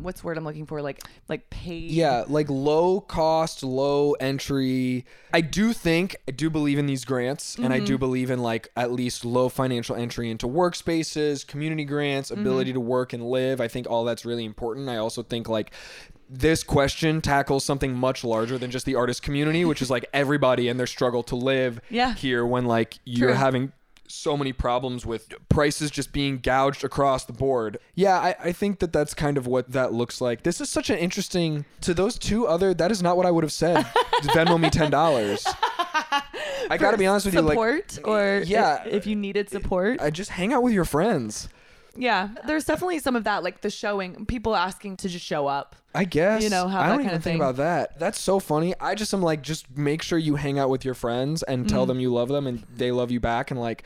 what's 0.00 0.20
the 0.20 0.26
word 0.26 0.38
i'm 0.38 0.44
looking 0.44 0.66
for 0.66 0.80
like 0.80 1.02
like 1.28 1.48
paid 1.50 1.90
Yeah, 1.90 2.24
like 2.28 2.48
low 2.50 3.00
cost, 3.00 3.62
low 3.62 4.12
entry. 4.14 5.04
I 5.32 5.40
do 5.40 5.72
think 5.72 6.16
I 6.28 6.32
do 6.32 6.50
believe 6.50 6.78
in 6.78 6.86
these 6.86 7.04
grants 7.04 7.56
and 7.56 7.72
I 7.72 7.78
do 7.78 7.94
mm-hmm. 7.94 8.00
believe 8.00 8.30
in 8.30 8.40
like 8.40 8.68
at 8.76 8.90
least 8.92 9.24
low 9.24 9.48
financial 9.48 9.94
entry 9.96 10.30
into 10.30 10.46
workspaces, 10.46 11.46
community 11.46 11.84
grants, 11.84 12.30
mm-hmm. 12.30 12.40
ability 12.40 12.72
to 12.72 12.80
work 12.80 13.12
and 13.12 13.22
live. 13.22 13.60
I 13.60 13.68
think 13.68 13.88
all 13.88 14.04
that's 14.04 14.24
really 14.24 14.44
important. 14.44 14.88
I 14.88 14.96
also 14.96 15.22
think 15.22 15.48
like 15.48 15.72
this 16.28 16.62
question 16.62 17.20
tackles 17.20 17.64
something 17.64 17.94
much 17.94 18.22
larger 18.24 18.56
than 18.58 18.70
just 18.70 18.86
the 18.86 18.94
artist 18.94 19.22
community, 19.22 19.64
which 19.64 19.82
is 19.82 19.90
like 19.90 20.06
everybody 20.12 20.68
and 20.68 20.78
their 20.78 20.86
struggle 20.86 21.22
to 21.24 21.36
live 21.36 21.80
Yeah. 21.90 22.14
here 22.14 22.46
when 22.46 22.66
like 22.66 22.98
you're 23.04 23.30
True. 23.30 23.36
having 23.36 23.72
so 24.10 24.36
many 24.36 24.52
problems 24.52 25.06
with 25.06 25.32
prices 25.48 25.90
just 25.90 26.12
being 26.12 26.38
gouged 26.38 26.84
across 26.84 27.24
the 27.24 27.32
board. 27.32 27.78
Yeah, 27.94 28.18
I, 28.18 28.34
I 28.44 28.52
think 28.52 28.78
that 28.80 28.92
that's 28.92 29.14
kind 29.14 29.36
of 29.36 29.46
what 29.46 29.72
that 29.72 29.92
looks 29.92 30.20
like. 30.20 30.42
This 30.42 30.60
is 30.60 30.68
such 30.68 30.90
an 30.90 30.98
interesting 30.98 31.64
to 31.82 31.94
those 31.94 32.18
two 32.18 32.46
other. 32.46 32.74
That 32.74 32.90
is 32.90 33.02
not 33.02 33.16
what 33.16 33.26
I 33.26 33.30
would 33.30 33.44
have 33.44 33.52
said. 33.52 33.84
Venmo 34.22 34.60
me 34.60 34.70
ten 34.70 34.90
dollars. 34.90 35.46
I 36.70 36.76
got 36.78 36.92
to 36.92 36.98
be 36.98 37.06
honest 37.06 37.26
with 37.26 37.34
you, 37.34 37.40
like 37.42 37.54
support 37.54 37.98
or 38.04 38.42
yeah. 38.46 38.82
if, 38.84 38.94
if 38.94 39.06
you 39.06 39.16
needed 39.16 39.48
support. 39.50 40.00
I 40.00 40.10
just 40.10 40.30
hang 40.30 40.52
out 40.52 40.62
with 40.62 40.72
your 40.72 40.84
friends. 40.84 41.48
Yeah, 41.96 42.28
there's 42.46 42.64
definitely 42.64 42.98
some 43.00 43.16
of 43.16 43.24
that, 43.24 43.42
like 43.42 43.60
the 43.62 43.70
showing, 43.70 44.26
people 44.26 44.54
asking 44.56 44.96
to 44.98 45.08
just 45.08 45.24
show 45.24 45.46
up. 45.46 45.76
I 45.94 46.04
guess. 46.04 46.42
You 46.44 46.50
know, 46.50 46.68
have 46.68 46.80
I 46.82 46.86
don't 46.86 46.98
kind 46.98 47.06
even 47.06 47.16
of 47.16 47.24
think 47.24 47.34
thing. 47.34 47.40
about 47.40 47.56
that. 47.56 47.98
That's 47.98 48.20
so 48.20 48.38
funny. 48.38 48.74
I 48.80 48.94
just 48.94 49.12
am 49.12 49.22
like, 49.22 49.42
just 49.42 49.76
make 49.76 50.02
sure 50.02 50.18
you 50.18 50.36
hang 50.36 50.58
out 50.58 50.70
with 50.70 50.84
your 50.84 50.94
friends 50.94 51.42
and 51.42 51.68
tell 51.68 51.82
Mm-hmm. 51.82 51.88
them 51.88 52.00
you 52.00 52.12
love 52.12 52.28
them 52.28 52.46
and 52.46 52.64
they 52.72 52.92
love 52.92 53.10
you 53.10 53.18
back 53.18 53.50
and 53.50 53.58
like 53.58 53.82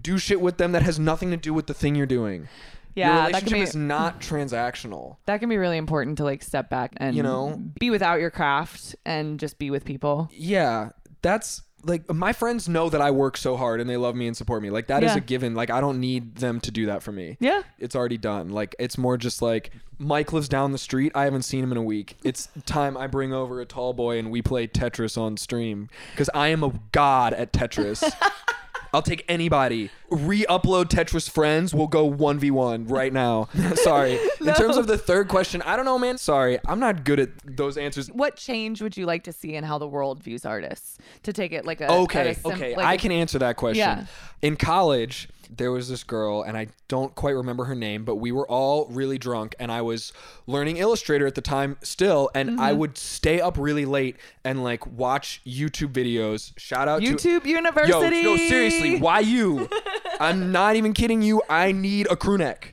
do 0.00 0.16
shit 0.16 0.40
with 0.40 0.56
them 0.56 0.72
that 0.72 0.82
has 0.82 0.98
nothing 0.98 1.30
to 1.32 1.36
do 1.36 1.52
with 1.52 1.66
the 1.66 1.74
thing 1.74 1.94
you're 1.94 2.06
doing. 2.06 2.48
Yeah, 2.94 3.24
Your 3.24 3.32
that 3.32 3.42
can 3.44 3.52
be 3.52 3.60
is 3.60 3.76
not 3.76 4.22
transactional. 4.22 5.16
that 5.26 5.40
can 5.40 5.50
be 5.50 5.58
really 5.58 5.76
important 5.76 6.16
to 6.16 6.24
like 6.24 6.42
step 6.42 6.70
back 6.70 6.94
and 6.96 7.14
You 7.14 7.22
know? 7.22 7.60
be 7.78 7.90
without 7.90 8.20
your 8.20 8.30
craft 8.30 8.96
and 9.04 9.38
just 9.38 9.58
be 9.58 9.70
with 9.70 9.84
people. 9.84 10.30
Yeah, 10.32 10.90
that's 11.20 11.60
like 11.86 12.12
my 12.12 12.32
friends 12.32 12.68
know 12.68 12.90
that 12.90 13.00
I 13.00 13.10
work 13.10 13.36
so 13.36 13.56
hard 13.56 13.80
and 13.80 13.88
they 13.88 13.96
love 13.96 14.14
me 14.14 14.26
and 14.26 14.36
support 14.36 14.62
me. 14.62 14.70
Like 14.70 14.88
that 14.88 15.02
is 15.02 15.12
Yeah. 15.12 15.18
a 15.18 15.20
given. 15.20 15.54
Like 15.54 15.70
I 15.70 15.80
don't 15.80 16.00
need 16.00 16.36
them 16.36 16.60
to 16.60 16.70
do 16.70 16.86
that 16.86 17.02
for 17.02 17.12
me. 17.12 17.36
Yeah. 17.40 17.62
It's 17.78 17.94
already 17.96 18.18
done. 18.18 18.50
Like 18.50 18.74
it's 18.78 18.98
more 18.98 19.16
just 19.16 19.40
like 19.40 19.70
Mike 19.98 20.32
lives 20.32 20.48
down 20.48 20.72
the 20.72 20.78
street. 20.78 21.12
I 21.14 21.24
haven't 21.24 21.42
seen 21.42 21.62
him 21.64 21.72
in 21.72 21.78
a 21.78 21.82
week. 21.82 22.16
It's 22.24 22.48
time 22.66 22.96
I 22.96 23.06
bring 23.06 23.32
over 23.32 23.60
a 23.60 23.64
tall 23.64 23.92
boy 23.94 24.18
and 24.18 24.30
we 24.30 24.42
play 24.42 24.66
Tetris 24.66 25.16
on 25.16 25.36
stream 25.36 25.88
because 26.12 26.28
I 26.34 26.48
am 26.48 26.62
a 26.62 26.72
god 26.92 27.32
at 27.32 27.52
Tetris. 27.52 28.02
I'll 28.92 29.02
take 29.02 29.24
anybody. 29.28 29.90
Re-upload 30.10 30.86
Tetris 30.86 31.28
friends. 31.28 31.74
We'll 31.74 31.86
go 31.88 32.04
one 32.04 32.38
v 32.38 32.50
one 32.50 32.86
right 32.86 33.12
now. 33.12 33.48
Sorry. 33.74 34.18
In 34.40 34.54
terms 34.54 34.76
of 34.76 34.86
the 34.86 34.96
third 34.96 35.28
question, 35.28 35.62
I 35.62 35.76
don't 35.76 35.84
know, 35.84 35.98
man. 35.98 36.16
Sorry, 36.18 36.58
I'm 36.66 36.78
not 36.80 37.04
good 37.04 37.20
at 37.20 37.30
those 37.44 37.76
answers. 37.76 38.08
What 38.10 38.36
change 38.36 38.80
would 38.82 38.96
you 38.96 39.04
like 39.06 39.24
to 39.24 39.32
see 39.32 39.54
in 39.54 39.64
how 39.64 39.78
the 39.78 39.88
world 39.88 40.22
views 40.22 40.46
artists? 40.46 40.98
To 41.24 41.32
take 41.32 41.52
it 41.52 41.64
like 41.64 41.80
a 41.80 41.90
Okay, 41.90 42.30
a 42.30 42.34
sim- 42.34 42.52
okay, 42.52 42.76
like 42.76 42.86
I 42.86 42.94
a- 42.94 42.98
can 42.98 43.12
answer 43.12 43.38
that 43.40 43.56
question. 43.56 43.78
Yeah. 43.80 44.06
In 44.42 44.56
college, 44.56 45.28
there 45.50 45.70
was 45.72 45.88
this 45.88 46.04
girl, 46.04 46.42
and 46.42 46.56
I 46.56 46.68
don't 46.88 47.14
quite 47.14 47.32
remember 47.32 47.64
her 47.64 47.74
name, 47.74 48.04
but 48.04 48.16
we 48.16 48.32
were 48.32 48.46
all 48.48 48.86
really 48.86 49.18
drunk, 49.18 49.54
and 49.58 49.70
I 49.72 49.82
was 49.82 50.12
learning 50.46 50.76
Illustrator 50.76 51.26
at 51.26 51.34
the 51.34 51.40
time 51.40 51.76
still, 51.82 52.30
and 52.34 52.60
I 52.60 52.70
Mm-hmm. 52.70 52.78
would 52.80 52.98
stay 52.98 53.40
up 53.40 53.56
really 53.58 53.84
late 53.84 54.16
and 54.44 54.62
like 54.62 54.86
watch 54.86 55.40
YouTube 55.46 55.92
videos. 55.92 56.52
Shout 56.58 56.88
out 56.88 57.02
to 57.02 57.14
YouTube 57.16 57.44
University. 57.46 58.16
Yo, 58.18 58.22
no, 58.22 58.36
seriously, 58.36 58.98
why 59.00 59.20
you? 59.20 59.68
I'm 60.20 60.50
not 60.52 60.76
even 60.76 60.92
kidding 60.94 61.20
you. 61.20 61.42
I 61.50 61.72
need 61.72 62.06
a 62.10 62.16
crew 62.16 62.38
neck. 62.38 62.72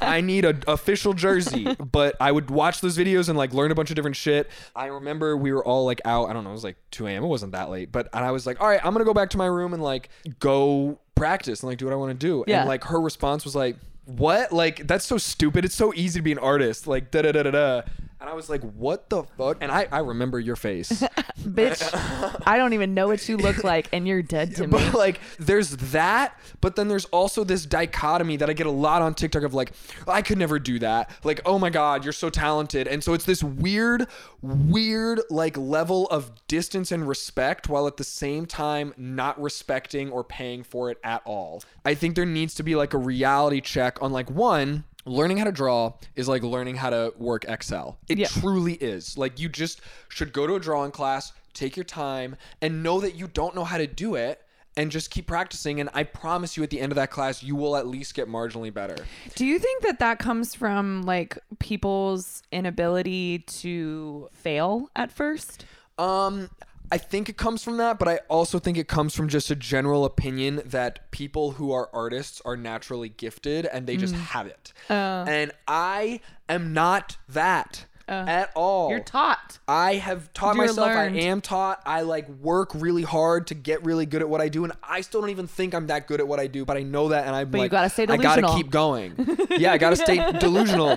I 0.00 0.20
need 0.20 0.44
an 0.44 0.62
official 0.66 1.12
jersey. 1.14 1.76
But 1.94 2.16
I 2.18 2.32
would 2.32 2.50
watch 2.50 2.80
those 2.80 2.98
videos 2.98 3.28
and 3.28 3.38
like 3.38 3.52
learn 3.54 3.70
a 3.70 3.74
bunch 3.74 3.90
of 3.90 3.94
different 3.96 4.16
shit. 4.16 4.50
I 4.74 4.86
remember 4.86 5.36
we 5.36 5.52
were 5.52 5.64
all 5.64 5.84
like 5.84 6.00
out. 6.04 6.28
I 6.28 6.32
don't 6.32 6.42
know. 6.42 6.50
It 6.50 6.54
was 6.54 6.64
like 6.64 6.76
2 6.90 7.06
a.m. 7.06 7.22
It 7.22 7.26
wasn't 7.28 7.52
that 7.52 7.70
late. 7.70 7.92
But 7.92 8.08
and 8.12 8.24
I 8.24 8.32
was 8.32 8.46
like, 8.46 8.60
all 8.60 8.66
right, 8.66 8.80
I'm 8.84 8.92
gonna 8.92 9.04
go 9.04 9.14
back 9.14 9.30
to 9.30 9.38
my 9.38 9.46
room 9.46 9.72
and 9.74 9.82
like 9.82 10.08
go 10.40 10.98
practice 11.14 11.62
and 11.62 11.70
like 11.70 11.78
do 11.78 11.84
what 11.86 11.92
I 11.92 11.96
want 11.96 12.18
to 12.18 12.26
do. 12.26 12.44
Yeah. 12.46 12.60
And 12.60 12.68
like 12.68 12.84
her 12.84 13.00
response 13.00 13.44
was 13.44 13.54
like, 13.54 13.76
what? 14.06 14.52
Like 14.52 14.86
that's 14.86 15.04
so 15.04 15.18
stupid. 15.18 15.64
It's 15.64 15.74
so 15.74 15.92
easy 15.94 16.18
to 16.20 16.22
be 16.22 16.32
an 16.32 16.38
artist. 16.38 16.86
Like 16.86 17.10
da 17.10 17.22
da 17.22 17.32
da 17.32 17.42
da 17.44 17.50
da. 17.50 17.82
And 18.20 18.30
I 18.30 18.32
was 18.34 18.48
like, 18.48 18.62
what 18.62 19.10
the 19.10 19.24
fuck? 19.24 19.58
And 19.60 19.70
I, 19.70 19.86
I 19.92 19.98
remember 19.98 20.40
your 20.40 20.56
face. 20.56 20.90
Bitch, 21.40 22.42
I 22.46 22.56
don't 22.56 22.72
even 22.72 22.94
know 22.94 23.08
what 23.08 23.28
you 23.28 23.36
look 23.36 23.62
like, 23.64 23.88
and 23.92 24.08
you're 24.08 24.22
dead 24.22 24.54
to 24.56 24.62
me. 24.62 24.68
But 24.68 24.94
like, 24.94 25.20
there's 25.38 25.76
that, 25.92 26.38
but 26.60 26.76
then 26.76 26.88
there's 26.88 27.04
also 27.06 27.44
this 27.44 27.66
dichotomy 27.66 28.36
that 28.38 28.48
I 28.48 28.52
get 28.52 28.66
a 28.66 28.70
lot 28.70 29.02
on 29.02 29.14
TikTok 29.14 29.42
of 29.42 29.52
like, 29.52 29.72
I 30.08 30.22
could 30.22 30.38
never 30.38 30.58
do 30.58 30.78
that. 30.78 31.10
Like, 31.22 31.40
oh 31.44 31.58
my 31.58 31.70
god, 31.70 32.04
you're 32.04 32.12
so 32.12 32.30
talented, 32.30 32.88
and 32.88 33.04
so 33.04 33.12
it's 33.12 33.24
this 33.24 33.42
weird, 33.42 34.06
weird 34.40 35.20
like 35.28 35.56
level 35.56 36.06
of 36.06 36.32
distance 36.46 36.92
and 36.92 37.06
respect, 37.06 37.68
while 37.68 37.86
at 37.86 37.96
the 37.96 38.04
same 38.04 38.46
time 38.46 38.94
not 38.96 39.40
respecting 39.40 40.10
or 40.10 40.24
paying 40.24 40.62
for 40.62 40.90
it 40.90 40.98
at 41.04 41.20
all. 41.24 41.62
I 41.84 41.94
think 41.94 42.14
there 42.14 42.26
needs 42.26 42.54
to 42.54 42.62
be 42.62 42.74
like 42.74 42.94
a 42.94 42.98
reality 42.98 43.60
check 43.60 44.00
on 44.00 44.12
like 44.12 44.30
one. 44.30 44.84
Learning 45.06 45.36
how 45.36 45.44
to 45.44 45.52
draw 45.52 45.92
is 46.16 46.28
like 46.28 46.42
learning 46.42 46.76
how 46.76 46.90
to 46.90 47.12
work 47.18 47.44
Excel. 47.46 47.98
It 48.08 48.18
Yeah. 48.18 48.28
truly 48.28 48.74
is. 48.74 49.18
Like 49.18 49.38
you 49.38 49.48
just 49.48 49.80
should 50.08 50.32
go 50.32 50.46
to 50.46 50.54
a 50.54 50.60
drawing 50.60 50.90
class, 50.92 51.32
take 51.52 51.76
your 51.76 51.84
time, 51.84 52.36
and 52.62 52.82
know 52.82 53.00
that 53.00 53.14
you 53.14 53.28
don't 53.28 53.54
know 53.54 53.64
how 53.64 53.78
to 53.78 53.86
do 53.86 54.14
it 54.14 54.40
and 54.76 54.90
just 54.90 55.10
keep 55.10 55.26
practicing 55.26 55.78
and 55.78 55.88
I 55.94 56.02
promise 56.02 56.56
you 56.56 56.62
at 56.64 56.70
the 56.70 56.80
end 56.80 56.90
of 56.90 56.96
that 56.96 57.10
class 57.10 57.42
you 57.44 57.54
will 57.54 57.76
at 57.76 57.86
least 57.86 58.14
get 58.14 58.28
marginally 58.28 58.74
better. 58.74 58.96
Do 59.36 59.46
you 59.46 59.58
think 59.60 59.82
that 59.82 60.00
that 60.00 60.18
comes 60.18 60.54
from 60.56 61.02
like 61.02 61.38
people's 61.60 62.42
inability 62.50 63.38
to 63.40 64.28
fail 64.32 64.90
at 64.96 65.12
first? 65.12 65.64
Um 65.96 66.50
I 66.94 66.98
think 66.98 67.28
it 67.28 67.36
comes 67.36 67.64
from 67.64 67.78
that, 67.78 67.98
but 67.98 68.06
I 68.06 68.20
also 68.28 68.60
think 68.60 68.78
it 68.78 68.86
comes 68.86 69.16
from 69.16 69.28
just 69.28 69.50
a 69.50 69.56
general 69.56 70.04
opinion 70.04 70.62
that 70.64 71.10
people 71.10 71.50
who 71.50 71.72
are 71.72 71.90
artists 71.92 72.40
are 72.44 72.56
naturally 72.56 73.08
gifted 73.08 73.66
and 73.66 73.88
they 73.88 73.96
just 73.96 74.14
mm. 74.14 74.18
have 74.18 74.46
it. 74.46 74.72
Oh. 74.88 74.94
and 74.94 75.50
I 75.66 76.20
am 76.48 76.72
not 76.72 77.16
that 77.28 77.86
at 78.08 78.50
all. 78.54 78.90
You're 78.90 79.00
taught. 79.00 79.58
I 79.66 79.94
have 79.94 80.32
taught 80.32 80.56
You're 80.56 80.66
myself. 80.66 80.88
learned. 80.88 81.16
I 81.16 81.20
am 81.20 81.40
taught. 81.40 81.82
I 81.86 82.02
like 82.02 82.28
work 82.28 82.70
really 82.74 83.02
hard 83.02 83.46
to 83.48 83.54
get 83.54 83.84
really 83.84 84.06
good 84.06 84.22
at 84.22 84.28
what 84.28 84.40
I 84.40 84.48
do, 84.48 84.64
and 84.64 84.72
I 84.82 85.00
still 85.00 85.20
don't 85.20 85.30
even 85.30 85.46
think 85.46 85.74
I'm 85.74 85.86
that 85.88 86.06
good 86.06 86.20
at 86.20 86.28
what 86.28 86.40
I 86.40 86.46
do. 86.46 86.64
But 86.64 86.76
I 86.76 86.82
know 86.82 87.08
that, 87.08 87.26
and 87.26 87.34
I'm 87.34 87.52
you 87.52 87.58
like, 87.60 87.70
gotta 87.70 87.90
stay 87.90 88.06
delusional. 88.06 88.32
I 88.32 88.40
gotta 88.40 88.56
keep 88.56 88.70
going. 88.70 89.14
yeah, 89.50 89.72
I 89.72 89.78
gotta 89.78 89.96
stay 89.96 90.32
delusional. 90.38 90.96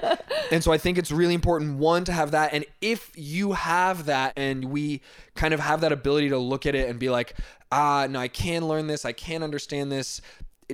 And 0.51 0.63
so 0.63 0.71
I 0.71 0.77
think 0.77 0.97
it's 0.97 1.11
really 1.11 1.33
important 1.33 1.77
one 1.77 2.03
to 2.05 2.11
have 2.11 2.31
that, 2.31 2.53
and 2.53 2.65
if 2.81 3.11
you 3.15 3.53
have 3.53 4.05
that, 4.05 4.33
and 4.35 4.65
we 4.65 5.01
kind 5.35 5.53
of 5.53 5.59
have 5.59 5.81
that 5.81 5.91
ability 5.91 6.29
to 6.29 6.37
look 6.37 6.65
at 6.65 6.75
it 6.75 6.89
and 6.89 6.99
be 6.99 7.09
like, 7.09 7.35
ah, 7.71 8.07
no, 8.09 8.19
I 8.19 8.27
can 8.27 8.67
learn 8.67 8.87
this. 8.87 9.05
I 9.05 9.11
can 9.11 9.43
understand 9.43 9.91
this. 9.91 10.21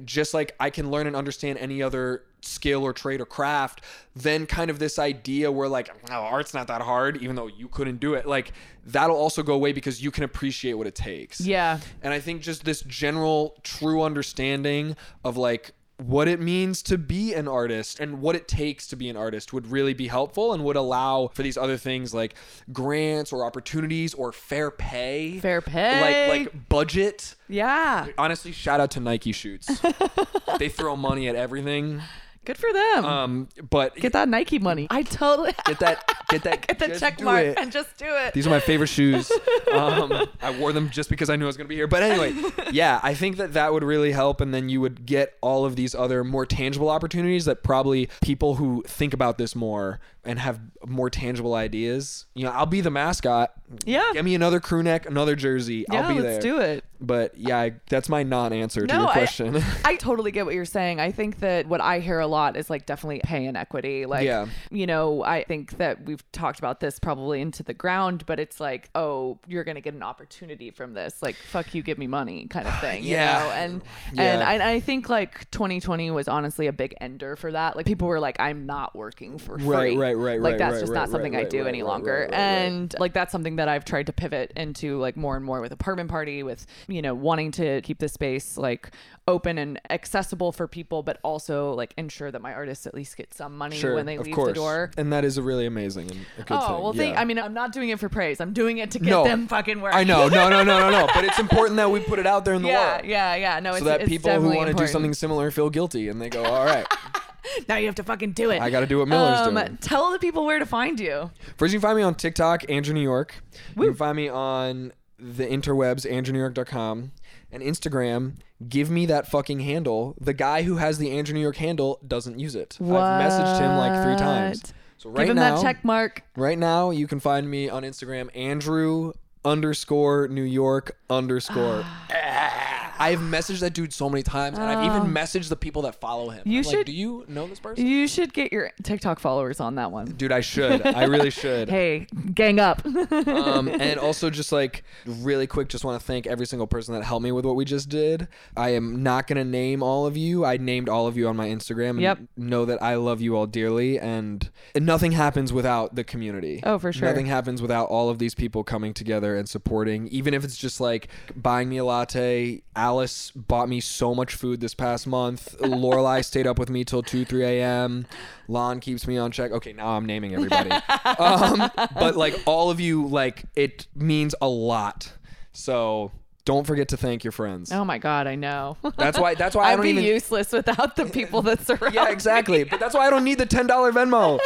Just 0.05 0.33
like 0.33 0.55
I 0.59 0.69
can 0.69 0.89
learn 0.89 1.07
and 1.07 1.15
understand 1.15 1.59
any 1.59 1.83
other 1.83 2.23
skill 2.41 2.83
or 2.83 2.93
trade 2.93 3.21
or 3.21 3.25
craft, 3.25 3.81
then 4.15 4.45
kind 4.45 4.69
of 4.69 4.79
this 4.79 4.99
idea 4.99 5.51
where 5.51 5.67
like, 5.67 5.89
oh, 6.09 6.13
art's 6.13 6.53
not 6.53 6.67
that 6.67 6.81
hard, 6.81 7.17
even 7.17 7.35
though 7.35 7.47
you 7.47 7.67
couldn't 7.67 7.99
do 7.99 8.15
it, 8.15 8.25
like 8.25 8.51
that'll 8.85 9.15
also 9.15 9.43
go 9.43 9.53
away 9.53 9.71
because 9.71 10.03
you 10.03 10.11
can 10.11 10.23
appreciate 10.23 10.73
what 10.73 10.87
it 10.87 10.95
takes. 10.95 11.41
Yeah. 11.41 11.79
And 12.01 12.13
I 12.13 12.19
think 12.19 12.41
just 12.41 12.65
this 12.65 12.81
general 12.81 13.55
true 13.63 14.01
understanding 14.01 14.95
of 15.23 15.37
like 15.37 15.71
what 15.97 16.27
it 16.27 16.39
means 16.39 16.81
to 16.83 16.97
be 16.97 17.33
an 17.33 17.47
artist 17.47 17.99
and 17.99 18.19
what 18.19 18.35
it 18.35 18.47
takes 18.47 18.87
to 18.87 18.95
be 18.95 19.09
an 19.09 19.15
artist 19.15 19.53
would 19.53 19.67
really 19.67 19.93
be 19.93 20.07
helpful 20.07 20.53
and 20.53 20.63
would 20.63 20.75
allow 20.75 21.29
for 21.33 21.43
these 21.43 21.57
other 21.57 21.77
things 21.77 22.13
like 22.13 22.33
grants 22.71 23.31
or 23.31 23.45
opportunities 23.45 24.13
or 24.13 24.31
fair 24.31 24.71
pay. 24.71 25.39
Fair 25.39 25.61
pay. 25.61 26.29
Like 26.29 26.45
like 26.53 26.69
budget. 26.69 27.35
Yeah. 27.47 28.07
Honestly, 28.17 28.51
shout 28.51 28.79
out 28.79 28.91
to 28.91 28.99
Nike 28.99 29.31
shoots. 29.31 29.81
they 30.59 30.69
throw 30.69 30.95
money 30.95 31.27
at 31.27 31.35
everything. 31.35 32.01
Good 32.45 32.57
for 32.57 32.71
them. 32.73 33.05
Um 33.05 33.49
but 33.69 33.95
get 33.95 34.13
that 34.13 34.27
Nike 34.29 34.59
money. 34.59 34.87
I 34.89 35.03
totally 35.03 35.53
get 35.65 35.79
that 35.79 36.03
get 36.29 36.43
that 36.43 36.67
get 36.67 36.79
the 36.79 36.99
check 36.99 37.21
mark 37.21 37.43
it. 37.43 37.57
and 37.59 37.71
just 37.71 37.95
do 37.97 38.05
it. 38.07 38.33
These 38.33 38.47
are 38.47 38.49
my 38.49 38.59
favorite 38.59 38.87
shoes. 38.97 39.31
Um, 39.71 40.27
I 40.41 40.57
wore 40.57 40.71
them 40.73 40.89
just 40.89 41.09
because 41.09 41.29
I 41.29 41.35
knew 41.35 41.45
I 41.45 41.47
was 41.47 41.57
going 41.57 41.65
to 41.65 41.69
be 41.69 41.75
here. 41.75 41.87
But 41.87 42.03
anyway, 42.03 42.33
yeah, 42.71 42.99
I 43.03 43.13
think 43.13 43.37
that 43.37 43.53
that 43.53 43.73
would 43.73 43.83
really 43.83 44.11
help. 44.11 44.41
And 44.41 44.53
then 44.53 44.69
you 44.69 44.81
would 44.81 45.05
get 45.05 45.37
all 45.41 45.65
of 45.65 45.75
these 45.75 45.95
other 45.95 46.23
more 46.23 46.45
tangible 46.45 46.89
opportunities 46.89 47.45
that 47.45 47.63
probably 47.63 48.09
people 48.21 48.55
who 48.55 48.83
think 48.87 49.13
about 49.13 49.37
this 49.37 49.55
more 49.55 49.99
and 50.25 50.39
have 50.39 50.59
more 50.87 51.09
tangible 51.09 51.53
ideas. 51.53 52.25
You 52.33 52.45
know, 52.45 52.51
I'll 52.51 52.65
be 52.65 52.81
the 52.81 52.89
mascot. 52.91 53.51
Yeah. 53.85 54.09
Get 54.13 54.23
me 54.23 54.35
another 54.35 54.59
crew 54.59 54.81
neck, 54.83 55.05
another 55.05 55.35
jersey. 55.35 55.85
yeah, 55.91 56.07
I'll 56.07 56.13
be 56.15 56.21
let's 56.21 56.41
there. 56.43 56.55
do 56.55 56.59
it. 56.61 56.85
But 57.01 57.37
yeah, 57.37 57.57
I, 57.59 57.73
that's 57.89 58.07
my 58.07 58.23
non-answer 58.23 58.87
to 58.87 58.93
No, 58.93 59.01
your 59.01 59.09
I- 59.09 59.13
question. 59.13 59.61
I 59.83 59.95
totally 59.97 60.31
get 60.31 60.45
what 60.45 60.55
you're 60.55 60.63
saying. 60.63 61.01
I 61.01 61.11
think 61.11 61.39
that 61.39 61.67
what 61.67 61.81
I 61.81 61.99
hear 61.99 62.19
a 62.19 62.27
lot 62.27 62.55
is 62.55 62.69
like 62.69 62.85
definitely 62.85 63.19
pay 63.23 63.45
inequity. 63.45 64.05
Like, 64.05 64.23
Yeah. 64.25 64.45
you 64.71 64.87
know, 64.87 65.23
I 65.23 65.43
think 65.43 65.77
that 65.79 66.05
we've 66.05 66.23
talked 66.31 66.59
about 66.59 66.79
this 66.79 66.99
probably 66.99 67.41
into 67.41 67.61
the 67.63 67.73
ground, 67.73 68.25
but 68.25 68.39
it's 68.39 68.61
like, 68.61 68.89
oh, 68.95 69.39
you're 69.47 69.65
going 69.65 69.75
to 69.75 69.81
get 69.81 69.93
an 69.93 70.03
opportunity 70.03 70.71
from 70.71 70.93
this. 70.93 71.21
Like, 71.21 71.35
fuck 71.35 71.75
you, 71.75 71.83
give 71.83 71.97
me 71.97 72.07
money 72.07 72.47
kind 72.47 72.65
of 72.67 72.79
thing. 72.79 73.03
Yeah. 73.03 73.39
You 73.39 73.45
know? 73.49 73.51
And, 73.55 73.81
Yeah. 74.13 74.51
and 74.51 74.63
I, 74.63 74.73
I 74.75 74.79
think 74.79 75.09
like 75.09 75.51
2020 75.51 76.11
was 76.11 76.29
honestly 76.29 76.67
a 76.67 76.73
big 76.73 76.95
ender 77.01 77.35
for 77.35 77.51
that. 77.51 77.75
Like, 77.75 77.85
people 77.85 78.07
were 78.07 78.21
like, 78.21 78.39
I'm 78.39 78.65
not 78.65 78.95
working 78.95 79.37
for 79.37 79.57
free. 79.59 79.67
Right, 79.67 79.97
right, 79.97 80.12
Right, 80.15 80.31
right, 80.33 80.41
Like 80.41 80.51
right, 80.53 80.59
that's 80.59 80.73
right, 80.73 80.79
just 80.81 80.91
right, 80.91 80.99
not 80.99 81.09
something 81.09 81.33
right, 81.33 81.45
I 81.45 81.49
do 81.49 81.67
any 81.67 81.83
longer. 81.83 82.29
and 82.31 82.93
like 82.99 83.13
that's 83.13 83.31
something 83.31 83.57
that 83.57 83.67
I've 83.67 83.85
tried 83.85 84.07
to 84.07 84.13
pivot 84.13 84.53
into 84.55 84.97
like 84.99 85.15
more 85.17 85.35
and 85.35 85.45
more 85.45 85.61
with 85.61 85.71
apartment 85.71 86.09
party 86.09 86.43
with, 86.43 86.65
you 86.87 87.01
know, 87.01 87.13
wanting 87.13 87.51
to 87.51 87.81
keep 87.81 87.99
the 87.99 88.07
space 88.09 88.57
like 88.57 88.91
open 89.27 89.57
and 89.57 89.79
accessible 89.89 90.51
for 90.51 90.67
people, 90.67 91.01
but 91.03 91.17
also 91.23 91.73
like 91.73 91.93
ensure 91.97 92.29
that 92.31 92.41
my 92.41 92.53
artists 92.53 92.85
at 92.85 92.93
least 92.93 93.15
get 93.15 93.33
some 93.33 93.57
money 93.57 93.75
Sure, 93.77 93.95
when 93.95 94.05
they 94.05 94.17
leave 94.17 94.35
course. 94.35 94.49
the 94.49 94.53
door. 94.53 94.91
And 94.97 95.13
that 95.13 95.23
is 95.23 95.37
a 95.37 95.41
really 95.41 95.65
amazing 95.65 96.11
and 96.11 96.19
a 96.37 96.43
good 96.43 96.57
oh, 96.59 96.67
thing. 96.67 96.83
well, 96.83 96.95
yeah. 97.13 97.21
I 97.21 97.25
mean, 97.25 97.39
I'm 97.39 97.53
not 97.53 97.71
doing 97.71 97.89
it 97.89 97.99
for 97.99 98.09
praise. 98.09 98.41
I'm 98.41 98.53
doing 98.53 98.79
it 98.79 98.91
to 98.91 98.99
get 98.99 99.09
No, 99.09 99.23
them 99.23 99.47
fucking 99.47 99.79
work. 99.81 99.93
I 99.95 100.03
know, 100.03 100.27
no, 100.27 100.49
no, 100.49 100.63
no, 100.63 100.79
no, 100.79 100.89
no. 100.89 101.07
But 101.15 101.23
it's 101.25 101.39
important 101.39 101.77
that 101.77 101.89
we 101.89 101.99
put 102.01 102.19
it 102.19 102.27
out 102.27 102.43
there 102.45 102.53
in 102.53 102.61
the 102.61 102.67
yeah, 102.69 102.93
world. 102.95 103.05
yeah, 103.05 103.35
yeah. 103.35 103.53
yeah. 103.55 103.59
No, 103.61 103.71
So 103.71 103.77
it's, 103.77 103.85
that 103.85 104.05
people 104.07 104.31
who 104.41 104.55
want 104.55 104.67
to 104.69 104.73
do 104.73 104.87
something 104.87 105.13
similar 105.13 105.51
feel 105.51 105.69
guilty 105.69 106.09
and 106.09 106.21
they 106.21 106.29
go, 106.29 106.43
all 106.43 106.65
right, 106.65 106.85
Now 107.67 107.77
you 107.77 107.85
have 107.85 107.95
to 107.95 108.03
fucking 108.03 108.31
do 108.31 108.51
it. 108.51 108.61
I 108.61 108.69
got 108.69 108.81
to 108.81 108.85
do 108.85 108.99
what 108.99 109.07
Miller's 109.07 109.39
um, 109.47 109.55
doing. 109.55 109.77
Tell 109.81 110.11
the 110.11 110.19
people 110.19 110.45
where 110.45 110.59
to 110.59 110.65
find 110.65 110.99
you. 110.99 111.31
First, 111.57 111.73
you 111.73 111.79
can 111.79 111.87
find 111.87 111.97
me 111.97 112.03
on 112.03 112.15
TikTok, 112.15 112.69
Andrew 112.69 112.93
New 112.93 113.01
York. 113.01 113.35
You 113.75 113.83
can 113.83 113.93
find 113.95 114.15
me 114.15 114.29
on 114.29 114.93
the 115.19 115.45
interwebs, 115.45 116.09
andrewnewyork.com, 116.09 117.11
and 117.51 117.63
Instagram. 117.63 118.35
Give 118.67 118.89
me 118.89 119.05
that 119.07 119.27
fucking 119.27 119.59
handle. 119.61 120.15
The 120.19 120.33
guy 120.33 120.63
who 120.63 120.77
has 120.77 120.97
the 120.97 121.11
Andrew 121.11 121.33
New 121.33 121.41
York 121.41 121.57
handle 121.57 121.99
doesn't 122.05 122.39
use 122.39 122.55
it. 122.55 122.77
I've 122.81 122.87
messaged 122.87 123.59
him 123.59 123.77
like 123.77 124.03
three 124.03 124.15
times. 124.15 124.73
So 124.97 125.09
right 125.09 125.25
Give 125.25 125.31
him 125.31 125.35
now, 125.35 125.55
that 125.55 125.61
check 125.61 125.83
mark. 125.83 126.23
right 126.35 126.57
now, 126.57 126.91
you 126.91 127.07
can 127.07 127.19
find 127.19 127.49
me 127.49 127.69
on 127.69 127.83
Instagram, 127.83 128.29
Andrew 128.35 129.13
underscore 129.43 130.29
New 130.29 130.43
York 130.43 130.97
underscore. 131.09 131.85
I've 133.03 133.19
messaged 133.19 133.59
that 133.61 133.73
dude 133.73 133.93
so 133.93 134.09
many 134.09 134.23
times, 134.23 134.57
and 134.57 134.67
I've 134.67 134.85
even 134.85 135.13
messaged 135.13 135.49
the 135.49 135.55
people 135.55 135.81
that 135.83 135.95
follow 135.99 136.29
him. 136.29 136.43
Oh. 136.45 136.49
You 136.49 136.59
I'm 136.59 136.65
like, 136.65 136.75
should- 136.77 136.85
do 136.85 136.91
you 136.93 137.25
know 137.27 137.47
this 137.47 137.59
person? 137.59 137.85
You 137.85 138.07
should 138.07 138.33
get 138.33 138.51
your 138.53 138.71
TikTok 138.83 139.19
followers 139.19 139.59
on 139.59 139.75
that 139.75 139.91
one. 139.91 140.05
Dude, 140.05 140.31
I 140.31 140.41
should. 140.41 140.85
I 140.85 141.03
really 141.05 141.29
should. 141.29 141.69
Hey, 141.83 142.07
gang 142.33 142.59
up. 142.59 142.85
um, 143.27 143.67
and 143.67 143.99
also 143.99 144.29
just 144.29 144.51
like 144.51 144.83
really 145.05 145.47
quick 145.47 145.69
just 145.69 145.83
want 145.83 145.99
to 145.99 146.05
thank 146.05 146.27
every 146.27 146.45
single 146.45 146.67
person 146.67 146.93
that 146.93 147.03
helped 147.03 147.23
me 147.23 147.31
with 147.31 147.45
what 147.45 147.55
we 147.55 147.65
just 147.65 147.89
did 147.89 148.27
i 148.55 148.69
am 148.69 149.01
not 149.03 149.27
going 149.27 149.37
to 149.37 149.43
name 149.43 149.81
all 149.83 150.05
of 150.05 150.15
you 150.15 150.45
i 150.45 150.57
named 150.57 150.87
all 150.89 151.07
of 151.07 151.17
you 151.17 151.27
on 151.27 151.35
my 151.35 151.47
instagram 151.47 151.91
and 151.91 152.01
Yep. 152.01 152.19
know 152.37 152.65
that 152.65 152.81
i 152.81 152.95
love 152.95 153.21
you 153.21 153.35
all 153.35 153.47
dearly 153.47 153.99
and, 153.99 154.49
and 154.75 154.85
nothing 154.85 155.11
happens 155.13 155.51
without 155.51 155.95
the 155.95 156.03
community 156.03 156.59
Oh, 156.63 156.77
for 156.79 156.93
sure. 156.93 157.07
nothing 157.07 157.25
happens 157.25 157.61
without 157.61 157.87
all 157.89 158.09
of 158.09 158.19
these 158.19 158.35
people 158.35 158.63
coming 158.63 158.93
together 158.93 159.35
and 159.35 159.47
supporting 159.49 160.07
even 160.09 160.33
if 160.33 160.43
it's 160.43 160.57
just 160.57 160.79
like 160.79 161.07
buying 161.35 161.69
me 161.69 161.77
a 161.77 161.85
latte 161.85 162.61
alice 162.93 163.31
bought 163.31 163.67
me 163.67 163.79
so 163.79 164.13
much 164.13 164.35
food 164.35 164.61
this 164.61 164.75
past 164.75 165.07
month. 165.07 165.55
Lorelai 165.59 166.23
stayed 166.31 166.45
up 166.45 166.59
with 166.59 166.69
me 166.69 166.83
till 166.83 167.01
2 167.01 167.25
3 167.25 167.43
a.m 167.43 168.05
lon 168.47 168.79
keeps 168.79 169.07
me 169.07 169.17
on 169.17 169.31
check. 169.31 169.51
Okay 169.51 169.73
now 169.73 169.89
i'm 169.89 170.05
naming 170.05 170.33
everybody. 170.37 170.69
Um, 171.17 171.71
but 171.95 172.15
like 172.15 172.35
all 172.45 172.69
of 172.69 172.79
you 172.79 173.07
like 173.07 173.45
it 173.55 173.87
means 173.95 174.35
a 174.41 174.47
lot. 174.47 175.11
So 175.53 176.11
don't 176.45 176.67
forget 176.67 176.89
to 176.89 176.97
thank 176.97 177.23
your 177.23 177.31
friends 177.31 177.71
oh 177.71 177.85
my 177.85 177.97
god, 177.97 178.27
I 178.27 178.35
know. 178.35 178.77
that's 178.97 179.17
why 179.19 179.35
that's 179.35 179.55
why 179.55 179.63
i 179.63 179.67
I'd 179.73 179.75
don't 179.77 179.83
be 179.83 179.89
even 179.91 180.03
useless 180.03 180.51
without 180.51 180.95
the 180.95 181.05
people 181.05 181.41
that 181.43 181.61
surround. 181.65 181.93
yeah, 181.93 182.09
exactly. 182.09 182.63
But 182.63 182.79
that's 182.79 182.93
why 182.93 183.07
I 183.07 183.09
don't 183.09 183.23
need 183.23 183.37
the 183.37 183.45
ten 183.45 183.67
dollar 183.67 183.91
Venmo. 183.91 184.39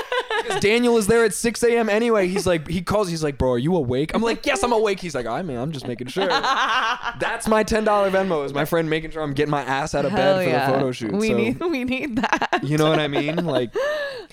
Because 0.43 0.61
Daniel 0.61 0.97
is 0.97 1.07
there 1.07 1.23
at 1.25 1.33
six 1.33 1.63
a.m. 1.63 1.89
anyway. 1.89 2.27
He's 2.27 2.47
like, 2.47 2.67
he 2.67 2.81
calls. 2.81 3.09
He's 3.09 3.23
like, 3.23 3.37
bro, 3.37 3.53
are 3.53 3.57
you 3.57 3.75
awake? 3.75 4.13
I'm 4.13 4.21
like, 4.21 4.45
yes, 4.45 4.63
I'm 4.63 4.71
awake. 4.71 4.99
He's 4.99 5.15
like, 5.15 5.25
I 5.25 5.41
mean, 5.41 5.57
I'm 5.57 5.71
just 5.71 5.87
making 5.87 6.07
sure. 6.07 6.27
that's 7.19 7.47
my 7.47 7.63
ten 7.63 7.83
dollar 7.83 8.09
Venmo. 8.09 8.45
Is 8.45 8.53
my 8.53 8.65
friend 8.65 8.89
making 8.89 9.11
sure 9.11 9.21
I'm 9.23 9.33
getting 9.33 9.51
my 9.51 9.63
ass 9.63 9.95
out 9.95 10.05
of 10.05 10.11
Hell 10.11 10.37
bed 10.37 10.43
for 10.45 10.49
yeah. 10.49 10.67
the 10.67 10.73
photo 10.73 10.91
shoot. 10.91 11.11
We 11.13 11.29
so, 11.29 11.37
need 11.37 11.59
we 11.59 11.83
need 11.83 12.17
that. 12.17 12.59
you 12.63 12.77
know 12.77 12.89
what 12.89 12.99
I 12.99 13.07
mean? 13.07 13.45
Like 13.45 13.73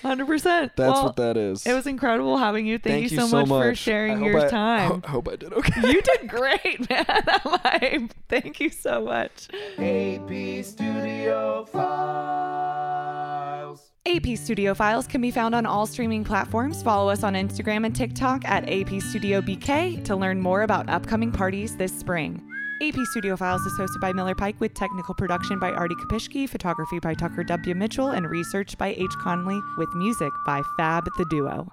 Hundred 0.01 0.27
percent. 0.27 0.73
that's 0.75 1.01
what 1.01 1.15
that 1.15 1.37
is. 1.37 1.65
It 1.65 1.73
was 1.73 1.87
incredible 1.87 2.37
having 2.37 2.65
you. 2.65 2.77
Thank, 2.77 3.11
you, 3.11 3.17
so, 3.17 3.45
much, 3.45 3.47
for 3.47 3.75
sharing 3.75 4.23
your 4.23 4.45
I- 4.45 4.49
time. 4.49 5.01
I 5.05 5.09
hope 5.09 5.27
I 5.27 5.35
did 5.35 5.53
okay. 5.53 5.91
you 5.91 6.01
did 6.01 6.29
great, 6.29 6.89
man. 6.89 7.05
I'm 7.63 8.09
thank 8.29 8.59
you 8.59 8.69
so 8.69 9.05
much. 9.05 9.47
AP 9.77 10.63
Studio 10.65 11.65
Files. 11.65 12.55
AP 14.07 14.37
Studio 14.37 14.73
Files 14.73 15.07
can 15.07 15.19
be 15.21 15.31
found 15.31 15.55
on 15.55 15.65
all 15.65 15.87
streaming 15.87 16.23
platforms. 16.23 16.83
Follow 16.83 17.09
us 17.09 17.23
on 17.23 17.33
Instagram 17.33 17.85
and 17.85 17.95
TikTok 17.95 18.45
at 18.45 18.69
AP 18.69 19.01
Studio 19.01 19.41
BK 19.41 20.03
to 20.05 20.15
learn 20.15 20.39
more 20.39 20.61
about 20.61 20.87
upcoming 20.89 21.31
parties 21.31 21.75
this 21.75 21.97
spring. 21.97 22.41
AP 22.81 22.95
Studio 23.11 23.35
Files 23.37 23.65
is 23.65 23.73
hosted 23.79 24.01
by 24.01 24.11
Miller 24.11 24.35
Pike 24.35 24.59
with 24.59 24.73
technical 24.73 25.15
production 25.15 25.59
by 25.59 25.71
Artie 25.71 25.95
Kapishki, 25.95 26.47
photography 26.47 26.99
by 26.99 27.13
Tucker 27.13 27.43
W. 27.43 27.73
Mitchell, 27.73 28.09
and 28.09 28.29
research 28.29 28.77
by 28.77 28.89
H. 28.89 29.11
Conley 29.21 29.59
with 29.77 29.87
music 29.95 30.33
by 30.45 30.61
Fab 30.77 31.05
the 31.17 31.25
Duo. 31.29 31.71